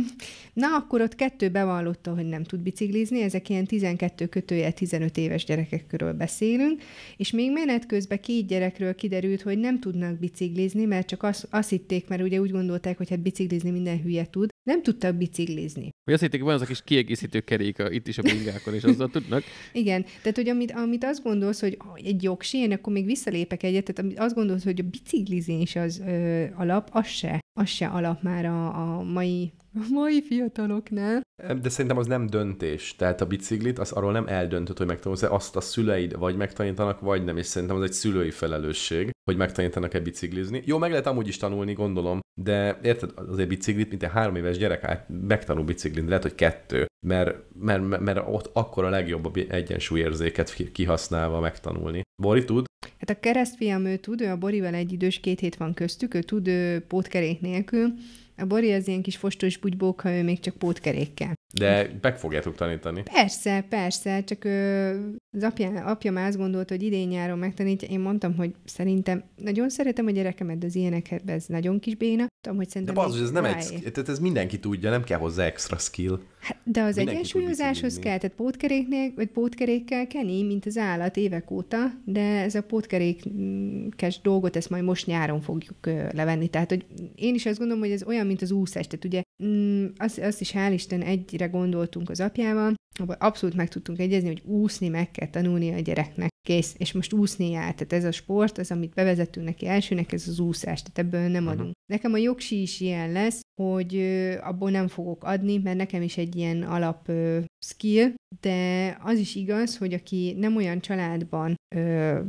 Na, 0.53 0.67
akkor 0.67 1.01
ott 1.01 1.15
kettő 1.15 1.49
bevallotta, 1.49 2.13
hogy 2.13 2.25
nem 2.25 2.43
tud 2.43 2.59
biciklizni, 2.59 3.21
ezek 3.21 3.49
ilyen 3.49 3.65
12 3.65 4.27
kötője 4.27 4.71
15 4.71 5.17
éves 5.17 5.45
gyerekekről 5.45 6.13
beszélünk, 6.13 6.81
és 7.17 7.31
még 7.31 7.51
menet 7.51 7.85
közben 7.85 8.19
két 8.19 8.47
gyerekről 8.47 8.95
kiderült, 8.95 9.41
hogy 9.41 9.57
nem 9.57 9.79
tudnak 9.79 10.19
biciklizni, 10.19 10.85
mert 10.85 11.07
csak 11.07 11.23
azt, 11.23 11.47
azt 11.49 11.69
hitték, 11.69 12.07
mert 12.07 12.21
ugye 12.21 12.39
úgy 12.39 12.51
gondolták, 12.51 12.96
hogy 12.97 13.09
hát 13.09 13.19
biciklizni 13.19 13.69
minden 13.69 14.01
hülye 14.01 14.25
tud, 14.25 14.49
nem 14.63 14.83
tudtak 14.83 15.15
biciklizni. 15.15 15.89
Vagy 16.03 16.13
azt 16.13 16.23
hitték, 16.23 16.41
van 16.41 16.53
az 16.53 16.61
a 16.61 16.65
kis 16.65 16.83
kiegészítő 16.83 17.39
kerék 17.39 17.83
itt 17.89 18.07
is 18.07 18.17
a 18.17 18.21
bringákon, 18.21 18.73
és 18.73 18.83
azzal 18.83 19.09
tudnak. 19.09 19.43
Igen, 19.73 20.05
tehát 20.21 20.35
hogy 20.35 20.49
amit, 20.49 20.71
amit 20.71 21.03
azt 21.03 21.23
gondolsz, 21.23 21.59
hogy 21.59 21.77
egy 22.03 22.23
jogsi, 22.23 22.57
én 22.57 22.71
akkor 22.71 22.93
még 22.93 23.05
visszalépek 23.05 23.63
egyet, 23.63 23.83
tehát 23.83 24.01
amit 24.01 24.19
azt 24.19 24.35
gondolsz, 24.35 24.63
hogy 24.63 24.79
a 24.79 24.89
biciklizés 24.89 25.75
az 25.75 25.99
ö, 25.99 26.45
alap, 26.55 26.89
az 26.91 27.07
se, 27.07 27.39
az 27.59 27.67
se 27.67 27.87
alap 27.87 28.21
már 28.21 28.45
a, 28.45 28.97
a 28.97 29.03
mai 29.03 29.53
a 29.77 29.93
mai 29.93 30.21
fiataloknál. 30.21 31.21
De 31.61 31.69
szerintem 31.69 31.97
az 31.97 32.07
nem 32.07 32.27
döntés. 32.27 32.95
Tehát 32.95 33.21
a 33.21 33.25
biciklit, 33.25 33.79
az 33.79 33.91
arról 33.91 34.11
nem 34.11 34.27
eldöntött, 34.27 34.77
hogy 34.77 34.87
megtanulsz, 34.87 35.23
azt 35.23 35.55
a 35.55 35.61
szüleid 35.61 36.17
vagy 36.17 36.35
megtanítanak, 36.35 36.99
vagy 36.99 37.23
nem, 37.23 37.37
és 37.37 37.45
szerintem 37.45 37.77
az 37.77 37.83
egy 37.83 37.93
szülői 37.93 38.31
felelősség, 38.31 39.09
hogy 39.23 39.37
megtanítanak-e 39.37 39.99
biciklizni. 39.99 40.61
Jó, 40.65 40.77
meg 40.77 40.89
lehet 40.89 41.07
amúgy 41.07 41.27
is 41.27 41.37
tanulni, 41.37 41.73
gondolom, 41.73 42.19
de 42.41 42.79
érted, 42.83 43.11
azért 43.15 43.47
biciklit, 43.47 43.89
mint 43.89 44.03
egy 44.03 44.09
három 44.09 44.35
éves 44.35 44.57
gyerek 44.57 44.83
át 44.83 45.05
megtanul 45.27 45.63
biciklizni, 45.63 46.07
lehet, 46.07 46.23
hogy 46.23 46.35
kettő, 46.35 46.85
mert, 47.05 47.35
mert, 47.59 47.87
mert, 47.87 48.01
mert 48.01 48.23
ott 48.27 48.49
akkor 48.53 48.83
a 48.83 48.89
legjobb 48.89 49.25
a 49.25 49.31
egyensúlyérzéket 49.49 50.71
kihasználva 50.71 51.39
megtanulni. 51.39 52.01
Bori 52.21 52.45
tud? 52.45 52.65
Hát 52.97 53.09
a 53.09 53.19
keresztfiam 53.19 53.85
ő 53.85 53.95
tud, 53.95 54.21
ő 54.21 54.29
a 54.29 54.37
Borival 54.37 54.73
egy 54.73 54.93
idős, 54.93 55.19
két 55.19 55.39
hét 55.39 55.55
van 55.55 55.73
köztük, 55.73 56.13
ő 56.13 56.21
tud 56.21 56.47
ő 56.47 56.79
pótkerék 56.79 57.41
nélkül, 57.41 57.93
a 58.37 58.45
Bori 58.45 58.73
az 58.73 58.87
ilyen 58.87 59.01
kis 59.01 59.17
fostos 59.17 59.57
ha 60.01 60.11
ő 60.11 60.23
még 60.23 60.39
csak 60.39 60.55
pótkerékkel. 60.55 61.33
De 61.53 61.97
meg 62.01 62.17
fogjátok 62.17 62.55
tanítani. 62.55 63.03
Persze, 63.13 63.65
persze, 63.69 64.23
csak 64.23 64.43
ö, 64.43 64.89
az 65.37 65.43
apja, 65.43 65.85
apja 65.85 66.11
már 66.11 66.27
azt 66.27 66.37
gondolta, 66.37 66.73
hogy 66.73 66.83
idén 66.83 67.07
nyáron 67.07 67.37
megtanítja. 67.37 67.87
Én 67.87 67.99
mondtam, 67.99 68.35
hogy 68.35 68.53
szerintem 68.65 69.23
nagyon 69.35 69.69
szeretem 69.69 70.07
a 70.07 70.11
gyerekemet, 70.11 70.57
de 70.57 70.65
az 70.65 70.75
ilyeneket 70.75 71.29
ez 71.29 71.45
nagyon 71.45 71.79
kis 71.79 71.95
béna. 71.95 72.25
Tudom, 72.41 72.57
hogy 72.57 72.69
szerintem 72.69 72.95
de 72.95 73.01
az, 73.01 73.21
ez 73.21 73.31
nem 73.31 73.45
egy, 73.45 73.79
tehát 73.91 74.09
ez 74.09 74.19
mindenki 74.19 74.59
tudja, 74.59 74.89
nem 74.89 75.03
kell 75.03 75.19
hozzá 75.19 75.45
extra 75.45 75.77
skill. 75.77 76.19
Hát, 76.39 76.57
de 76.63 76.81
az 76.81 76.95
mindenki 76.95 77.11
egyensúlyozáshoz 77.11 77.99
kell, 77.99 78.17
tehát 78.17 78.35
pótkeréknél, 78.35 79.11
vagy 79.15 79.27
pótkerékkel 79.27 80.07
kenni, 80.07 80.43
mint 80.43 80.65
az 80.65 80.77
állat 80.77 81.17
évek 81.17 81.51
óta, 81.51 81.91
de 82.05 82.41
ez 82.41 82.55
a 82.55 82.63
pótkerékes 82.63 84.21
dolgot, 84.21 84.55
ezt 84.55 84.69
majd 84.69 84.83
most 84.83 85.05
nyáron 85.05 85.41
fogjuk 85.41 85.85
levenni. 86.11 86.47
Tehát, 86.47 86.69
hogy 86.69 86.85
én 87.15 87.33
is 87.33 87.45
azt 87.45 87.57
gondolom, 87.57 87.81
hogy 87.81 87.91
ez 87.91 88.03
olyan, 88.03 88.25
mint 88.25 88.41
az 88.41 88.51
úszás. 88.51 88.87
Tehát 88.87 89.05
ugye 89.05 89.21
mm, 89.43 89.85
azt, 89.97 90.19
azt 90.19 90.41
is 90.41 90.51
hál' 90.51 90.71
Isten 90.73 91.01
egyre 91.37 91.57
gondoltunk 91.57 92.09
az 92.09 92.19
apjával, 92.19 92.73
abban 92.99 93.15
abszolút 93.19 93.55
meg 93.55 93.69
tudtunk 93.69 93.99
egyezni, 93.99 94.27
hogy 94.27 94.41
úszni 94.45 94.87
meg 94.87 95.11
kell 95.11 95.29
tanulni 95.29 95.73
a 95.73 95.79
gyereknek. 95.79 96.29
Kész. 96.47 96.75
És 96.77 96.91
most 96.91 97.13
úszni 97.13 97.49
jár. 97.49 97.73
Tehát 97.73 97.93
ez 97.93 98.03
a 98.03 98.11
sport, 98.11 98.57
az, 98.57 98.71
amit 98.71 98.93
bevezettünk 98.93 99.45
neki 99.45 99.67
elsőnek, 99.67 100.11
ez 100.11 100.27
az 100.27 100.39
úszás. 100.39 100.81
Tehát 100.81 100.97
ebből 100.97 101.29
nem 101.29 101.47
adunk. 101.47 101.59
Uh-huh. 101.59 101.73
Nekem 101.91 102.13
a 102.13 102.17
jogsi 102.17 102.61
is 102.61 102.79
ilyen 102.79 103.11
lesz, 103.11 103.41
hogy 103.61 103.95
ö, 103.95 104.37
abból 104.41 104.69
nem 104.69 104.87
fogok 104.87 105.23
adni, 105.23 105.57
mert 105.57 105.77
nekem 105.77 106.01
is 106.01 106.17
egy 106.17 106.35
ilyen 106.35 106.63
alap 106.63 107.07
ö, 107.07 107.39
skill, 107.65 108.13
de 108.41 108.97
az 109.03 109.19
is 109.19 109.35
igaz, 109.35 109.77
hogy 109.77 109.93
aki 109.93 110.35
nem 110.37 110.55
olyan 110.55 110.79
családban 110.79 111.55
ö, 111.75 112.19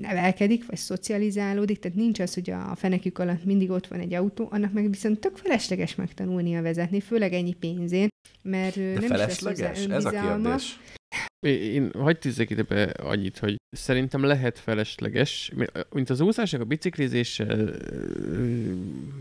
nevelkedik, 0.00 0.66
vagy 0.66 0.78
szocializálódik, 0.78 1.78
tehát 1.78 1.96
nincs 1.96 2.20
az, 2.20 2.34
hogy 2.34 2.50
a 2.50 2.74
fenekük 2.74 3.18
alatt 3.18 3.44
mindig 3.44 3.70
ott 3.70 3.86
van 3.86 4.00
egy 4.00 4.14
autó, 4.14 4.48
annak 4.50 4.72
meg 4.72 4.90
viszont 4.90 5.20
tök 5.20 5.36
felesleges 5.36 5.94
megtanulnia 5.94 6.62
vezetni, 6.62 7.00
főleg 7.00 7.32
ennyi 7.32 7.54
pénzén, 7.54 8.08
mert 8.42 8.76
De 8.76 8.92
nem 8.92 9.02
felesleges? 9.02 9.78
is 9.78 9.86
lesz 9.86 9.96
Ez 9.96 10.04
a 10.04 10.10
kérdés. 10.10 10.78
Én 11.46 11.90
hagyd 11.98 12.18
tűzzek 12.18 12.50
ide 12.50 12.62
be 12.62 12.82
annyit, 12.82 13.38
hogy 13.38 13.56
szerintem 13.70 14.22
lehet 14.22 14.58
felesleges, 14.58 15.52
mint 15.92 16.10
az 16.10 16.20
úszásnak 16.20 16.60
a 16.60 16.64
biciklizéssel 16.64 17.76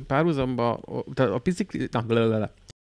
párhuzamba, 0.07 0.80
tehát 1.13 1.32
a 1.32 1.38
bicikli, 1.38 1.88
na, 1.91 2.05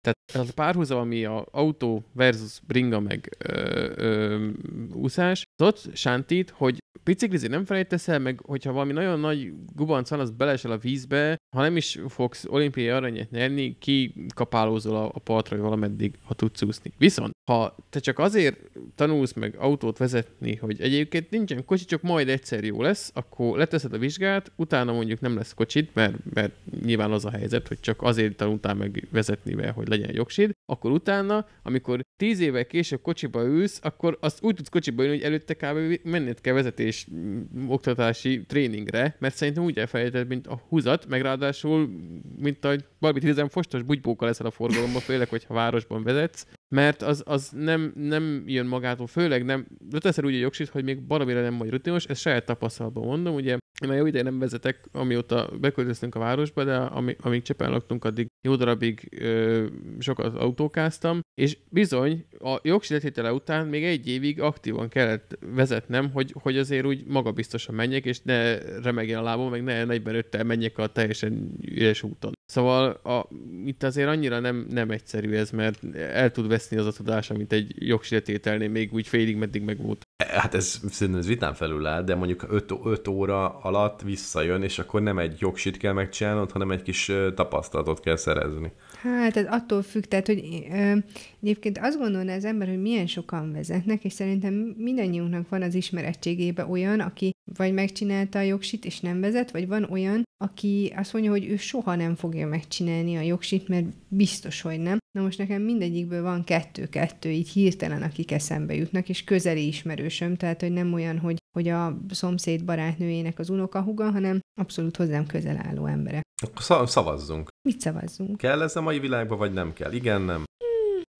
tehát 0.01 0.17
az 0.33 0.49
a 0.49 0.53
párhuzam, 0.53 0.99
ami 0.99 1.25
a 1.25 1.45
autó 1.51 2.03
versus 2.13 2.59
bringa 2.67 2.99
meg 2.99 3.35
ö, 3.37 3.91
ö, 3.95 4.47
úszás, 4.93 5.43
az 5.55 5.67
ott 5.67 5.95
sántít, 5.95 6.49
hogy 6.49 6.77
biciklizni 7.09 7.47
nem 7.47 7.65
felejtesz 7.65 8.07
el, 8.07 8.19
meg 8.19 8.39
hogyha 8.43 8.71
valami 8.71 8.93
nagyon 8.93 9.19
nagy 9.19 9.53
gubanc 9.75 10.09
van, 10.09 10.19
az 10.19 10.31
belesel 10.31 10.71
a 10.71 10.77
vízbe, 10.77 11.37
ha 11.55 11.61
nem 11.61 11.77
is 11.77 11.99
fogsz 12.07 12.45
olimpiai 12.47 12.89
aranyat 12.89 13.31
nyerni, 13.31 13.77
ki 13.79 14.25
kapálózol 14.35 14.95
a, 14.95 15.11
a 15.13 15.19
partra, 15.19 15.57
valameddig, 15.57 16.13
ha 16.23 16.33
tudsz 16.33 16.61
úszni. 16.61 16.91
Viszont, 16.97 17.31
ha 17.49 17.75
te 17.89 17.99
csak 17.99 18.19
azért 18.19 18.57
tanulsz 18.95 19.33
meg 19.33 19.55
autót 19.57 19.97
vezetni, 19.97 20.55
hogy 20.55 20.81
egyébként 20.81 21.29
nincsen 21.29 21.65
kocsi, 21.65 21.85
csak 21.85 22.01
majd 22.01 22.29
egyszer 22.29 22.63
jó 22.63 22.81
lesz, 22.81 23.11
akkor 23.13 23.57
leteszed 23.57 23.93
a 23.93 23.97
vizsgát, 23.97 24.51
utána 24.55 24.93
mondjuk 24.93 25.19
nem 25.19 25.35
lesz 25.35 25.53
kocsit, 25.53 25.93
mert, 25.93 26.15
mert 26.33 26.53
nyilván 26.83 27.11
az 27.11 27.25
a 27.25 27.31
helyzet, 27.31 27.67
hogy 27.67 27.79
csak 27.79 28.01
azért 28.01 28.35
tanultál 28.35 28.73
meg 28.73 29.07
vezetni, 29.11 29.53
mert 29.53 29.75
hogy 29.75 29.87
legyen 29.87 30.13
jogsid, 30.13 30.51
akkor 30.69 30.91
utána, 30.91 31.45
amikor 31.63 32.01
tíz 32.17 32.39
évvel 32.39 32.65
később 32.65 33.01
kocsiba 33.01 33.43
ülsz, 33.43 33.79
akkor 33.83 34.17
azt 34.21 34.43
úgy 34.43 34.55
tudsz 34.55 34.69
kocsiba 34.69 35.03
ülni, 35.03 35.15
hogy 35.15 35.25
előtte 35.25 35.53
kb. 35.53 35.99
menned 36.03 36.41
kell 36.41 36.53
vezetés 36.53 37.07
mm, 37.13 37.41
oktatási 37.67 38.45
tréningre, 38.45 39.15
mert 39.19 39.35
szerintem 39.35 39.63
úgy 39.63 39.77
elfelejtett, 39.77 40.27
mint 40.27 40.47
a 40.47 40.61
húzat, 40.67 41.07
meg 41.07 41.21
ráadásul, 41.21 41.89
mint 42.37 42.65
a 42.65 42.75
Barbie 42.99 43.21
Tizen 43.21 43.49
fostos 43.49 43.81
bugybókkal 43.81 44.27
leszel 44.27 44.45
a 44.45 44.51
forgalomban, 44.51 45.01
főleg, 45.01 45.29
hogyha 45.29 45.53
városban 45.53 46.03
vezetsz, 46.03 46.45
mert 46.69 47.01
az, 47.01 47.23
az 47.25 47.49
nem, 47.55 47.91
nem 47.95 48.43
jön 48.45 48.65
magától, 48.65 49.07
főleg 49.07 49.45
nem, 49.45 49.67
de 49.79 49.97
teszel 49.97 50.25
úgy 50.25 50.33
a 50.33 50.37
jogsit, 50.37 50.69
hogy 50.69 50.83
még 50.83 51.01
baromira 51.01 51.41
nem 51.41 51.57
vagy 51.57 51.69
rutinos, 51.69 52.05
ezt 52.05 52.21
saját 52.21 52.45
tapasztalatban 52.45 53.05
mondom, 53.05 53.35
ugye 53.35 53.57
én 53.81 53.89
már 53.89 53.97
jó 53.97 54.05
ideje 54.05 54.23
nem 54.23 54.39
vezetek, 54.39 54.85
amióta 54.91 55.49
beköltöztünk 55.59 56.15
a 56.15 56.19
városba, 56.19 56.63
de 56.63 56.75
ami, 56.75 57.15
amíg 57.19 57.41
Csepen 57.41 57.71
laktunk, 57.71 58.05
addig 58.05 58.27
jó 58.47 58.55
darabig 58.55 59.09
ö, 59.19 59.65
sokat 59.99 60.35
autókáztam, 60.35 61.19
és 61.41 61.57
bizony 61.69 62.25
a 62.39 62.59
jogsiletétele 62.61 63.33
után 63.33 63.67
még 63.67 63.83
egy 63.83 64.07
évig 64.07 64.41
aktívan 64.41 64.89
kellett 64.89 65.37
vezetnem, 65.39 66.11
hogy, 66.11 66.33
hogy 66.41 66.57
azért 66.57 66.85
úgy 66.85 67.05
magabiztosan 67.05 67.75
menjek, 67.75 68.05
és 68.05 68.21
ne 68.21 68.57
remegjen 68.81 69.19
a 69.19 69.23
lábom, 69.23 69.49
meg 69.49 69.63
ne 69.63 69.83
45-tel 69.87 70.45
menjek 70.45 70.77
a 70.77 70.87
teljesen 70.87 71.51
üres 71.61 72.03
úton. 72.03 72.33
Szóval 72.49 72.89
a, 72.89 73.27
itt 73.65 73.83
azért 73.83 74.07
annyira 74.07 74.39
nem, 74.39 74.65
nem 74.69 74.89
egyszerű 74.89 75.33
ez, 75.33 75.51
mert 75.51 75.95
el 75.95 76.31
tud 76.31 76.47
veszni 76.47 76.77
az 76.77 76.85
a 76.85 76.91
tudás, 76.91 77.29
amit 77.29 77.53
egy 77.53 77.73
jogsiletételnél 77.75 78.69
még 78.69 78.93
úgy 78.93 79.07
félig 79.07 79.35
meddig 79.35 79.61
meg 79.61 79.81
volt. 79.81 80.01
Hát 80.27 80.53
ez 80.53 80.79
szerintem 80.89 81.21
ez 81.21 81.27
vitán 81.27 81.53
felül 81.53 81.85
áll, 81.85 82.03
de 82.03 82.15
mondjuk 82.15 82.45
5 82.83 83.07
óra 83.07 83.59
alatt 83.59 84.01
visszajön, 84.01 84.63
és 84.63 84.79
akkor 84.79 85.01
nem 85.01 85.19
egy 85.19 85.35
jogsit 85.39 85.77
kell 85.77 85.93
megcsinálnod, 85.93 86.51
hanem 86.51 86.71
egy 86.71 86.81
kis 86.81 87.11
tapasztalatot 87.35 87.99
kell 87.99 88.15
szerezni. 88.15 88.71
Hát 89.01 89.37
ez 89.37 89.45
attól 89.49 89.81
függ, 89.81 90.03
tehát 90.03 90.25
hogy 90.25 90.65
ö, 90.71 90.95
egyébként 91.41 91.77
azt 91.81 91.97
gondolná 91.97 92.35
az 92.35 92.45
ember, 92.45 92.67
hogy 92.67 92.81
milyen 92.81 93.07
sokan 93.07 93.51
vezetnek, 93.51 94.03
és 94.03 94.13
szerintem 94.13 94.53
mindannyiunknak 94.77 95.49
van 95.49 95.61
az 95.61 95.73
ismerettségébe 95.73 96.65
olyan, 96.65 96.99
aki 96.99 97.31
vagy 97.55 97.73
megcsinálta 97.73 98.39
a 98.39 98.41
jogsit, 98.41 98.85
és 98.85 98.99
nem 98.99 99.19
vezet, 99.19 99.51
vagy 99.51 99.67
van 99.67 99.83
olyan, 99.83 100.23
aki 100.43 100.93
azt 100.95 101.13
mondja, 101.13 101.31
hogy 101.31 101.49
ő 101.49 101.57
soha 101.57 101.95
nem 101.95 102.15
fogja 102.15 102.47
megcsinálni 102.47 103.15
a 103.15 103.21
jogsit, 103.21 103.67
mert 103.67 103.85
biztos, 104.07 104.61
hogy 104.61 104.79
nem. 104.79 104.97
Na 105.17 105.21
most 105.21 105.37
nekem 105.37 105.61
mindegyikből 105.61 106.21
van 106.21 106.43
kettő-kettő, 106.43 107.29
így 107.29 107.49
hirtelen, 107.49 108.01
akik 108.01 108.31
eszembe 108.31 108.75
jutnak, 108.75 109.09
és 109.09 109.23
közeli 109.23 109.67
ismerősöm, 109.67 110.35
tehát 110.35 110.61
hogy 110.61 110.71
nem 110.71 110.93
olyan, 110.93 111.19
hogy, 111.19 111.37
hogy 111.57 111.67
a 111.67 111.97
szomszéd 112.09 112.65
barátnőjének 112.65 113.39
az 113.39 113.49
unokahuga, 113.49 114.11
hanem 114.11 114.39
abszolút 114.61 114.97
hozzám 114.97 115.25
közel 115.25 115.61
álló 115.67 115.85
emberek. 115.85 116.23
Akkor 116.41 116.89
szavazzunk. 116.89 117.47
Mit 117.67 117.79
szavazzunk? 117.79 118.37
Kell 118.37 118.61
ez 118.61 118.75
a 118.75 118.81
mai 118.81 118.99
világban, 118.99 119.37
vagy 119.37 119.53
nem 119.53 119.73
kell? 119.73 119.91
Igen, 119.91 120.21
nem? 120.21 120.43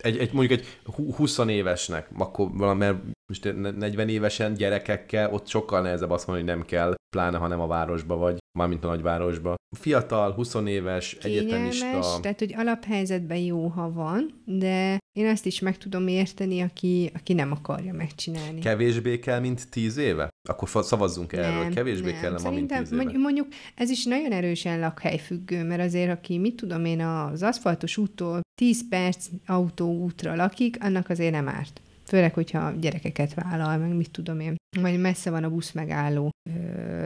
Egy, 0.03 0.17
egy, 0.17 0.33
mondjuk 0.33 0.59
egy 0.59 0.67
20 1.15 1.37
évesnek, 1.37 2.09
akkor 2.17 2.75
mert 2.75 2.97
most 3.27 3.53
40 3.53 4.09
évesen 4.09 4.53
gyerekekkel, 4.53 5.33
ott 5.33 5.47
sokkal 5.47 5.81
nehezebb 5.81 6.11
azt 6.11 6.27
mondani, 6.27 6.47
hogy 6.47 6.57
nem 6.57 6.67
kell, 6.67 6.95
pláne 7.15 7.37
ha 7.37 7.47
nem 7.47 7.59
a 7.59 7.67
városba 7.67 8.15
vagy. 8.17 8.37
Mármint 8.57 8.83
a 8.83 8.87
nagyvárosba. 8.87 9.55
Fiatal, 9.77 10.31
20 10.31 10.55
éves, 10.65 11.17
Kényelmes, 11.19 11.81
egyetemista. 11.81 12.19
tehát 12.21 12.39
hogy 12.39 12.53
alaphelyzetben 12.57 13.37
jó, 13.37 13.67
ha 13.67 13.91
van, 13.91 14.41
de 14.45 14.97
én 15.19 15.27
azt 15.27 15.45
is 15.45 15.59
meg 15.59 15.77
tudom 15.77 16.07
érteni, 16.07 16.61
aki, 16.61 17.11
aki 17.13 17.33
nem 17.33 17.51
akarja 17.51 17.93
megcsinálni. 17.93 18.59
Kevésbé 18.59 19.19
kell, 19.19 19.39
mint 19.39 19.69
10 19.69 19.97
éve? 19.97 20.29
Akkor 20.49 20.69
szavazzunk 20.83 21.31
nem, 21.31 21.43
erről. 21.43 21.73
Kevésbé 21.73 22.11
nem. 22.11 22.19
kell, 22.21 22.51
mint 22.51 22.77
10 22.77 22.91
éve. 22.91 23.17
Mondjuk 23.17 23.47
ez 23.75 23.89
is 23.89 24.05
nagyon 24.05 24.31
erősen 24.31 24.79
lakhelyfüggő, 24.79 25.63
mert 25.63 25.81
azért, 25.81 26.11
aki 26.11 26.37
mit 26.37 26.55
tudom 26.55 26.85
én, 26.85 26.99
az 26.99 27.43
aszfaltos 27.43 27.97
úttól 27.97 28.41
10 28.61 28.87
perc 28.89 29.27
autóútra 29.45 30.35
lakik, 30.35 30.83
annak 30.83 31.09
azért 31.09 31.31
nem 31.31 31.47
árt. 31.47 31.81
Főleg, 32.09 32.33
hogyha 32.33 32.71
gyerekeket 32.71 33.33
vállal, 33.33 33.77
meg 33.77 33.95
mit 33.95 34.11
tudom 34.11 34.39
én, 34.39 34.55
vagy 34.81 34.99
messze 34.99 35.29
van 35.29 35.43
a 35.43 35.49
busz 35.49 35.71
megálló. 35.71 36.29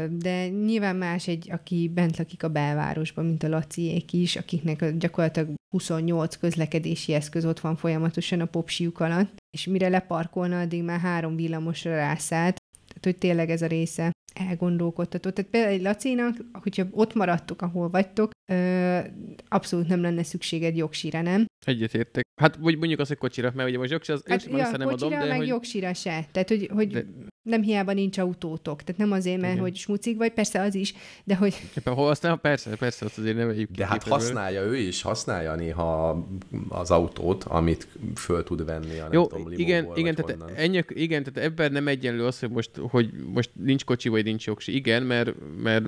De 0.09 0.47
nyilván 0.47 0.95
más 0.95 1.27
egy, 1.27 1.51
aki 1.51 1.91
bent 1.93 2.17
lakik 2.17 2.43
a 2.43 2.49
belvárosban, 2.49 3.25
mint 3.25 3.43
a 3.43 3.49
Laciék 3.49 4.13
is, 4.13 4.35
akiknek 4.35 4.97
gyakorlatilag 4.97 5.53
28 5.69 6.35
közlekedési 6.35 7.13
eszköz 7.13 7.45
ott 7.45 7.59
van 7.59 7.75
folyamatosan 7.75 8.39
a 8.39 8.45
popsiuk 8.45 8.99
alatt, 8.99 9.37
és 9.57 9.65
mire 9.65 9.89
leparkolna, 9.89 10.59
addig 10.59 10.83
már 10.83 10.99
három 10.99 11.35
villamosra 11.35 11.95
rászállt, 11.95 12.57
tehát 12.87 13.03
hogy 13.03 13.17
tényleg 13.17 13.49
ez 13.49 13.61
a 13.61 13.67
része 13.67 14.11
elgondolkodtató. 14.33 15.29
Tehát 15.29 15.51
például 15.51 15.73
egy 15.73 15.81
Lacinak, 15.81 16.37
hogyha 16.61 16.85
ott 16.91 17.13
maradtok, 17.13 17.61
ahol 17.61 17.89
vagytok, 17.89 18.31
ö, 18.51 18.99
abszolút 19.47 19.87
nem 19.87 20.01
lenne 20.01 20.23
szükséged 20.23 20.75
jogsire, 20.75 21.21
nem? 21.21 21.45
Egyetértek. 21.65 22.23
Hát 22.41 22.55
vagy 22.55 22.77
mondjuk 22.77 22.99
az, 22.99 23.07
hogy 23.07 23.17
kocsira, 23.17 23.51
mert 23.55 23.69
ugye 23.69 23.77
most 23.77 23.91
jogsi 23.91 24.11
az 24.11 24.23
hát, 24.25 24.43
ja, 24.43 24.77
nem 24.77 24.87
adom, 24.87 25.09
de 25.09 25.25
meg 25.25 25.37
hogy... 25.37 25.47
jogsira 25.47 25.93
se. 25.93 26.25
Tehát, 26.31 26.49
hogy, 26.49 26.69
hogy 26.73 26.87
de... 26.87 27.05
nem 27.43 27.61
hiába 27.61 27.93
nincs 27.93 28.17
autótok. 28.17 28.83
Tehát 28.83 29.01
nem 29.01 29.11
azért, 29.11 29.41
mert 29.41 29.53
Igen. 29.53 29.63
hogy 29.63 29.75
smucik 29.75 30.17
vagy, 30.17 30.33
persze 30.33 30.61
az 30.61 30.75
is, 30.75 30.93
de 31.23 31.35
hogy... 31.35 31.55
Éppen 31.77 31.93
hol 31.93 32.15
persze, 32.41 32.75
persze, 32.75 33.05
azt 33.05 33.17
azért 33.17 33.35
neveljük 33.35 33.71
De 33.71 33.85
hát 33.85 34.03
használja 34.03 34.61
ő 34.61 34.75
is, 34.77 35.01
használja 35.01 35.55
néha 35.55 36.25
az 36.69 36.91
autót, 36.91 37.43
amit 37.43 37.87
föl 38.15 38.43
tud 38.43 38.65
venni 38.65 38.99
a 38.99 39.07
Jó, 39.11 39.27
tudom, 39.27 39.51
igen, 39.51 39.87
igen, 39.95 40.15
tehát 40.15 40.51
ennyi, 40.55 40.83
igen, 40.87 41.23
tehát 41.23 41.49
ebben 41.49 41.71
nem 41.71 41.87
egyenlő 41.87 42.25
az, 42.25 42.39
hogy 42.39 42.49
most, 42.49 42.71
hogy 42.77 43.11
most 43.33 43.49
nincs 43.53 43.85
kocsi, 43.85 44.09
vagy 44.09 44.23
nincs 44.23 44.45
jogsi. 44.45 44.75
Igen, 44.75 45.03
mert, 45.03 45.33
mert 45.63 45.85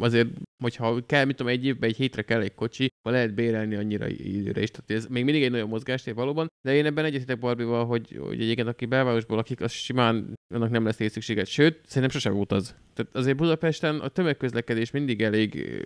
azért 0.00 0.28
hogyha 0.62 1.06
kell, 1.06 1.24
mit 1.24 1.36
tudom, 1.36 1.52
egy 1.52 1.64
évben, 1.64 1.88
egy 1.88 1.96
hétre 1.96 2.22
kell 2.22 2.40
egy 2.40 2.54
kocsi, 2.54 2.88
akkor 2.98 3.12
lehet 3.12 3.34
bérelni 3.34 3.74
annyira 3.74 4.08
időre 4.08 4.62
is. 4.62 4.70
Tehát 4.70 4.90
ez 4.90 5.06
még 5.06 5.24
mindig 5.24 5.42
egy 5.42 5.50
nagyon 5.50 5.68
mozgástér 5.68 6.14
valóban, 6.14 6.46
de 6.62 6.74
én 6.74 6.86
ebben 6.86 7.04
egyetetek 7.04 7.38
Barbival, 7.38 7.84
hogy, 7.84 8.18
hogy 8.20 8.40
egyébként 8.40 8.68
aki 8.68 8.86
belvárosból 8.86 9.36
lakik, 9.36 9.60
az 9.60 9.72
simán 9.72 10.34
annak 10.54 10.70
nem 10.70 10.84
lesz 10.84 11.10
szükséget. 11.10 11.46
Sőt, 11.46 11.80
szerintem 11.86 12.10
sose 12.10 12.30
volt 12.30 12.52
az. 12.52 12.74
Tehát 12.94 13.16
azért 13.16 13.36
Budapesten 13.36 14.00
a 14.00 14.08
tömegközlekedés 14.08 14.90
mindig 14.90 15.22
elég 15.22 15.80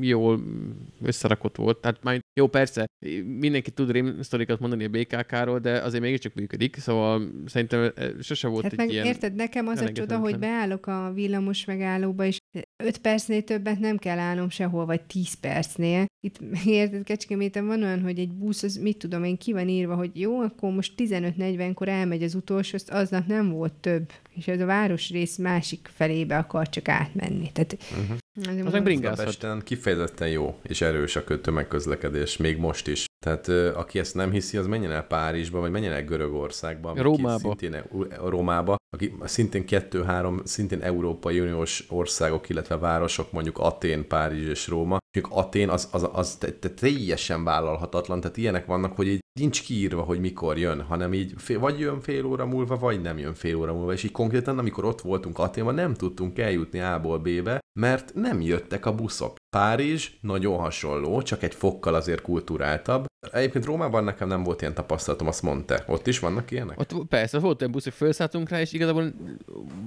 jól 0.00 0.40
összerakott 1.02 1.56
volt. 1.56 1.80
Tehát 1.80 2.02
már 2.02 2.20
jó, 2.40 2.46
persze, 2.46 2.86
mindenki 3.38 3.70
tud 3.70 3.90
rémsztorikat 3.90 4.60
mondani 4.60 4.84
a 4.84 4.88
BKK-ról, 4.88 5.58
de 5.58 5.82
azért 5.82 6.02
mégiscsak 6.02 6.34
működik, 6.34 6.76
szóval 6.76 7.30
szerintem 7.46 7.92
sose 8.20 8.48
volt 8.48 8.62
hát 8.62 8.72
egy 8.72 8.78
meg, 8.78 8.90
ilyen... 8.90 9.06
Érted, 9.06 9.34
nekem 9.34 9.66
az 9.66 9.80
a 9.80 9.92
csoda, 9.92 10.18
hogy 10.18 10.38
beállok 10.38 10.86
a 10.86 11.12
villamos 11.14 11.64
megállóba, 11.64 12.24
és 12.24 12.38
5 12.84 12.98
percnél 12.98 13.42
többet 13.42 13.78
nem 13.78 13.87
kell 13.96 14.18
állnom 14.18 14.50
sehol, 14.50 14.86
vagy 14.86 15.00
10 15.00 15.34
percnél. 15.34 16.06
Itt 16.20 16.38
érted, 16.64 17.04
Kecskeméten 17.04 17.66
van 17.66 17.82
olyan, 17.82 18.02
hogy 18.02 18.18
egy 18.18 18.32
busz, 18.32 18.62
az 18.62 18.76
mit 18.76 18.96
tudom 18.96 19.24
én, 19.24 19.36
ki 19.36 19.52
van 19.52 19.68
írva, 19.68 19.94
hogy 19.94 20.10
jó, 20.20 20.40
akkor 20.40 20.72
most 20.72 20.92
15-40-kor 20.96 21.88
elmegy 21.88 22.22
az 22.22 22.34
utolsó, 22.34 22.74
azt 22.74 22.90
aznap 22.90 23.26
nem 23.26 23.50
volt 23.50 23.72
több. 23.72 24.12
És 24.34 24.48
ez 24.48 24.60
a 24.60 24.66
városrész 24.66 25.36
másik 25.36 25.90
felébe 25.94 26.36
akar 26.36 26.68
csak 26.68 26.88
átmenni. 26.88 27.52
Tehát, 27.52 27.78
uh-huh. 28.00 28.16
Az 28.64 28.72
meg 28.72 28.82
bringázhat. 28.82 29.62
kifejezetten 29.62 30.28
jó 30.28 30.58
és 30.62 30.80
erős 30.80 31.16
a 31.16 31.40
tömegközlekedés, 31.40 32.36
még 32.36 32.56
most 32.56 32.88
is. 32.88 33.06
Tehát 33.24 33.48
aki 33.74 33.98
ezt 33.98 34.14
nem 34.14 34.30
hiszi, 34.30 34.56
az 34.56 34.66
menjen 34.66 34.90
el 34.90 35.02
Párizsba, 35.02 35.60
vagy 35.60 35.70
menjen 35.70 35.92
el 35.92 36.04
Görögországba. 36.04 36.92
Rómába. 36.96 37.38
Szintén 37.38 37.74
e- 37.74 37.84
Rómába, 38.24 38.76
aki 38.96 39.14
szintén 39.24 39.66
kettő-három, 39.66 40.40
szintén 40.44 40.82
Európai 40.82 41.40
Uniós 41.40 41.84
országok, 41.88 42.48
illetve 42.48 42.76
városok, 42.76 43.32
mondjuk 43.32 43.58
Atén, 43.58 44.06
Párizs 44.08 44.48
és 44.48 44.68
Róma. 44.68 44.98
Mondjuk 45.20 45.44
Atén 45.44 45.68
az, 45.68 45.88
az, 45.92 46.08
az 46.12 46.38
teljesen 46.74 47.44
vállalhatatlan, 47.44 48.20
tehát 48.20 48.36
ilyenek 48.36 48.66
vannak, 48.66 48.96
hogy 48.96 49.06
így 49.06 49.20
nincs 49.40 49.62
kiírva, 49.62 50.02
hogy 50.02 50.20
mikor 50.20 50.58
jön, 50.58 50.82
hanem 50.82 51.14
így 51.14 51.32
fél, 51.36 51.58
vagy 51.58 51.78
jön 51.78 52.00
fél 52.00 52.24
óra 52.24 52.46
múlva, 52.46 52.76
vagy 52.76 53.00
nem 53.00 53.18
jön 53.18 53.34
fél 53.34 53.56
óra 53.56 53.72
múlva, 53.72 53.92
és 53.92 54.02
így 54.02 54.12
konkrétan, 54.12 54.58
amikor 54.58 54.84
ott 54.84 55.00
voltunk 55.00 55.38
Aténban, 55.38 55.74
nem 55.74 55.94
tudtunk 55.94 56.38
eljutni 56.38 56.80
A-ból 56.80 57.18
B-be, 57.18 57.60
mert 57.80 58.14
nem 58.14 58.40
jöttek 58.40 58.86
a 58.86 58.94
buszok. 58.94 59.36
Párizs 59.56 60.10
nagyon 60.20 60.58
hasonló, 60.58 61.22
csak 61.22 61.42
egy 61.42 61.54
fokkal 61.54 61.94
azért 61.94 62.22
kulturáltabb. 62.22 63.06
Egyébként 63.32 63.64
Rómában 63.64 64.04
nekem 64.04 64.28
nem 64.28 64.42
volt 64.42 64.60
ilyen 64.60 64.74
tapasztalatom, 64.74 65.26
azt 65.26 65.42
mondta. 65.42 65.82
Ott 65.86 66.06
is 66.06 66.18
vannak 66.18 66.50
ilyenek? 66.50 66.80
Ott 66.80 66.94
persze, 67.08 67.38
volt 67.38 67.60
olyan 67.60 67.72
busz, 67.72 67.84
hogy 67.84 67.92
felszálltunk 67.92 68.48
rá, 68.48 68.60
és 68.60 68.72
igazából 68.72 69.12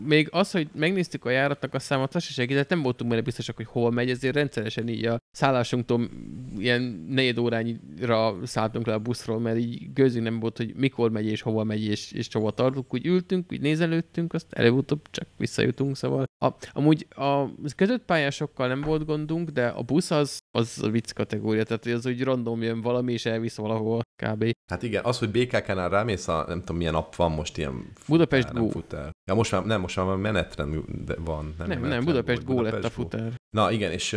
még 0.06 0.28
az, 0.32 0.52
hogy 0.52 0.70
megnéztük 0.76 1.26
a 1.26 1.30
járatnak 1.30 1.74
a 1.74 1.80
számot, 1.80 2.16
az 2.16 2.24
se 2.24 2.32
segített, 2.32 2.70
nem 2.70 2.82
voltunk 2.82 3.10
benne 3.10 3.22
biztosak, 3.22 3.56
hogy 3.56 3.66
hol 3.66 3.92
megy, 3.92 4.10
ezért 4.10 4.36
rendszeresen 4.36 4.88
így 4.88 5.06
a 5.06 5.18
szállásunktól 5.32 6.10
ilyen 6.58 6.82
negyed 7.10 7.38
órányra 7.38 8.36
szálltunk 8.44 8.86
le 8.86 8.94
a 8.94 9.00
buszról, 9.00 9.40
mert 9.40 9.58
így 9.58 9.94
gőzünk 9.94 10.24
nem 10.24 10.40
volt, 10.40 10.58
hogy 10.58 10.76
mikor 10.76 11.12
megy 11.12 11.26
és 11.26 11.42
hova 11.42 11.64
megy 11.64 11.86
és, 11.86 12.12
és 12.12 12.28
hova 12.34 12.52
tartunk. 12.52 12.94
Úgy 12.94 13.06
ültünk, 13.06 13.52
úgy 13.52 13.62
nézelődtünk, 13.62 14.34
azt 14.34 14.54
előbb-utóbb 14.54 15.02
csak 15.12 15.28
visszajutunk, 15.38 15.96
szóval. 15.96 16.24
A, 16.38 16.50
amúgy 16.72 17.08
a 17.10 17.46
között 17.76 18.06
pályásokkal 18.06 18.68
nem 18.68 18.82
volt 18.82 19.06
gondunk, 19.06 19.50
de 19.50 19.68
a 19.68 19.82
busz 19.82 20.12
az, 20.12 20.40
az 20.52 20.84
a 20.84 20.90
vicc 20.90 21.12
kategória, 21.12 21.64
tehát 21.64 21.86
az 21.86 22.06
úgy 22.06 22.24
random 22.24 22.62
jön 22.62 22.82
valami, 22.82 23.20
és 23.26 23.32
elvisz 23.32 23.56
valahol 23.56 24.02
kb. 24.24 24.52
Hát 24.72 24.84
igen, 24.84 25.04
az, 25.04 25.20
hogy 25.20 25.30
BKK-nál 25.30 25.90
rámész, 25.90 26.28
a, 26.28 26.46
nem 26.48 26.60
tudom 26.60 26.78
milyen 26.78 26.96
app 26.96 27.16
van 27.16 27.32
most 27.32 27.58
ilyen 27.58 27.94
Budapest 28.08 28.48
futár, 28.48 28.62
Go. 28.62 28.68
Nem 28.68 28.82
futár. 28.82 29.12
Ja, 29.30 29.34
most 29.34 29.52
már, 29.52 29.66
nem, 29.66 29.82
most 29.82 29.96
már 29.96 30.16
menetrend 30.16 30.84
van. 31.26 31.56
Nem, 31.58 31.68
nem, 31.68 31.82
nem 31.82 32.04
Budapest 32.06 32.44
Go 32.44 32.54
Budapest 32.54 32.84
lett 32.84 32.92
a 32.92 32.94
futár. 32.94 33.34
Na 33.50 33.72
igen, 33.72 33.92
és 33.92 34.12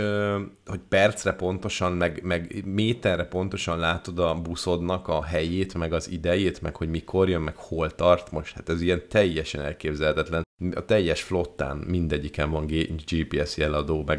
hogy 0.67 0.81
percre 0.89 1.33
pontosan, 1.33 1.93
meg, 1.93 2.23
meg 2.23 2.65
méterre 2.65 3.25
pontosan 3.25 3.79
látod 3.79 4.19
a 4.19 4.41
buszodnak 4.41 5.09
a 5.09 5.25
helyét, 5.25 5.75
meg 5.75 5.93
az 5.93 6.11
idejét, 6.11 6.63
meg 6.63 6.77
hogy 6.77 6.89
mikor 6.89 7.29
jön, 7.29 7.41
meg 7.41 7.57
hol 7.57 7.91
tart 7.91 8.33
most, 8.33 8.55
hát 8.55 8.69
ez 8.69 8.81
ilyen 8.81 9.03
teljesen 9.09 9.61
elképzelhetetlen. 9.61 10.43
A 10.75 10.85
teljes 10.85 11.23
flottán 11.23 11.77
mindegyiken 11.77 12.51
van 12.51 12.67
GPS 13.07 13.57
jeladó, 13.57 14.03
meg 14.07 14.19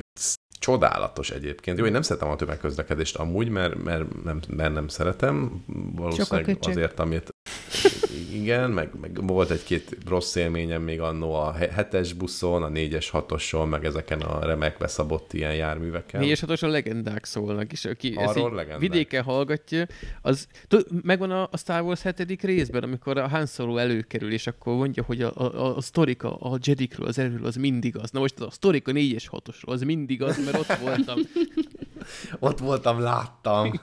csodálatos 0.59 1.29
egyébként. 1.29 1.77
Jó, 1.77 1.85
én 1.85 1.91
nem 1.91 2.01
szeretem 2.01 2.29
a 2.29 2.35
tömegközlekedést 2.35 3.15
amúgy, 3.15 3.49
mert, 3.49 3.83
mert, 3.83 4.23
nem, 4.23 4.39
mert 4.47 4.73
nem 4.73 4.87
szeretem. 4.87 5.63
Valószínűleg 5.95 6.57
azért, 6.61 6.99
amit 6.99 7.33
igen, 8.33 8.71
meg, 8.71 8.89
meg 9.01 9.25
volt 9.27 9.49
egy-két 9.49 9.97
rossz 10.07 10.35
élményem 10.35 10.81
még 10.81 11.01
annó 11.01 11.33
a 11.33 11.51
hetes 11.51 12.13
buszon, 12.13 12.63
a 12.63 12.67
négyes 12.67 13.09
hatoson, 13.09 13.67
meg 13.67 13.85
ezeken 13.85 14.21
a 14.21 14.45
remekbe 14.45 14.87
szabott 14.87 15.33
ilyen 15.33 15.55
járműveken. 15.55 16.21
Négyes 16.21 16.39
hatoson 16.39 16.69
legendák 16.69 17.25
szólnak, 17.25 17.71
és 17.71 17.85
aki 17.85 18.13
Arról 18.15 18.59
ezt 18.59 18.79
vidéken 18.79 19.23
hallgatja, 19.23 19.85
az 20.21 20.47
megvan 21.01 21.31
a, 21.31 21.47
a 21.51 21.57
Star 21.57 21.81
Wars 21.81 22.01
hetedik 22.01 22.41
részben, 22.41 22.83
amikor 22.83 23.17
a 23.17 23.27
Han 23.27 23.45
Solo 23.45 23.77
előkerül, 23.77 24.31
és 24.31 24.47
akkor 24.47 24.75
mondja, 24.75 25.03
hogy 25.03 25.21
a, 25.21 25.31
a, 25.35 25.75
a 25.75 25.81
sztorika 25.81 26.35
a 26.35 26.57
Jedikről, 26.61 27.07
az 27.07 27.19
erről, 27.19 27.45
az 27.45 27.55
mindig 27.55 27.97
az. 27.97 28.11
Na 28.11 28.19
most 28.19 28.39
a 28.39 28.51
sztorika 28.51 28.91
négyes 28.91 29.27
hatosról, 29.27 29.73
az 29.75 29.81
mindig 29.81 30.23
az, 30.23 30.45
mert 30.45 30.54
ott 30.57 30.77
voltam. 30.77 31.19
ott 32.39 32.59
voltam, 32.59 32.99
láttam. 32.99 33.81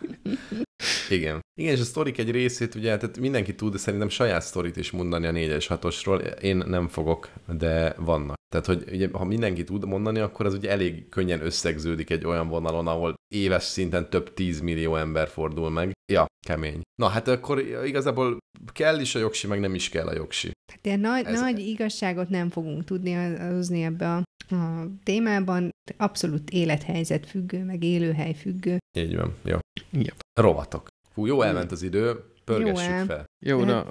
Igen. 1.08 1.40
Igen, 1.60 1.74
és 1.74 1.80
a 1.80 1.84
sztorik 1.84 2.18
egy 2.18 2.30
részét, 2.30 2.74
ugye, 2.74 2.96
tehát 2.96 3.18
mindenki 3.18 3.54
tud, 3.54 3.72
de 3.72 3.78
szerintem 3.78 4.08
saját 4.08 4.42
sztorit 4.42 4.76
is 4.76 4.90
mondani 4.90 5.26
a 5.26 5.32
4-es 5.32 5.64
6 5.68 6.40
Én 6.40 6.56
nem 6.56 6.88
fogok, 6.88 7.28
de 7.58 7.94
vannak. 7.98 8.34
Tehát, 8.48 8.66
hogy 8.66 8.84
ugye, 8.92 9.08
ha 9.12 9.24
mindenki 9.24 9.64
tud 9.64 9.86
mondani, 9.86 10.18
akkor 10.18 10.46
az 10.46 10.54
ugye 10.54 10.70
elég 10.70 11.08
könnyen 11.08 11.44
összegződik 11.44 12.10
egy 12.10 12.24
olyan 12.24 12.48
vonalon, 12.48 12.86
ahol 12.86 13.14
éves 13.34 13.62
szinten 13.62 14.10
több 14.10 14.34
tízmillió 14.34 14.96
ember 14.96 15.28
fordul 15.28 15.70
meg. 15.70 15.92
Ja, 16.12 16.26
kemény. 16.46 16.80
Na, 17.02 17.08
hát 17.08 17.28
akkor 17.28 17.58
igazából 17.84 18.38
kell 18.72 19.00
is 19.00 19.14
a 19.14 19.18
jogsi, 19.18 19.46
meg 19.46 19.60
nem 19.60 19.74
is 19.74 19.88
kell 19.88 20.06
a 20.06 20.14
jogsi. 20.14 20.50
Ilyen 20.82 21.00
nagy, 21.00 21.24
Ez... 21.24 21.40
nagy 21.40 21.58
igazságot 21.58 22.28
nem 22.28 22.50
fogunk 22.50 22.84
tudni 22.84 23.12
hozni 23.36 23.82
ebbe 23.82 24.14
a, 24.14 24.22
a 24.54 24.86
témában. 25.02 25.70
Abszolút 25.96 26.50
élethelyzet 26.50 27.26
függő, 27.26 27.64
meg 27.64 27.84
élőhely 27.84 28.34
függő. 28.34 28.78
Így 28.98 29.16
van, 29.16 29.34
jó. 29.44 29.58
Yep. 29.92 30.21
Rovatok. 30.34 30.86
Fú, 31.14 31.26
jó 31.26 31.42
elment 31.42 31.72
az 31.72 31.82
idő, 31.82 32.24
pörgessük 32.44 32.98
jó 32.98 33.04
fel. 33.04 33.24
Jó, 33.44 33.64
na. 33.64 33.86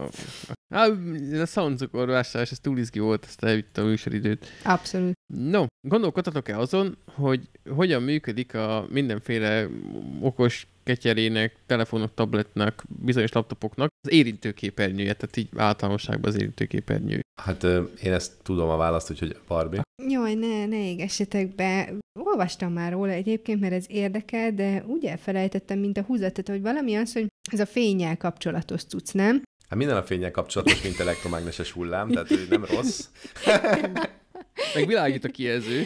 Á, 0.73 0.87
a 1.41 1.45
szalonzukor 1.45 2.07
vásárlás, 2.07 2.51
ez 2.51 2.59
túl 2.59 2.77
izgi 2.77 2.99
volt, 2.99 3.25
ezt 3.25 3.43
elvitte 3.43 3.81
a 3.81 3.85
műsoridőt. 3.85 4.45
Abszolút. 4.63 5.13
No, 5.33 5.65
gondolkodhatok-e 5.87 6.57
azon, 6.57 6.97
hogy 7.05 7.49
hogyan 7.69 8.03
működik 8.03 8.53
a 8.53 8.85
mindenféle 8.89 9.67
okos 10.21 10.67
ketyerének, 10.83 11.55
telefonok, 11.65 12.13
tabletnek, 12.13 12.83
bizonyos 12.87 13.31
laptopoknak 13.31 13.89
az 14.07 14.13
érintőképernyője, 14.13 15.13
tehát 15.13 15.37
így 15.37 15.49
általánosságban 15.55 16.31
az 16.31 16.37
érintőképernyő. 16.37 17.21
Hát 17.41 17.63
én 18.03 18.13
ezt 18.13 18.31
tudom 18.43 18.69
a 18.69 18.77
választ, 18.77 19.11
úgyhogy 19.11 19.37
Barbie. 19.47 19.81
Jaj, 20.07 20.33
ne, 20.33 20.65
ne 20.65 20.89
égessetek 20.89 21.55
be. 21.55 21.93
Olvastam 22.19 22.73
már 22.73 22.91
róla 22.91 23.11
egyébként, 23.11 23.59
mert 23.59 23.73
ez 23.73 23.85
érdekel, 23.87 24.51
de 24.51 24.83
úgy 24.87 25.05
elfelejtettem, 25.05 25.79
mint 25.79 25.97
a 25.97 26.01
húzatot, 26.01 26.47
hogy 26.47 26.61
valami 26.61 26.95
az, 26.95 27.13
hogy 27.13 27.27
ez 27.51 27.59
a 27.59 27.65
fényel 27.65 28.17
kapcsolatos 28.17 28.83
cucc, 28.83 29.13
nem? 29.13 29.41
Hát 29.69 29.79
minden 29.79 29.97
a 29.97 30.03
fényel 30.03 30.31
kapcsolatos, 30.31 30.81
mint 30.81 30.99
elektromágneses 30.99 31.71
hullám, 31.71 32.09
tehát 32.09 32.29
nem 32.49 32.65
rossz. 32.65 33.07
Meg 34.75 34.87
világít 34.87 35.25
a 35.25 35.29
kijelző. 35.29 35.85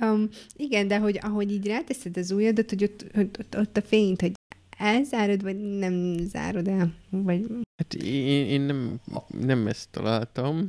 Um, 0.00 0.28
igen, 0.56 0.88
de 0.88 0.98
hogy 0.98 1.18
ahogy 1.22 1.52
így 1.52 1.66
ráteszed 1.66 2.16
az 2.16 2.30
ujjadat, 2.30 2.68
hogy 2.68 2.84
ott, 2.84 3.04
ott, 3.16 3.56
ott 3.56 3.76
a 3.76 3.82
fényt, 3.82 4.20
hogy 4.20 4.32
elzárod, 4.78 5.42
vagy 5.42 5.56
nem 5.56 6.16
zárod 6.18 6.68
el? 6.68 6.94
Vagy... 7.10 7.46
Hát 7.76 7.94
én, 7.94 8.46
én 8.46 8.60
nem, 8.60 9.00
nem 9.40 9.66
ezt 9.66 9.88
találtam. 9.90 10.68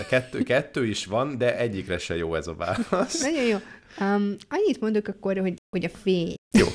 A 0.00 0.06
kettő, 0.08 0.42
kettő 0.42 0.86
is 0.86 1.06
van, 1.06 1.38
de 1.38 1.58
egyikre 1.58 1.98
se 1.98 2.16
jó 2.16 2.34
ez 2.34 2.46
a 2.46 2.54
válasz. 2.54 3.20
Nagyon 3.20 3.44
jó. 3.44 3.56
Um, 4.00 4.36
annyit 4.48 4.80
mondok 4.80 5.08
akkor, 5.08 5.38
hogy, 5.38 5.54
hogy 5.76 5.84
a 5.84 5.88
fény. 5.88 6.34
Jó, 6.58 6.66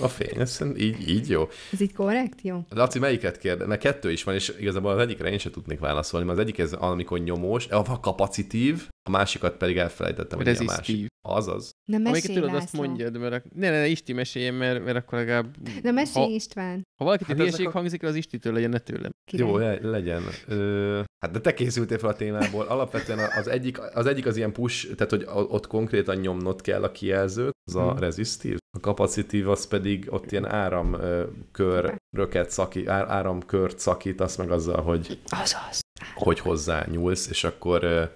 a 0.00 0.08
fény, 0.08 0.38
ez 0.38 0.60
így, 0.76 1.08
így 1.08 1.28
jó. 1.28 1.48
Ez 1.72 1.80
így 1.80 1.92
korrekt? 1.92 2.40
Jó. 2.42 2.64
Laci, 2.68 2.98
melyiket 2.98 3.38
kérde? 3.38 3.66
Mert 3.66 3.80
kettő 3.80 4.10
is 4.10 4.24
van, 4.24 4.34
és 4.34 4.52
igazából 4.58 4.90
az 4.90 4.98
egyikre 4.98 5.30
én 5.30 5.38
sem 5.38 5.52
tudnék 5.52 5.78
válaszolni, 5.78 6.26
mert 6.26 6.38
az 6.38 6.44
egyik 6.44 6.58
ez 6.58 6.72
amikor 6.72 7.18
nyomós, 7.18 7.66
a 7.66 8.00
kapacitív, 8.00 8.88
a 9.10 9.18
másikat 9.18 9.56
pedig 9.56 9.76
elfelejtettem, 9.76 10.38
hogy 10.38 10.48
a 10.48 10.62
másik. 10.62 11.08
Azaz. 11.22 11.70
Na 11.84 11.98
mesélj, 11.98 12.34
tudod, 12.34 12.54
azt 12.54 12.72
mondjad, 12.72 13.18
mert 13.18 13.54
ne, 13.54 13.70
ne, 13.70 13.78
ne, 13.78 13.86
Isti 13.86 14.12
meséljen, 14.12 14.54
mert, 14.54 14.84
mert 14.84 14.96
akkor 14.96 15.18
legalább... 15.18 15.56
Na 15.82 15.90
mesélj, 15.90 16.26
ha, 16.26 16.32
István. 16.32 16.82
Ha 16.96 17.04
valaki 17.04 17.24
hát 17.24 17.36
hülyeség 17.36 17.66
a... 17.66 17.70
hangzik, 17.70 18.02
az 18.02 18.14
Istitől 18.14 18.52
legyen, 18.52 18.70
ne 18.70 18.78
tőlem. 18.78 19.10
Király. 19.24 19.48
Jó, 19.48 19.56
legyen. 19.90 20.22
Ö, 20.48 21.00
hát 21.18 21.32
de 21.32 21.40
te 21.40 21.54
készültél 21.54 21.98
fel 21.98 22.08
a 22.08 22.14
témából. 22.14 22.66
Alapvetően 22.66 23.18
az 23.38 23.48
egyik 23.48 23.78
az, 23.94 24.06
egyik 24.06 24.26
az 24.26 24.36
ilyen 24.36 24.52
push, 24.52 24.94
tehát 24.94 25.10
hogy 25.10 25.24
ott 25.26 25.66
konkrétan 25.66 26.16
nyomnod 26.16 26.60
kell 26.60 26.82
a 26.82 26.92
kijelzőt, 26.92 27.54
az 27.64 27.74
a 27.74 27.90
hmm. 27.90 27.98
resistív. 27.98 28.58
A 28.76 28.80
kapacitív 28.80 29.48
az 29.48 29.66
pedig 29.66 30.06
ott 30.10 30.32
ilyen 30.32 30.48
áramköröket 30.48 32.50
szakít, 32.50 32.88
áramkört 32.88 33.78
szakítasz 33.78 34.36
meg 34.36 34.50
azzal, 34.50 34.82
hogy, 34.82 35.18
Azaz. 35.28 35.80
hogy 36.14 36.38
hozzá 36.38 36.86
nyúlsz, 36.90 37.28
és 37.28 37.44
akkor 37.44 38.10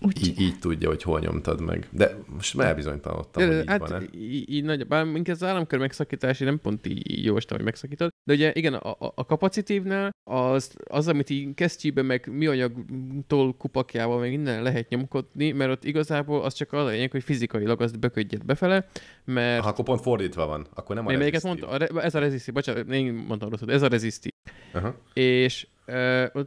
úgy 0.00 0.26
így, 0.26 0.40
így 0.40 0.58
tudja, 0.58 0.88
hogy 0.88 1.02
hol 1.02 1.20
nyomtad 1.20 1.60
meg. 1.60 1.88
De 1.90 2.16
most 2.26 2.54
már 2.54 2.66
elbizonytalanodtam, 2.66 3.46
hogy 3.46 3.56
így 3.56 3.66
hát, 3.66 3.78
van-e. 3.78 4.06
Így, 4.12 4.64
nagy, 4.64 4.86
bár 4.86 5.04
minket 5.04 5.34
az 5.34 5.42
államkör 5.42 5.78
megszakítási 5.78 6.44
nem 6.44 6.60
pont 6.60 6.86
így, 6.86 7.10
így 7.10 7.24
jóstam, 7.24 7.56
hogy 7.56 7.66
megszakítod. 7.66 8.10
De 8.24 8.32
ugye 8.34 8.52
igen, 8.54 8.74
a, 8.74 8.90
a, 8.90 9.12
a 9.14 9.26
kapacitívnál 9.26 10.10
az, 10.24 10.74
az, 10.84 11.08
amit 11.08 11.30
így 11.30 11.54
kesztyűben, 11.54 12.04
meg 12.04 12.28
műanyagtól 12.32 13.56
kupakjával, 13.56 14.18
meg 14.18 14.30
minden 14.30 14.62
lehet 14.62 14.88
nyomkodni, 14.88 15.52
mert 15.52 15.70
ott 15.70 15.84
igazából 15.84 16.42
az 16.42 16.54
csak 16.54 16.72
az 16.72 16.86
a 16.86 16.88
lényeg, 16.88 17.10
hogy 17.10 17.22
fizikailag 17.22 17.80
azt 17.80 17.98
beködjed 17.98 18.44
befele, 18.44 18.88
mert... 19.24 19.62
Ha, 19.62 19.68
akkor 19.68 19.84
pont 19.84 20.00
fordítva 20.00 20.46
van, 20.46 20.66
akkor 20.74 20.94
nem 20.94 21.06
a 21.06 21.12
mondta? 21.42 21.76
Ez 22.00 22.14
a 22.14 22.18
rezisztív, 22.18 22.54
bocsánat, 22.54 22.92
én 22.92 23.12
mondtam 23.12 23.50
rosszul, 23.50 23.72
ez 23.72 23.82
a 23.82 23.88
rezisztív. 23.88 24.32
Uh-huh. 24.74 24.94
És 25.12 25.66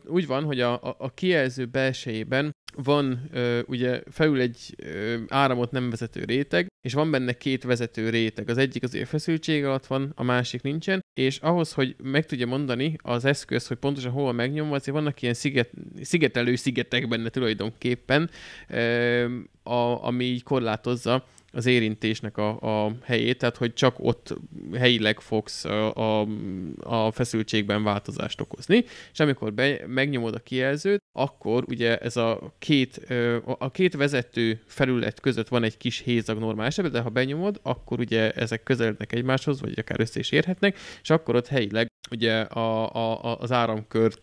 úgy 0.05 0.27
van, 0.27 0.43
hogy 0.43 0.59
a, 0.59 0.95
a, 0.97 1.11
kijelző 1.13 1.65
belsejében 1.65 2.51
van 2.75 3.29
ugye 3.65 4.01
felül 4.11 4.39
egy 4.39 4.75
áramot 5.27 5.71
nem 5.71 5.89
vezető 5.89 6.23
réteg, 6.23 6.67
és 6.81 6.93
van 6.93 7.11
benne 7.11 7.33
két 7.33 7.63
vezető 7.63 8.09
réteg. 8.09 8.49
Az 8.49 8.57
egyik 8.57 8.83
azért 8.83 9.07
feszültség 9.07 9.65
alatt 9.65 9.85
van, 9.85 10.11
a 10.15 10.23
másik 10.23 10.61
nincsen, 10.61 10.99
és 11.19 11.37
ahhoz, 11.37 11.73
hogy 11.73 11.95
meg 12.03 12.25
tudja 12.25 12.45
mondani 12.45 12.95
az 13.01 13.25
eszköz, 13.25 13.67
hogy 13.67 13.77
pontosan 13.77 14.11
hol 14.11 14.33
megnyomva, 14.33 14.75
azért 14.75 14.97
vannak 14.97 15.21
ilyen 15.21 15.33
sziget, 15.33 15.69
szigetelő 16.01 16.55
szigetek 16.55 17.07
benne 17.07 17.29
tulajdonképpen, 17.29 18.29
ami 20.01 20.23
így 20.23 20.43
korlátozza 20.43 21.25
az 21.51 21.65
érintésnek 21.65 22.37
a, 22.37 22.85
a 22.85 22.91
helyét, 23.03 23.37
tehát 23.37 23.57
hogy 23.57 23.73
csak 23.73 23.95
ott 23.99 24.37
helyileg 24.73 25.19
fogsz 25.19 25.65
a, 25.65 25.93
a, 25.95 26.27
a 26.79 27.11
feszültségben 27.11 27.83
változást 27.83 28.41
okozni, 28.41 28.83
és 29.11 29.19
amikor 29.19 29.53
be, 29.53 29.79
megnyomod 29.87 30.35
a 30.35 30.39
kijelzőt, 30.39 31.03
akkor 31.11 31.63
ugye 31.67 31.97
ez 31.97 32.17
a 32.17 32.53
két, 32.59 32.97
a 33.43 33.71
két 33.71 33.95
vezető 33.95 34.61
felület 34.65 35.19
között 35.19 35.47
van 35.47 35.63
egy 35.63 35.77
kis 35.77 35.99
hézag 35.99 36.39
normál 36.39 36.65
esetben, 36.65 36.93
de 36.93 36.99
ha 36.99 37.09
benyomod, 37.09 37.59
akkor 37.63 37.99
ugye 37.99 38.31
ezek 38.31 38.63
közelednek 38.63 39.13
egymáshoz, 39.13 39.61
vagy 39.61 39.79
akár 39.79 39.99
össze 39.99 40.19
is 40.19 40.31
érhetnek, 40.31 40.77
és 41.01 41.09
akkor 41.09 41.35
ott 41.35 41.47
helyileg 41.47 41.87
ugye 42.11 42.41
a, 42.41 42.93
a, 42.95 43.39
az 43.39 43.51
áramkör, 43.51 44.13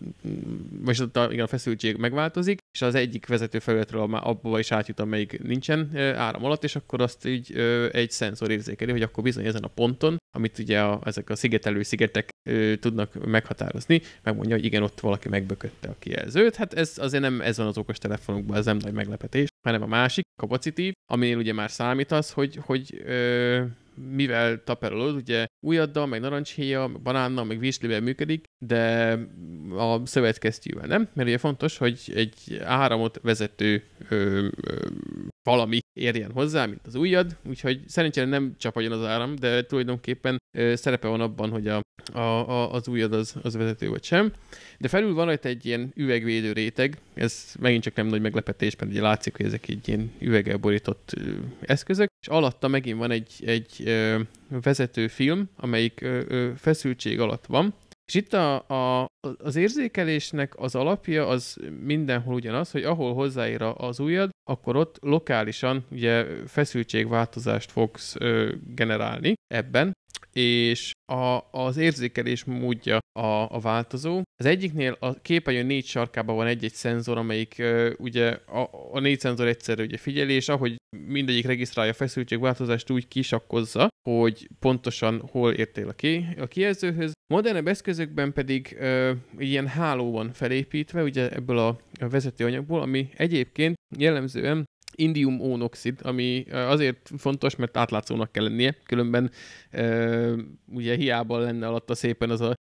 vagy 0.71 1.09
igen, 1.15 1.45
a 1.45 1.47
feszültség 1.47 1.97
megváltozik, 1.97 2.59
és 2.75 2.83
az 2.83 2.95
egyik 2.95 3.27
vezető 3.27 3.59
felületről 3.59 4.15
abba 4.15 4.59
is 4.59 4.73
átjut, 4.73 5.01
amelyik 5.01 5.43
nincsen 5.43 5.97
áram 5.97 6.45
alatt, 6.45 6.65
és 6.65 6.77
akkor 6.77 7.01
azt 7.01 7.27
így 7.27 7.57
egy 7.93 8.11
szenzor 8.11 8.51
érzékeli, 8.51 8.91
hogy 8.91 9.03
akkor 9.03 9.23
bizony 9.25 9.47
ezen 9.47 9.63
a 9.63 9.69
ponton, 9.69 10.17
amit 10.37 10.59
ugye 10.59 10.81
a, 10.81 11.01
ezek 11.05 11.31
a 11.31 11.37
szigetelő 11.37 11.83
szigetek 11.83 12.29
tudnak 12.81 13.27
meghatározni, 13.27 14.03
megmondja, 14.23 14.55
hogy 14.55 14.65
igen, 14.65 14.83
ott 14.83 15.01
valaki 15.01 15.29
megbökötte 15.29 15.89
a 15.89 15.97
kijelzőt. 15.99 16.57
Hát 16.57 16.75
ez 16.75 16.95
azért 16.99 17.23
nem 17.23 17.41
ez 17.41 17.57
van 17.57 17.67
az 17.67 17.79
okos 17.79 17.99
telefonokban, 17.99 18.57
ez 18.57 18.65
nem 18.65 18.77
nagy 18.77 18.93
meglepetés, 18.93 19.49
hanem 19.67 19.83
a 19.83 19.87
másik, 19.87 20.25
kapacitív, 20.41 20.93
aminél 21.13 21.37
ugye 21.37 21.53
már 21.53 21.71
számít 21.71 22.13
az, 22.13 22.33
hogy, 22.33 22.59
hogy 22.63 23.03
ö, 23.05 23.65
mivel 24.11 24.65
taperolod, 24.65 25.15
ugye 25.15 25.47
újaddal, 25.67 26.07
meg 26.07 26.21
narancshéja, 26.21 26.87
meg 26.87 27.03
banánnal, 27.03 27.45
meg 27.45 27.59
vízslivel 27.59 28.01
működik, 28.01 28.45
de 28.59 29.13
a 29.77 30.07
szövetkesztyűvel 30.07 30.87
nem, 30.87 31.09
mert 31.15 31.29
ugye 31.29 31.39
fontos, 31.39 31.79
hogy 31.79 32.13
egy 32.15 32.61
áramot 32.65 33.21
vezető 33.23 33.83
ö, 34.09 34.49
ö, 34.63 34.87
valami 35.43 35.79
érjen 35.99 36.31
hozzá, 36.33 36.67
mint 36.67 36.81
az 36.87 36.95
ujjad, 36.95 37.37
úgyhogy 37.49 37.81
szerencsére 37.87 38.27
nem 38.27 38.55
csapadjon 38.59 38.93
az 38.93 39.05
áram, 39.05 39.37
de 39.37 39.65
tulajdonképpen 39.65 40.37
ö, 40.57 40.75
szerepe 40.75 41.09
van 41.09 41.21
abban, 41.21 41.51
hogy 41.51 41.69
a, 41.69 41.81
a, 42.13 42.19
a, 42.19 42.73
az 42.73 42.89
ujjad 42.89 43.13
az, 43.13 43.35
az 43.43 43.57
vezető 43.57 43.89
vagy 43.89 44.05
sem. 44.05 44.33
De 44.79 44.89
felül 44.89 45.15
van 45.15 45.25
rajta 45.25 45.49
egy 45.49 45.67
ilyen 45.67 45.93
üvegvédő 45.95 46.53
réteg, 46.53 46.99
ez 47.15 47.55
megint 47.61 47.83
csak 47.83 47.95
nem 47.95 48.07
nagy 48.07 48.21
meglepetés, 48.21 48.77
mert 48.77 48.93
ugye 48.93 49.01
látszik, 49.01 49.37
hogy 49.37 49.47
ezek 49.47 49.69
egy 49.69 49.89
ilyen 49.89 50.13
üveggel 50.19 50.57
borított 50.57 51.13
ö, 51.17 51.31
eszközök, 51.61 52.09
és 52.21 52.29
alatta 52.29 52.69
megint 52.69 52.99
van 52.99 53.11
egy, 53.11 53.33
egy 53.47 53.83
ö, 53.85 54.21
vezető 54.63 55.09
film, 55.09 55.49
amelyik 55.57 56.01
ö, 56.01 56.21
ö, 56.29 56.51
feszültség 56.57 57.21
alatt 57.21 57.47
van, 57.47 57.75
és 58.09 58.15
itt 58.15 58.33
a, 58.33 58.69
a, 58.69 59.07
az 59.39 59.57
érzékelésnek 59.57 60.59
az 60.59 60.75
alapja 60.75 61.27
az 61.27 61.57
mindenhol 61.85 62.35
ugyanaz, 62.35 62.71
hogy 62.71 62.85
ahol 62.85 63.15
hozzáér 63.15 63.63
az 63.63 64.01
ujjad, 64.01 64.31
akkor 64.49 64.77
ott 64.77 64.99
lokálisan 65.01 65.85
ugye 65.91 66.27
feszültségváltozást 66.47 67.71
fogsz 67.71 68.15
ö, 68.19 68.53
generálni 68.75 69.35
ebben, 69.55 69.97
és 70.33 70.91
a, 71.13 71.39
az 71.51 71.77
érzékelés 71.77 72.45
módja 72.45 72.99
a, 73.13 73.55
a 73.55 73.59
változó. 73.61 74.23
Az 74.41 74.47
egyiknél 74.47 74.97
a 75.01 75.21
képernyő 75.21 75.63
négy 75.63 75.87
sarkában 75.87 76.37
van 76.37 76.47
egy-egy 76.47 76.73
szenzor, 76.73 77.19
amelyik 77.19 77.57
uh, 77.59 77.91
ugye 77.99 78.29
a, 78.31 78.71
a 78.93 79.01
négy 79.01 79.21
szenzor 79.21 79.47
egyszerre 79.47 79.83
ugye 79.83 79.97
figyeli, 79.97 80.33
és 80.33 80.49
ahogy 80.49 80.77
mindegyik 81.07 81.47
regisztrálja 81.47 81.91
a 81.91 81.95
feszültségváltozást, 81.95 82.91
úgy 82.91 83.09
kisakkozza, 83.09 83.89
hogy 84.09 84.49
pontosan 84.59 85.21
hol 85.31 85.53
értél 85.53 85.89
a, 85.89 85.93
ki, 85.93 86.27
a 86.39 86.47
kijelzőhöz. 86.47 87.13
Modernebb 87.35 87.67
eszközökben 87.67 88.33
pedig 88.33 88.77
uh, 88.81 89.11
ilyen 89.39 89.67
háló 89.67 90.11
van 90.11 90.33
felépítve, 90.33 91.03
ugye 91.03 91.31
ebből 91.31 91.59
a, 91.59 91.69
a 92.01 92.09
vezetőanyagból, 92.09 92.81
ami 92.81 93.09
egyébként 93.17 93.75
jellemzően 93.97 94.65
indium 94.99 95.41
ónoxid, 95.41 95.99
ami 96.03 96.45
azért 96.51 97.11
fontos, 97.17 97.57
mert 97.57 97.77
átlátszónak 97.77 98.33
kell 98.33 98.45
lennie, 98.45 98.77
különben 98.85 99.31
ugye 100.67 100.95
hiába 100.95 101.39
lenne 101.39 101.67
alatta 101.67 101.95
szépen 101.95 102.31
az 102.31 102.41
a 102.41 102.55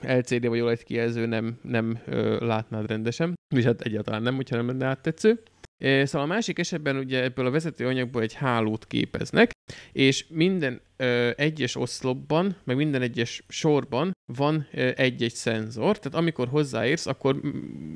LCD 0.00 0.46
vagy 0.46 0.60
OLED 0.60 0.82
kijelző, 0.82 1.26
nem, 1.26 1.58
nem 1.62 1.98
látnád 2.38 2.86
rendesen, 2.86 3.34
és 3.56 3.64
hát 3.64 3.80
egyáltalán 3.80 4.22
nem, 4.22 4.34
hogyha 4.34 4.56
nem 4.56 4.66
lenne 4.66 4.86
áttetsző. 4.86 5.42
Szóval 5.78 6.22
a 6.30 6.32
másik 6.32 6.58
esetben 6.58 6.96
ugye 6.96 7.22
ebből 7.22 7.46
a 7.46 7.50
vezetőanyagból 7.50 8.22
egy 8.22 8.34
hálót 8.34 8.86
képeznek, 8.86 9.50
és 9.92 10.24
minden 10.28 10.80
ö, 10.96 11.30
egyes 11.36 11.76
oszlopban, 11.76 12.56
meg 12.64 12.76
minden 12.76 13.02
egyes 13.02 13.42
sorban 13.48 14.12
van 14.36 14.66
egy-egy 14.96 15.34
szenzor, 15.34 15.98
tehát 15.98 16.18
amikor 16.18 16.48
hozzáérsz, 16.48 17.06
akkor 17.06 17.40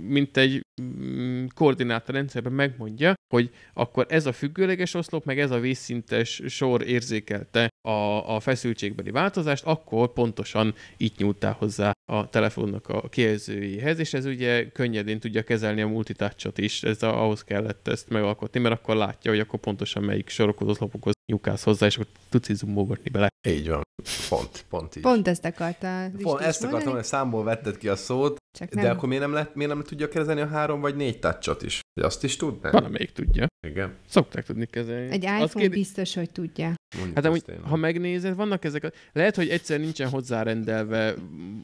mint 0.06 0.36
egy 0.36 0.60
mm, 0.82 1.44
koordinátorrendszerben 1.54 2.52
megmondja, 2.52 3.14
hogy 3.34 3.50
akkor 3.74 4.06
ez 4.08 4.26
a 4.26 4.32
függőleges 4.32 4.94
oszlop, 4.94 5.24
meg 5.24 5.38
ez 5.38 5.50
a 5.50 5.60
vízszintes 5.60 6.42
sor 6.46 6.82
érzékelte 6.86 7.68
a, 7.88 8.34
a 8.34 8.40
feszültségbeli 8.40 9.10
változást, 9.10 9.64
akkor 9.64 10.12
pontosan 10.12 10.74
itt 10.96 11.16
nyúltál 11.16 11.52
hozzá 11.52 11.92
a 12.12 12.28
telefonnak 12.28 12.88
a 12.88 13.08
kijelzőjéhez, 13.08 13.98
és 13.98 14.14
ez 14.14 14.26
ugye 14.26 14.68
könnyedén 14.68 15.20
tudja 15.20 15.42
kezelni 15.42 15.80
a 15.80 15.88
multitouchot 15.88 16.58
is, 16.58 16.82
ez 16.82 17.02
a, 17.02 17.22
ahhoz 17.22 17.44
kellett 17.44 17.88
ezt 17.88 18.08
megalkotni, 18.08 18.60
mert 18.60 18.74
akkor 18.74 18.96
látja, 18.96 19.30
hogy 19.30 19.40
akkor 19.40 19.60
pontosan 19.60 20.02
melyik 20.02 20.28
sorokhoz, 20.28 20.68
oszlopokhoz 20.68 21.12
nyukász 21.26 21.62
hozzá, 21.62 21.86
és 21.86 21.96
akkor 21.96 22.08
tudsz 22.28 22.48
így 22.48 23.10
bele. 23.10 23.28
Így 23.48 23.68
van. 23.68 23.82
Pont, 24.28 24.64
pont 24.68 24.96
így. 24.96 25.02
Pont 25.02 25.28
ezt 25.28 25.44
akarta. 25.44 26.10
Pont 26.22 26.40
ezt 26.40 26.64
akartam, 26.64 26.92
hogy 26.92 27.04
számból 27.04 27.44
vetted 27.44 27.76
ki 27.76 27.88
a 27.88 27.96
szót, 27.96 28.36
Csak 28.58 28.74
nem. 28.74 28.84
de 28.84 28.90
akkor 28.90 29.08
miért 29.08 29.22
nem, 29.22 29.32
lehet, 29.32 29.54
miért 29.54 29.72
nem 29.72 29.82
tudja 29.82 30.08
kezelni 30.08 30.40
a 30.40 30.46
három 30.46 30.80
vagy 30.80 30.96
négy 30.96 31.18
touchot 31.18 31.62
is? 31.62 31.80
Hogy 31.94 32.02
azt 32.02 32.24
is 32.24 32.36
tudná? 32.36 32.70
Valamelyik 32.70 33.12
tudja. 33.12 33.46
Igen. 33.66 33.94
Szokták 34.08 34.44
tudni 34.44 34.66
kezelni. 34.66 35.10
Egy 35.10 35.22
iPhone 35.22 35.48
kér... 35.54 35.70
biztos, 35.70 36.14
hogy 36.14 36.30
tudja. 36.30 36.74
Mondjuk 36.96 37.16
hát 37.16 37.24
amúgy, 37.24 37.44
ha 37.62 37.76
megnézed, 37.76 38.34
vannak 38.34 38.64
ezek 38.64 38.84
a... 38.84 38.90
Lehet, 39.12 39.36
hogy 39.36 39.48
egyszer 39.48 39.80
nincsen 39.80 40.08
hozzárendelve, 40.08 41.14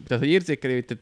tehát 0.06 0.22
hogy 0.22 0.28
érzékeli, 0.28 0.72
hogy 0.72 0.98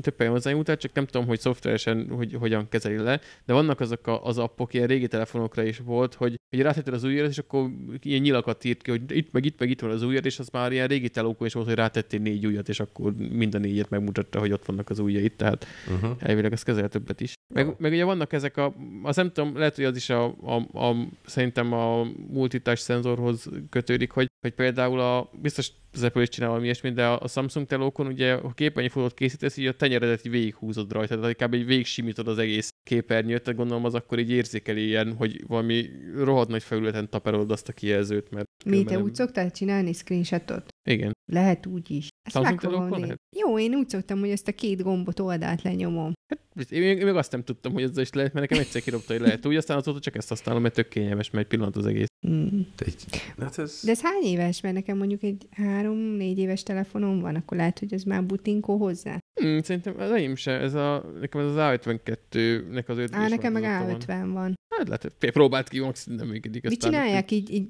több, 0.00 0.14
helyen 0.18 0.32
hozzányújtál, 0.32 0.76
csak 0.76 0.92
nem 0.92 1.06
tudom, 1.06 1.26
hogy 1.26 1.40
szoftveresen 1.40 2.08
hogy, 2.10 2.34
hogyan 2.38 2.68
kezeli 2.68 2.96
le, 2.96 3.20
de 3.44 3.52
vannak 3.52 3.80
azok 3.80 4.06
a, 4.06 4.24
az 4.24 4.38
appok, 4.38 4.74
ilyen 4.74 4.86
régi 4.86 5.06
telefonokra 5.06 5.62
is 5.62 5.78
volt, 5.78 6.14
hogy, 6.14 6.40
hogy 6.50 6.60
rátetted 6.60 6.94
az 6.94 7.04
ujjat, 7.04 7.30
és 7.30 7.38
akkor 7.38 7.70
ilyen 8.02 8.20
nyilakat 8.20 8.64
írt 8.64 8.82
ki, 8.82 8.90
hogy 8.90 9.16
itt 9.16 9.32
meg 9.32 9.44
itt 9.44 9.58
meg 9.58 9.70
itt 9.70 9.80
van 9.80 9.90
az 9.90 10.02
ujjad, 10.02 10.24
és 10.24 10.38
az 10.38 10.48
már 10.48 10.72
ilyen 10.72 10.86
régi 10.86 11.08
telókon 11.08 11.46
is 11.46 11.52
volt, 11.52 11.66
hogy 11.66 11.76
rátettél 11.76 12.20
négy 12.20 12.46
ujjat, 12.46 12.68
és 12.68 12.80
akkor 12.80 13.14
mind 13.14 13.54
a 13.54 13.58
négyet 13.58 13.90
megmutatta, 13.90 14.38
hogy 14.38 14.52
ott 14.52 14.64
vannak 14.64 14.90
az 14.90 14.98
ujjait, 15.28 15.36
tehát 15.36 15.66
uh-huh. 15.88 16.16
elvileg 16.18 16.52
az 16.52 16.62
kezel 16.62 16.88
többet 16.88 17.20
is. 17.20 17.32
Meg, 17.54 17.74
meg 17.78 17.92
ugye 17.92 18.04
vannak 18.04 18.32
ezek 18.32 18.56
a, 18.56 18.74
az 19.02 19.16
nem 19.16 19.32
tudom, 19.32 19.56
lehet, 19.56 19.74
hogy 19.74 19.84
az 19.84 19.96
is 19.96 20.10
a, 20.10 20.24
a, 20.24 20.78
a 20.78 21.08
szerintem 21.26 21.72
a 21.72 22.04
multitás 22.30 22.78
szenzorhoz 22.78 23.48
kötődik, 23.70 24.10
hogy, 24.10 24.26
hogy 24.40 24.54
például 24.54 25.00
a, 25.00 25.30
biztos 25.42 25.70
az 25.92 26.02
Apple 26.02 26.22
is 26.22 26.28
csinál 26.28 26.48
valami 26.48 26.66
ilyesmit, 26.66 26.94
de 26.94 27.06
a 27.06 27.28
Samsung 27.28 27.66
telókon 27.66 28.06
ugye, 28.06 28.34
ha 28.34 28.50
képernyőfotót 28.50 29.14
készítesz, 29.14 29.56
így 29.56 29.66
a 29.66 29.76
tenyeredet 29.76 30.26
így 30.26 30.32
végighúzod 30.32 30.92
rajta, 30.92 31.20
tehát 31.20 31.36
kb. 31.36 31.54
így 31.54 31.66
végig 31.66 31.86
simítod 31.86 32.28
az 32.28 32.38
egész 32.38 32.68
képernyőt, 32.82 33.42
tehát 33.42 33.58
gondolom 33.58 33.84
az 33.84 33.94
akkor 33.94 34.18
így 34.18 34.30
érzékeli 34.30 34.86
ilyen, 34.86 35.14
hogy 35.14 35.44
valami 35.46 35.90
rohadt 36.16 36.48
nagy 36.48 36.62
felületen 36.62 37.10
taperolod 37.10 37.50
azt 37.50 37.68
a 37.68 37.72
kijelzőt, 37.72 38.30
mert... 38.30 38.46
Mi, 38.64 38.84
te 38.84 38.94
nem... 38.94 39.02
úgy 39.02 39.14
szoktál 39.14 39.50
csinálni 39.50 39.92
screenshotot? 39.92 40.68
Igen. 40.88 41.12
Lehet 41.32 41.66
úgy 41.66 41.90
is. 41.90 42.08
Ezt 42.22 42.40
meg 42.40 42.60
fogom 42.60 42.90
lehet? 42.90 43.20
Jó, 43.36 43.58
én 43.58 43.74
úgy 43.74 43.88
szoktam, 43.88 44.18
hogy 44.18 44.30
ezt 44.30 44.48
a 44.48 44.52
két 44.52 44.82
gombot 44.82 45.20
oldalt 45.20 45.62
lenyomom. 45.62 46.12
Hát, 46.28 46.40
én, 46.68 46.82
én 46.82 47.04
még 47.04 47.14
azt 47.14 47.32
nem 47.32 47.44
tudtam, 47.44 47.72
hogy 47.72 47.82
ez 47.82 47.98
is 47.98 48.12
lehet, 48.12 48.32
mert 48.32 48.48
nekem 48.48 48.64
egyszer 48.64 48.82
kirobta, 48.82 49.12
hogy 49.12 49.22
lehet 49.22 49.46
úgy, 49.46 49.56
aztán 49.56 49.76
azóta 49.76 50.00
csak 50.00 50.16
ezt 50.16 50.28
használom, 50.28 50.62
mert 50.62 50.74
tök 50.74 50.88
kényelmes, 50.88 51.30
mert 51.30 51.44
egy 51.44 51.50
pillanat 51.50 51.76
az 51.76 51.86
egész. 51.86 52.06
Mm. 52.28 52.60
De, 52.76 53.44
hát 53.44 53.58
ez... 53.58 53.80
De 53.84 53.90
ez 53.90 54.00
hány 54.02 54.22
éves? 54.22 54.60
Mert 54.60 54.74
nekem 54.74 54.96
mondjuk 54.96 55.22
egy 55.22 55.46
három-négy 55.50 56.38
éves 56.38 56.62
telefonom 56.62 57.20
van, 57.20 57.34
akkor 57.34 57.56
lehet, 57.56 57.78
hogy 57.78 57.92
ez 57.92 58.02
már 58.02 58.24
butinkó 58.24 58.76
hozzá. 58.76 59.18
Hmm, 59.40 59.62
szerintem 59.62 59.94
az 59.98 60.10
enyém 60.10 60.36
se, 60.36 60.52
ez 60.52 60.74
a, 60.74 61.12
nekem 61.20 61.40
ez 61.40 61.46
az 61.46 61.56
A52-nek 61.58 62.86
az 62.86 62.98
öt 62.98 63.14
Á, 63.14 63.28
nekem 63.28 63.52
meg 63.52 63.62
A50 63.62 64.04
van. 64.06 64.32
van. 64.32 64.54
Hát 64.76 64.88
lehet, 64.88 65.32
próbált 65.32 65.68
ki, 65.68 65.80
max 65.80 66.04
nem 66.04 66.26
működik. 66.26 66.68
Mit 66.68 66.80
csinálják 66.80 67.30
így? 67.30 67.50
így, 67.50 67.66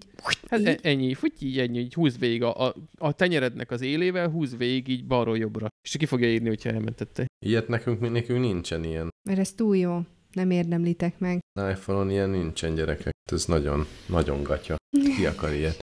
hát 0.48 0.60
így? 0.60 0.78
ennyi, 0.82 1.14
futy 1.14 1.46
így, 1.46 1.58
ennyi, 1.58 1.78
így 1.78 1.94
húz 1.94 2.18
végig 2.18 2.42
a, 2.42 2.66
a, 2.66 2.74
a 2.98 3.12
tenyerednek 3.12 3.70
az 3.70 3.80
élével, 3.80 4.28
húz 4.28 4.56
végig 4.56 4.88
így 4.88 5.06
balról 5.06 5.38
jobbra. 5.38 5.68
És 5.88 5.96
ki 5.96 6.06
fogja 6.06 6.32
írni, 6.32 6.48
hogyha 6.48 6.70
elmentette. 6.70 7.26
Ilyet 7.46 7.68
nekünk, 7.68 8.10
nekünk 8.10 8.40
nincsen 8.40 8.77
ilyen. 8.84 9.08
Mert 9.28 9.38
ez 9.38 9.52
túl 9.52 9.76
jó. 9.76 10.00
Nem 10.32 10.50
érdemlitek 10.50 11.18
meg. 11.18 11.38
iPhone-on 11.70 12.10
ilyen 12.10 12.30
nincsen 12.30 12.74
gyerekek. 12.74 13.14
Ez 13.32 13.44
nagyon, 13.44 13.86
nagyon 14.06 14.42
gatya. 14.42 14.76
Ki 15.16 15.26
akar 15.26 15.52
ilyet? 15.52 15.78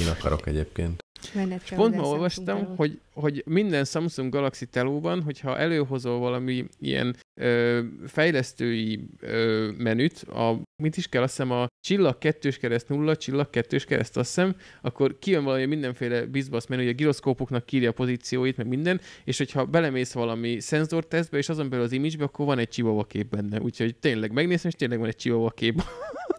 Én 0.00 0.08
akarok 0.08 0.46
egyébként. 0.46 0.98
És 1.64 1.70
pont 1.74 1.96
ma 1.96 2.02
olvastam, 2.02 2.76
hogy, 2.76 3.00
hogy 3.12 3.42
minden 3.46 3.84
Samsung 3.84 4.32
Galaxy 4.32 4.66
telóban, 4.66 5.22
hogyha 5.22 5.58
előhozol 5.58 6.18
valami 6.18 6.64
ilyen 6.78 7.16
ö, 7.40 7.80
fejlesztői 8.06 9.08
ö, 9.20 9.70
menüt, 9.78 10.22
a, 10.22 10.60
mit 10.82 10.96
is 10.96 11.08
kell, 11.08 11.22
azt 11.22 11.36
hiszem 11.36 11.50
a 11.50 11.66
csillag 11.80 12.18
kettős 12.18 12.58
kereszt 12.58 12.88
nulla, 12.88 13.16
csillag 13.16 13.50
kettős 13.50 13.84
kereszt, 13.84 14.16
azt 14.16 14.34
hiszem, 14.34 14.56
akkor 14.80 15.18
kijön 15.18 15.44
valami 15.44 15.64
mindenféle 15.64 16.24
bizbasz 16.26 16.66
menü, 16.66 16.82
hogy 16.82 16.90
a 16.90 16.94
giroszkópoknak 16.94 17.66
kírja 17.66 17.90
a 17.90 17.92
pozícióit, 17.92 18.56
meg 18.56 18.66
minden, 18.66 19.00
és 19.24 19.38
hogyha 19.38 19.64
belemész 19.64 20.12
valami 20.12 20.60
szenzortesztbe, 20.60 21.38
és 21.38 21.48
azon 21.48 21.68
belül 21.68 21.84
az 21.84 21.92
image 21.92 22.24
akkor 22.24 22.46
van 22.46 22.58
egy 22.58 22.68
chihuahua 22.68 23.04
kép 23.04 23.28
benne. 23.28 23.60
Úgyhogy 23.60 23.96
tényleg 23.96 24.32
megnézem, 24.32 24.70
és 24.70 24.76
tényleg 24.76 24.98
van 24.98 25.08
egy 25.08 25.16
chihuahua 25.16 25.50
kép 25.50 25.82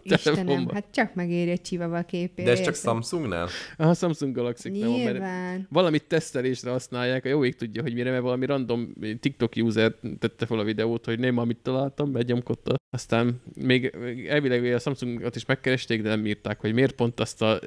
Istenem, 0.02 0.68
hát 0.68 0.86
csak 0.90 1.14
megéri 1.14 1.50
egy 1.50 1.60
csivava 1.60 2.02
képére. 2.02 2.52
De 2.52 2.58
ez 2.58 2.64
csak 2.64 2.74
Samsungnál? 2.74 3.48
A 3.76 3.94
Samsung 3.94 4.34
Galaxy 4.34 4.68
Nyilván. 4.70 5.66
valamit 5.70 6.04
tesztelésre 6.04 6.70
használják, 6.70 7.24
a 7.24 7.28
jó 7.28 7.44
ég 7.44 7.54
tudja, 7.54 7.82
hogy 7.82 7.94
mire, 7.94 8.10
mert 8.10 8.22
valami 8.22 8.46
random 8.46 8.92
TikTok 9.20 9.52
user 9.56 9.94
tette 10.18 10.46
fel 10.46 10.58
a 10.58 10.64
videót, 10.64 11.04
hogy 11.04 11.18
nem, 11.18 11.38
amit 11.38 11.58
találtam, 11.62 12.12
begyomkodta. 12.12 12.74
Aztán 12.94 13.42
még 13.54 13.84
elvileg 14.28 14.64
a 14.64 14.78
Samsungot 14.78 15.36
is 15.36 15.44
megkeresték, 15.44 16.02
de 16.02 16.08
nem 16.08 16.26
írták, 16.26 16.60
hogy 16.60 16.72
miért 16.72 16.92
pont 16.94 17.20
azt 17.20 17.42
a 17.42 17.60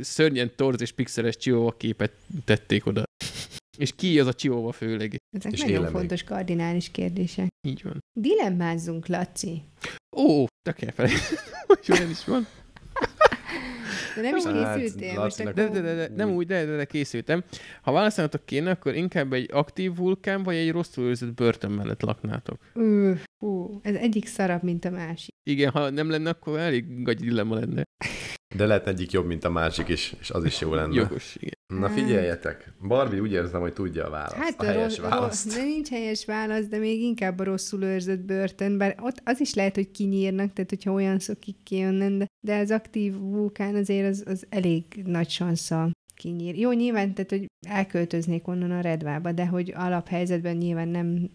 szörnyen 0.00 0.50
torz 0.56 0.80
és 0.80 0.92
pixeles 0.92 1.36
Chihuahua 1.36 1.72
képet 1.76 2.12
tették 2.44 2.86
oda. 2.86 3.02
És 3.78 3.94
ki 3.96 4.20
az 4.20 4.26
a 4.26 4.32
Chihuahua 4.32 4.72
főleg? 4.72 5.16
Ezek 5.36 5.52
és 5.52 5.60
nagyon 5.60 5.86
fontos 5.86 6.22
kardinális 6.22 6.90
kérdések. 6.90 7.48
Így 7.68 7.82
van. 7.82 7.98
Dilemmázzunk, 8.20 9.06
Laci. 9.06 9.62
Ó, 10.16 10.44
kell 10.70 10.90
felé. 10.90 11.10
hogy 11.66 11.86
olyan 11.90 12.10
is 12.10 12.24
van. 12.24 12.46
De 14.14 14.20
nem 14.20 14.36
is 14.36 14.44
hát, 14.44 14.76
készültél 14.76 15.08
hát, 15.08 15.18
most 15.18 15.42
de, 15.42 15.52
de, 15.52 15.68
de, 15.68 15.94
de, 15.94 16.08
nem 16.16 16.30
úgy, 16.30 16.46
de, 16.46 16.64
de, 16.64 16.76
de 16.76 16.84
készültem. 16.84 17.44
Ha 17.82 17.92
válaszolnatok 17.92 18.44
kéne, 18.44 18.70
akkor 18.70 18.94
inkább 18.94 19.32
egy 19.32 19.50
aktív 19.52 19.96
vulkán, 19.96 20.42
vagy 20.42 20.56
egy 20.56 20.70
rosszul 20.70 21.04
őrzött 21.04 21.34
börtön 21.34 21.70
mellett 21.70 22.02
laknátok? 22.02 22.58
Ú, 22.74 23.12
fú, 23.38 23.80
ez 23.82 23.94
egyik 23.94 24.26
szarabb, 24.26 24.62
mint 24.62 24.84
a 24.84 24.90
másik. 24.90 25.34
Igen, 25.42 25.70
ha 25.70 25.90
nem 25.90 26.10
lenne, 26.10 26.30
akkor 26.30 26.58
elég 26.58 27.02
gagy 27.02 27.18
dilemma 27.18 27.54
lenne. 27.54 27.82
De 28.56 28.66
lehet 28.66 28.86
egyik 28.86 29.12
jobb, 29.12 29.26
mint 29.26 29.44
a 29.44 29.50
másik 29.50 29.88
is, 29.88 30.14
és 30.20 30.30
az 30.30 30.44
is 30.44 30.60
jó 30.60 30.74
lenne. 30.74 30.94
Jogos, 30.94 31.36
igen. 31.36 31.60
Na 31.80 31.88
figyeljetek, 31.88 32.72
Barbie 32.88 33.20
úgy 33.20 33.32
érzem, 33.32 33.60
hogy 33.60 33.72
tudja 33.72 34.06
a 34.06 34.10
választ, 34.10 34.34
hát 34.34 34.60
a, 34.60 34.64
a 34.64 34.66
helyes 34.66 34.98
rossz, 34.98 35.10
választ. 35.10 35.54
De 35.54 35.62
nincs 35.62 35.88
helyes 35.88 36.24
válasz, 36.24 36.66
de 36.66 36.78
még 36.78 37.02
inkább 37.02 37.38
a 37.38 37.44
rosszul 37.44 37.82
őrzött 37.82 38.20
börtön, 38.20 38.78
bár 38.78 38.96
ott 39.00 39.20
az 39.24 39.40
is 39.40 39.54
lehet, 39.54 39.74
hogy 39.74 39.90
kinyírnak, 39.90 40.52
tehát 40.52 40.70
hogyha 40.70 40.92
olyan 40.92 41.18
szokik 41.18 41.56
kijönni, 41.62 42.16
de, 42.16 42.26
de 42.46 42.56
az 42.56 42.70
aktív 42.70 43.18
vulkán 43.18 43.74
azért 43.74 44.08
az, 44.08 44.22
az 44.26 44.46
elég 44.48 44.84
nagy 45.04 45.28
sansza 45.28 45.90
kinyír. 46.14 46.58
Jó, 46.58 46.72
nyilván, 46.72 47.14
tehát, 47.14 47.30
hogy 47.30 47.46
elköltöznék 47.68 48.48
onnan 48.48 48.70
a 48.70 48.80
redvába, 48.80 49.32
de 49.32 49.46
hogy 49.46 49.72
alaphelyzetben 49.76 50.56
nyilván 50.56 50.88
nem... 50.88 51.30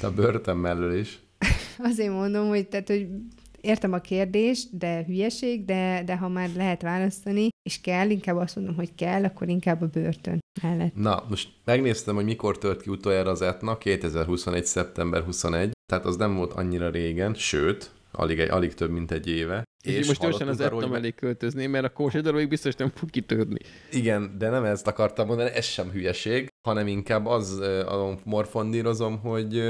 De 0.00 0.06
a 0.06 0.12
börtön 0.12 0.56
mellől 0.56 0.98
is. 0.98 1.18
Azért 1.92 2.12
mondom, 2.12 2.48
hogy, 2.48 2.68
tehát, 2.68 2.88
hogy 2.88 3.08
értem 3.66 3.92
a 3.92 3.98
kérdést, 3.98 4.78
de 4.78 5.04
hülyeség, 5.04 5.64
de, 5.64 6.02
de 6.04 6.16
ha 6.16 6.28
már 6.28 6.50
lehet 6.56 6.82
választani, 6.82 7.48
és 7.62 7.80
kell, 7.80 8.10
inkább 8.10 8.36
azt 8.36 8.56
mondom, 8.56 8.74
hogy 8.74 8.94
kell, 8.94 9.24
akkor 9.24 9.48
inkább 9.48 9.82
a 9.82 9.86
börtön 9.86 10.38
mellett. 10.62 10.94
Na, 10.94 11.24
most 11.28 11.48
megnéztem, 11.64 12.14
hogy 12.14 12.24
mikor 12.24 12.58
tört 12.58 12.82
ki 12.82 12.90
utoljára 12.90 13.30
az 13.30 13.42
etna, 13.42 13.78
2021. 13.78 14.64
szeptember 14.64 15.22
21, 15.22 15.70
tehát 15.90 16.04
az 16.04 16.16
nem 16.16 16.34
volt 16.34 16.52
annyira 16.52 16.90
régen, 16.90 17.34
sőt, 17.34 17.90
alig, 18.12 18.38
egy, 18.38 18.50
alig 18.50 18.74
több, 18.74 18.90
mint 18.90 19.10
egy 19.10 19.28
éve. 19.28 19.64
És, 19.84 19.94
és 19.94 20.06
most 20.06 20.20
gyorsan 20.20 20.48
az 20.48 20.60
etna 20.60 20.86
mellé 20.86 21.10
költözni, 21.10 21.66
mert 21.66 21.84
a 21.84 21.92
kósedalóig 21.92 22.48
biztos 22.48 22.74
nem 22.74 22.90
fog 22.94 23.10
kitörni. 23.10 23.58
Igen, 23.92 24.34
de 24.38 24.48
nem 24.48 24.64
ezt 24.64 24.86
akartam 24.86 25.26
mondani, 25.26 25.50
ez 25.50 25.64
sem 25.64 25.90
hülyeség, 25.90 26.48
hanem 26.68 26.86
inkább 26.86 27.26
az 27.26 27.58
a 27.86 28.18
morfondírozom, 28.24 29.18
hogy 29.18 29.62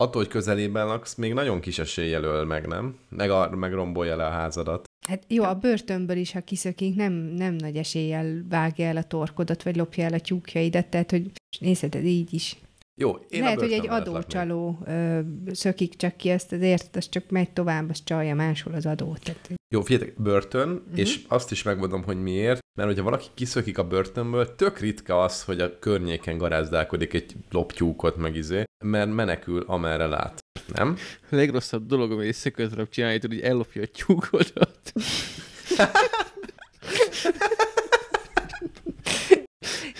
attól, 0.00 0.22
hogy 0.22 0.30
közelében 0.30 0.86
laksz, 0.86 1.14
még 1.14 1.32
nagyon 1.32 1.60
kis 1.60 1.78
eséllyel 1.78 2.22
öl 2.22 2.44
meg, 2.44 2.66
nem? 2.66 2.98
Meg, 3.08 3.30
a, 3.30 3.50
meg 3.56 3.72
rombolja 3.72 4.16
le 4.16 4.26
a 4.26 4.30
házadat. 4.30 4.84
Hát 5.06 5.22
jó, 5.28 5.44
a 5.44 5.54
börtönből 5.54 6.16
is, 6.16 6.32
ha 6.32 6.40
kiszökik, 6.40 6.94
nem, 6.94 7.12
nem 7.12 7.54
nagy 7.54 7.76
eséllyel 7.76 8.44
vágja 8.48 8.86
el 8.86 8.96
a 8.96 9.02
torkodat, 9.02 9.62
vagy 9.62 9.76
lopja 9.76 10.04
el 10.04 10.12
a 10.12 10.20
tyúkjaidat, 10.20 10.86
tehát 10.86 11.10
hogy 11.10 11.30
nézheted 11.60 12.04
így 12.04 12.34
is. 12.34 12.56
Jó, 13.00 13.18
én 13.28 13.42
Lehet, 13.42 13.60
hogy 13.60 13.72
egy 13.72 13.88
adócsaló 13.88 14.78
ö, 14.86 15.20
szökik 15.52 15.96
csak 15.96 16.16
ki 16.16 16.30
ezt 16.30 16.52
az 16.52 16.60
értet, 16.60 16.96
az 16.96 17.08
csak 17.08 17.30
megy 17.30 17.52
tovább, 17.52 17.90
az 17.90 18.04
csalja 18.04 18.34
máshol 18.34 18.74
az 18.74 18.86
adót. 18.86 19.22
Tehát... 19.22 19.50
Jó, 19.74 19.82
figyeljetek, 19.82 20.22
börtön, 20.22 20.68
uh-huh. 20.68 20.98
és 20.98 21.20
azt 21.28 21.50
is 21.50 21.62
megmondom, 21.62 22.02
hogy 22.02 22.22
miért, 22.22 22.60
mert 22.78 22.88
hogyha 22.88 23.04
valaki 23.04 23.26
kiszökik 23.34 23.78
a 23.78 23.84
börtönből, 23.84 24.54
tök 24.54 24.78
ritka 24.78 25.22
az, 25.22 25.44
hogy 25.44 25.60
a 25.60 25.78
környéken 25.78 26.38
garázdálkodik 26.38 27.14
egy 27.14 27.34
loptyúkot 27.50 28.16
meg 28.16 28.36
izé, 28.36 28.62
mert 28.84 29.12
menekül, 29.12 29.64
amerre 29.66 30.06
lát. 30.06 30.38
Nem? 30.74 30.96
A 31.30 31.36
legrosszabb 31.36 31.86
dolog, 31.86 32.12
ami 32.12 32.26
összekötre 32.26 32.86
csinálni, 32.86 33.18
hogy 33.20 33.40
ellopja 33.40 33.82
a 33.82 33.86
tyúkodat. 33.86 34.92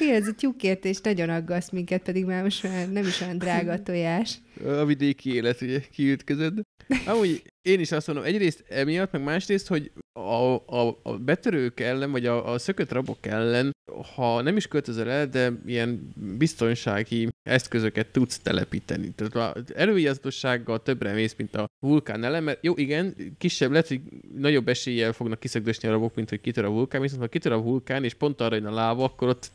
Igen, 0.01 0.15
ez 0.15 0.29
a 0.29 0.33
tyúkértés 0.33 1.01
nagyon 1.01 1.29
aggaszt 1.29 1.73
minket, 1.73 2.03
pedig 2.03 2.25
már 2.25 2.43
most 2.43 2.63
már 2.63 2.93
nem 2.93 3.07
is 3.07 3.21
olyan 3.21 3.39
drága 3.39 3.73
a 3.73 3.83
tojás. 3.89 4.39
A 4.65 4.85
vidéki 4.85 5.35
élet, 5.35 5.61
ugye, 5.61 5.81
kiütközöd. 5.81 6.61
Amúgy 7.07 7.43
én 7.63 7.81
is 7.81 7.93
azt 7.93 8.07
mondom, 8.07 8.25
egyrészt 8.25 8.65
emiatt, 8.69 9.13
meg 9.13 9.23
másrészt, 9.23 9.69
hogy 9.69 9.91
a, 10.13 10.55
a, 10.55 10.99
a 11.03 11.19
betörők 11.19 11.81
ellen, 11.81 12.11
vagy 12.11 12.27
a, 12.27 12.53
a 12.53 12.59
szökött 12.59 12.93
rabok 12.93 13.27
ellen, 13.27 13.73
ha 14.15 14.41
nem 14.41 14.57
is 14.57 14.67
költözöl 14.67 15.09
el, 15.09 15.29
de 15.29 15.53
ilyen 15.67 16.13
biztonsági 16.39 17.29
eszközöket 17.43 18.07
tudsz 18.07 18.39
telepíteni. 18.39 19.13
Tehát 19.15 19.71
elővigyázatossággal 19.71 20.83
többre 20.83 21.13
mész, 21.13 21.35
mint 21.37 21.57
a 21.57 21.67
vulkán 21.87 22.25
ellen, 22.25 22.43
mert 22.43 22.65
jó, 22.65 22.77
igen, 22.77 23.15
kisebb 23.39 23.71
lehet, 23.71 23.89
hogy 23.89 24.01
nagyobb 24.37 24.69
eséllyel 24.69 25.13
fognak 25.13 25.41
kiszögdösni 25.41 25.89
a 25.89 25.91
rabok, 25.91 26.15
mint 26.15 26.29
hogy 26.29 26.41
kitör 26.41 26.65
a 26.65 26.71
vulkán, 26.71 27.01
viszont 27.01 27.21
ha 27.21 27.29
kitör 27.29 27.53
a 27.53 27.63
vulkán, 27.63 28.05
és 28.05 28.15
pont 28.15 28.41
arra 28.41 28.55
jön 28.55 28.67
a 28.67 28.75
láva, 28.75 29.05
akkor 29.05 29.29
ott 29.29 29.51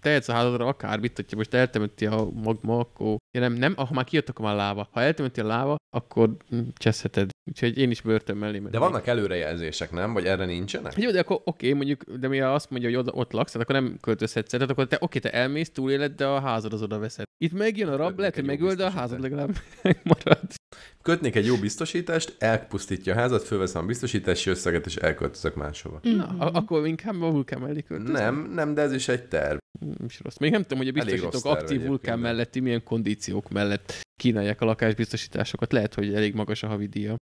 tehetsz 0.00 0.28
a 0.28 0.32
házadra 0.32 0.66
akármit, 0.66 1.16
hogyha 1.16 1.36
most 1.36 1.54
eltemeti 1.54 2.06
a 2.06 2.28
magma, 2.42 2.78
akkor 2.78 3.16
ja, 3.34 3.40
nem, 3.40 3.52
nem, 3.52 3.74
ha 3.76 3.88
már 3.92 4.04
kijött, 4.04 4.28
akkor 4.28 4.44
már 4.44 4.56
láva. 4.56 4.88
Ha 4.90 5.00
eltemeti 5.00 5.40
a 5.40 5.46
láva, 5.46 5.76
akkor 5.90 6.36
cseszheted. 6.74 7.30
Úgyhogy 7.50 7.78
én 7.78 7.90
is 7.90 8.00
börtön 8.00 8.36
mellé 8.36 8.58
De 8.70 8.78
vannak 8.78 9.06
előrejelzések, 9.06 9.90
nem? 9.90 10.12
Vagy 10.12 10.26
erre 10.26 10.44
nincsenek? 10.44 10.96
Jó, 10.96 11.10
de 11.10 11.18
akkor 11.18 11.40
oké, 11.44 11.72
mondjuk, 11.72 12.04
de 12.04 12.28
mi 12.28 12.40
azt 12.40 12.70
mondja, 12.70 12.88
hogy 12.88 12.98
ott, 12.98 13.14
ott 13.14 13.32
laksz, 13.32 13.52
tehát 13.52 13.68
akkor 13.68 13.82
nem 13.82 13.96
költözhetsz. 14.00 14.50
Tehát 14.50 14.70
akkor 14.70 14.86
te, 14.86 14.96
oké, 15.00 15.18
te 15.18 15.30
elmész, 15.30 15.70
túléled, 15.70 16.12
de 16.12 16.26
a 16.26 16.40
házad 16.40 16.72
az 16.72 16.82
oda 16.82 16.98
veszed. 16.98 17.24
Itt 17.38 17.52
megjön 17.52 17.88
a 17.88 17.96
rab, 17.96 18.18
lehet, 18.18 18.34
hogy 18.34 18.44
megöl, 18.44 18.74
de 18.74 18.84
a 18.84 18.90
házad 18.90 19.20
legalább 19.20 19.56
megmarad. 19.82 20.46
Kötnék 21.02 21.36
egy 21.36 21.46
jó 21.46 21.56
biztosítást, 21.56 22.34
elpusztítja 22.38 23.14
a 23.14 23.16
házat, 23.16 23.42
fölveszem 23.42 23.82
a 23.82 23.86
biztosítási 23.86 24.50
összeget, 24.50 24.86
és 24.86 24.96
elköltözök 24.96 25.54
máshova. 25.54 26.00
Mm-hmm. 26.08 26.16
Na, 26.16 26.50
akkor 26.50 26.86
inkább 26.86 27.22
a 27.22 27.30
vulkán 27.30 27.60
mellé 27.60 27.82
költözöm. 27.82 28.12
Nem, 28.14 28.50
nem, 28.54 28.74
de 28.74 28.82
ez 28.82 28.92
is 28.92 29.08
egy 29.08 29.22
terv. 29.22 29.58
És 30.06 30.20
rossz. 30.22 30.36
Még 30.36 30.50
nem 30.50 30.62
tudom, 30.62 30.78
hogy 30.78 30.88
a 30.88 30.92
biztosítók 30.92 31.44
aktív 31.44 31.86
vulkán 31.86 32.18
melletti 32.18 32.60
milyen 32.60 32.82
kondíciók 32.82 33.50
mellett 33.50 34.03
kínálják 34.16 34.60
a 34.60 34.64
lakásbiztosításokat. 34.64 35.72
Lehet, 35.72 35.94
hogy 35.94 36.14
elég 36.14 36.34
magas 36.34 36.62
a 36.62 36.66
havidíja. 36.66 37.16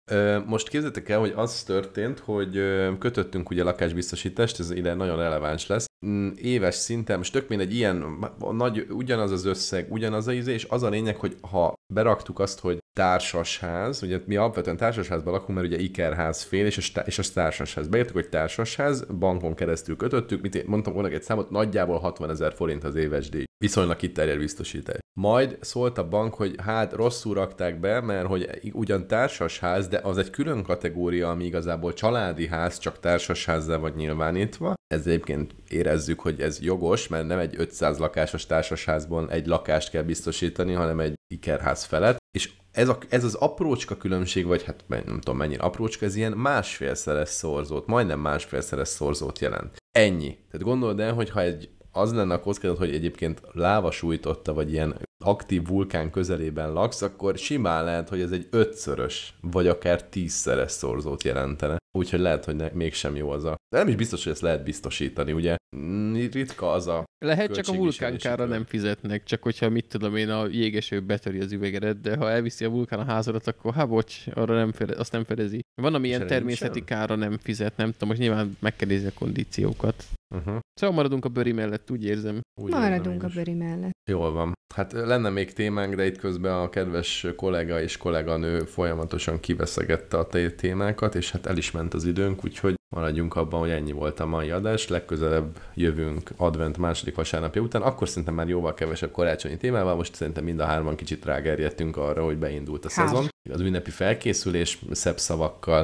Most 0.46 0.68
képzeljétek 0.68 1.08
el, 1.08 1.18
hogy 1.18 1.32
az 1.36 1.62
történt, 1.62 2.18
hogy 2.18 2.52
kötöttünk 2.98 3.50
ugye 3.50 3.62
lakásbiztosítást, 3.62 4.60
ez 4.60 4.70
ide 4.70 4.94
nagyon 4.94 5.16
releváns 5.16 5.66
lesz. 5.66 5.86
Mm, 6.06 6.28
éves 6.36 6.74
szinten, 6.74 7.16
most 7.16 7.32
tök 7.32 7.50
egy 7.50 7.74
ilyen 7.74 8.28
nagy, 8.50 8.86
ugyanaz 8.90 9.30
az 9.30 9.44
összeg, 9.44 9.92
ugyanaz 9.92 10.26
a 10.26 10.32
íze, 10.32 10.52
és 10.52 10.66
az 10.68 10.82
a 10.82 10.88
lényeg, 10.88 11.16
hogy 11.16 11.36
ha 11.40 11.74
beraktuk 11.94 12.38
azt, 12.38 12.60
hogy 12.60 12.78
társasház, 12.98 14.02
ugye 14.02 14.20
mi 14.26 14.36
alapvetően 14.36 14.76
társasházban 14.76 15.32
lakunk, 15.32 15.58
mert 15.58 15.66
ugye 15.66 15.78
ikerház 15.78 16.42
fél, 16.42 16.66
és 16.66 16.90
a, 16.94 17.00
és 17.00 17.18
a 17.18 17.22
társasház. 17.34 17.88
Beírtuk, 17.88 18.14
hogy 18.14 18.28
társasház, 18.28 19.06
bankon 19.18 19.54
keresztül 19.54 19.96
kötöttük, 19.96 20.42
mit 20.42 20.66
mondtam 20.66 20.92
volna 20.92 21.08
egy 21.08 21.22
számot, 21.22 21.50
nagyjából 21.50 21.98
60 21.98 22.30
ezer 22.30 22.54
forint 22.54 22.84
az 22.84 22.94
éves 22.94 23.28
díj. 23.28 23.44
Viszonylag 23.58 23.96
kiterjed 23.96 24.38
biztosítás. 24.38 24.98
Majd 25.20 25.58
szólt 25.60 25.98
a 25.98 26.08
bank, 26.08 26.34
hogy 26.34 26.54
hát 26.62 26.77
rosszul 26.86 27.34
rakták 27.34 27.80
be, 27.80 28.00
mert 28.00 28.26
hogy 28.26 28.70
ugyan 28.72 29.06
társasház, 29.06 29.88
de 29.88 30.00
az 30.02 30.18
egy 30.18 30.30
külön 30.30 30.62
kategória, 30.62 31.30
ami 31.30 31.44
igazából 31.44 31.92
családi 31.92 32.46
ház, 32.46 32.78
csak 32.78 33.00
társasházzal 33.00 33.78
vagy 33.78 33.94
nyilvánítva. 33.94 34.74
Ez 34.94 35.06
egyébként 35.06 35.54
érezzük, 35.68 36.20
hogy 36.20 36.40
ez 36.40 36.60
jogos, 36.60 37.08
mert 37.08 37.26
nem 37.26 37.38
egy 37.38 37.54
500 37.56 37.98
lakásos 37.98 38.46
társasházban 38.46 39.30
egy 39.30 39.46
lakást 39.46 39.90
kell 39.90 40.02
biztosítani, 40.02 40.72
hanem 40.72 41.00
egy 41.00 41.14
ikerház 41.34 41.84
felett. 41.84 42.16
És 42.38 42.50
ez, 42.72 42.88
a, 42.88 42.98
ez 43.08 43.24
az 43.24 43.34
aprócska 43.34 43.96
különbség, 43.96 44.46
vagy 44.46 44.62
hát 44.62 44.84
nem 44.86 45.20
tudom 45.20 45.36
mennyire 45.36 45.62
aprócska, 45.62 46.04
ez 46.04 46.16
ilyen 46.16 46.32
másfélszeres 46.32 47.28
szorzót, 47.28 47.86
majdnem 47.86 48.20
másfélszeres 48.20 48.88
szorzót 48.88 49.38
jelent. 49.38 49.76
Ennyi. 49.90 50.38
Tehát 50.50 50.66
gondold 50.66 51.00
el, 51.00 51.12
hogy 51.12 51.30
ha 51.30 51.40
egy 51.40 51.68
az 51.92 52.14
lenne 52.14 52.34
a 52.34 52.40
kockázat, 52.40 52.78
hogy 52.78 52.94
egyébként 52.94 53.42
láva 53.52 53.90
sújtotta, 53.90 54.54
vagy 54.54 54.72
ilyen 54.72 54.96
aktív 55.24 55.66
vulkán 55.66 56.10
közelében 56.10 56.72
laksz, 56.72 57.02
akkor 57.02 57.38
simán 57.38 57.84
lehet, 57.84 58.08
hogy 58.08 58.20
ez 58.20 58.30
egy 58.30 58.48
ötszörös, 58.50 59.34
vagy 59.40 59.66
akár 59.66 60.04
tízszeres 60.04 60.72
szorzót 60.72 61.22
jelentene. 61.22 61.76
Úgyhogy 61.98 62.20
lehet, 62.20 62.44
hogy 62.44 62.56
ne, 62.56 62.68
mégsem 62.72 63.16
jó 63.16 63.30
az 63.30 63.44
a... 63.44 63.54
De 63.68 63.78
nem 63.78 63.88
is 63.88 63.94
biztos, 63.94 64.24
hogy 64.24 64.32
ezt 64.32 64.42
lehet 64.42 64.64
biztosítani, 64.64 65.32
ugye? 65.32 65.56
Mm, 65.76 66.14
ritka 66.32 66.72
az 66.72 66.86
a... 66.86 67.04
Lehet, 67.24 67.54
csak 67.54 67.68
a 67.68 67.76
vulkánkára 67.76 68.44
nem 68.44 68.64
fizetnek, 68.64 69.24
csak 69.24 69.42
hogyha 69.42 69.68
mit 69.68 69.86
tudom 69.88 70.16
én, 70.16 70.30
a 70.30 70.46
jégeső 70.46 71.00
betöri 71.00 71.40
az 71.40 71.52
üvegedet, 71.52 72.00
de 72.00 72.16
ha 72.16 72.30
elviszi 72.30 72.64
a 72.64 72.68
vulkán 72.68 72.98
a 72.98 73.04
házadat, 73.04 73.46
akkor 73.46 73.74
hát 73.74 73.88
bocs, 73.88 74.24
arra 74.34 74.54
nem 74.54 74.72
fede, 74.72 74.94
azt 74.96 75.12
nem 75.12 75.24
fedezi. 75.24 75.60
Van, 75.82 75.94
ami 75.94 76.08
ilyen 76.08 76.26
természeti 76.26 76.84
kára 76.84 77.14
nem 77.14 77.38
fizet, 77.42 77.76
nem 77.76 77.92
tudom, 77.92 78.08
most 78.08 78.20
nyilván 78.20 78.56
meg 78.60 78.76
kell 78.76 78.88
nézni 78.88 79.08
a 79.08 79.12
kondíciókat. 79.18 80.04
Uh-huh. 80.34 80.58
Szóval 80.74 80.96
maradunk 80.96 81.24
a 81.24 81.28
böri 81.28 81.52
mellett, 81.52 81.90
úgy 81.90 82.04
érzem. 82.04 82.40
Úgy 82.60 82.70
maradunk 82.70 83.22
a 83.22 83.28
böri 83.34 83.54
mellett. 83.54 83.92
Jól 84.10 84.32
van. 84.32 84.52
Hát 84.74 84.92
lenne 84.92 85.30
még 85.30 85.52
témánk, 85.52 85.94
de 85.94 86.06
itt 86.06 86.18
közben 86.18 86.52
a 86.52 86.68
kedves 86.68 87.26
kollega 87.36 87.80
és 87.80 87.96
kolléganő 87.96 88.58
folyamatosan 88.58 89.40
kiveszegette 89.40 90.18
a 90.18 90.26
témákat, 90.56 91.14
és 91.14 91.30
hát 91.30 91.46
el 91.46 91.56
is 91.56 91.70
ment 91.70 91.87
az 91.94 92.04
időnk, 92.04 92.44
úgyhogy 92.44 92.74
maradjunk 92.96 93.36
abban, 93.36 93.60
hogy 93.60 93.70
ennyi 93.70 93.92
volt 93.92 94.20
a 94.20 94.26
mai 94.26 94.50
adás. 94.50 94.88
Legközelebb 94.88 95.58
jövünk 95.74 96.30
advent 96.36 96.78
második 96.78 97.14
vasárnapja 97.14 97.62
után, 97.62 97.82
akkor 97.82 98.08
szerintem 98.08 98.34
már 98.34 98.48
jóval 98.48 98.74
kevesebb 98.74 99.10
karácsonyi 99.10 99.56
témával, 99.56 99.94
most 99.94 100.14
szerintem 100.14 100.44
mind 100.44 100.60
a 100.60 100.64
hárman 100.64 100.96
kicsit 100.96 101.24
rágerjedtünk 101.24 101.96
arra, 101.96 102.24
hogy 102.24 102.38
beindult 102.38 102.84
a 102.84 102.88
szezon. 102.88 103.28
Az 103.50 103.60
ünnepi 103.60 103.90
felkészülés 103.90 104.78
szebb 104.90 105.18
szavakkal 105.18 105.82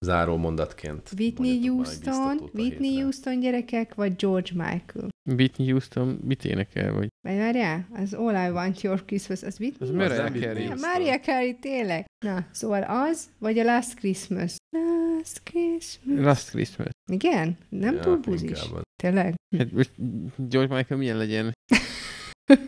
záró 0.00 0.36
mondatként. 0.36 1.10
Whitney 1.18 1.66
Houston, 1.66 2.50
Whitney 2.52 3.00
Houston 3.00 3.40
gyerekek, 3.40 3.94
vagy 3.94 4.16
George 4.16 4.50
Michael? 4.52 5.08
Whitney 5.30 5.70
Houston 5.70 6.18
mit 6.24 6.44
énekel, 6.44 6.92
vagy? 6.92 7.08
Vagy 7.28 7.36
várjál, 7.36 7.86
az 7.94 8.14
All 8.14 8.46
I 8.46 8.50
Want 8.50 8.80
Your 8.80 9.04
Christmas, 9.04 9.42
az 9.42 9.56
Whitney? 9.60 9.88
Az 9.88 9.94
Mariah 9.94 10.32
Carey. 10.32 10.68
Mariah 10.68 11.20
Carey, 11.20 11.58
tényleg. 11.58 12.04
Na, 12.24 12.46
szóval 12.50 12.82
az, 12.82 13.30
vagy 13.38 13.58
a 13.58 13.64
Last 13.64 13.94
Christmas? 13.94 14.56
Last 14.76 15.42
Christmas. 15.42 16.18
Last 16.18 16.50
Christmas. 16.50 16.88
Igen? 17.12 17.56
Nem 17.68 17.94
ja, 17.94 18.00
túl 18.00 18.16
buzis. 18.16 18.60
Tényleg? 19.02 19.34
Hát 19.56 19.72
most 19.72 19.92
George 20.36 20.76
Michael 20.76 21.00
milyen 21.00 21.16
legyen? 21.16 21.52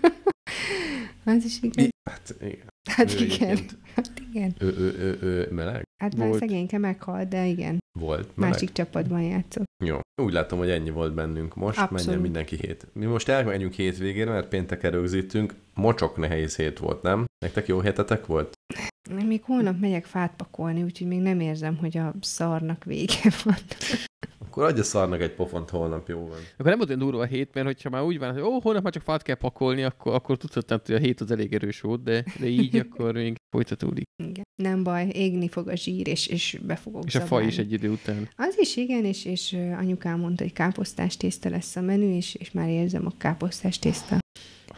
az 1.24 1.44
is 1.44 1.62
igen. 1.62 1.89
Hát 2.11 2.35
igen. 2.40 2.69
Hát 2.90 3.20
ő 3.20 3.24
igen. 3.24 3.59
Hát 3.94 4.12
igen. 4.31 4.55
Ő, 4.59 4.66
ő, 4.66 4.97
ő, 4.98 5.19
ő 5.20 5.48
meleg? 5.51 5.82
Hát 6.02 6.16
már 6.16 6.35
szegényke 6.35 6.78
meghalt, 6.78 7.28
de 7.28 7.47
igen. 7.47 7.78
Volt 7.98 8.36
meleg. 8.36 8.52
Másik 8.52 8.73
csapatban 8.73 9.23
játszott. 9.23 9.65
Jó. 9.85 9.98
Úgy 10.23 10.32
látom, 10.32 10.59
hogy 10.59 10.70
ennyi 10.70 10.90
volt 10.90 11.15
bennünk 11.15 11.55
most. 11.55 11.78
Abszolút. 11.78 12.05
Menjen 12.05 12.20
mindenki 12.23 12.57
hét. 12.57 12.86
Mi 12.93 13.05
most 13.05 13.28
elmegyünk 13.28 13.73
hétvégére, 13.73 14.31
mert 14.31 14.48
pénteken 14.48 14.90
rögzítünk. 14.90 15.55
Mocsok 15.74 16.16
nehéz 16.16 16.57
hét 16.57 16.78
volt, 16.78 17.02
nem? 17.02 17.24
Nektek 17.44 17.66
jó 17.66 17.81
hétetek 17.81 18.27
volt? 18.27 18.52
Még 19.27 19.43
holnap 19.43 19.81
megyek 19.81 20.05
fát 20.05 20.32
pakolni, 20.36 20.82
úgyhogy 20.82 21.07
még 21.07 21.20
nem 21.20 21.40
érzem, 21.40 21.77
hogy 21.77 21.97
a 21.97 22.15
szarnak 22.20 22.85
vége 22.85 23.32
van. 23.44 23.57
Akkor 24.51 24.64
adja 24.64 24.82
szarnak 24.82 25.20
egy 25.20 25.35
pofont, 25.35 25.70
holnap 25.70 26.09
jó 26.09 26.18
van. 26.18 26.39
Akkor 26.59 26.70
nem 26.70 26.81
olyan 26.81 26.98
durva 26.98 27.20
a 27.20 27.24
hét, 27.24 27.55
mert 27.55 27.66
hogyha 27.66 27.90
már 27.90 28.02
úgy 28.02 28.18
van, 28.18 28.32
hogy 28.32 28.43
ó, 28.43 28.60
holnap 28.60 28.82
már 28.82 28.93
csak 28.93 29.02
fát 29.02 29.22
kell 29.22 29.35
pakolni, 29.35 29.82
akkor, 29.82 30.14
akkor 30.14 30.36
tudhatnám, 30.36 30.81
hogy 30.85 30.94
a 30.94 30.98
hét 30.98 31.20
az 31.20 31.31
elég 31.31 31.55
erős 31.55 31.81
volt, 31.81 32.02
de, 32.02 32.24
de 32.40 32.47
így 32.47 32.77
akkor 32.90 33.12
még 33.12 33.36
folytatódik. 33.51 34.05
Igen. 34.22 34.44
Nem 34.62 34.82
baj, 34.82 35.09
égni 35.12 35.48
fog 35.48 35.68
a 35.68 35.77
zsír, 35.77 36.09
és, 36.09 36.27
és 36.27 36.60
be 36.66 36.77
fogok 36.77 37.05
És 37.05 37.12
zabálni. 37.12 37.35
a 37.35 37.39
fa 37.39 37.47
is 37.48 37.59
egy 37.59 37.72
idő 37.72 37.90
után. 37.90 38.28
Az 38.36 38.59
is 38.59 38.77
igen, 38.77 39.05
és, 39.05 39.24
és 39.24 39.56
anyukám 39.78 40.18
mondta, 40.18 40.43
hogy 40.43 40.52
káposztás 40.52 41.16
tészta 41.16 41.48
lesz 41.48 41.77
a 41.77 41.81
menü, 41.81 42.14
és, 42.16 42.35
és 42.35 42.51
már 42.51 42.68
érzem 42.68 43.06
a 43.06 43.12
káposztás 43.16 43.78
tészta 43.78 44.18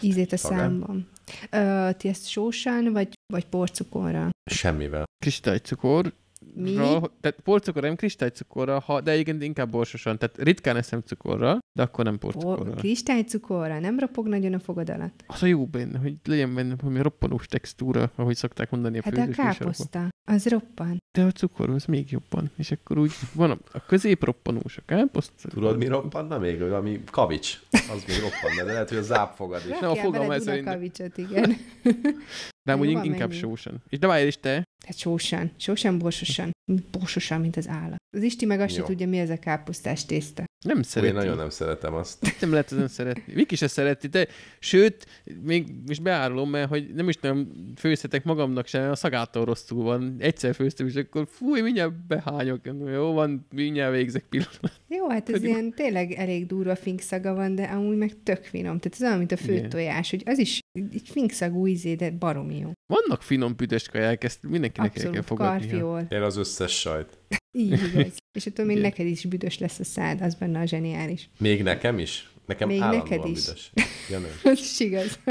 ízét 0.00 0.32
a 0.32 0.36
számban. 0.36 1.08
Ö, 1.50 1.88
ti 1.96 2.08
ezt 2.08 2.28
sósán, 2.28 2.92
vagy, 2.92 3.08
vagy 3.32 3.44
porcukorral? 3.44 4.30
Semmivel. 4.50 5.04
Kristálycukor, 5.18 6.12
mi? 6.54 6.74
Tehát 7.20 7.40
porcukor 7.42 7.82
nem 7.82 7.96
kristálycukorra, 7.96 8.80
ha, 8.80 9.00
de 9.00 9.16
igen, 9.16 9.42
inkább 9.42 9.70
borsosan. 9.70 10.18
Tehát 10.18 10.38
ritkán 10.38 10.76
eszem 10.76 11.00
cukorra, 11.00 11.58
de 11.72 11.82
akkor 11.82 12.04
nem 12.04 12.18
porcukorra. 12.18 12.62
Por, 12.62 12.74
kristálycukorra, 12.74 13.78
nem 13.78 13.98
ropog 13.98 14.28
nagyon 14.28 14.52
a 14.52 14.58
fogad 14.58 14.90
alatt. 14.90 15.24
Az 15.26 15.42
a 15.42 15.46
jó 15.46 15.66
benne, 15.66 15.98
hogy 15.98 16.14
legyen 16.24 16.54
benne 16.54 16.74
hogy 16.82 16.96
roppanós 16.96 17.46
textúra, 17.46 18.10
ahogy 18.14 18.36
szokták 18.36 18.70
mondani 18.70 18.98
a 18.98 19.02
Hát 19.04 19.16
a 19.16 19.28
káposzta, 19.28 20.08
az 20.24 20.48
roppan. 20.48 21.02
De 21.18 21.24
a 21.24 21.30
cukor 21.30 21.70
az 21.70 21.84
még 21.84 22.10
jobban. 22.10 22.50
És 22.56 22.70
akkor 22.70 22.98
úgy 22.98 23.12
van 23.34 23.50
a, 23.50 23.58
a 23.72 23.84
közép 23.86 24.24
roppanós, 24.24 24.76
a 24.76 24.82
káposzta. 24.86 25.48
Tudod, 25.48 25.76
mi 25.76 25.86
roppanna 25.86 26.38
még? 26.38 26.62
Ami 26.62 27.00
kavics. 27.10 27.60
Az 27.70 28.04
még 28.06 28.20
roppan, 28.20 28.56
de 28.56 28.72
lehet, 28.72 28.88
hogy 28.88 28.98
a 28.98 29.02
zápfogad 29.02 29.62
is. 29.70 29.78
Nem, 29.78 29.90
a 29.90 29.94
fogam 29.94 30.30
ez 30.30 30.42
szerint. 30.42 30.66
kavicsot, 30.66 31.18
igen. 31.18 31.56
De 32.64 32.72
amúgy 32.72 32.88
inkább 32.88 33.28
mennyi? 33.28 33.40
sósan. 33.40 33.82
És 33.88 33.98
de 33.98 34.06
várj 34.06 34.26
is 34.26 34.36
te. 34.40 34.64
Hát 34.86 34.98
sósan. 34.98 35.50
Sósan, 35.56 35.98
borsosan. 35.98 36.50
Borsosan, 36.90 37.40
mint 37.40 37.56
az 37.56 37.68
állat. 37.68 37.96
Az 38.16 38.22
Isti 38.22 38.44
meg 38.44 38.60
azt 38.60 38.74
se 38.74 38.82
tudja, 38.82 39.08
mi 39.08 39.18
ez 39.18 39.30
a 39.30 39.38
káposztás 39.38 40.06
tészta. 40.06 40.44
Nem 40.64 40.82
szeretem. 40.82 41.16
Én 41.16 41.22
nagyon 41.22 41.36
nem 41.36 41.50
szeretem 41.50 41.94
azt. 41.94 42.26
Nem 42.40 42.50
lehet 42.50 42.72
ezen 42.72 42.88
szeretni. 42.88 43.32
Mik 43.34 43.52
is 43.52 43.58
se 43.58 43.66
szereti, 43.66 44.06
de 44.06 44.26
sőt, 44.58 45.06
még 45.42 45.74
most 45.86 46.02
beárulom, 46.02 46.50
mert 46.50 46.68
hogy 46.68 46.94
nem 46.94 47.08
is 47.08 47.16
nem 47.16 47.48
főzhetek 47.76 48.24
magamnak 48.24 48.66
sem, 48.66 48.90
a 48.90 48.94
szagától 48.94 49.44
rosszul 49.44 49.82
van. 49.82 50.16
Egyszer 50.18 50.54
főztem, 50.54 50.86
és 50.86 50.94
akkor 50.94 51.26
fúj, 51.30 51.60
mindjárt 51.60 52.06
behányok. 52.06 52.60
Jó 52.92 53.12
van, 53.12 53.46
mindjárt 53.54 53.94
végzek 53.94 54.24
pillanat. 54.28 54.80
Jó, 54.88 55.08
hát 55.08 55.28
ez 55.28 55.42
ilyen 55.42 55.72
tényleg 55.74 56.12
elég 56.12 56.46
durva 56.46 56.76
fink 56.76 57.00
szaga 57.00 57.34
van, 57.34 57.54
de 57.54 57.62
amúgy 57.62 57.96
meg 57.96 58.12
tök 58.22 58.44
finom. 58.44 58.78
Tehát 58.78 58.92
ez 58.92 59.02
olyan, 59.02 59.18
mint 59.18 59.32
a 59.32 59.36
főtojás, 59.36 60.10
hogy 60.10 60.22
az 60.26 60.38
is 60.38 60.60
Egy 60.92 61.08
finkszagú 61.10 61.66
ízé, 61.66 61.94
de 61.94 62.10
baromi 62.52 62.58
jó. 62.66 62.72
Vannak 62.86 63.22
finom 63.22 63.56
büdös 63.56 63.88
kaják, 63.88 64.24
ezt 64.24 64.38
mindenkinek 64.42 64.90
Abszolút, 64.90 65.08
el 65.16 65.20
kell 65.20 65.28
fogadnia. 65.28 65.68
karfiol. 65.68 66.06
Én 66.10 66.22
az 66.22 66.36
összes 66.36 66.78
sajt. 66.80 67.18
Így 67.52 67.70
igaz. 67.94 68.16
És 68.32 68.46
attól 68.46 68.64
még 68.64 68.76
Igen. 68.76 68.88
neked 68.88 69.06
is 69.06 69.24
büdös 69.24 69.58
lesz 69.58 69.78
a 69.78 69.84
szád, 69.84 70.20
az 70.20 70.34
benne 70.34 70.60
a 70.60 70.64
zseniális. 70.66 71.30
Még 71.38 71.62
nekem 71.62 71.98
is? 71.98 72.30
Nekem 72.46 72.68
Még 72.68 72.80
állandóan 72.80 73.08
neked 73.08 73.30
is. 73.30 73.44
büdös. 73.44 73.72
Jönő. 74.10 74.32
Az 74.52 74.58
is 74.58 74.80
igaz. 74.80 75.18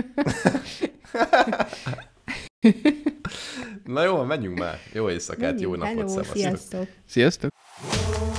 Na 3.86 4.04
jó, 4.04 4.24
menjünk 4.24 4.58
már. 4.60 4.80
Jó 4.94 5.10
éjszakát, 5.10 5.62
jó 5.62 5.70
Menjünk. 5.70 5.98
napot, 6.00 6.12
Hello, 6.14 6.24
szevasztok. 6.24 6.38
sziasztok. 6.38 6.88
Sziasztok! 7.06 8.31